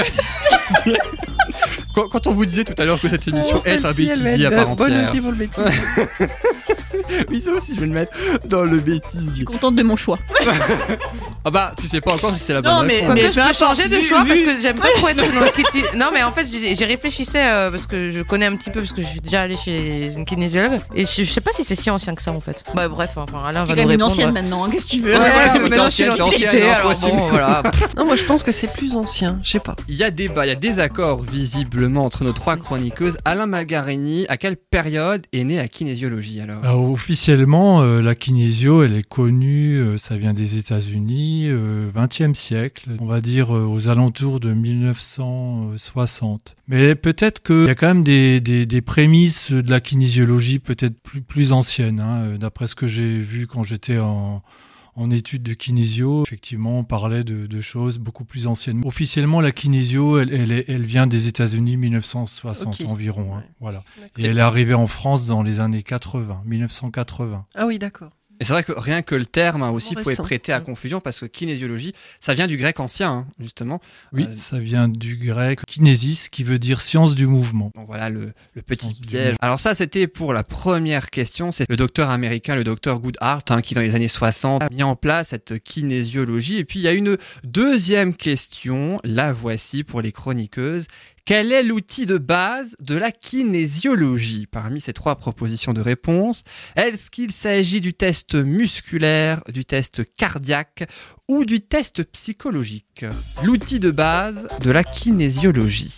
quand, 1.95 2.07
quand 2.09 2.28
on 2.28 2.34
vous 2.34 2.45
disait 2.45 2.64
tout 2.66 2.76
à 2.78 2.86
l'heure 2.86 2.99
que 2.99 3.07
cette 3.09 3.28
émission 3.28 3.57
Oh, 3.62 3.68
est 3.68 3.84
un 3.86 3.91
bêtisier 3.93 4.45
à 4.45 4.51
part 4.51 4.76
Bonne 4.76 4.91
entière. 4.93 5.09
aussi 5.09 5.22
pour 5.22 5.32
le 5.32 5.38
bêtisier. 5.38 5.64
Oui, 7.30 7.41
ça 7.41 7.51
aussi, 7.53 7.74
je 7.76 7.80
vais 7.80 7.88
le 7.88 7.93
mettre 7.93 8.12
dans 8.45 8.64
le 8.64 8.80
bêtisier. 8.80 9.45
Contente 9.45 9.76
de 9.76 9.84
mon 9.84 9.95
choix. 9.95 10.20
Ah 11.43 11.49
bah, 11.49 11.74
tu 11.76 11.88
sais 11.88 12.01
pas 12.01 12.14
encore 12.14 12.32
si 12.36 12.39
c'est 12.39 12.53
la 12.53 12.62
bonne 12.62 12.72
Non, 12.72 12.84
mais- 12.84 12.97
réponse. 12.97 13.07
Quoique 13.07 13.22
mais 13.24 13.32
je 13.34 13.39
peu 13.41 13.47
peux 13.47 13.53
changer 13.53 13.88
de 13.89 13.95
vu- 13.95 14.03
choix 14.03 14.24
parce 14.28 14.41
que 14.41 14.62
j'aime 14.62 14.76
pas 14.78 14.89
trop 14.97 15.07
être 15.07 15.18
dans 15.34 15.39
le 15.39 15.47
kiti- 15.51 15.97
Non, 15.97 16.12
mais 16.14 16.22
en 16.22 16.32
fait, 16.32 16.45
j'y 16.45 16.86
réfléchissais 16.86 17.43
euh, 17.47 17.72
parce 17.72 17.88
que 17.88 18.12
je 18.12 18.22
connais 18.22 18.45
un 18.45 18.55
petit 18.55 18.70
peu, 18.70 18.80
parce 18.82 18.93
que 18.93 19.01
je 19.01 19.07
suis 19.07 19.22
déjà 19.22 19.41
allée 19.41 19.55
chez 19.55 20.14
une 20.14 20.24
kinésiologue. 20.24 20.80
Et 20.93 21.03
je, 21.03 21.24
je 21.24 21.32
sais 21.32 21.41
pas 21.41 21.49
si 21.51 21.64
c'est 21.64 21.74
si 21.74 21.89
ancien 21.89 22.14
que 22.14 22.22
ça 22.22 22.32
en 22.32 22.39
fait. 22.41 22.64
Bah, 22.76 22.88
bref, 22.89 23.14
enfin, 23.16 23.43
Alain 23.43 23.64
Tu 23.64 23.74
va 23.74 23.74
es 23.74 23.76
nous 23.86 23.88
même 23.89 23.95
une 23.95 24.03
répondre. 24.03 24.05
ancienne 24.05 24.32
maintenant, 24.34 24.66
hein, 24.66 24.70
qu'est-ce 24.72 24.86
que 24.86 24.89
tu 24.91 25.01
veux 25.01 25.14
Ouais, 25.14 25.20
Ouais, 25.20 25.28
mais 25.53 25.59
mais 25.62 25.70
maintenant 25.70 25.86
je 25.86 25.89
suis 25.89 26.03
l'antiquité, 26.05 26.62
alors 26.62 26.93
bon, 26.99 27.28
voilà. 27.32 27.64
Non, 27.97 28.05
moi 28.05 28.16
je 28.16 28.24
pense 28.24 28.43
que 28.43 28.51
c'est 28.51 28.72
plus 28.72 28.95
ancien, 28.95 29.39
je 29.43 29.49
sais 29.49 29.59
pas. 29.59 29.76
Il 29.88 29.95
y 29.95 30.03
a 30.03 30.12
débat, 30.12 30.45
il 30.45 30.49
y 30.49 30.51
a 30.51 30.55
des 30.55 30.80
accords 30.80 31.24
visiblement 31.24 32.05
entre 32.05 32.24
nos 32.24 32.34
trois 32.34 32.55
chroniqueuses. 32.55 33.18
Alain 33.26 33.47
Malgarini, 33.47 34.28
à 34.30 34.38
quelle 34.38 34.57
période 34.57 35.26
est 35.34 35.43
née 35.43 35.57
la 35.57 35.68
kinésiologie 35.68 36.39
alors? 36.39 36.64
Alors, 36.64 36.82
officiellement, 37.02 37.82
euh, 37.82 37.99
la 37.99 38.14
kinésio, 38.14 38.84
elle 38.84 38.95
est 38.95 39.08
connue, 39.08 39.78
euh, 39.78 39.97
ça 39.97 40.18
vient 40.18 40.34
des 40.34 40.60
États-Unis, 40.60 41.47
euh, 41.49 41.89
20e 41.95 42.36
siècle, 42.36 42.91
on 42.99 43.08
va 43.08 43.22
dire 43.22 43.58
euh, 43.58 43.66
aux 43.66 43.88
alentours 43.88 44.39
de 44.39 44.54
1960. 44.54 46.56
Mais 46.68 46.93
peut-être 46.93 47.41
qu'il 47.41 47.66
y 47.66 47.70
a 47.70 47.76
quand 47.76 47.88
même 47.88 48.04
des, 48.04 48.39
des, 48.39 48.68
des 48.68 48.82
prémices 48.82 49.52
de 49.52 49.72
la 49.72 49.80
kinésiologie 49.80 50.60
peut-être 50.60 51.02
plus, 51.02 51.22
plus 51.22 51.54
anciennes, 51.54 51.99
hein, 51.99 52.22
euh, 52.22 52.38
d'après 52.38 52.68
ce 52.68 52.76
que 52.76 52.88
j'ai 52.88 53.18
vu 53.18 53.47
quand 53.47 53.64
j'étais 53.64 53.97
en, 53.97 54.43
en 54.96 55.10
études 55.12 55.44
de 55.44 55.54
kinésio. 55.54 56.24
Effectivement, 56.24 56.80
on 56.80 56.84
parlait 56.84 57.24
de, 57.24 57.46
de 57.48 57.62
choses 57.62 57.98
beaucoup 57.98 58.26
plus 58.26 58.48
anciennes. 58.48 58.82
Officiellement, 58.86 59.42
la 59.42 59.52
kinésio, 59.52 60.20
elle, 60.20 60.34
elle, 60.34 60.64
elle 60.68 60.86
vient 60.86 61.08
des 61.08 61.28
États-Unis 61.28 61.78
1960 61.78 62.82
Ok. 62.82 62.88
environ. 62.88 63.36
hein, 63.38 63.44
voilà. 63.60 63.84
Et 64.18 64.26
elle 64.26 64.38
est 64.38 64.42
arrivée 64.42 64.74
en 64.74 64.88
France 64.88 65.28
dans 65.28 65.44
les 65.44 65.60
années 65.60 65.84
80, 65.84 66.42
1980. 66.46 67.46
Ah 67.56 67.66
oui, 67.68 67.80
d'accord. 67.80 68.12
Et 68.42 68.44
c'est 68.44 68.54
vrai 68.54 68.64
que 68.64 68.72
rien 68.72 69.04
que 69.04 69.14
le 69.14 69.28
terme 69.28 69.62
hein, 69.62 69.70
aussi 69.70 69.94
Bon, 69.94 70.02
pouvait 70.02 70.16
prêter 70.16 70.52
à 70.52 70.60
confusion 70.62 71.00
parce 71.00 71.20
que 71.20 71.28
kinésiologie, 71.28 71.94
ça 72.20 72.34
vient 72.34 72.48
du 72.48 72.58
grec 72.58 72.80
ancien, 72.80 73.12
hein, 73.12 73.28
justement. 73.39 73.80
Oui, 74.14 74.26
Euh, 74.28 74.32
ça 74.34 74.58
vient 74.58 74.88
du 74.88 75.16
grec 75.16 75.60
kinésis, 75.68 76.28
qui 76.28 76.44
veut 76.44 76.58
dire 76.58 76.82
science 76.82 77.14
du 77.14 77.28
mouvement. 77.28 77.72
Donc 77.76 77.86
voilà 77.86 78.10
le, 78.10 78.34
le 78.56 78.62
petit 78.64 78.96
piège. 78.96 79.36
Alors 79.42 79.60
ça, 79.60 79.76
c'était 79.76 80.08
pour 80.08 80.34
la 80.34 80.42
première 80.44 81.12
question. 81.12 81.52
C'est 81.52 81.70
le 81.70 81.76
docteur 81.76 82.10
américain, 82.10 82.56
le 82.56 82.64
docteur 82.64 83.00
Goodhart, 83.00 83.44
hein, 83.50 83.62
qui 83.62 83.76
dans 83.76 83.82
les 83.82 83.94
années 83.94 84.08
60 84.08 84.64
a 84.64 84.70
mis 84.72 84.82
en 84.82 84.96
place 84.96 85.30
cette 85.30 85.60
kinésiologie. 85.62 86.58
Et 86.58 86.66
puis 86.66 86.80
il 86.80 86.84
y 86.84 86.88
a 86.88 86.94
une 86.94 87.18
deuxième 87.44 88.16
question. 88.16 89.00
La 89.04 89.34
voici 89.34 89.84
pour 89.84 90.02
les 90.02 90.12
chroniqueuses. 90.12 90.88
Quel 91.26 91.52
est 91.52 91.64
l'outil 91.64 92.06
de 92.06 92.18
base 92.18 92.76
de 92.80 92.98
la 92.98 93.12
kinésiologie? 93.12 94.48
Parmi 94.48 94.82
ces 94.82 94.94
trois 94.94 95.16
propositions 95.16 95.74
de 95.74 95.82
réponse, 95.82 96.44
est-ce 96.76 97.12
qu'il 97.12 97.32
s'agit 97.32 97.80
du 97.80 97.94
test 97.94 98.36
musculaire, 98.36 99.44
du 99.50 99.64
test 99.64 100.14
cardiaque 100.16 100.90
ou 101.32 101.46
du 101.46 101.62
test 101.62 102.04
psychologique 102.12 103.06
L'outil 103.44 103.80
de 103.80 103.90
base 103.90 104.50
de 104.60 104.70
la 104.70 104.84
kinésiologie. 104.84 105.94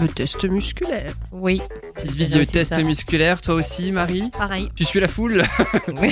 Le 0.00 0.06
test 0.06 0.44
musculaire. 0.44 1.12
Oui. 1.32 1.60
Sylvie 1.96 2.26
dit 2.26 2.32
C'est 2.34 2.38
le 2.38 2.46
test 2.46 2.74
ça. 2.74 2.82
musculaire, 2.82 3.40
toi 3.40 3.54
aussi, 3.54 3.90
Marie 3.90 4.30
Pareil. 4.30 4.70
Tu 4.76 4.84
suis 4.84 5.00
la 5.00 5.08
foule 5.08 5.42
Non, 5.88 5.94
non, 6.02 6.08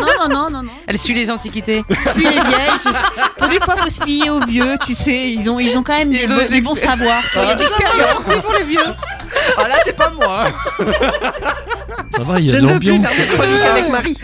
non, 0.00 0.28
non, 0.28 0.50
non, 0.50 0.62
non. 0.64 0.70
Elle 0.88 0.98
suit 0.98 1.14
les 1.14 1.30
antiquités. 1.30 1.84
Puis 1.88 2.24
les 2.24 2.30
vieilles, 2.30 2.80
je- 2.84 3.42
faut 3.44 3.48
des 3.48 3.60
fois 3.60 3.76
faut 3.76 3.88
se 3.88 4.02
fier 4.02 4.30
aux 4.30 4.44
vieux, 4.44 4.74
tu 4.84 4.94
sais, 4.96 5.30
ils 5.30 5.48
ont, 5.48 5.60
ils 5.60 5.78
ont 5.78 5.84
quand 5.84 5.96
même 5.96 6.10
des, 6.10 6.24
Ils 6.24 6.32
ont 6.32 6.36
bo- 6.36 6.42
des 6.42 6.48
des 6.48 6.60
bons 6.60 6.74
savoirs. 6.74 7.22
Il 7.36 7.40
y 7.40 7.44
a 7.44 7.54
d'expérience, 7.54 8.22
c'est 8.26 8.42
pour 8.42 8.52
les 8.54 8.64
vieux. 8.64 8.80
Ah 9.56 9.68
là, 9.68 9.76
c'est 9.84 9.96
pas 9.96 10.10
moi 10.10 10.48
Ça 12.16 12.22
va, 12.24 12.40
il 12.40 12.46
y 12.46 12.48
Je 12.48 12.56
a 12.56 12.60
ne 12.60 12.66
de 12.66 12.72
l'ambiance. 12.72 13.06
avec 13.70 13.88
Marie. 13.90 14.16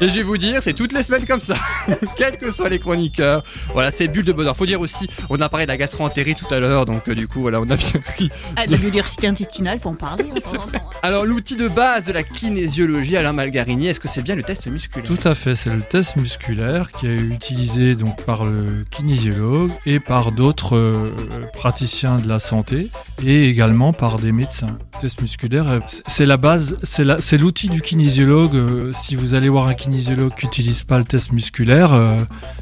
Et 0.00 0.08
je 0.08 0.14
vais 0.14 0.22
vous 0.22 0.38
dire, 0.38 0.62
c'est 0.62 0.72
toutes 0.74 0.92
les 0.92 1.02
semaines 1.02 1.24
comme 1.26 1.40
ça, 1.40 1.56
quels 2.16 2.36
que 2.36 2.50
soient 2.50 2.68
les 2.68 2.78
chroniqueurs. 2.78 3.42
Voilà, 3.72 3.90
c'est 3.90 4.06
bulle 4.08 4.24
de 4.24 4.32
bonheur. 4.32 4.56
Faut 4.56 4.66
dire 4.66 4.80
aussi, 4.80 5.08
on 5.28 5.40
a 5.40 5.48
parlé 5.48 5.66
de 5.66 5.70
la 5.72 5.76
gastro-entérite 5.76 6.38
tout 6.38 6.54
à 6.54 6.60
l'heure, 6.60 6.86
donc 6.86 7.08
euh, 7.08 7.14
du 7.14 7.26
coup, 7.26 7.40
voilà, 7.40 7.60
on 7.60 7.68
a 7.68 7.76
bien 7.76 8.00
pris. 8.04 8.30
Ah, 8.56 8.66
de 8.66 8.72
la 8.72 8.78
biodiversité 8.78 9.26
intestinale, 9.26 9.80
faut 9.80 9.88
en 9.88 9.94
parler. 9.94 10.24
hein. 10.54 10.78
Alors, 11.02 11.24
l'outil 11.24 11.56
de 11.56 11.66
base 11.68 12.04
de 12.04 12.12
la 12.12 12.22
kinésiologie, 12.22 13.16
Alain 13.16 13.32
Malgarini, 13.32 13.88
est-ce 13.88 13.98
que 14.00 14.08
c'est 14.08 14.22
bien 14.22 14.36
le 14.36 14.42
test 14.44 14.66
musculaire? 14.68 15.04
Tout 15.06 15.28
à 15.28 15.34
fait, 15.34 15.54
c'est 15.56 15.70
le 15.70 15.82
test 15.82 16.16
musculaire 16.16 16.92
qui 16.92 17.06
est 17.06 17.16
utilisé 17.16 17.94
donc 17.96 18.22
par 18.24 18.44
le 18.44 18.84
kinésiologue 18.90 19.72
et 19.84 19.98
par 20.00 20.30
d'autres 20.32 20.76
euh, 20.76 21.12
praticiens 21.54 22.18
de 22.18 22.28
la 22.28 22.38
santé 22.38 22.88
et 23.24 23.48
également 23.48 23.92
par 23.92 24.18
des 24.18 24.32
médecins. 24.32 24.78
Le 24.94 25.00
test 25.00 25.20
musculaire, 25.22 25.68
euh, 25.68 25.80
c'est- 26.06 26.26
la 26.26 26.36
base, 26.36 26.76
c'est 26.84 27.38
l'outil 27.38 27.68
du 27.68 27.80
kinésiologue. 27.80 28.54
euh, 28.54 28.92
si 28.92 29.16
vous 29.16 29.34
allez 29.34 29.48
voir 29.48 29.66
un 29.66 29.74
kinésiologue 29.74 29.87
qui 29.90 30.46
n'utilise 30.46 30.82
pas 30.82 30.98
le 30.98 31.04
test 31.04 31.32
musculaire, 31.32 31.92
euh, 31.92 32.18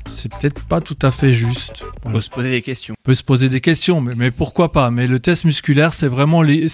c'est 0.06 0.30
peut-être 0.32 0.62
pas 0.64 0.80
tout 0.80 0.96
à 1.02 1.10
fait 1.10 1.32
juste. 1.32 1.84
On 2.04 2.12
peut 2.12 2.20
se 2.20 2.30
poser 2.30 2.50
des 2.50 2.62
questions. 2.62 2.94
On 2.98 3.02
peut 3.04 3.14
se 3.14 3.22
poser 3.22 3.48
des 3.48 3.60
questions, 3.60 4.00
mais, 4.00 4.14
mais 4.14 4.30
pourquoi 4.30 4.72
pas? 4.72 4.90
Mais 4.90 5.06
le 5.06 5.18
test 5.18 5.44
musculaire, 5.44 5.92
c'est 5.92 6.08
vraiment 6.08 6.42
les. 6.42 6.66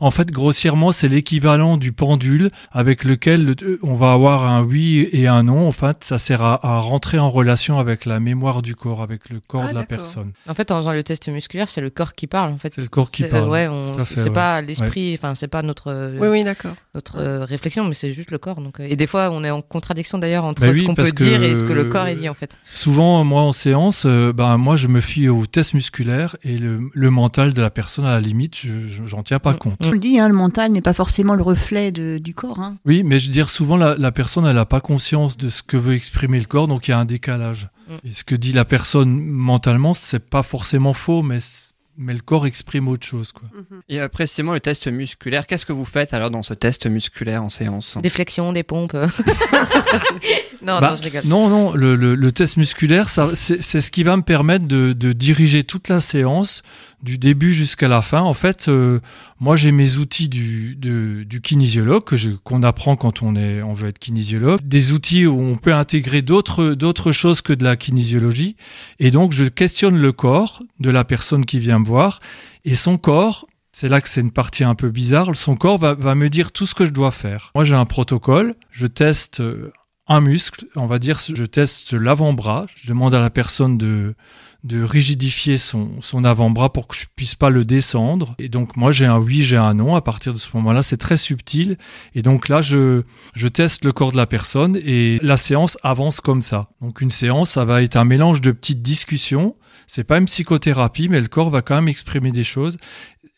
En 0.00 0.10
fait, 0.10 0.30
grossièrement, 0.30 0.92
c'est 0.92 1.08
l'équivalent 1.08 1.76
du 1.76 1.92
pendule 1.92 2.50
avec 2.72 3.04
lequel 3.04 3.44
le- 3.46 3.78
on 3.82 3.94
va 3.94 4.12
avoir 4.12 4.46
un 4.46 4.62
oui 4.62 5.08
et 5.12 5.26
un 5.26 5.44
non. 5.44 5.66
En 5.68 5.72
fait, 5.72 6.04
ça 6.04 6.18
sert 6.18 6.42
à, 6.42 6.64
à 6.66 6.78
rentrer 6.80 7.18
en 7.18 7.30
relation 7.30 7.78
avec 7.78 8.04
la 8.04 8.20
mémoire 8.20 8.62
du 8.62 8.74
corps, 8.74 9.02
avec 9.02 9.30
le 9.30 9.40
corps 9.40 9.64
Ah, 9.66 9.70
de 9.70 9.74
la 9.74 9.84
personne. 9.84 10.32
En 10.48 10.54
fait, 10.54 10.70
en 10.70 10.78
faisant 10.78 10.92
le 10.92 11.02
test 11.02 11.28
musculaire, 11.28 11.68
c'est 11.68 11.80
le 11.80 11.90
corps 11.90 12.14
qui 12.14 12.26
parle. 12.26 12.50
En 12.52 12.58
fait, 12.58 12.72
C'est 12.74 12.82
le 12.82 12.88
corps 12.88 13.10
qui 13.10 13.24
parle, 13.24 13.48
Ouais, 13.48 13.68
c'est 14.04 14.24
ouais. 14.24 14.30
pas 14.30 14.60
l'esprit, 14.62 15.14
enfin, 15.14 15.34
c'est 15.34 15.48
pas 15.48 15.62
notre. 15.62 15.88
euh, 15.90 16.18
Oui, 16.20 16.28
oui, 16.28 16.44
d'accord. 16.44 16.74
notre 16.94 17.18
euh, 17.18 17.44
réflexion, 17.44 17.84
mais 17.84 17.94
c'est 17.94 18.12
juste 18.12 18.30
le 18.30 18.38
corps. 18.38 18.60
Donc, 18.60 18.80
euh, 18.80 18.86
et 18.88 18.96
des 18.96 19.06
fois, 19.06 19.30
on 19.32 19.44
est 19.44 19.50
en 19.50 19.62
contradiction 19.86 20.18
d'ailleurs 20.18 20.44
entre 20.44 20.62
Bah 20.62 20.74
ce 20.74 20.82
qu'on 20.82 20.94
peut 20.96 21.04
dire 21.12 21.42
et 21.44 21.54
ce 21.54 21.62
que 21.62 21.72
le 21.72 21.84
corps 21.84 22.08
est 22.08 22.16
dit 22.16 22.28
en 22.28 22.34
fait. 22.34 22.58
Souvent, 22.72 23.22
moi 23.24 23.42
en 23.42 23.52
séance, 23.52 24.02
euh, 24.04 24.32
ben 24.32 24.56
moi 24.56 24.76
je 24.76 24.88
me 24.88 25.00
fie 25.00 25.28
au 25.28 25.46
test 25.46 25.74
musculaire 25.74 26.36
et 26.42 26.58
le, 26.58 26.80
le 26.92 27.10
mental 27.10 27.54
de 27.54 27.62
la 27.62 27.70
personne 27.70 28.04
à 28.04 28.10
la 28.10 28.20
limite, 28.20 28.56
je- 28.56 28.88
je- 28.88 29.06
j'en 29.06 29.22
tiens 29.22 29.38
pas 29.38 29.52
Mm. 29.52 29.58
compte. 29.58 29.76
Je 29.82 29.90
le 29.92 29.98
dis, 29.98 30.18
hein, 30.18 30.26
le 30.28 30.34
mental 30.34 30.72
n'est 30.72 30.80
pas 30.82 30.92
forcément 30.92 31.34
le 31.34 31.42
reflet 31.42 31.92
de- 31.92 32.18
du 32.18 32.34
corps. 32.34 32.58
hein. 32.58 32.76
Oui, 32.84 33.02
mais 33.04 33.20
je 33.20 33.26
veux 33.26 33.32
dire, 33.32 33.48
souvent, 33.48 33.76
la, 33.76 33.96
la 33.96 34.10
personne, 34.10 34.44
elle 34.46 34.56
n'a 34.56 34.64
pas 34.64 34.80
conscience 34.80 35.36
de 35.36 35.48
ce 35.48 35.62
que 35.62 35.76
veut 35.76 35.94
exprimer 35.94 36.40
le 36.40 36.46
corps, 36.46 36.66
donc 36.66 36.88
il 36.88 36.90
y 36.90 36.94
a 36.94 36.98
un 36.98 37.04
décalage. 37.04 37.68
Mm. 37.88 37.92
Et 38.08 38.10
ce 38.10 38.24
que 38.24 38.34
dit 38.34 38.52
la 38.52 38.64
personne 38.64 39.10
mentalement, 39.20 39.94
c'est 39.94 40.18
pas 40.28 40.42
forcément 40.42 40.94
faux, 40.94 41.22
mais, 41.22 41.38
mais 41.98 42.12
le 42.14 42.20
corps 42.20 42.46
exprime 42.46 42.88
autre 42.88 43.06
chose. 43.06 43.32
Quoi. 43.32 43.48
Et 43.88 44.00
euh, 44.00 44.08
précisément, 44.08 44.52
le 44.52 44.60
test 44.60 44.86
musculaire, 44.88 45.46
qu'est-ce 45.46 45.64
que 45.66 45.72
vous 45.72 45.84
faites 45.84 46.12
alors 46.14 46.30
dans 46.30 46.42
ce 46.42 46.54
test 46.54 46.86
musculaire 46.86 47.42
en 47.42 47.48
séance? 47.48 47.98
Des 48.02 48.10
flexions, 48.10 48.52
des 48.52 48.62
pompes. 48.62 48.94
non, 50.62 50.80
Bah, 50.80 50.90
non, 50.90 50.96
je 50.96 51.02
rigole. 51.02 51.22
non, 51.24 51.48
non, 51.48 51.72
le, 51.74 51.96
le- 51.96 52.14
le 52.14 52.32
test 52.32 52.56
musculaire, 52.56 53.08
ça, 53.08 53.30
c'est 53.34 53.62
c'est 53.62 53.80
ce 53.80 53.90
qui 53.90 54.02
va 54.02 54.16
me 54.16 54.22
permettre 54.22 54.66
de, 54.66 54.92
de 54.92 55.12
diriger 55.12 55.64
toute 55.64 55.88
la 55.88 56.00
séance, 56.00 56.62
du 57.02 57.18
début 57.18 57.52
jusqu'à 57.54 57.88
la 57.88 58.02
fin. 58.02 58.20
En 58.20 58.34
fait, 58.34 58.68
euh, 58.68 59.00
moi, 59.38 59.56
j'ai 59.56 59.70
mes 59.72 59.96
outils 59.96 60.28
du, 60.28 60.76
de- 60.76 61.22
du 61.24 61.40
kinésiologue 61.40 62.04
qu'on 62.44 62.62
apprend 62.62 62.96
quand 62.96 63.22
on, 63.22 63.36
est, 63.36 63.62
on 63.62 63.74
veut 63.74 63.88
être 63.88 63.98
kinésiologue, 63.98 64.60
des 64.62 64.92
outils 64.92 65.26
où 65.26 65.38
on 65.38 65.56
peut 65.56 65.74
intégrer 65.74 66.22
d'autres 66.22 66.72
d'autres 66.72 67.12
choses 67.12 67.42
que 67.42 67.52
de 67.52 67.64
la 67.64 67.76
kinésiologie. 67.76 68.56
Et 68.98 69.10
donc, 69.10 69.32
je 69.32 69.44
questionne 69.44 69.98
le 69.98 70.12
corps 70.12 70.62
de 70.80 70.90
la 70.90 71.04
personne 71.04 71.44
qui 71.44 71.58
vient 71.58 71.78
me 71.78 71.86
voir, 71.86 72.20
et 72.64 72.74
son 72.74 72.98
corps. 72.98 73.46
C'est 73.72 73.90
là 73.90 74.00
que 74.00 74.08
c'est 74.08 74.22
une 74.22 74.30
partie 74.30 74.64
un 74.64 74.74
peu 74.74 74.88
bizarre. 74.88 75.36
Son 75.36 75.54
corps 75.54 75.76
va, 75.76 75.92
va 75.92 76.14
me 76.14 76.30
dire 76.30 76.50
tout 76.50 76.64
ce 76.64 76.74
que 76.74 76.86
je 76.86 76.92
dois 76.92 77.10
faire. 77.10 77.50
Moi, 77.54 77.66
j'ai 77.66 77.74
un 77.74 77.84
protocole. 77.84 78.54
Je 78.70 78.86
teste 78.86 79.40
euh, 79.40 79.70
un 80.08 80.22
muscle, 80.22 80.64
on 80.76 80.86
va 80.86 80.98
dire, 80.98 81.18
je 81.18 81.44
teste 81.44 81.92
l'avant-bras, 81.92 82.66
je 82.74 82.88
demande 82.88 83.14
à 83.14 83.20
la 83.20 83.28
personne 83.28 83.76
de, 83.76 84.14
de 84.64 84.82
rigidifier 84.82 85.58
son, 85.58 85.90
son 86.00 86.24
avant-bras 86.24 86.72
pour 86.72 86.88
que 86.88 86.96
je 86.96 87.06
puisse 87.14 87.34
pas 87.34 87.50
le 87.50 87.64
descendre. 87.64 88.34
Et 88.38 88.48
donc 88.48 88.76
moi 88.76 88.92
j'ai 88.92 89.06
un 89.06 89.18
oui, 89.18 89.42
j'ai 89.42 89.56
un 89.56 89.74
non. 89.74 89.94
À 89.94 90.00
partir 90.00 90.32
de 90.34 90.38
ce 90.38 90.48
moment-là, 90.56 90.82
c'est 90.82 90.96
très 90.96 91.16
subtil. 91.16 91.78
Et 92.14 92.22
donc 92.22 92.48
là, 92.48 92.62
je, 92.62 93.02
je 93.34 93.48
teste 93.48 93.84
le 93.84 93.92
corps 93.92 94.12
de 94.12 94.16
la 94.16 94.26
personne 94.26 94.76
et 94.76 95.18
la 95.22 95.36
séance 95.36 95.78
avance 95.82 96.20
comme 96.20 96.42
ça. 96.42 96.68
Donc 96.80 97.00
une 97.00 97.10
séance, 97.10 97.50
ça 97.50 97.64
va 97.64 97.82
être 97.82 97.96
un 97.96 98.04
mélange 98.04 98.40
de 98.40 98.52
petites 98.52 98.82
discussions. 98.82 99.56
C'est 99.86 100.04
pas 100.04 100.18
une 100.18 100.26
psychothérapie, 100.26 101.08
mais 101.08 101.20
le 101.20 101.28
corps 101.28 101.50
va 101.50 101.62
quand 101.62 101.74
même 101.76 101.88
exprimer 101.88 102.32
des 102.32 102.44
choses. 102.44 102.76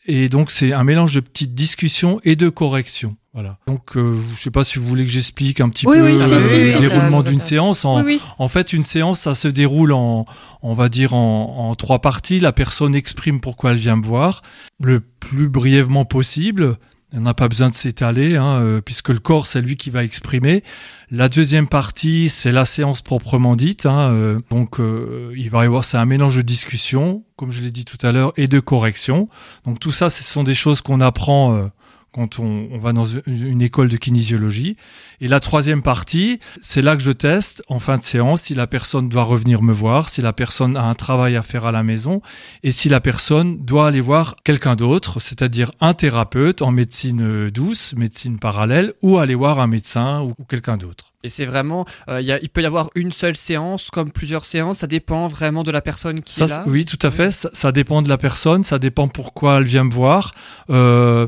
Et 0.05 0.29
donc 0.29 0.49
c'est 0.49 0.73
un 0.73 0.83
mélange 0.83 1.13
de 1.13 1.19
petites 1.19 1.53
discussions 1.53 2.19
et 2.23 2.35
de 2.35 2.49
corrections. 2.49 3.15
Voilà. 3.33 3.59
Donc 3.67 3.95
euh, 3.95 4.17
je 4.35 4.41
sais 4.41 4.49
pas 4.49 4.63
si 4.63 4.79
vous 4.79 4.85
voulez 4.85 5.05
que 5.05 5.11
j'explique 5.11 5.61
un 5.61 5.69
petit 5.69 5.85
Oui, 5.85 5.97
peu 5.97 6.05
oui, 6.11 6.19
si, 6.19 6.31
le 6.31 6.39
si, 6.39 6.71
si, 6.71 6.79
déroulement 6.79 7.21
d'une 7.21 7.39
séance. 7.39 7.85
En, 7.85 7.97
Oui, 8.03 8.15
oui. 8.15 8.21
en 8.39 8.47
fait, 8.47 8.73
une 8.73 8.81
séance, 8.83 9.19
ça 9.21 9.35
se 9.35 9.47
déroule 9.47 9.91
en, 9.91 10.25
on 10.63 10.73
va 10.73 10.89
dire 10.89 11.13
en, 11.13 11.69
en 11.69 11.75
trois 11.75 11.99
parties. 11.99 12.39
La 12.39 12.51
personne 12.53 12.95
exprime 12.95 13.39
pourquoi 13.39 13.71
elle 13.71 13.77
vient 13.77 13.97
me 13.97 14.03
voir 14.03 14.41
le 14.81 14.99
plus 15.01 15.47
brièvement 15.49 16.05
possible. 16.05 16.77
On 17.15 17.21
n'a 17.21 17.33
pas 17.33 17.47
besoin 17.47 17.69
de 17.69 17.75
s'étaler, 17.75 18.37
hein, 18.37 18.61
euh, 18.61 18.81
puisque 18.81 19.09
le 19.09 19.17
corps, 19.17 19.47
c'est 19.47 19.61
lui 19.61 19.77
qui 19.77 19.89
va 19.89 20.03
exprimer. 20.03 20.63
La 21.09 21.27
deuxième 21.27 21.67
partie, 21.67 22.29
c'est 22.29 22.51
la 22.51 22.65
séance 22.65 23.01
proprement 23.01 23.55
dite. 23.55 23.87
hein, 23.87 24.11
euh, 24.11 24.39
donc, 24.51 24.79
euh, 24.79 25.33
il 25.35 25.49
va 25.49 25.63
y 25.63 25.65
avoir, 25.65 25.83
c'est 25.83 25.97
un 25.97 26.05
mélange 26.05 26.35
de 26.37 26.43
discussion, 26.43 27.23
comme 27.35 27.51
je 27.51 27.61
l'ai 27.61 27.71
dit 27.71 27.83
tout 27.83 27.97
à 28.05 28.11
l'heure, 28.11 28.31
et 28.37 28.47
de 28.47 28.59
correction. 28.59 29.27
Donc, 29.65 29.79
tout 29.79 29.89
ça, 29.91 30.11
ce 30.11 30.23
sont 30.23 30.43
des 30.43 30.53
choses 30.53 30.81
qu'on 30.81 31.01
apprend, 31.01 31.55
euh, 31.55 31.65
quand 32.11 32.39
on, 32.39 32.67
on 32.71 32.77
va 32.77 32.91
dans 32.93 33.05
une, 33.05 33.61
école 33.61 33.89
de 33.89 33.97
kinésiologie. 33.97 34.77
Et 35.21 35.27
la 35.27 35.39
troisième 35.39 35.81
partie, 35.81 36.39
c'est 36.61 36.81
là 36.81 36.95
que 36.95 37.01
je 37.01 37.11
teste 37.11 37.61
en 37.67 37.79
fin 37.79 37.97
de 37.97 38.03
séance 38.03 38.43
si 38.43 38.55
la 38.55 38.67
personne 38.67 39.09
doit 39.09 39.23
revenir 39.23 39.61
me 39.61 39.73
voir, 39.73 40.09
si 40.09 40.21
la 40.21 40.33
personne 40.33 40.77
a 40.77 40.83
un 40.83 40.95
travail 40.95 41.35
à 41.35 41.41
faire 41.43 41.65
à 41.65 41.71
la 41.71 41.83
maison 41.83 42.21
et 42.63 42.71
si 42.71 42.89
la 42.89 43.01
personne 43.01 43.57
doit 43.63 43.87
aller 43.87 44.01
voir 44.01 44.35
quelqu'un 44.43 44.75
d'autre, 44.75 45.19
c'est-à-dire 45.19 45.71
un 45.81 45.93
thérapeute 45.93 46.61
en 46.61 46.71
médecine 46.71 47.21
euh, 47.21 47.51
douce, 47.51 47.93
médecine 47.95 48.39
parallèle, 48.39 48.93
ou 49.01 49.17
aller 49.19 49.35
voir 49.35 49.59
un 49.59 49.67
médecin 49.67 50.21
ou, 50.21 50.33
ou 50.39 50.43
quelqu'un 50.45 50.77
d'autre. 50.77 51.05
Et 51.23 51.29
c'est 51.29 51.45
vraiment, 51.45 51.85
euh, 52.07 52.21
il 52.21 52.27
y 52.27 52.31
a- 52.31 52.39
il 52.41 52.47
peut 52.47 52.61
y 52.61 52.65
avoir 52.65 52.89
une 52.95 53.11
seule 53.11 53.35
séance 53.35 53.89
comme 53.91 54.09
plusieurs 54.09 54.45
séances, 54.45 54.77
ça 54.79 54.87
dépend 54.87 55.27
vraiment 55.27 55.63
de 55.63 55.71
la 55.71 55.81
personne 55.81 56.21
qui 56.21 56.33
Ça, 56.33 56.45
est 56.45 56.47
là? 56.47 56.63
oui, 56.65 56.85
tout 56.85 56.99
à 57.05 57.11
fait. 57.11 57.29
Ça, 57.31 57.49
ça 57.51 57.73
dépend 57.73 58.01
de 58.01 58.07
la 58.07 58.17
personne, 58.17 58.63
ça 58.63 58.79
dépend 58.79 59.09
pourquoi 59.09 59.57
elle 59.57 59.65
vient 59.65 59.83
me 59.83 59.91
voir. 59.91 60.33
Euh, 60.69 61.27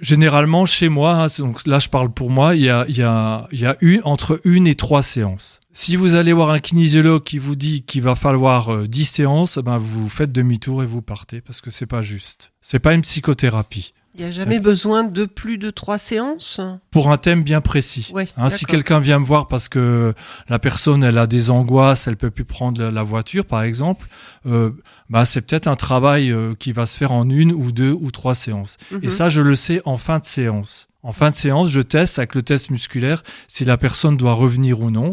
généralement, 0.00 0.66
chez 0.66 0.88
moi, 0.88 1.24
hein, 1.24 1.26
donc 1.38 1.66
là 1.66 1.78
je 1.78 1.88
parle 1.88 2.10
pour 2.12 2.30
moi, 2.30 2.54
il 2.54 2.62
y 2.62 2.70
a, 2.70 2.86
il 2.88 4.00
entre 4.04 4.40
une 4.44 4.66
et 4.66 4.74
trois 4.74 5.02
séances. 5.02 5.60
Si 5.72 5.96
vous 5.96 6.14
allez 6.14 6.32
voir 6.32 6.50
un 6.50 6.58
kinésiologue 6.58 7.22
qui 7.22 7.38
vous 7.38 7.56
dit 7.56 7.82
qu'il 7.82 8.02
va 8.02 8.14
falloir 8.14 8.72
euh, 8.72 8.88
10 8.88 9.04
séances, 9.04 9.58
ben 9.58 9.76
vous 9.76 10.08
faites 10.08 10.32
demi-tour 10.32 10.82
et 10.82 10.86
vous 10.86 11.02
partez 11.02 11.42
parce 11.42 11.60
que 11.60 11.70
c'est 11.70 11.86
pas 11.86 12.00
juste. 12.00 12.52
C'est 12.62 12.78
pas 12.78 12.94
une 12.94 13.02
psychothérapie. 13.02 13.92
Il 14.18 14.22
n'y 14.22 14.28
a 14.28 14.30
jamais 14.30 14.60
besoin 14.60 15.04
de 15.04 15.26
plus 15.26 15.58
de 15.58 15.70
trois 15.70 15.98
séances 15.98 16.58
Pour 16.90 17.10
un 17.10 17.18
thème 17.18 17.42
bien 17.42 17.60
précis. 17.60 18.10
Ouais, 18.14 18.26
Hein, 18.38 18.48
si 18.48 18.64
quelqu'un 18.64 18.98
vient 18.98 19.18
me 19.18 19.26
voir 19.26 19.46
parce 19.46 19.68
que 19.68 20.14
la 20.48 20.58
personne 20.58 21.04
elle 21.04 21.18
a 21.18 21.26
des 21.26 21.50
angoisses, 21.50 22.06
elle 22.06 22.16
peut 22.16 22.30
plus 22.30 22.44
prendre 22.44 22.82
la, 22.82 23.02
voiture 23.02 23.44
par 23.44 23.62
exemple, 23.62 24.06
euh, 24.46 24.70
bah, 25.10 25.26
c'est 25.26 25.42
peut-être 25.42 25.66
un 25.66 25.76
travail 25.76 26.32
euh, 26.32 26.54
qui 26.58 26.72
va 26.72 26.86
se 26.86 26.96
faire 26.96 27.12
en 27.12 27.28
une 27.28 27.52
ou 27.52 27.72
deux 27.72 27.92
ou 27.92 28.10
trois 28.10 28.34
séances. 28.34 28.78
Mhm. 28.90 29.00
Et 29.02 29.08
ça 29.10 29.28
je 29.28 29.42
le 29.42 29.54
sais 29.54 29.82
en 29.84 29.98
fin 29.98 30.18
de 30.18 30.26
séance. 30.26 30.88
En 31.02 31.12
fin 31.12 31.30
de 31.30 31.36
séance, 31.36 31.68
je 31.68 31.80
teste 31.82 32.18
avec 32.18 32.34
le 32.34 32.42
test 32.42 32.70
musculaire 32.70 33.22
si 33.48 33.64
la 33.64 33.76
personne 33.76 34.16
doit 34.16 34.32
revenir 34.32 34.80
ou 34.80 34.90
non. 34.90 35.10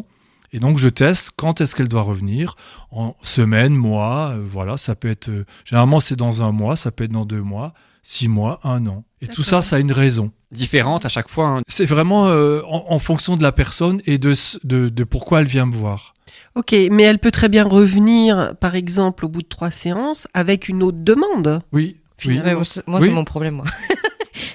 Et 0.54 0.60
donc 0.60 0.78
je 0.78 0.88
teste 0.88 1.32
quand 1.36 1.60
est-ce 1.60 1.76
qu'elle 1.76 1.90
doit 1.90 2.04
revenir 2.04 2.56
en 2.92 3.16
semaine, 3.22 3.74
mois, 3.74 4.34
euh, 4.36 4.42
voilà, 4.44 4.78
ça 4.78 4.96
peut 4.96 5.10
être 5.10 5.30
généralement 5.66 6.00
c'est 6.00 6.16
dans 6.16 6.42
un 6.42 6.54
mois, 6.54 6.78
ça 6.78 6.92
peut 6.92 7.04
être 7.04 7.12
dans 7.12 7.26
deux 7.26 7.42
mois, 7.42 7.74
six 8.04 8.28
mois, 8.28 8.60
un 8.64 8.86
an. 8.86 9.04
Et 9.22 9.28
tout 9.28 9.42
ça, 9.44 9.62
ça 9.64 9.78
a 9.78 9.80
une 9.80 9.92
raison. 9.94 10.32
Différente 10.52 11.06
à 11.06 11.10
chaque 11.10 11.30
fois. 11.30 11.48
hein. 11.48 11.62
C'est 11.68 11.86
vraiment 11.86 12.28
euh, 12.28 12.62
en, 12.70 12.86
en 12.90 13.00
fonction 13.00 13.38
de 13.38 13.42
la 13.44 13.52
personne 13.52 14.02
et 14.06 14.18
de, 14.20 14.34
de, 14.66 14.90
de 14.90 15.04
pourquoi 15.04 15.40
elle 15.40 15.48
vient 15.48 15.66
me 15.66 15.74
voir. 15.74 16.14
Ok, 16.56 16.76
mais 16.92 17.04
elle 17.04 17.18
peut 17.18 17.32
très 17.32 17.50
bien 17.50 17.64
revenir, 17.64 18.54
par 18.60 18.76
exemple, 18.76 19.26
au 19.26 19.30
bout 19.30 19.42
de 19.42 19.48
trois 19.48 19.72
séances, 19.72 20.28
avec 20.36 20.68
une 20.68 20.84
autre 20.84 21.00
demande. 21.02 21.62
Oui. 21.72 21.96
oui. 22.26 22.40
Ouais, 22.40 22.54
moi, 22.54 22.66
c'est- 22.66 22.86
moi, 22.88 23.00
Oui. 23.00 23.08
c'est 23.08 23.14
mon 23.14 23.24
problème, 23.24 23.56
moi. 23.56 23.66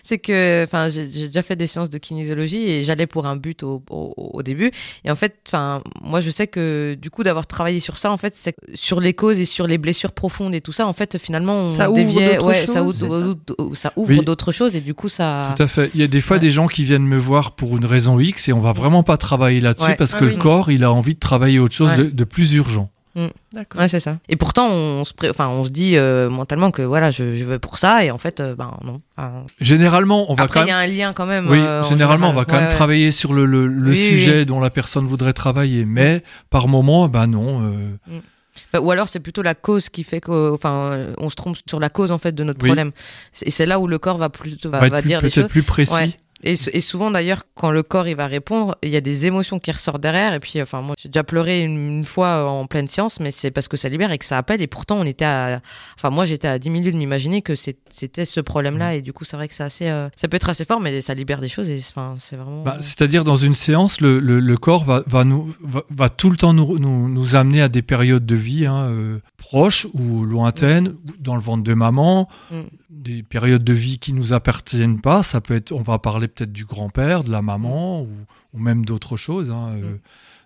c'est 0.09 0.19
que, 0.19 0.65
enfin, 0.65 0.89
j'ai 0.89 1.11
j'ai 1.11 1.27
déjà 1.27 1.43
fait 1.43 1.55
des 1.57 1.67
séances 1.67 1.91
de 1.91 1.99
kinésiologie 1.99 2.63
et 2.71 2.83
j'allais 2.83 3.07
pour 3.07 3.27
un 3.27 3.37
but 3.37 3.63
au, 3.63 3.83
au, 3.91 4.15
au 4.17 4.43
début. 4.43 4.71
Et 5.05 5.11
en 5.11 5.15
fait, 5.17 5.37
enfin, 5.47 5.83
moi, 6.03 6.21
je 6.21 6.31
sais 6.31 6.47
que 6.47 6.97
du 7.01 7.11
coup, 7.11 7.23
d'avoir 7.23 7.47
travaillé 7.47 7.79
sur 7.79 7.99
ça, 7.99 8.11
en 8.11 8.17
fait, 8.17 8.35
c'est 8.35 8.53
que 8.55 8.59
sur 8.75 9.01
les 9.01 9.13
causes 9.13 9.39
et 9.39 9.45
sur 9.45 9.67
les 9.67 9.77
blessures 9.77 10.13
profondes 10.13 10.55
et 10.55 10.63
tout 10.63 10.73
ça, 10.73 10.87
en 10.87 10.95
fait, 10.95 11.19
finalement, 11.19 11.65
on 11.67 11.69
Ça 11.69 11.91
ouvre 11.91 11.97
déviait, 11.97 12.39
ouais, 12.39 12.55
choses, 12.65 12.73
ça 12.73 12.83
ouvre- 12.83 13.75
ça 13.75 13.93
ouvre 13.97 14.11
Oui. 14.11 14.25
d'autres 14.25 14.51
choses 14.53 14.77
et 14.77 14.81
du 14.81 14.95
coup, 14.95 15.11
ça. 15.11 15.53
Tout 15.55 15.63
à 15.63 15.67
fait. 15.67 15.91
Il 15.95 16.01
y 16.01 16.05
a 16.05 16.07
des 16.07 16.23
fois 16.23 16.39
des 16.39 16.51
gens 16.51 16.69
qui 16.69 16.85
viennent 16.85 17.07
me 17.07 17.19
voir 17.19 17.53
pour 17.55 17.77
une 17.77 17.85
raison 17.85 18.19
X 18.19 18.49
et 18.49 18.55
on 18.55 18.61
va 18.61 18.73
vraiment 18.73 19.03
pas 19.03 19.19
travailler 19.19 19.61
là-dessus 19.61 19.89
Ouais. 19.91 19.97
parce 19.97 20.15
Ah 20.15 20.21
que 20.21 20.25
oui. 20.25 20.33
le 20.33 20.37
corps, 20.39 20.71
il 20.71 20.85
a 20.85 20.91
envie 20.93 21.15
de 21.15 21.21
travailler 21.21 21.59
autre 21.59 21.75
chose 21.75 21.91
Ouais. 21.91 21.99
de, 21.99 22.05
de 22.11 22.25
plus 22.25 22.55
urgent. 22.55 22.91
Mm. 23.19 23.29
D'accord. 23.53 23.81
Ouais, 23.81 23.89
c'est 23.89 24.01
ça. 24.01 24.19
Et 24.29 24.37
pourtant, 24.37 24.69
on 24.69 25.05
se, 25.05 25.13
pré- 25.15 25.31
enfin, 25.31 25.49
on 25.49 25.65
se 25.65 25.71
dit 25.71 25.97
euh, 25.97 26.29
mentalement 26.31 26.71
que 26.71 26.83
voilà, 26.83 27.11
je, 27.11 27.33
je 27.35 27.45
veux 27.45 27.59
pour 27.59 27.79
ça, 27.79 28.05
et 28.05 28.11
en 28.11 28.19
fait, 28.19 28.41
euh, 28.41 28.55
ben 28.55 28.77
non. 28.85 28.99
Enfin, 29.17 29.45
Généralement, 29.61 30.31
on 30.31 30.35
va 30.35 30.45
Après, 30.45 30.61
quand 30.61 30.67
il 30.67 30.69
y 30.69 30.73
même. 30.73 30.77
a 30.77 30.81
un 30.81 30.87
lien 30.87 31.13
quand 31.13 31.27
même. 31.27 31.49
Oui, 31.51 31.59
euh, 31.59 31.81
en 31.83 31.85
généralement, 31.85 32.29
on 32.31 32.33
va 32.35 32.43
général. 32.43 32.47
quand 32.47 32.53
même 32.55 32.63
Ouais, 32.65 32.69
ouais. 32.71 32.77
travailler 32.77 33.11
sur 33.11 33.33
le, 33.33 33.47
le, 33.47 33.67
le 33.67 33.91
Oui, 33.91 33.97
sujet 33.97 34.39
oui. 34.41 34.47
dont 34.47 34.61
la 34.61 34.71
personne 34.71 35.07
voudrait 35.07 35.33
travailler. 35.33 35.85
Mais 35.85 36.23
par 36.51 36.69
moment, 36.69 37.09
ben 37.09 37.27
non. 37.27 37.63
euh, 37.65 38.19
Bah, 38.73 38.81
Ou 38.81 38.91
alors 38.91 39.09
c'est 39.09 39.21
plutôt 39.21 39.43
la 39.43 39.55
cause 39.55 39.89
qui 39.89 40.03
fait 40.05 40.21
que, 40.21 40.53
enfin, 40.53 40.99
on 41.19 41.31
se 41.31 41.37
trompe 41.37 41.57
sur 41.69 41.79
la 41.81 41.91
cause 41.91 42.11
en 42.11 42.19
fait 42.19 42.33
de 42.33 42.43
notre 42.45 42.61
Oui. 42.63 42.69
problème. 42.69 42.91
Et 43.43 43.51
c'est 43.51 43.67
là 43.67 43.79
où 43.81 43.87
le 43.87 43.99
corps 43.99 44.19
va 44.19 44.31
plutôt 44.31 44.69
va, 44.71 44.81
Va 44.81 44.89
va 44.89 45.01
plus- 45.01 45.07
dire 45.09 45.19
des 45.23 45.29
peut-être 45.29 45.35
choses. 45.45 45.49
plus 45.51 45.63
précis. 45.63 46.17
Et, 46.45 46.57
souvent 46.81 47.11
d'ailleurs, 47.11 47.45
quand 47.55 47.71
le 47.71 47.83
corps 47.83 48.07
il 48.07 48.15
va 48.15 48.27
répondre, 48.27 48.77
il 48.83 48.91
y 48.91 48.97
a 48.97 49.01
des 49.01 49.27
émotions 49.27 49.59
qui 49.59 49.73
ressortent 49.73 50.01
derrière. 50.01 50.35
Et 50.35 50.41
puis, 50.41 50.63
enfin, 50.63 50.83
moi 50.83 50.95
j'ai 50.99 51.09
déjà 51.09 51.25
pleuré 51.25 51.61
une, 51.61 51.99
une 51.99 52.05
fois 52.05 52.51
en 52.51 52.67
pleine 52.67 52.87
séance, 52.87 53.19
mais 53.21 53.31
c'est 53.31 53.51
parce 53.51 53.69
que 53.69 53.77
ça 53.77 53.89
libère 53.89 54.13
et 54.13 54.19
que 54.19 54.25
ça 54.25 54.39
appelle. 54.39 54.63
Et 54.63 54.67
pourtant, 54.69 54.99
on 54.99 55.05
était 55.05 55.25
à, 55.25 55.61
enfin, 55.97 56.11
moi 56.11 56.25
j'étais 56.25 56.49
à 56.49 56.59
10 56.59 56.71
minutes 56.71 56.95
de 56.95 56.99
m'imaginer 56.99 57.43
que 57.43 57.55
c'était 57.55 58.25
ce 58.25 58.41
problème-là. 58.41 58.95
Et 58.95 59.03
du 59.03 59.13
coup, 59.13 59.25
c'est 59.25 59.37
vrai 59.37 59.49
que 59.49 59.55
c'est 59.55 59.65
assez, 59.65 59.89
euh, 59.89 60.09
ça 60.17 60.29
peut 60.29 60.37
être 60.37 60.49
assez 60.49 60.65
fort, 60.65 60.81
mais 60.81 61.01
ça 61.01 61.15
libère 61.15 61.41
des 61.41 61.49
choses. 61.49 61.71
Et 61.71 61.79
enfin, 61.79 62.15
c'est 62.19 62.37
vraiment. 62.37 62.63
Bah, 62.63 62.77
C'est-à-dire 62.81 63.25
dans 63.25 63.37
une 63.37 63.55
séance, 63.55 64.01
le, 64.01 64.21
le, 64.21 64.39
le 64.39 64.57
corps 64.57 64.85
va, 64.85 65.03
va, 65.07 65.25
nous, 65.25 65.53
va, 65.63 65.83
va 65.91 66.09
tout 66.09 66.31
le 66.31 66.37
temps 66.37 66.53
nous, 66.53 66.79
nous, 66.79 67.09
nous 67.09 67.37
amener 67.37 67.63
à 67.63 67.69
des 67.69 67.83
périodes 67.83 68.27
de 68.27 68.37
vie 68.37 68.67
hein, 68.67 68.89
euh, 68.91 69.21
proches 69.49 69.87
ou 69.95 70.25
lointaines, 70.25 70.95
dans 71.21 71.35
le 71.35 71.41
ventre 71.41 71.65
de 71.65 71.73
maman, 71.75 72.29
Mm. 72.51 72.57
des 72.91 73.23
périodes 73.23 73.65
de 73.65 73.73
vie 73.73 73.99
qui 73.99 74.13
nous 74.13 74.35
appartiennent 74.35 75.01
pas. 75.01 75.23
Ça 75.23 75.41
peut 75.41 75.55
être, 75.55 75.73
on 75.73 75.81
va 75.81 75.99
parler 75.99 76.29
peut-être 76.29 76.53
du 76.53 76.67
grand-père, 76.67 77.25
de 77.25 77.31
la 77.31 77.41
maman 77.41 78.03
ou, 78.03 78.09
ou 78.53 78.59
même 78.59 78.85
d'autres 78.85 79.17
choses. 79.17 79.51
hein, 79.51 79.71
euh. 79.77 79.97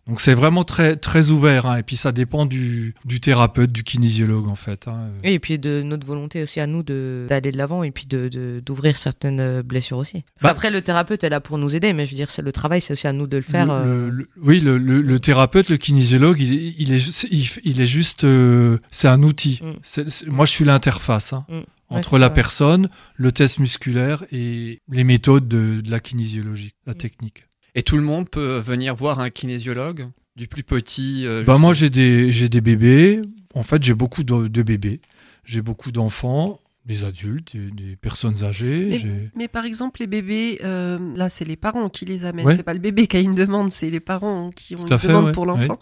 Donc 0.09 0.21
c'est 0.21 0.35
vraiment 0.35 0.65
très 0.65 0.97
très 0.97 1.31
ouvert. 1.31 1.67
hein, 1.67 1.77
et 1.79 1.83
puis 1.85 1.97
ça 1.97 2.11
dépend 2.11 2.45
du, 2.45 2.95
du 3.05 3.21
thérapeute, 3.21 3.71
du 3.71 3.85
kinésiologue 3.85 4.49
en 4.49 4.57
fait. 4.57 4.89
hein, 4.89 4.97
euh. 5.07 5.21
Oui, 5.25 5.31
et 5.35 5.39
puis 5.39 5.59
de 5.61 5.83
notre 5.83 6.05
volonté 6.07 6.43
aussi 6.43 6.59
à 6.59 6.67
nous 6.67 6.83
de 6.83 7.27
d'aller 7.29 7.53
de 7.53 7.57
l'avant 7.57 7.85
et 7.85 7.93
puis 7.93 8.07
de 8.07 8.27
de- 8.29 8.61
d'ouvrir 8.65 8.99
certaines 8.99 9.63
blessures 9.63 9.99
aussi. 9.99 10.23
Parce 10.23 10.43
Bah- 10.43 10.49
qu'après 10.51 10.71
le 10.73 10.83
thérapeute 10.83 11.23
est 11.23 11.29
là 11.29 11.41
pour 11.41 11.57
nous 11.57 11.77
aider, 11.77 11.93
mais 11.93 12.05
je 12.07 12.11
veux 12.11 12.17
dire 12.17 12.31
c'est 12.31 12.43
le 12.43 12.51
travail, 12.53 12.81
c'est 12.81 12.95
aussi 12.95 13.07
à 13.07 13.13
nous 13.13 13.27
de 13.29 13.37
le 13.37 13.43
faire. 13.45 13.67
Le- 13.67 13.73
euh, 13.73 14.11
le- 14.11 14.29
oui, 14.43 14.59
le, 14.61 15.21
thérapeute, 15.21 15.69
le 15.69 15.77
kinésiologue, 15.77 16.41
il, 16.41 16.53
est- 16.53 16.75
il 16.79 16.93
est, 16.93 16.99
juste- 16.99 17.29
il, 17.31 17.49
il 17.63 17.81
est 17.81 17.87
juste, 17.87 18.25
euh, 18.25 18.79
c'est 18.91 19.09
un 19.09 19.23
outil. 19.23 19.61
Mm. 19.63 20.03
Moi, 20.33 20.47
je 20.47 20.51
suis 20.51 20.65
l'interface 20.65 21.33
hein, 21.33 21.45
Mm. 21.49 21.61
Entre 21.91 22.19
la 22.19 22.27
ça. 22.29 22.31
personne, 22.31 22.89
le 23.17 23.33
test 23.33 23.59
musculaire 23.59 24.25
et 24.33 24.81
les 24.91 25.05
méthodes 25.05 25.47
de, 25.47 25.83
de 25.83 25.91
la 25.91 26.01
kinésiologie, 26.01 26.73
Mm. 26.87 26.89
la 26.91 26.95
technique. 26.95 27.45
Et 27.75 27.83
tout 27.83 27.97
le 27.97 28.03
monde 28.03 28.29
peut 28.29 28.59
venir 28.59 28.95
voir 28.95 29.21
un 29.21 29.31
kinésiologue, 29.31 30.07
du 30.37 30.47
plus 30.49 30.63
petit. 30.63 31.23
euh, 31.27 31.43
Bah 31.45 31.59
moi, 31.59 31.73
j'ai 31.73 31.91
des, 31.91 32.31
j'ai 32.33 32.49
des 32.49 32.61
bébés. 32.61 33.23
En 33.55 33.63
fait, 33.63 33.83
j'ai 33.83 33.95
beaucoup 33.95 34.25
de, 34.25 34.49
de 34.49 34.63
bébés. 34.63 35.01
J'ai 35.45 35.63
beaucoup 35.63 35.91
d'enfants, 35.91 36.61
des 36.85 37.05
adultes, 37.05 37.57
des, 37.57 37.71
des 37.71 37.97
personnes 37.97 38.45
âgées. 38.45 39.01
Mais, 39.35 39.49
par 39.49 39.65
exemple, 39.65 40.01
les 40.01 40.07
bébés, 40.07 40.61
euh, 40.65 40.99
là, 41.17 41.29
c'est 41.31 41.45
les 41.47 41.57
parents 41.57 41.89
qui 41.89 42.05
les 42.05 42.25
amènent. 42.27 42.47
Ouais. 42.47 42.57
C'est 42.57 42.63
pas 42.63 42.75
le 42.75 42.81
bébé 42.81 43.07
qui 43.07 43.17
a 43.17 43.21
une 43.21 43.35
demande, 43.35 43.73
c'est 43.73 43.89
les 43.91 44.01
parents 44.01 44.51
qui 44.51 44.75
ont 44.77 44.87
une 44.87 44.99
fait, 44.99 45.09
demande 45.09 45.27
ouais, 45.27 45.33
pour 45.33 45.47
l'enfant. 45.47 45.79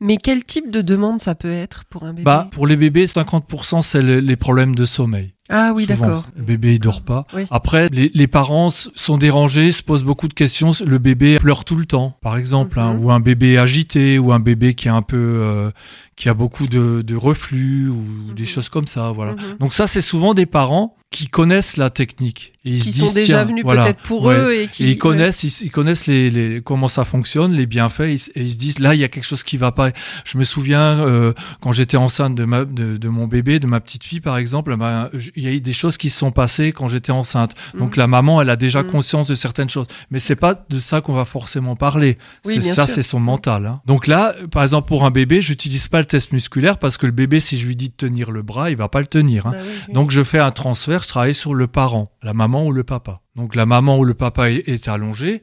Mais 0.00 0.16
quel 0.16 0.44
type 0.44 0.70
de 0.70 0.80
demande 0.80 1.20
ça 1.20 1.34
peut 1.34 1.52
être 1.52 1.84
pour 1.84 2.04
un 2.04 2.12
bébé? 2.12 2.24
Bah, 2.24 2.48
pour 2.52 2.66
les 2.66 2.76
bébés, 2.78 3.06
50% 3.06 3.82
c'est 3.82 4.02
le- 4.02 4.20
les 4.20 4.36
problèmes 4.36 4.74
de 4.74 4.86
sommeil. 4.86 5.33
Ah 5.50 5.72
oui, 5.74 5.84
d'accord. 5.84 6.24
Le 6.36 6.42
bébé, 6.42 6.74
il 6.74 6.78
dort 6.78 7.02
pas. 7.02 7.26
Oui. 7.34 7.42
Après, 7.50 7.88
les, 7.92 8.10
les 8.14 8.26
parents 8.26 8.70
sont 8.70 9.18
dérangés, 9.18 9.72
se 9.72 9.82
posent 9.82 10.02
beaucoup 10.04 10.26
de 10.26 10.32
questions. 10.34 10.72
Le 10.86 10.98
bébé 10.98 11.38
pleure 11.38 11.64
tout 11.66 11.76
le 11.76 11.84
temps, 11.84 12.16
par 12.22 12.36
exemple, 12.38 12.80
hein, 12.80 12.94
Mhm. 12.94 13.04
ou 13.04 13.10
un 13.10 13.20
bébé 13.20 13.58
agité, 13.58 14.18
ou 14.18 14.32
un 14.32 14.40
bébé 14.40 14.72
qui 14.74 14.88
est 14.88 14.92
un 14.92 15.02
peu, 15.02 15.16
euh, 15.18 15.70
qui 16.16 16.30
a 16.30 16.34
beaucoup 16.34 16.66
de, 16.66 17.02
de 17.02 17.14
reflux, 17.16 17.88
ou 17.90 18.32
des 18.34 18.46
choses 18.46 18.70
comme 18.70 18.86
ça, 18.86 19.10
voilà. 19.10 19.32
Mhm. 19.32 19.58
Donc 19.60 19.74
ça, 19.74 19.86
c'est 19.86 20.00
souvent 20.00 20.32
des 20.32 20.46
parents 20.46 20.96
qui 21.14 21.28
connaissent 21.28 21.76
la 21.76 21.90
technique. 21.90 22.52
Et 22.64 22.70
ils 22.70 22.82
Qui 22.82 22.92
se 22.92 22.98
sont 23.00 23.04
disent, 23.04 23.14
déjà 23.14 23.44
venus 23.44 23.62
voilà, 23.62 23.84
peut-être 23.84 24.00
pour 24.00 24.22
ouais. 24.24 24.36
eux 24.36 24.54
et 24.54 24.68
qui- 24.68 24.90
ils 24.90 24.96
connaissent, 24.98 25.44
ils, 25.44 25.66
ils 25.66 25.70
connaissent 25.70 26.06
les, 26.06 26.30
les, 26.30 26.62
comment 26.62 26.88
ça 26.88 27.04
fonctionne, 27.04 27.52
les 27.52 27.66
bienfaits, 27.66 28.00
et, 28.00 28.14
ils- 28.14 28.30
et 28.34 28.42
ils 28.42 28.52
se 28.52 28.56
disent 28.56 28.78
là, 28.78 28.94
il 28.94 29.00
y 29.00 29.04
a 29.04 29.08
quelque 29.08 29.24
chose 29.26 29.42
qui 29.44 29.56
va 29.58 29.70
pas. 29.70 29.90
Je 30.24 30.38
me 30.38 30.44
souviens 30.44 30.98
euh, 31.06 31.32
quand 31.60 31.72
j'étais 31.72 31.98
enceinte 31.98 32.34
de, 32.34 32.44
ma, 32.44 32.64
de, 32.64 32.96
de 32.96 33.08
mon 33.08 33.26
bébé, 33.26 33.58
de 33.60 33.66
ma 33.66 33.80
petite 33.80 34.02
fille 34.04 34.20
par 34.20 34.38
exemple, 34.38 34.74
ben, 34.76 35.10
il 35.36 35.44
y 35.44 35.46
a 35.46 35.50
eu 35.52 35.60
des 35.60 35.72
choses 35.74 35.96
qui 35.98 36.08
se 36.10 36.18
sont 36.18 36.32
passées 36.32 36.72
quand 36.72 36.88
j'étais 36.88 37.12
enceinte. 37.12 37.54
Donc 37.78 37.92
Mhm. 37.96 37.98
la 38.00 38.06
maman, 38.08 38.42
elle 38.42 38.50
a 38.50 38.56
déjà 38.56 38.82
Mhm. 38.82 38.90
conscience 38.90 39.28
de 39.28 39.34
certaines 39.34 39.70
choses, 39.70 39.86
mais 40.10 40.18
c'est 40.18 40.34
pas 40.36 40.54
de 40.68 40.78
ça 40.80 41.00
qu'on 41.02 41.12
va 41.14 41.26
forcément 41.26 41.76
parler. 41.76 42.18
Oui, 42.46 42.60
ça, 42.62 42.86
c'est 42.86 43.02
son 43.02 43.20
mental. 43.20 43.66
hein. 43.66 43.80
Donc 43.86 44.06
là, 44.06 44.34
par 44.50 44.62
exemple 44.62 44.88
pour 44.88 45.04
un 45.04 45.10
bébé, 45.10 45.42
j'utilise 45.42 45.86
pas 45.86 45.98
le 45.98 46.06
test 46.06 46.32
musculaire 46.32 46.78
parce 46.78 46.96
que 46.96 47.04
le 47.06 47.12
bébé, 47.12 47.40
si 47.40 47.58
je 47.60 47.66
lui 47.66 47.76
dis 47.76 47.88
de 47.90 47.94
tenir 47.94 48.30
le 48.30 48.40
bras, 48.42 48.70
il 48.70 48.76
va 48.76 48.88
pas 48.88 49.00
le 49.00 49.06
tenir. 49.06 49.46
hein. 49.46 49.50
Bah 49.52 49.58
oui, 49.62 49.68
oui. 49.88 49.94
Donc 49.94 50.10
je 50.10 50.24
fais 50.24 50.38
un 50.38 50.50
transfert, 50.50 51.03
je 51.04 51.08
travaille 51.08 51.34
sur 51.34 51.54
le 51.54 51.66
parent, 51.66 52.10
la 52.22 52.34
maman 52.34 52.66
ou 52.66 52.72
le 52.72 52.82
papa. 52.82 53.20
Donc 53.36 53.54
la 53.54 53.66
maman 53.66 53.98
ou 53.98 54.04
le 54.04 54.14
papa 54.14 54.50
est, 54.50 54.68
est 54.68 54.88
allongé 54.88 55.42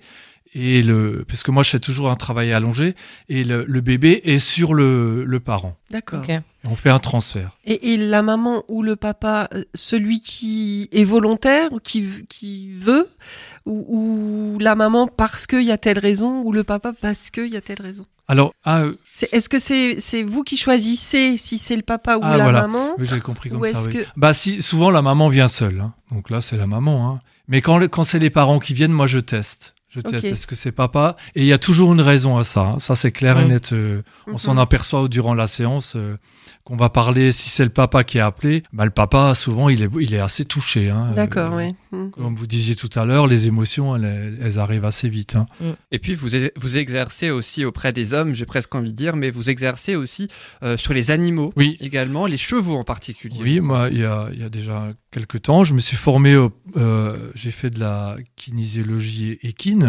et 0.53 0.81
le 0.81 1.23
parce 1.27 1.43
que 1.43 1.51
moi 1.51 1.63
je 1.63 1.69
fais 1.69 1.79
toujours 1.79 2.09
un 2.09 2.15
travail 2.15 2.51
allongé 2.51 2.95
et 3.29 3.43
le, 3.45 3.63
le 3.65 3.81
bébé 3.81 4.21
est 4.25 4.39
sur 4.39 4.73
le, 4.73 5.23
le 5.23 5.39
parent. 5.39 5.77
D'accord. 5.91 6.25
On 6.65 6.75
fait 6.75 6.89
un 6.89 6.99
transfert. 6.99 7.57
Et, 7.65 7.93
et 7.93 7.97
la 7.97 8.21
maman 8.21 8.63
ou 8.67 8.83
le 8.83 8.95
papa, 8.95 9.49
euh, 9.53 9.63
celui 9.73 10.19
qui 10.19 10.89
est 10.91 11.03
volontaire, 11.03 11.73
ou 11.73 11.79
qui, 11.79 12.07
qui 12.29 12.73
veut, 12.73 13.07
ou, 13.65 13.85
ou 14.55 14.59
la 14.59 14.75
maman 14.75 15.07
parce 15.07 15.45
qu'il 15.47 15.63
y 15.63 15.71
a 15.71 15.77
telle 15.77 15.99
raison, 15.99 16.41
ou 16.43 16.51
le 16.51 16.63
papa 16.63 16.93
parce 16.99 17.29
qu'il 17.29 17.47
y 17.53 17.57
a 17.57 17.61
telle 17.61 17.81
raison 17.81 18.05
Alors 18.27 18.53
ah, 18.63 18.81
euh, 18.81 18.93
Est-ce 19.31 19.49
que 19.49 19.59
c'est 19.59 20.23
vous 20.23 20.43
qui 20.43 20.57
choisissez 20.57 21.37
si 21.37 21.57
c'est 21.57 21.75
le 21.75 21.81
papa 21.83 22.17
ou 22.17 22.21
ah, 22.23 22.37
la 22.37 22.43
voilà. 22.43 22.61
maman 22.61 22.89
Oui, 22.97 23.05
j'ai 23.07 23.19
compris 23.19 23.49
comme 23.49 23.61
Ou 23.61 23.65
ça. 23.65 23.81
oui. 23.85 23.93
que- 23.93 24.05
Bah 24.17 24.33
si 24.33 24.61
souvent 24.61 24.89
la 24.91 25.01
maman 25.01 25.29
vient 25.29 25.47
seule. 25.47 25.79
hein. 25.81 25.93
Donc 26.11 26.29
là 26.29 26.41
c'est 26.41 26.57
la 26.57 26.67
maman. 26.67 27.09
Hein. 27.09 27.21
Mais 27.47 27.61
quand, 27.61 27.79
quand 27.89 28.03
c'est 28.03 28.19
les 28.19 28.29
parents 28.29 28.59
qui 28.59 28.73
viennent, 28.73 28.91
moi 28.93 29.07
je 29.07 29.19
teste. 29.19 29.73
Je 29.93 29.99
teste. 29.99 30.25
Est-ce 30.25 30.47
que 30.47 30.55
c'est 30.55 30.71
papa 30.71 31.17
Et 31.35 31.41
il 31.41 31.47
y 31.47 31.53
a 31.53 31.57
toujours 31.57 31.91
une 31.91 31.99
raison 32.01 32.37
à 32.37 32.43
ça. 32.45 32.61
hein. 32.61 32.79
Ça 32.79 32.95
c'est 32.95 33.11
clair 33.11 33.37
et 33.39 33.45
Mm. 33.45 33.49
net. 33.49 33.73
euh, 33.73 34.01
on 34.27 34.37
s'en 34.37 34.53
Mhm. 34.53 34.59
aperçoit 34.59 35.07
durant 35.09 35.33
la 35.33 35.47
séance 35.47 35.93
euh, 35.97 36.15
qu'on 36.63 36.77
va 36.77 36.89
parler. 36.89 37.31
Si 37.33 37.49
c'est 37.49 37.63
le 37.65 37.69
papa 37.71 38.03
qui 38.05 38.17
a 38.19 38.25
appelé, 38.27 38.63
bah, 38.71 38.85
le 38.85 38.91
papa 38.91 39.35
souvent 39.35 39.67
il 39.67 39.83
est, 39.83 39.89
il 39.99 40.13
est 40.13 40.19
assez 40.19 40.45
touché. 40.45 40.89
hein. 40.89 41.11
D'accord, 41.13 41.53
Euh, 41.53 41.57
ouais. 41.57 41.75
Mm. 41.91 42.09
Comme 42.11 42.35
vous 42.35 42.47
disiez 42.47 42.75
tout 42.77 42.89
à 42.95 43.03
l'heure, 43.03 43.27
les 43.27 43.47
émotions, 43.47 43.95
elles, 43.97 44.37
elles 44.41 44.59
arrivent 44.59 44.85
assez 44.85 45.09
vite. 45.09 45.35
hein. 45.35 45.45
Et 45.91 45.99
puis 45.99 46.15
vous, 46.15 46.29
vous 46.55 46.77
exercez 46.77 47.29
aussi 47.29 47.65
auprès 47.65 47.91
des 47.91 48.13
hommes, 48.13 48.33
j'ai 48.33 48.45
presque 48.45 48.73
envie 48.75 48.91
de 48.93 48.97
dire, 48.97 49.17
mais 49.17 49.29
vous 49.29 49.49
exercez 49.49 49.95
aussi 49.97 50.29
euh, 50.63 50.77
sur 50.77 50.93
les 50.93 51.11
animaux 51.11 51.51
Oui. 51.57 51.75
également, 51.81 52.27
les 52.27 52.37
chevaux 52.37 52.77
en 52.77 52.85
particulier. 52.85 53.39
Oui, 53.41 53.59
moi, 53.59 53.89
il 53.91 53.97
y 53.99 54.05
a, 54.05 54.29
il 54.31 54.39
y 54.39 54.43
a 54.43 54.49
déjà 54.49 54.93
quelques 55.11 55.41
temps, 55.41 55.65
je 55.65 55.73
me 55.73 55.79
suis 55.79 55.97
formé, 55.97 56.37
euh, 56.77 57.17
j'ai 57.35 57.51
fait 57.51 57.69
de 57.69 57.79
la 57.81 58.15
kinésiologie 58.37 59.37
équine, 59.41 59.80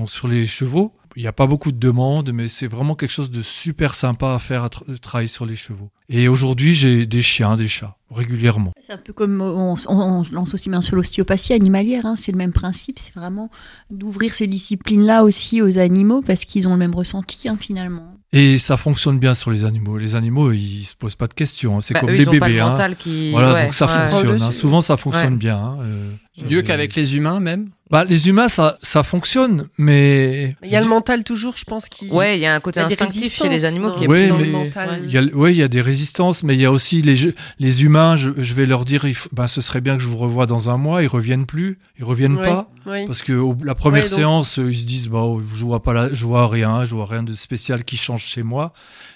donc 0.00 0.10
sur 0.10 0.26
les 0.28 0.46
chevaux. 0.46 0.92
Il 1.16 1.22
n'y 1.22 1.28
a 1.28 1.32
pas 1.32 1.48
beaucoup 1.48 1.72
de 1.72 1.76
demandes, 1.78 2.30
mais 2.32 2.46
c'est 2.46 2.68
vraiment 2.68 2.94
quelque 2.94 3.10
chose 3.10 3.32
de 3.32 3.42
super 3.42 3.96
sympa 3.96 4.32
à 4.34 4.38
faire, 4.38 4.62
à 4.62 4.68
tra- 4.68 4.96
travailler 5.00 5.26
sur 5.26 5.44
les 5.44 5.56
chevaux. 5.56 5.90
Et 6.08 6.28
aujourd'hui, 6.28 6.72
j'ai 6.72 7.04
des 7.04 7.20
chiens, 7.20 7.56
des 7.56 7.66
chats, 7.66 7.96
régulièrement. 8.12 8.70
C'est 8.80 8.92
un 8.92 8.96
peu 8.96 9.12
comme 9.12 9.40
euh, 9.40 9.50
on, 9.52 9.74
on- 9.88 9.96
on 9.96 10.24
se 10.24 10.32
lance 10.32 10.54
aussi 10.54 10.68
bien 10.70 10.82
sur 10.82 10.94
l'ostéopathie 10.94 11.52
animalière, 11.52 12.06
hein, 12.06 12.14
c'est 12.16 12.30
le 12.30 12.38
même 12.38 12.52
principe, 12.52 13.00
c'est 13.00 13.12
vraiment 13.16 13.50
d'ouvrir 13.90 14.32
ces 14.34 14.46
disciplines-là 14.46 15.24
aussi 15.24 15.60
aux 15.62 15.78
animaux 15.78 16.22
parce 16.24 16.44
qu'ils 16.44 16.68
ont 16.68 16.72
le 16.72 16.78
même 16.78 16.94
ressenti 16.94 17.48
hein, 17.48 17.58
finalement. 17.60 18.14
Et 18.32 18.56
ça 18.58 18.76
fonctionne 18.76 19.18
bien 19.18 19.34
sur 19.34 19.50
les 19.50 19.64
animaux. 19.64 19.98
Les 19.98 20.14
animaux, 20.14 20.52
ils 20.52 20.84
se 20.84 20.94
posent 20.94 21.16
pas 21.16 21.26
de 21.26 21.34
questions. 21.34 21.78
hein. 21.78 21.80
C'est 21.82 21.94
Bah, 21.94 22.00
comme 22.00 22.10
eux, 22.10 22.12
les 22.12 22.22
ils 22.22 22.28
ont 22.28 22.38
pas 22.38 22.46
bébés. 22.46 22.58
le 22.58 22.62
hein. 22.62 22.68
mental 22.70 22.94
qui- 22.96 23.32
Voilà, 23.32 23.54
ouais, 23.54 23.64
donc 23.64 23.74
ça 23.74 23.86
ouais. 23.86 24.10
fonctionne. 24.12 24.40
hein. 24.42 24.52
Souvent, 24.52 24.80
ça 24.80 24.96
fonctionne 24.96 25.32
Ouais. 25.32 25.38
bien. 25.38 25.56
hein. 25.58 25.78
Euh, 25.80 26.12
Mieux 26.48 26.62
qu'avec 26.62 26.94
les 26.94 27.16
humains 27.16 27.40
même 27.40 27.70
bah, 27.90 28.04
les 28.04 28.28
humains, 28.28 28.48
ça, 28.48 28.78
ça 28.82 29.02
fonctionne, 29.02 29.66
mais 29.78 30.56
Il 30.62 30.70
y 30.70 30.76
a 30.76 30.80
le 30.80 30.86
mental 30.88 31.24
toujours, 31.24 31.56
je 31.56 31.64
pense, 31.64 31.88
qui. 31.88 32.08
Ouais, 32.10 32.36
il 32.38 32.40
y 32.40 32.46
a 32.46 32.54
un 32.54 32.60
côté 32.60 32.78
a 32.80 32.86
instinctif 32.86 33.34
chez 33.36 33.48
les 33.48 33.64
animaux 33.64 33.90
qui 33.92 34.04
est 34.04 34.06
Ouais, 34.06 34.22
plus 34.24 34.28
dans 34.28 34.38
mais- 34.38 34.44
le 34.46 34.50
mental. 34.52 35.00
Il 35.04 35.12
y 35.12 35.18
a, 35.18 35.22
ouais, 35.22 35.52
il 35.52 35.56
y 35.58 35.62
a 35.62 35.68
des 35.68 35.80
résistances, 35.82 36.42
mais 36.42 36.54
il 36.54 36.60
y 36.60 36.64
a 36.64 36.70
aussi 36.70 37.02
les, 37.02 37.16
jeux- 37.16 37.34
les 37.58 37.82
humains. 37.82 38.16
Je, 38.16 38.30
je 38.36 38.54
vais 38.54 38.66
leur 38.66 38.84
dire, 38.84 39.04
faut- 39.14 39.28
ben, 39.32 39.46
ce 39.46 39.60
serait 39.60 39.80
bien 39.80 39.96
que 39.96 40.02
je 40.02 40.08
vous 40.08 40.16
revoie 40.18 40.46
dans 40.46 40.70
un 40.70 40.76
mois. 40.76 41.02
Ils 41.02 41.08
reviennent 41.08 41.46
plus, 41.46 41.78
ils 41.98 42.04
reviennent 42.04 42.36
Ouais, 42.38 42.46
pas, 42.46 42.70
ouais. 42.86 43.06
parce 43.06 43.22
que 43.22 43.32
au- 43.32 43.56
la 43.64 43.74
première 43.74 44.04
Ouais, 44.04 44.08
donc- 44.10 44.18
séance, 44.18 44.58
euh, 44.58 44.70
ils 44.70 44.78
se 44.78 44.86
disent, 44.86 45.08
bah, 45.08 45.18
oh, 45.22 45.42
je 45.56 45.64
vois 45.64 45.82
pas, 45.82 45.92
la, 45.92 46.14
je 46.14 46.24
vois 46.24 46.46
rien, 46.48 46.84
je 46.84 46.94
vois 46.94 47.06
rien 47.06 47.22
de 47.24 47.34
spécial 47.34 47.82
qui 47.84 47.96
change 47.96 48.22
chez 48.24 48.42
moi. 48.42 48.72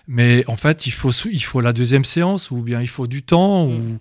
Mais 0.06 0.44
en 0.48 0.56
fait, 0.56 0.86
il 0.86 0.90
faut, 0.90 1.10
il 1.10 1.42
faut 1.42 1.60
la 1.60 1.72
deuxième 1.72 2.04
séance, 2.04 2.50
ou 2.50 2.62
bien 2.62 2.80
il 2.80 2.88
faut 2.88 3.06
du 3.06 3.22
temps, 3.22 3.66
ou, 3.66 3.98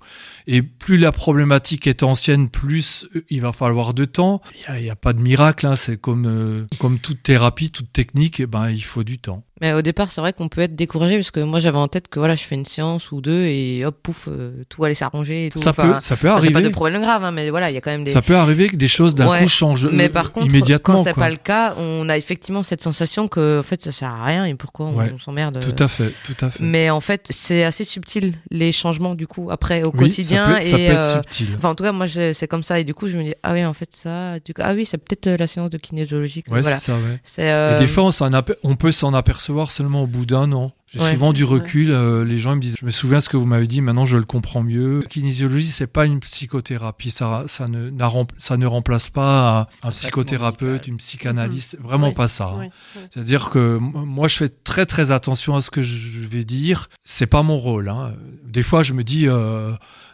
et 0.48 0.62
plus 0.62 0.98
la 0.98 1.12
problématique 1.12 1.88
est 1.88 2.04
ancienne, 2.04 2.50
plus 2.50 3.08
euh, 3.16 3.24
il 3.30 3.42
va 3.42 3.54
falloir 3.54 3.94
de 3.94 4.04
temps. 4.04 4.42
Il 4.70 4.84
y 4.84 4.90
a, 4.90 4.96
pas 4.96 5.14
de 5.14 5.22
miracle, 5.22 5.66
hein, 5.66 5.76
c'est 5.76 5.98
comme, 5.98 6.26
euh, 6.26 6.66
comme 6.80 7.00
toute 7.00 7.24
thérapie, 7.24 7.72
toute 7.72 7.92
technique, 7.94 8.42
eh 8.42 8.48
ben, 8.48 8.70
il 8.70 8.84
faut 8.84 9.04
du 9.04 9.18
temps. 9.18 9.46
Mais 9.62 9.72
au 9.74 9.82
départ, 9.84 10.12
c'est 10.12 10.20
vrai 10.20 10.34
qu'on 10.34 10.50
peut 10.50 10.62
être 10.62 10.76
découragé 10.76 11.16
parce 11.16 11.30
que 11.32 11.40
moi 11.40 11.60
j'avais 11.60 11.78
en 11.78 11.88
tête 11.88 12.08
que 12.08 12.18
voilà, 12.20 12.36
je 12.36 12.44
fais 12.44 12.56
une 12.56 12.66
séance 12.66 13.12
ou 13.12 13.22
deux 13.22 13.44
et 13.46 13.86
hop, 13.86 13.96
pouf, 14.02 14.28
euh, 14.28 14.52
tout 14.68 14.84
allait 14.84 14.96
s'arranger 14.96 15.46
et 15.46 15.50
tout. 15.50 15.60
Ça 15.60 15.70
Enfin, 15.70 15.94
peut- 15.94 16.00
ça 16.00 16.18
peut 16.18 16.28
arriver. 16.30 16.52
pas 16.54 16.62
de 16.62 16.70
problème 16.70 17.02
grave, 17.02 17.24
hein, 17.24 17.32
mais 17.32 17.50
voilà, 17.52 17.70
il 17.70 17.74
y 17.76 17.78
a 17.78 17.82
quand 17.82 17.92
même 17.92 18.04
des. 18.04 18.10
Ça 18.12 18.24
peut 18.24 18.36
arriver 18.36 18.70
que 18.70 18.76
des 18.76 18.88
choses 18.88 19.14
d'un 19.14 19.30
Ouais. 19.30 19.44
coup 19.44 19.48
changent 19.48 19.88
Mais 19.92 20.10
euh, 20.10 20.10
par 20.10 20.32
contre, 20.32 20.48
immédiatement. 20.48 20.96
quand 20.96 21.04
c'est 21.04 21.14
pas 21.14 21.30
le 21.30 21.36
cas, 21.38 21.76
on 21.78 22.10
a 22.10 22.18
effectivement 22.18 22.64
cette 22.64 22.82
sensation 22.82 23.28
que 23.28 23.60
en 23.60 23.64
fait 23.64 23.80
ça 23.82 23.92
sert 23.92 24.10
à 24.10 24.26
rien 24.26 24.46
et 24.46 24.56
pourquoi 24.56 24.88
on- 24.88 24.96
Ouais. 24.96 25.12
on 25.16 25.20
s'emmerde. 25.20 25.60
Tout 25.60 25.84
à 25.84 25.88
fait, 25.88 26.12
tout 26.26 26.46
à 26.46 26.50
fait. 26.50 26.62
Mais 26.64 26.90
en 26.90 27.00
fait, 27.00 27.28
c'est 27.30 27.64
assez 27.64 27.84
subtil 27.84 28.34
les 28.50 28.72
changements 28.72 29.14
du 29.14 29.28
coup 29.28 29.50
après 29.52 29.84
au 29.84 29.92
Oui, 29.92 30.00
quotidien 30.00 30.46
ça 30.46 30.56
peut 30.56 30.62
ça 30.62 30.78
et 30.80 30.88
peut 30.88 30.94
être 30.94 31.06
euh, 31.06 31.14
subtil. 31.14 31.48
Enfin, 31.58 31.70
en 31.70 31.76
tout 31.76 31.84
cas, 31.84 31.92
moi 31.92 32.08
c'est 32.08 32.48
comme 32.48 32.64
ça 32.64 32.80
et 32.80 32.84
du 32.84 32.96
coup 32.96 33.08
je 33.08 33.18
me 33.18 33.24
dis 33.24 33.34
ah 33.44 33.54
oui 33.54 33.64
en 33.64 33.74
fait 33.74 33.90
ça, 33.94 34.40
du 34.40 34.54
coup, 34.56 34.62
ah 34.64 34.74
oui 34.74 34.86
c'est 34.86 34.98
peut-être 34.98 35.28
euh, 35.28 35.38
la 35.38 35.46
séance 35.48 35.70
de 35.70 35.78
kinésiologie. 35.78 36.44
Ouais, 36.50 36.62
voilà. 36.62 36.78
c'est 36.78 36.92
ça, 36.92 36.94
ouais. 36.94 37.44
Euh, 37.46 37.78
Et 37.78 37.80
des 37.80 37.88
fois, 37.88 38.04
on, 38.06 38.10
on 38.64 38.76
peut 38.76 38.92
s'en 38.92 39.14
apercevoir 39.14 39.43
seulement 39.72 40.04
au 40.04 40.08
bout 40.08 40.26
d'un 40.26 40.52
an. 40.54 40.72
J'ai 40.88 41.00
Ouais. 41.00 41.14
souvent 41.14 41.34
du 41.34 41.44
recul. 41.44 41.90
euh, 41.92 42.24
les 42.24 42.38
gens 42.38 42.56
me 42.56 42.62
disent, 42.62 42.76
je 42.80 42.86
me 42.86 42.92
souviens 42.92 43.20
ce 43.20 43.28
que 43.28 43.36
vous 43.36 43.48
m'avez 43.48 43.66
dit, 43.66 43.82
maintenant 43.82 44.06
je 44.06 44.18
le 44.18 44.26
comprends 44.26 44.62
mieux. 44.62 45.04
Kinésiologie, 45.10 45.68
c'est 45.72 45.88
pas 45.88 46.06
une 46.06 46.20
psychothérapie. 46.20 47.10
Ça, 47.10 47.46
ça, 47.48 47.68
ne, 47.68 47.90
n'a 47.90 48.06
rem- 48.08 48.28
ça 48.38 48.58
ne 48.58 48.66
remplace 48.68 49.10
pas 49.10 49.68
un, 49.84 49.88
un 49.88 49.92
psychothérapeute, 49.92 50.88
une 50.88 50.98
psychanalyste. 50.98 51.78
Vraiment 51.82 52.10
Oui, 52.10 52.14
pas 52.14 52.28
ça. 52.28 52.46
hein. 52.46 52.56
oui, 52.60 52.66
oui. 52.96 53.02
C'est-à-dire 53.12 53.50
que 53.50 53.78
moi, 53.80 54.28
je 54.28 54.36
fais 54.38 54.50
très 54.50 54.86
très 54.86 55.12
attention 55.12 55.56
à 55.56 55.62
ce 55.64 55.72
que 55.72 55.82
je 55.82 56.20
vais 56.28 56.46
dire. 56.46 56.90
C'est 57.04 57.26
pas 57.28 57.42
mon 57.44 57.58
rôle. 57.58 57.90
hein. 57.90 58.14
Des 58.46 58.64
fois, 58.64 58.84
je 58.84 58.94
me 58.94 59.04
dis, 59.04 59.28
euh, 59.28 59.72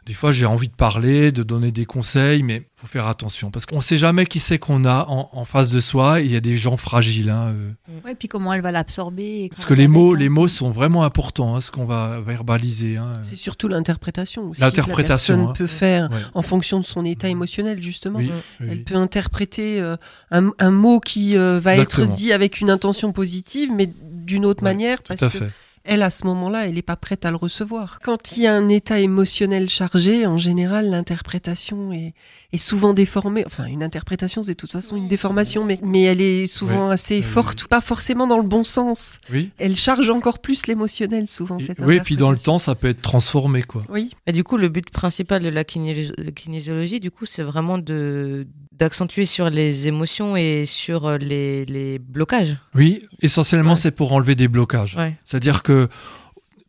des 0.09 0.15
fois, 0.15 0.31
j'ai 0.31 0.47
envie 0.47 0.69
de 0.69 0.73
parler, 0.73 1.31
de 1.31 1.43
donner 1.43 1.71
des 1.71 1.85
conseils, 1.85 2.41
mais 2.41 2.67
faut 2.75 2.87
faire 2.87 3.05
attention 3.05 3.51
parce 3.51 3.67
qu'on 3.67 3.79
sait 3.79 3.99
jamais 3.99 4.25
qui 4.25 4.39
c'est 4.39 4.57
qu'on 4.57 4.83
a 4.83 5.05
en, 5.07 5.29
en 5.31 5.45
face 5.45 5.69
de 5.69 5.79
soi. 5.79 6.19
et 6.19 6.25
Il 6.25 6.31
y 6.31 6.35
a 6.35 6.39
des 6.39 6.57
gens 6.57 6.77
fragiles. 6.77 7.29
hein, 7.29 7.53
euh. 7.53 7.71
Ouais, 8.03 8.15
puis 8.15 8.27
comment 8.27 8.51
elle 8.51 8.63
va 8.63 8.71
l'absorber. 8.71 9.43
et 9.43 9.49
Parce 9.49 9.65
que 9.65 9.75
les 9.75 9.87
mots, 9.87 10.15
hein. 10.15 10.17
les 10.17 10.29
mots 10.29 10.47
sont 10.47 10.71
vraiment 10.71 11.03
importants, 11.03 11.55
hein, 11.55 11.61
ce 11.61 11.69
qu'on 11.69 11.85
va 11.85 12.19
verbaliser. 12.21 12.97
hein. 12.97 13.13
C'est 13.21 13.35
surtout 13.35 13.67
l'interprétation 13.67 14.49
aussi. 14.49 14.61
L'interprétation, 14.61 15.35
Que 15.35 15.39
la 15.41 15.43
hein. 15.43 15.53
personne 15.53 15.67
peut 15.67 15.71
faire 15.71 16.09
Ouais. 16.09 16.17
en 16.33 16.41
fonction 16.41 16.79
de 16.79 16.85
son 16.87 17.05
état 17.05 17.29
émotionnel, 17.29 17.79
justement. 17.79 18.17
Oui, 18.17 18.31
oui, 18.61 18.65
Elle 18.71 18.77
oui. 18.79 18.83
peut 18.83 18.95
interpréter 18.95 19.79
euh, 19.79 19.95
un, 20.31 20.49
un 20.57 20.71
mot 20.71 20.99
qui 20.99 21.37
euh, 21.37 21.59
va 21.59 21.73
Exactement. 21.73 22.07
être 22.07 22.15
dit 22.17 22.33
avec 22.33 22.61
une 22.61 22.71
intention 22.71 23.11
positive, 23.11 23.69
mais 23.71 23.87
d'une 24.01 24.43
autre 24.43 24.63
Ouais, 24.63 24.71
manière, 24.71 24.97
tout 25.03 25.09
parce 25.09 25.21
à 25.21 25.29
que 25.29 25.37
fait. 25.37 25.51
Elle, 25.89 26.03
à 26.03 26.09
ce 26.11 26.25
moment-là, 26.27 26.67
elle 26.67 26.75
n'est 26.75 26.81
pas 26.81 26.95
prête 26.95 27.25
à 27.25 27.31
le 27.31 27.35
recevoir. 27.37 27.99
Quand 28.03 28.37
il 28.37 28.43
y 28.43 28.47
a 28.47 28.53
un 28.55 28.69
état 28.69 28.99
émotionnel 28.99 29.69
chargé, 29.69 30.25
en 30.27 30.37
général, 30.37 30.89
l'interprétation 30.89 31.91
est, 31.91 32.13
est 32.53 32.57
souvent 32.57 32.93
déformée. 32.93 33.43
Enfin, 33.45 33.65
une 33.65 33.83
interprétation, 33.83 34.43
c'est 34.43 34.51
de 34.51 34.57
toute 34.57 34.71
façon 34.71 34.95
une 34.95 35.07
déformation, 35.07 35.65
mais, 35.65 35.79
mais 35.83 36.03
elle 36.03 36.21
est 36.21 36.47
souvent 36.47 36.89
assez 36.91 37.17
Oui, 37.17 37.21
forte, 37.23 37.67
pas 37.67 37.81
forcément 37.81 38.27
dans 38.27 38.37
le 38.37 38.47
bon 38.47 38.63
sens. 38.63 39.19
Oui. 39.31 39.49
Elle 39.57 39.75
charge 39.75 40.09
encore 40.09 40.39
plus 40.39 40.67
l'émotionnel, 40.67 41.27
souvent, 41.27 41.59
cette 41.59 41.79
Oui, 41.79 41.95
et 41.97 42.01
puis 42.01 42.15
dans 42.17 42.31
le 42.31 42.37
temps, 42.37 42.59
ça 42.59 42.75
peut 42.75 42.89
être 42.89 43.01
transformé, 43.01 43.63
quoi. 43.63 43.81
Oui. 43.89 44.11
Et 44.27 44.31
du 44.31 44.43
coup, 44.43 44.57
le 44.57 44.69
but 44.69 44.89
principal 44.91 45.41
de 45.41 45.49
la 45.49 45.63
kiné- 45.63 46.33
kinésiologie, 46.33 46.99
du 46.99 47.11
coup, 47.11 47.25
c'est 47.25 47.43
vraiment 47.43 47.77
de 47.77 48.47
d'accentuer 48.73 49.25
sur 49.25 49.49
les 49.49 49.87
émotions 49.89 50.37
et 50.37 50.63
sur 50.65 51.05
euh, 51.05 51.17
les, 51.17 51.65
les 51.65 51.99
blocages. 51.99 52.55
Oui, 52.75 53.01
essentiellement, 53.21 53.75
c'est 53.75 53.91
pour 53.91 54.13
enlever 54.13 54.35
des 54.35 54.47
blocages. 54.47 54.95
Ouais. 54.95 55.17
C'est-à-dire 55.25 55.63
que, 55.63 55.78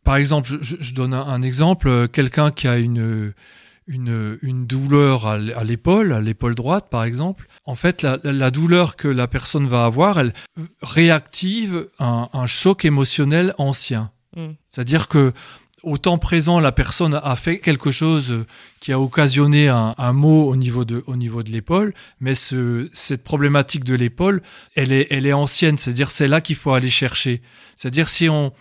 par 0.03 0.15
exemple, 0.15 0.49
je, 0.61 0.75
je 0.79 0.93
donne 0.93 1.13
un, 1.13 1.25
un 1.25 1.41
exemple, 1.41 1.87
euh, 1.87 2.07
quelqu'un 2.07 2.51
qui 2.51 2.67
a 2.67 2.77
une, 2.77 3.33
une, 3.87 4.37
une 4.41 4.65
douleur 4.65 5.27
à 5.27 5.37
l'épaule, 5.37 6.13
à 6.13 6.21
l'épaule 6.21 6.55
droite, 6.55 6.87
par 6.89 7.03
exemple, 7.03 7.47
en 7.65 7.75
fait, 7.75 8.03
la, 8.03 8.51
douleur 8.51 8.95
que 8.95 9.07
la 9.07 9.27
personne 9.27 9.67
va 9.67 9.85
avoir, 9.85 10.19
elle 10.19 10.33
réactive 10.81 11.87
un, 11.99 12.29
un 12.33 12.45
choc 12.45 12.85
émotionnel 12.85 13.53
ancien. 13.57 14.11
Mm. 14.35 14.51
C'est-à-dire 14.69 15.07
que 15.07 15.33
au 15.83 15.97
temps 15.97 16.19
présent, 16.19 16.59
la 16.59 16.71
personne 16.71 17.19
a 17.23 17.35
fait 17.35 17.59
quelque 17.59 17.89
chose 17.89 18.31
euh, 18.31 18.45
qui 18.79 18.91
a 18.91 18.99
occasionné 18.99 19.67
un, 19.67 19.95
un 19.97 20.13
mot 20.13 20.47
au 20.47 20.55
niveau 20.55 20.85
de, 20.85 21.03
au 21.07 21.15
niveau 21.15 21.41
de 21.41 21.49
l'épaule, 21.49 21.93
mais 22.19 22.35
ce, 22.35 22.87
cette 22.93 23.23
problématique 23.23 23.83
de 23.83 23.95
l'épaule, 23.95 24.41
elle 24.75 24.91
est, 24.91 25.07
elle 25.09 25.25
est 25.25 25.33
ancienne, 25.33 25.77
c'est-à-dire 25.77 26.11
c'est 26.11 26.27
là 26.27 26.39
qu'il 26.39 26.55
faut 26.55 26.73
aller 26.73 26.89
chercher. 26.89 27.41
C'est-à-dire 27.75 28.09
si 28.09 28.29
on, 28.29 28.53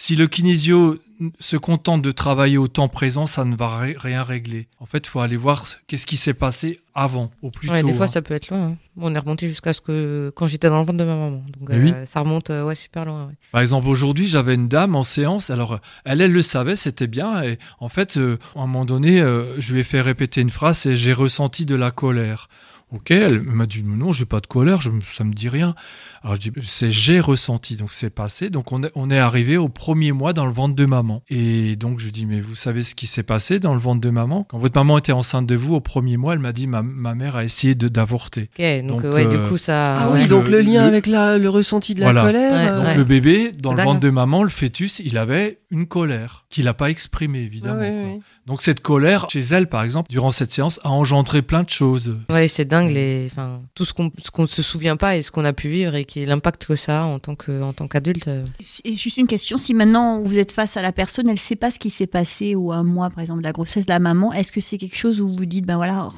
si 0.00 0.14
le 0.14 0.28
kinésio 0.28 0.96
se 1.40 1.56
contente 1.56 2.02
de 2.02 2.12
travailler 2.12 2.56
au 2.58 2.68
temps 2.68 2.88
présent, 2.88 3.26
ça 3.26 3.44
ne 3.44 3.56
va 3.56 3.78
ri- 3.80 3.96
rien 3.98 4.22
régler. 4.22 4.68
En 4.78 4.86
fait, 4.86 4.98
il 5.04 5.08
faut 5.08 5.18
aller 5.18 5.36
voir 5.36 5.66
qu'est-ce 5.88 6.06
qui 6.06 6.16
s'est 6.16 6.34
passé 6.34 6.78
avant, 6.94 7.32
au 7.42 7.50
plus 7.50 7.68
Ouais, 7.68 7.80
tôt. 7.80 7.88
des 7.88 7.92
fois, 7.92 8.04
hein. 8.04 8.08
ça 8.08 8.22
peut 8.22 8.34
être 8.34 8.48
loin. 8.50 8.60
hein. 8.68 8.76
On 8.96 9.12
est 9.12 9.18
remonté 9.18 9.48
jusqu'à 9.48 9.72
ce 9.72 9.80
que 9.80 10.32
quand 10.36 10.46
j'étais 10.46 10.68
dans 10.68 10.78
le 10.78 10.84
ventre 10.86 10.98
de 10.98 11.04
ma 11.04 11.16
maman. 11.16 11.42
Donc, 11.58 11.70
oui. 11.70 11.92
euh, 11.92 12.04
ça 12.04 12.20
remonte 12.20 12.50
euh, 12.50 12.64
ouais, 12.64 12.76
super 12.76 13.04
loin. 13.06 13.26
ouais. 13.26 13.34
Par 13.50 13.60
exemple, 13.60 13.88
aujourd'hui, 13.88 14.28
j'avais 14.28 14.54
une 14.54 14.68
dame 14.68 14.94
en 14.94 15.02
séance. 15.02 15.50
Alors, 15.50 15.80
elle, 16.04 16.20
elle 16.20 16.32
le 16.32 16.42
savait, 16.42 16.76
c'était 16.76 17.08
bien. 17.08 17.42
Et 17.42 17.58
en 17.80 17.88
fait, 17.88 18.16
euh, 18.16 18.38
à 18.54 18.60
un 18.60 18.66
moment 18.66 18.84
donné, 18.84 19.18
je 19.58 19.72
lui 19.74 19.80
ai 19.80 19.84
fait 19.84 20.00
répéter 20.00 20.40
une 20.40 20.50
phrase 20.50 20.86
et 20.86 20.94
j'ai 20.94 21.12
ressenti 21.12 21.66
de 21.66 21.74
la 21.74 21.90
colère. 21.90 22.48
Ok, 22.90 23.10
elle 23.10 23.42
m'a 23.42 23.66
dit 23.66 23.82
non, 23.82 24.12
j'ai 24.14 24.24
pas 24.24 24.40
de 24.40 24.46
colère, 24.46 24.80
je, 24.80 24.90
ça 25.06 25.22
me 25.22 25.34
dit 25.34 25.50
rien. 25.50 25.74
Alors 26.22 26.34
je 26.36 26.40
dis 26.40 26.50
c'est 26.62 26.90
j'ai 26.90 27.20
ressenti, 27.20 27.76
donc 27.76 27.92
c'est 27.92 28.10
passé. 28.10 28.50
Donc 28.50 28.72
on 28.72 28.82
est, 28.82 28.90
on 28.94 29.10
est 29.10 29.18
arrivé 29.18 29.56
au 29.56 29.68
premier 29.68 30.12
mois 30.12 30.32
dans 30.32 30.46
le 30.46 30.52
ventre 30.52 30.74
de 30.74 30.84
maman. 30.84 31.22
Et 31.28 31.76
donc 31.76 32.00
je 32.00 32.10
dis 32.10 32.26
mais 32.26 32.40
vous 32.40 32.54
savez 32.54 32.82
ce 32.82 32.94
qui 32.94 33.06
s'est 33.06 33.22
passé 33.22 33.60
dans 33.60 33.74
le 33.74 33.80
ventre 33.80 34.00
de 34.00 34.10
maman? 34.10 34.44
Quand 34.48 34.58
votre 34.58 34.76
maman 34.78 34.98
était 34.98 35.12
enceinte 35.12 35.46
de 35.46 35.54
vous 35.54 35.74
au 35.74 35.80
premier 35.80 36.16
mois, 36.16 36.32
elle 36.34 36.38
m'a 36.40 36.52
dit 36.52 36.66
ma, 36.66 36.82
ma 36.82 37.14
mère 37.14 37.36
a 37.36 37.44
essayé 37.44 37.74
de 37.74 37.88
d'avorter. 37.88 38.50
Ok, 38.58 38.86
donc, 38.86 39.04
euh, 39.04 39.14
ouais, 39.14 39.26
du 39.26 39.38
coup, 39.48 39.56
ça- 39.56 40.02
Ah 40.02 40.10
oui, 40.12 40.26
donc 40.26 40.48
le, 40.48 40.60
lien 40.60 40.82
le- 40.82 40.88
avec 40.88 41.06
la, 41.06 41.38
le 41.38 41.48
ressenti 41.48 41.94
de 41.94 42.00
la 42.00 42.06
Voilà. 42.06 42.22
colère. 42.22 42.52
Ouais, 42.52 42.68
euh, 42.68 42.76
Donc 42.78 42.86
ouais. 42.86 42.96
le 42.96 43.04
bébé, 43.04 43.52
dans 43.52 43.70
C'est 43.70 43.76
le 43.78 43.82
ventre 43.84 43.96
hein. 43.96 44.00
de 44.00 44.10
maman, 44.10 44.42
le 44.42 44.48
fœtus, 44.50 45.00
il 45.04 45.16
avait 45.18 45.60
une 45.70 45.86
colère 45.86 46.46
qu'il 46.50 46.64
n'a 46.64 46.74
pas 46.74 46.90
exprimée, 46.90 47.40
évidemment. 47.40 47.80
Ouais, 47.80 47.88
quoi. 47.90 47.96
ouais, 47.96 48.04
ouais. 48.14 48.20
Donc 48.46 48.62
cette 48.62 48.80
colère, 48.80 49.26
chez 49.30 49.40
elle, 49.40 49.68
par 49.68 49.82
exemple, 49.82 50.10
durant 50.10 50.30
cette 50.30 50.50
séance, 50.50 50.80
a 50.82 50.90
engendré 50.90 51.42
plein 51.42 51.62
de 51.62 51.70
choses. 51.70 52.16
Ouais, 52.30 52.48
c'est 52.48 52.64
dingue 52.64 52.90
les, 52.90 53.28
enfin, 53.30 53.60
tout 53.74 53.84
ce 53.84 53.92
qu'on, 53.92 54.10
ce 54.18 54.30
qu'on 54.30 54.46
se 54.46 54.62
souvient 54.62 54.96
pas 54.96 55.16
et 55.16 55.22
ce 55.22 55.30
qu'on 55.30 55.44
a 55.44 55.52
pu 55.52 55.68
vivre 55.68 55.94
et 55.94 56.04
qui 56.08 56.26
l'impact 56.26 56.66
que 56.66 56.74
ça 56.74 57.02
a 57.02 57.04
en 57.04 57.20
tant 57.20 57.36
que, 57.36 57.70
tant 57.72 57.86
qu'adulte. 57.86 58.26
euh. 58.26 58.42
Et 58.84 58.96
juste 58.96 59.18
une 59.18 59.28
question, 59.28 59.58
si 59.58 59.74
maintenant 59.74 60.22
vous 60.22 60.38
êtes 60.38 60.50
face 60.50 60.76
à 60.76 60.82
la 60.82 60.90
personne, 60.90 61.28
elle 61.28 61.38
sait 61.38 61.54
pas 61.54 61.70
ce 61.70 61.78
qui 61.78 61.90
s'est 61.90 62.08
passé 62.08 62.56
ou 62.56 62.72
un 62.72 62.82
mois 62.82 63.10
par 63.10 63.20
exemple 63.20 63.40
de 63.40 63.44
la 63.44 63.52
grossesse 63.52 63.86
de 63.86 63.92
la 63.92 64.00
maman, 64.00 64.32
est-ce 64.32 64.50
que 64.50 64.60
c'est 64.60 64.78
quelque 64.78 64.96
chose 64.96 65.20
où 65.20 65.32
vous 65.32 65.46
dites 65.46 65.66
ben 65.66 65.76
voilà 65.76 66.08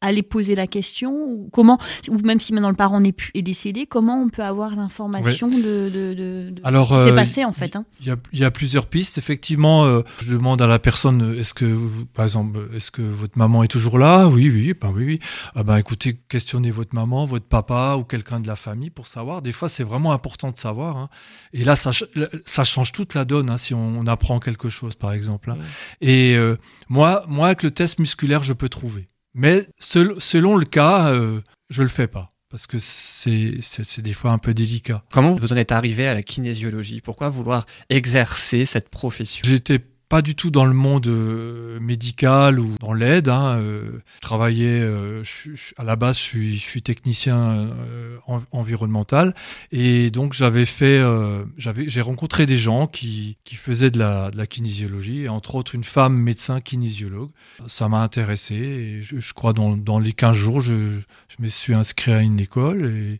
aller 0.00 0.22
poser 0.22 0.54
la 0.54 0.66
question 0.68 1.12
ou 1.12 1.48
comment 1.52 1.78
ou 2.08 2.18
même 2.18 2.38
si 2.38 2.52
maintenant 2.52 2.70
le 2.70 2.76
parent 2.76 3.00
n'est 3.00 3.12
plus 3.12 3.30
est 3.34 3.42
décédé 3.42 3.86
comment 3.86 4.22
on 4.22 4.28
peut 4.28 4.44
avoir 4.44 4.76
l'information 4.76 5.48
de, 5.48 5.54
de, 5.88 6.14
de, 6.14 6.50
de 6.50 6.60
Alors, 6.62 6.88
ce 6.88 6.92
qui 6.94 6.98
s'est 7.04 7.10
euh, 7.10 7.14
passé 7.16 7.44
en 7.44 7.52
fait 7.52 7.74
hein. 7.74 7.84
Il 8.00 8.06
y, 8.06 8.10
a, 8.10 8.16
il 8.32 8.38
y 8.38 8.44
a 8.44 8.50
plusieurs 8.52 8.86
pistes. 8.86 9.18
Effectivement, 9.18 9.84
euh, 9.86 10.02
je 10.22 10.34
demande 10.34 10.62
à 10.62 10.66
la 10.68 10.78
personne, 10.78 11.34
est-ce 11.36 11.52
que, 11.52 11.76
par 12.14 12.24
exemple, 12.24 12.60
est-ce 12.74 12.90
que 12.92 13.02
votre 13.02 13.36
maman 13.36 13.64
est 13.64 13.68
toujours 13.68 13.98
là? 13.98 14.28
Oui, 14.28 14.48
oui, 14.48 14.72
ben 14.80 14.92
oui, 14.94 15.04
oui. 15.04 15.18
Ah 15.56 15.64
ben, 15.64 15.76
écoutez, 15.76 16.18
questionnez 16.28 16.70
votre 16.70 16.94
maman, 16.94 17.26
votre 17.26 17.46
papa 17.46 17.96
ou 17.98 18.04
quelqu'un 18.04 18.38
de 18.38 18.46
la 18.46 18.56
famille 18.56 18.90
pour 18.90 19.08
savoir. 19.08 19.42
Des 19.42 19.52
fois, 19.52 19.68
c'est 19.68 19.82
vraiment 19.84 20.12
important 20.12 20.50
de 20.52 20.58
savoir. 20.58 20.96
hein. 20.96 21.08
Et 21.52 21.64
là, 21.64 21.74
ça, 21.74 21.92
ch- 21.92 22.08
ça 22.44 22.62
change 22.62 22.92
toute 22.92 23.14
la 23.14 23.24
donne 23.24 23.50
hein, 23.50 23.56
si 23.56 23.74
on, 23.74 23.98
on 23.98 24.06
apprend 24.06 24.38
quelque 24.38 24.68
chose, 24.68 24.94
par 24.94 25.12
exemple. 25.12 25.50
hein. 25.50 25.58
Et 26.00 26.36
euh, 26.36 26.56
moi, 26.88 27.24
moi, 27.26 27.46
avec 27.46 27.64
le 27.64 27.72
test 27.72 27.98
musculaire, 27.98 28.44
je 28.44 28.52
peux 28.52 28.68
trouver. 28.68 29.08
Mais 29.38 29.68
sel- 29.78 30.14
selon 30.18 30.56
le 30.56 30.64
cas, 30.66 31.12
euh, 31.12 31.40
je 31.70 31.82
le 31.82 31.88
fais 31.88 32.08
pas. 32.08 32.28
Parce 32.50 32.66
que 32.66 32.78
c'est 32.80 34.00
des 34.00 34.12
fois 34.14 34.30
un 34.32 34.38
peu 34.38 34.54
délicat. 34.54 35.04
Comment 35.12 35.34
vous 35.34 35.52
en 35.52 35.56
êtes 35.56 35.70
arrivé 35.70 36.06
à 36.08 36.14
la 36.14 36.22
kinésiologie? 36.22 37.02
Pourquoi 37.02 37.28
vouloir 37.28 37.66
exercer 37.90 38.64
cette 38.64 38.88
profession? 38.88 39.42
J'étais 39.44 39.80
pas 40.08 40.22
du 40.22 40.34
tout 40.34 40.50
dans 40.50 40.64
le 40.64 40.72
monde 40.72 41.06
euh, 41.06 41.78
médical 41.80 42.58
ou 42.60 42.76
dans 42.80 42.92
l'aide. 42.92 43.28
Hein, 43.28 43.58
euh, 43.58 44.00
je 44.16 44.20
travaillais, 44.20 44.80
euh, 44.80 45.22
je 45.22 45.50
je- 45.54 45.74
à 45.76 45.84
la 45.84 45.96
base, 45.96 46.16
je 46.18 46.56
suis, 46.56 46.82
technicien 46.82 47.70
en- 48.26 48.42
environnemental 48.52 49.34
et 49.72 50.10
donc 50.10 50.32
j'avais 50.32 50.64
fait, 50.64 51.02
j'avais, 51.56 51.88
j'ai 51.88 52.00
rencontré 52.00 52.46
des 52.46 52.56
gens 52.56 52.86
qui, 52.86 53.36
qui 53.44 53.56
faisaient 53.56 53.90
de 53.90 53.98
la, 53.98 54.30
kinésiologie 54.46 55.28
entre 55.28 55.56
autres 55.56 55.74
une 55.74 55.84
femme 55.84 56.14
médecin 56.16 56.60
kinésiologue. 56.60 57.30
Ça 57.66 57.88
m'a 57.88 58.02
intéressé 58.02 58.54
et 58.54 59.02
je, 59.02 59.32
crois 59.34 59.52
dans, 59.52 59.76
dans 59.76 59.98
les 59.98 60.12
15 60.12 60.36
jours, 60.36 60.60
je, 60.60 61.00
me 61.40 61.48
suis 61.48 61.74
inscrit 61.74 62.12
à 62.12 62.20
une 62.20 62.40
école 62.40 63.18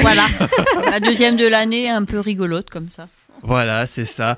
Voilà 0.00 0.22
la 0.90 1.00
deuxième 1.00 1.36
de 1.36 1.46
l'année 1.46 1.88
un 1.90 2.04
peu 2.04 2.20
rigolote 2.20 2.70
comme 2.70 2.88
ça 2.88 3.08
Voilà, 3.44 3.86
c'est 3.88 4.04
ça. 4.04 4.36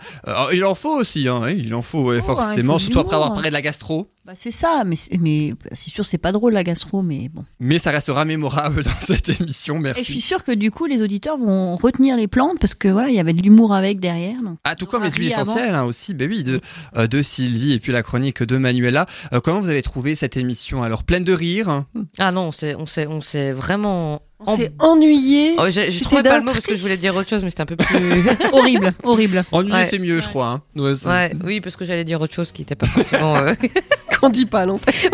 Il 0.52 0.64
en 0.64 0.74
faut 0.74 0.97
aussi, 0.98 1.28
hein, 1.28 1.40
oui, 1.44 1.56
il 1.59 1.74
en 1.74 1.82
faut, 1.82 2.05
ouais, 2.05 2.16
Oh, 2.20 2.22
hein, 2.22 2.35
forcément, 2.35 2.74
faut 2.74 2.78
surtout 2.78 3.01
après 3.01 3.16
avoir 3.16 3.35
parlé 3.35 3.51
de 3.51 3.55
la 3.55 3.60
gastro. 3.60 4.09
bah 4.24 4.32
c'est 4.35 4.51
ça 4.62 4.85
mais 4.86 4.97
c'est- 4.97 5.18
mais 5.18 5.52
c'est 5.72 5.90
sûr 5.90 6.06
c'est 6.06 6.16
pas 6.16 6.32
drôle 6.32 6.55
la 6.55 6.62
gastro 6.64 7.02
mais 7.02 7.28
bon 7.28 7.44
Mais 7.60 7.78
ça 7.78 7.90
restera 7.90 8.24
mémorable 8.24 8.82
dans 8.82 8.90
cette 9.01 9.28
émission, 9.39 9.74
et 9.85 9.89
je 9.89 9.93
suis 9.93 10.14
merci. 10.14 10.20
sûre 10.22 10.43
que 10.43 10.52
du 10.52 10.70
coup 10.70 10.86
les 10.86 11.02
auditeurs 11.02 11.36
vont 11.36 11.76
retenir 11.76 12.16
les 12.16 12.26
plantes 12.28 12.59
parce 12.59 12.74
que 12.74 12.89
voilà 12.89 13.09
il 13.10 13.14
y 13.14 13.20
avait 13.20 13.35
de 13.35 13.43
l'humour 13.43 13.74
avec 13.74 14.01
derrière 14.01 14.40
donc. 14.43 14.56
Ah, 14.64 14.74
tout 14.76 14.86
comme 14.86 15.05
les 15.05 15.10
huiles 15.10 15.28
essentielles 15.28 15.74
hein, 15.74 15.85
aussi, 15.85 16.16
oui, 16.18 16.43
de, 16.43 16.62
euh, 16.97 17.06
de 17.06 17.20
Sylvie 17.20 17.74
et 17.74 17.78
puis 17.81 17.93
la 17.93 18.02
chronique 18.02 18.43
de 18.43 18.56
Manuela. 18.56 19.05
Euh, 19.35 19.40
comment 19.44 19.60
vous 19.60 19.68
avez 19.68 19.82
trouvé 19.82 20.14
cette 20.14 20.39
émission 20.39 20.82
Alors, 20.82 21.02
pleine 21.05 21.24
de 21.24 21.35
rire 21.35 21.68
hein? 21.68 21.86
Ah 22.18 22.32
non 22.32 22.44
on 22.48 22.52
s'est 22.52 22.74
on 22.76 22.86
s'est 22.86 23.06
on 23.06 23.20
s'est 23.20 23.52
vraiment 23.52 24.22
On 24.47 24.57
s'est 24.57 24.73
ennuyé. 24.79 25.55
Oh, 25.59 25.65
je 25.66 25.71
C'était 25.81 26.05
trouvais 26.05 26.23
pas 26.23 26.39
le 26.39 26.45
mot 26.45 26.53
parce 26.53 26.66
que 26.66 26.77
je 26.77 26.83
voulais 26.83 26.97
dire 26.97 27.15
autre 27.16 27.29
chose, 27.29 27.43
mais 27.45 27.51
c'était 27.51 27.62
un 27.62 27.66
peu 27.66 27.77
plus. 27.77 27.97
horrible 28.53 28.95
horrible 29.03 29.45
Ennuyé, 29.53 29.75
Ouais. 29.79 29.85
c'est 29.85 29.99
mieux, 29.99 30.21
je 30.21 30.29
crois. 30.29 30.47
Hein. 30.49 30.62
Ouais, 30.77 30.95
c'est- 30.97 31.09
ouais, 31.09 31.33
oui, 31.45 31.61
parce 31.61 31.77
que 31.77 31.85
j'allais 31.85 32.05
dire 32.05 32.21
autre 32.21 32.35
chose 32.35 32.53
qui 32.53 32.62
n'était 32.62 32.75
pas 32.77 32.87
forcément. 32.87 33.37
euh, 33.37 33.55
Qu'on 34.21 34.29
dit 34.31 34.47
pas 34.47 34.61
à 34.61 34.66
l'antenne. 34.66 34.95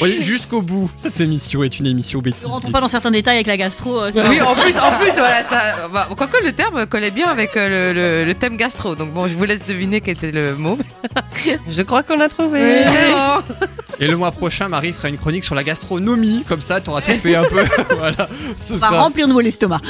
Oui, 0.00 0.18
jusqu'au 0.22 0.62
bout, 0.62 0.90
cette 0.96 1.20
émission 1.20 1.62
est 1.64 1.78
une 1.78 1.86
émission 1.86 2.18
ne 2.20 2.24
bêtise. 2.24 2.44
rentrons 2.44 2.70
pas 2.70 2.80
dans 2.80 2.88
certains 2.88 3.10
détails 3.10 3.36
avec 3.36 3.46
la 3.46 3.56
gastro 3.56 4.00
euh, 4.02 4.10
oui, 4.14 4.40
en 4.40 4.54
plus, 4.54 4.78
en 4.78 4.90
plus, 4.98 5.10
voilà, 5.16 5.42
ça. 5.48 5.88
bah, 5.92 6.08
quoique 6.16 6.44
le 6.44 6.52
terme 6.52 6.86
collait 6.86 7.10
bien 7.10 7.26
avec 7.28 7.56
euh, 7.56 7.92
le, 7.92 7.94
le- 8.22 8.24
le 8.26 8.34
thème 8.34 8.56
gastro, 8.56 8.94
donc 8.94 9.12
bon, 9.12 9.26
je 9.26 9.34
vous 9.34 9.44
laisse 9.44 9.66
deviner 9.66 10.00
quel 10.00 10.14
était 10.16 10.30
le 10.32 10.54
mot. 10.54 10.78
Je 11.70 11.82
crois 11.82 12.02
qu'on 12.02 12.20
a 12.20 12.28
trouvé. 12.28 12.60
Oui, 12.62 12.92
c'est 12.92 13.12
bon. 13.12 13.66
Et 14.00 14.06
le 14.06 14.16
mois 14.16 14.30
prochain, 14.32 14.68
Marie 14.68 14.92
fera 14.92 15.08
une 15.08 15.18
chronique 15.18 15.44
sur 15.44 15.54
la 15.54 15.64
gastronomie, 15.64 16.44
comme 16.46 16.60
ça, 16.60 16.80
t'auras 16.80 17.00
tout 17.00 17.12
fait 17.12 17.34
un 17.36 17.44
peu. 17.44 17.64
voilà, 17.96 18.28
ce 18.56 18.74
on 18.74 18.76
va 18.76 18.88
sera- 18.88 19.00
remplir 19.02 19.26
de 19.26 19.30
nouveau 19.30 19.40
l'estomac 19.40 19.80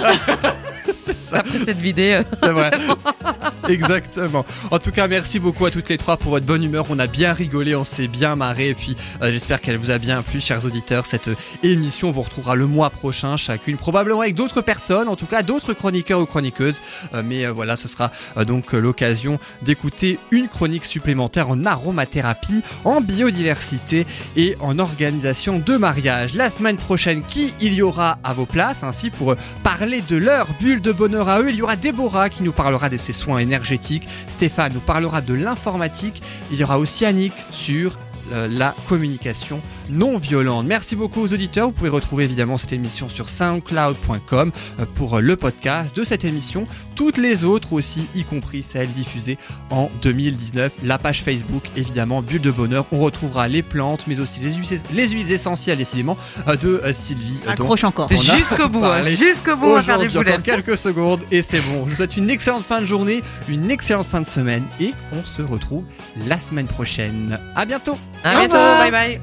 Après 1.32 1.58
cette 1.58 1.78
vidéo. 1.78 2.22
C'est 2.42 2.50
vrai. 2.50 2.70
Exactement. 3.68 4.44
En 4.70 4.78
tout 4.78 4.90
cas, 4.90 5.08
merci 5.08 5.38
beaucoup 5.38 5.66
à 5.66 5.70
toutes 5.70 5.88
les 5.88 5.96
trois 5.96 6.16
pour 6.16 6.30
votre 6.30 6.46
bonne 6.46 6.62
humeur. 6.62 6.86
On 6.90 6.98
a 6.98 7.06
bien 7.06 7.32
rigolé, 7.32 7.74
on 7.76 7.84
s'est 7.84 8.08
bien 8.08 8.36
marré. 8.36 8.68
Et 8.68 8.74
puis, 8.74 8.94
euh, 9.22 9.30
j'espère 9.30 9.60
qu'elle 9.60 9.76
vous 9.76 9.90
a 9.90 9.97
bien 9.98 10.22
plu, 10.22 10.40
chers 10.40 10.64
auditeurs. 10.64 11.06
Cette 11.06 11.30
émission 11.62 12.10
vous 12.10 12.22
retrouvera 12.22 12.54
le 12.54 12.66
mois 12.66 12.90
prochain, 12.90 13.36
chacune, 13.36 13.76
probablement 13.76 14.20
avec 14.20 14.34
d'autres 14.34 14.60
personnes, 14.60 15.08
en 15.08 15.16
tout 15.16 15.26
cas 15.26 15.42
d'autres 15.42 15.72
chroniqueurs 15.72 16.20
ou 16.20 16.26
chroniqueuses. 16.26 16.80
Euh, 17.14 17.22
mais 17.24 17.46
euh, 17.46 17.52
voilà, 17.52 17.76
ce 17.76 17.88
sera 17.88 18.10
euh, 18.36 18.44
donc 18.44 18.72
l'occasion 18.72 19.38
d'écouter 19.62 20.18
une 20.30 20.48
chronique 20.48 20.84
supplémentaire 20.84 21.50
en 21.50 21.66
aromathérapie, 21.66 22.62
en 22.84 23.00
biodiversité 23.00 24.06
et 24.36 24.56
en 24.60 24.78
organisation 24.78 25.58
de 25.58 25.76
mariage. 25.76 26.34
La 26.34 26.50
semaine 26.50 26.76
prochaine, 26.76 27.22
qui 27.22 27.52
il 27.60 27.74
y 27.74 27.82
aura 27.82 28.18
à 28.24 28.32
vos 28.32 28.46
places? 28.46 28.82
Ainsi, 28.82 29.10
pour 29.10 29.36
parler 29.62 30.02
de 30.08 30.16
leur 30.16 30.48
bulle 30.60 30.80
de 30.80 30.92
bonheur 30.92 31.28
à 31.28 31.40
eux, 31.40 31.50
il 31.50 31.56
y 31.56 31.62
aura 31.62 31.76
Déborah 31.76 32.28
qui 32.30 32.42
nous 32.42 32.52
parlera 32.52 32.88
de 32.88 32.96
ses 32.96 33.12
soins 33.12 33.38
énergétiques, 33.38 34.08
Stéphane 34.28 34.72
nous 34.74 34.80
parlera 34.80 35.20
de 35.20 35.34
l'informatique, 35.34 36.22
il 36.50 36.58
y 36.58 36.64
aura 36.64 36.78
aussi 36.78 37.04
Annick 37.04 37.32
sur 37.50 37.98
la 38.32 38.74
communication 38.88 39.60
non 39.90 40.18
violente. 40.18 40.66
Merci 40.66 40.96
beaucoup 40.96 41.20
aux 41.22 41.32
auditeurs. 41.32 41.68
Vous 41.68 41.72
pouvez 41.72 41.88
retrouver 41.88 42.24
évidemment 42.24 42.58
cette 42.58 42.72
émission 42.72 43.08
sur 43.08 43.28
soundcloud.com 43.28 44.52
euh, 44.80 44.86
pour 44.94 45.16
euh, 45.16 45.20
le 45.20 45.36
podcast 45.36 45.94
de 45.96 46.04
cette 46.04 46.24
émission. 46.24 46.66
Toutes 46.94 47.16
les 47.16 47.44
autres 47.44 47.74
aussi, 47.74 48.08
y 48.14 48.24
compris 48.24 48.62
celles 48.62 48.90
diffusées 48.90 49.38
en 49.70 49.88
2019. 50.02 50.72
La 50.82 50.98
page 50.98 51.22
Facebook, 51.22 51.62
évidemment, 51.76 52.22
Bulle 52.22 52.40
de 52.40 52.50
Bonheur. 52.50 52.86
On 52.90 52.98
retrouvera 52.98 53.46
les 53.46 53.62
plantes, 53.62 54.02
mais 54.08 54.18
aussi 54.18 54.40
les 54.40 54.54
huiles, 54.54 54.80
les 54.92 55.08
huiles 55.10 55.30
essentielles, 55.30 55.78
décidément, 55.78 56.16
euh, 56.48 56.56
de 56.56 56.80
euh, 56.84 56.92
Sylvie. 56.92 57.38
euh, 57.44 57.54
dont 57.54 57.62
accroche 57.64 57.84
encore 57.84 58.08
Jusqu'au 58.08 58.68
bout, 58.68 58.84
hein, 58.84 59.02
jusqu'au 59.04 59.56
bout, 59.56 59.66
on 59.66 59.74
va 59.74 59.82
faire 59.82 59.98
des 59.98 60.08
boulettes. 60.08 60.42
quelques 60.42 60.76
secondes 60.76 61.20
et 61.30 61.40
c'est 61.42 61.60
bon. 61.60 61.84
Je 61.84 61.90
vous 61.90 61.96
souhaite 61.96 62.16
une 62.16 62.30
excellente 62.30 62.64
fin 62.64 62.80
de 62.80 62.86
journée, 62.86 63.22
une 63.48 63.70
excellente 63.70 64.06
fin 64.06 64.20
de 64.20 64.26
semaine 64.26 64.64
et 64.80 64.92
on 65.12 65.22
se 65.22 65.42
retrouve 65.42 65.84
la 66.26 66.40
semaine 66.40 66.66
prochaine. 66.66 67.38
À 67.54 67.64
bientôt. 67.64 67.96
À 68.24 68.34
bientôt. 68.36 68.56
Bye 68.56 68.90
bye. 68.90 69.20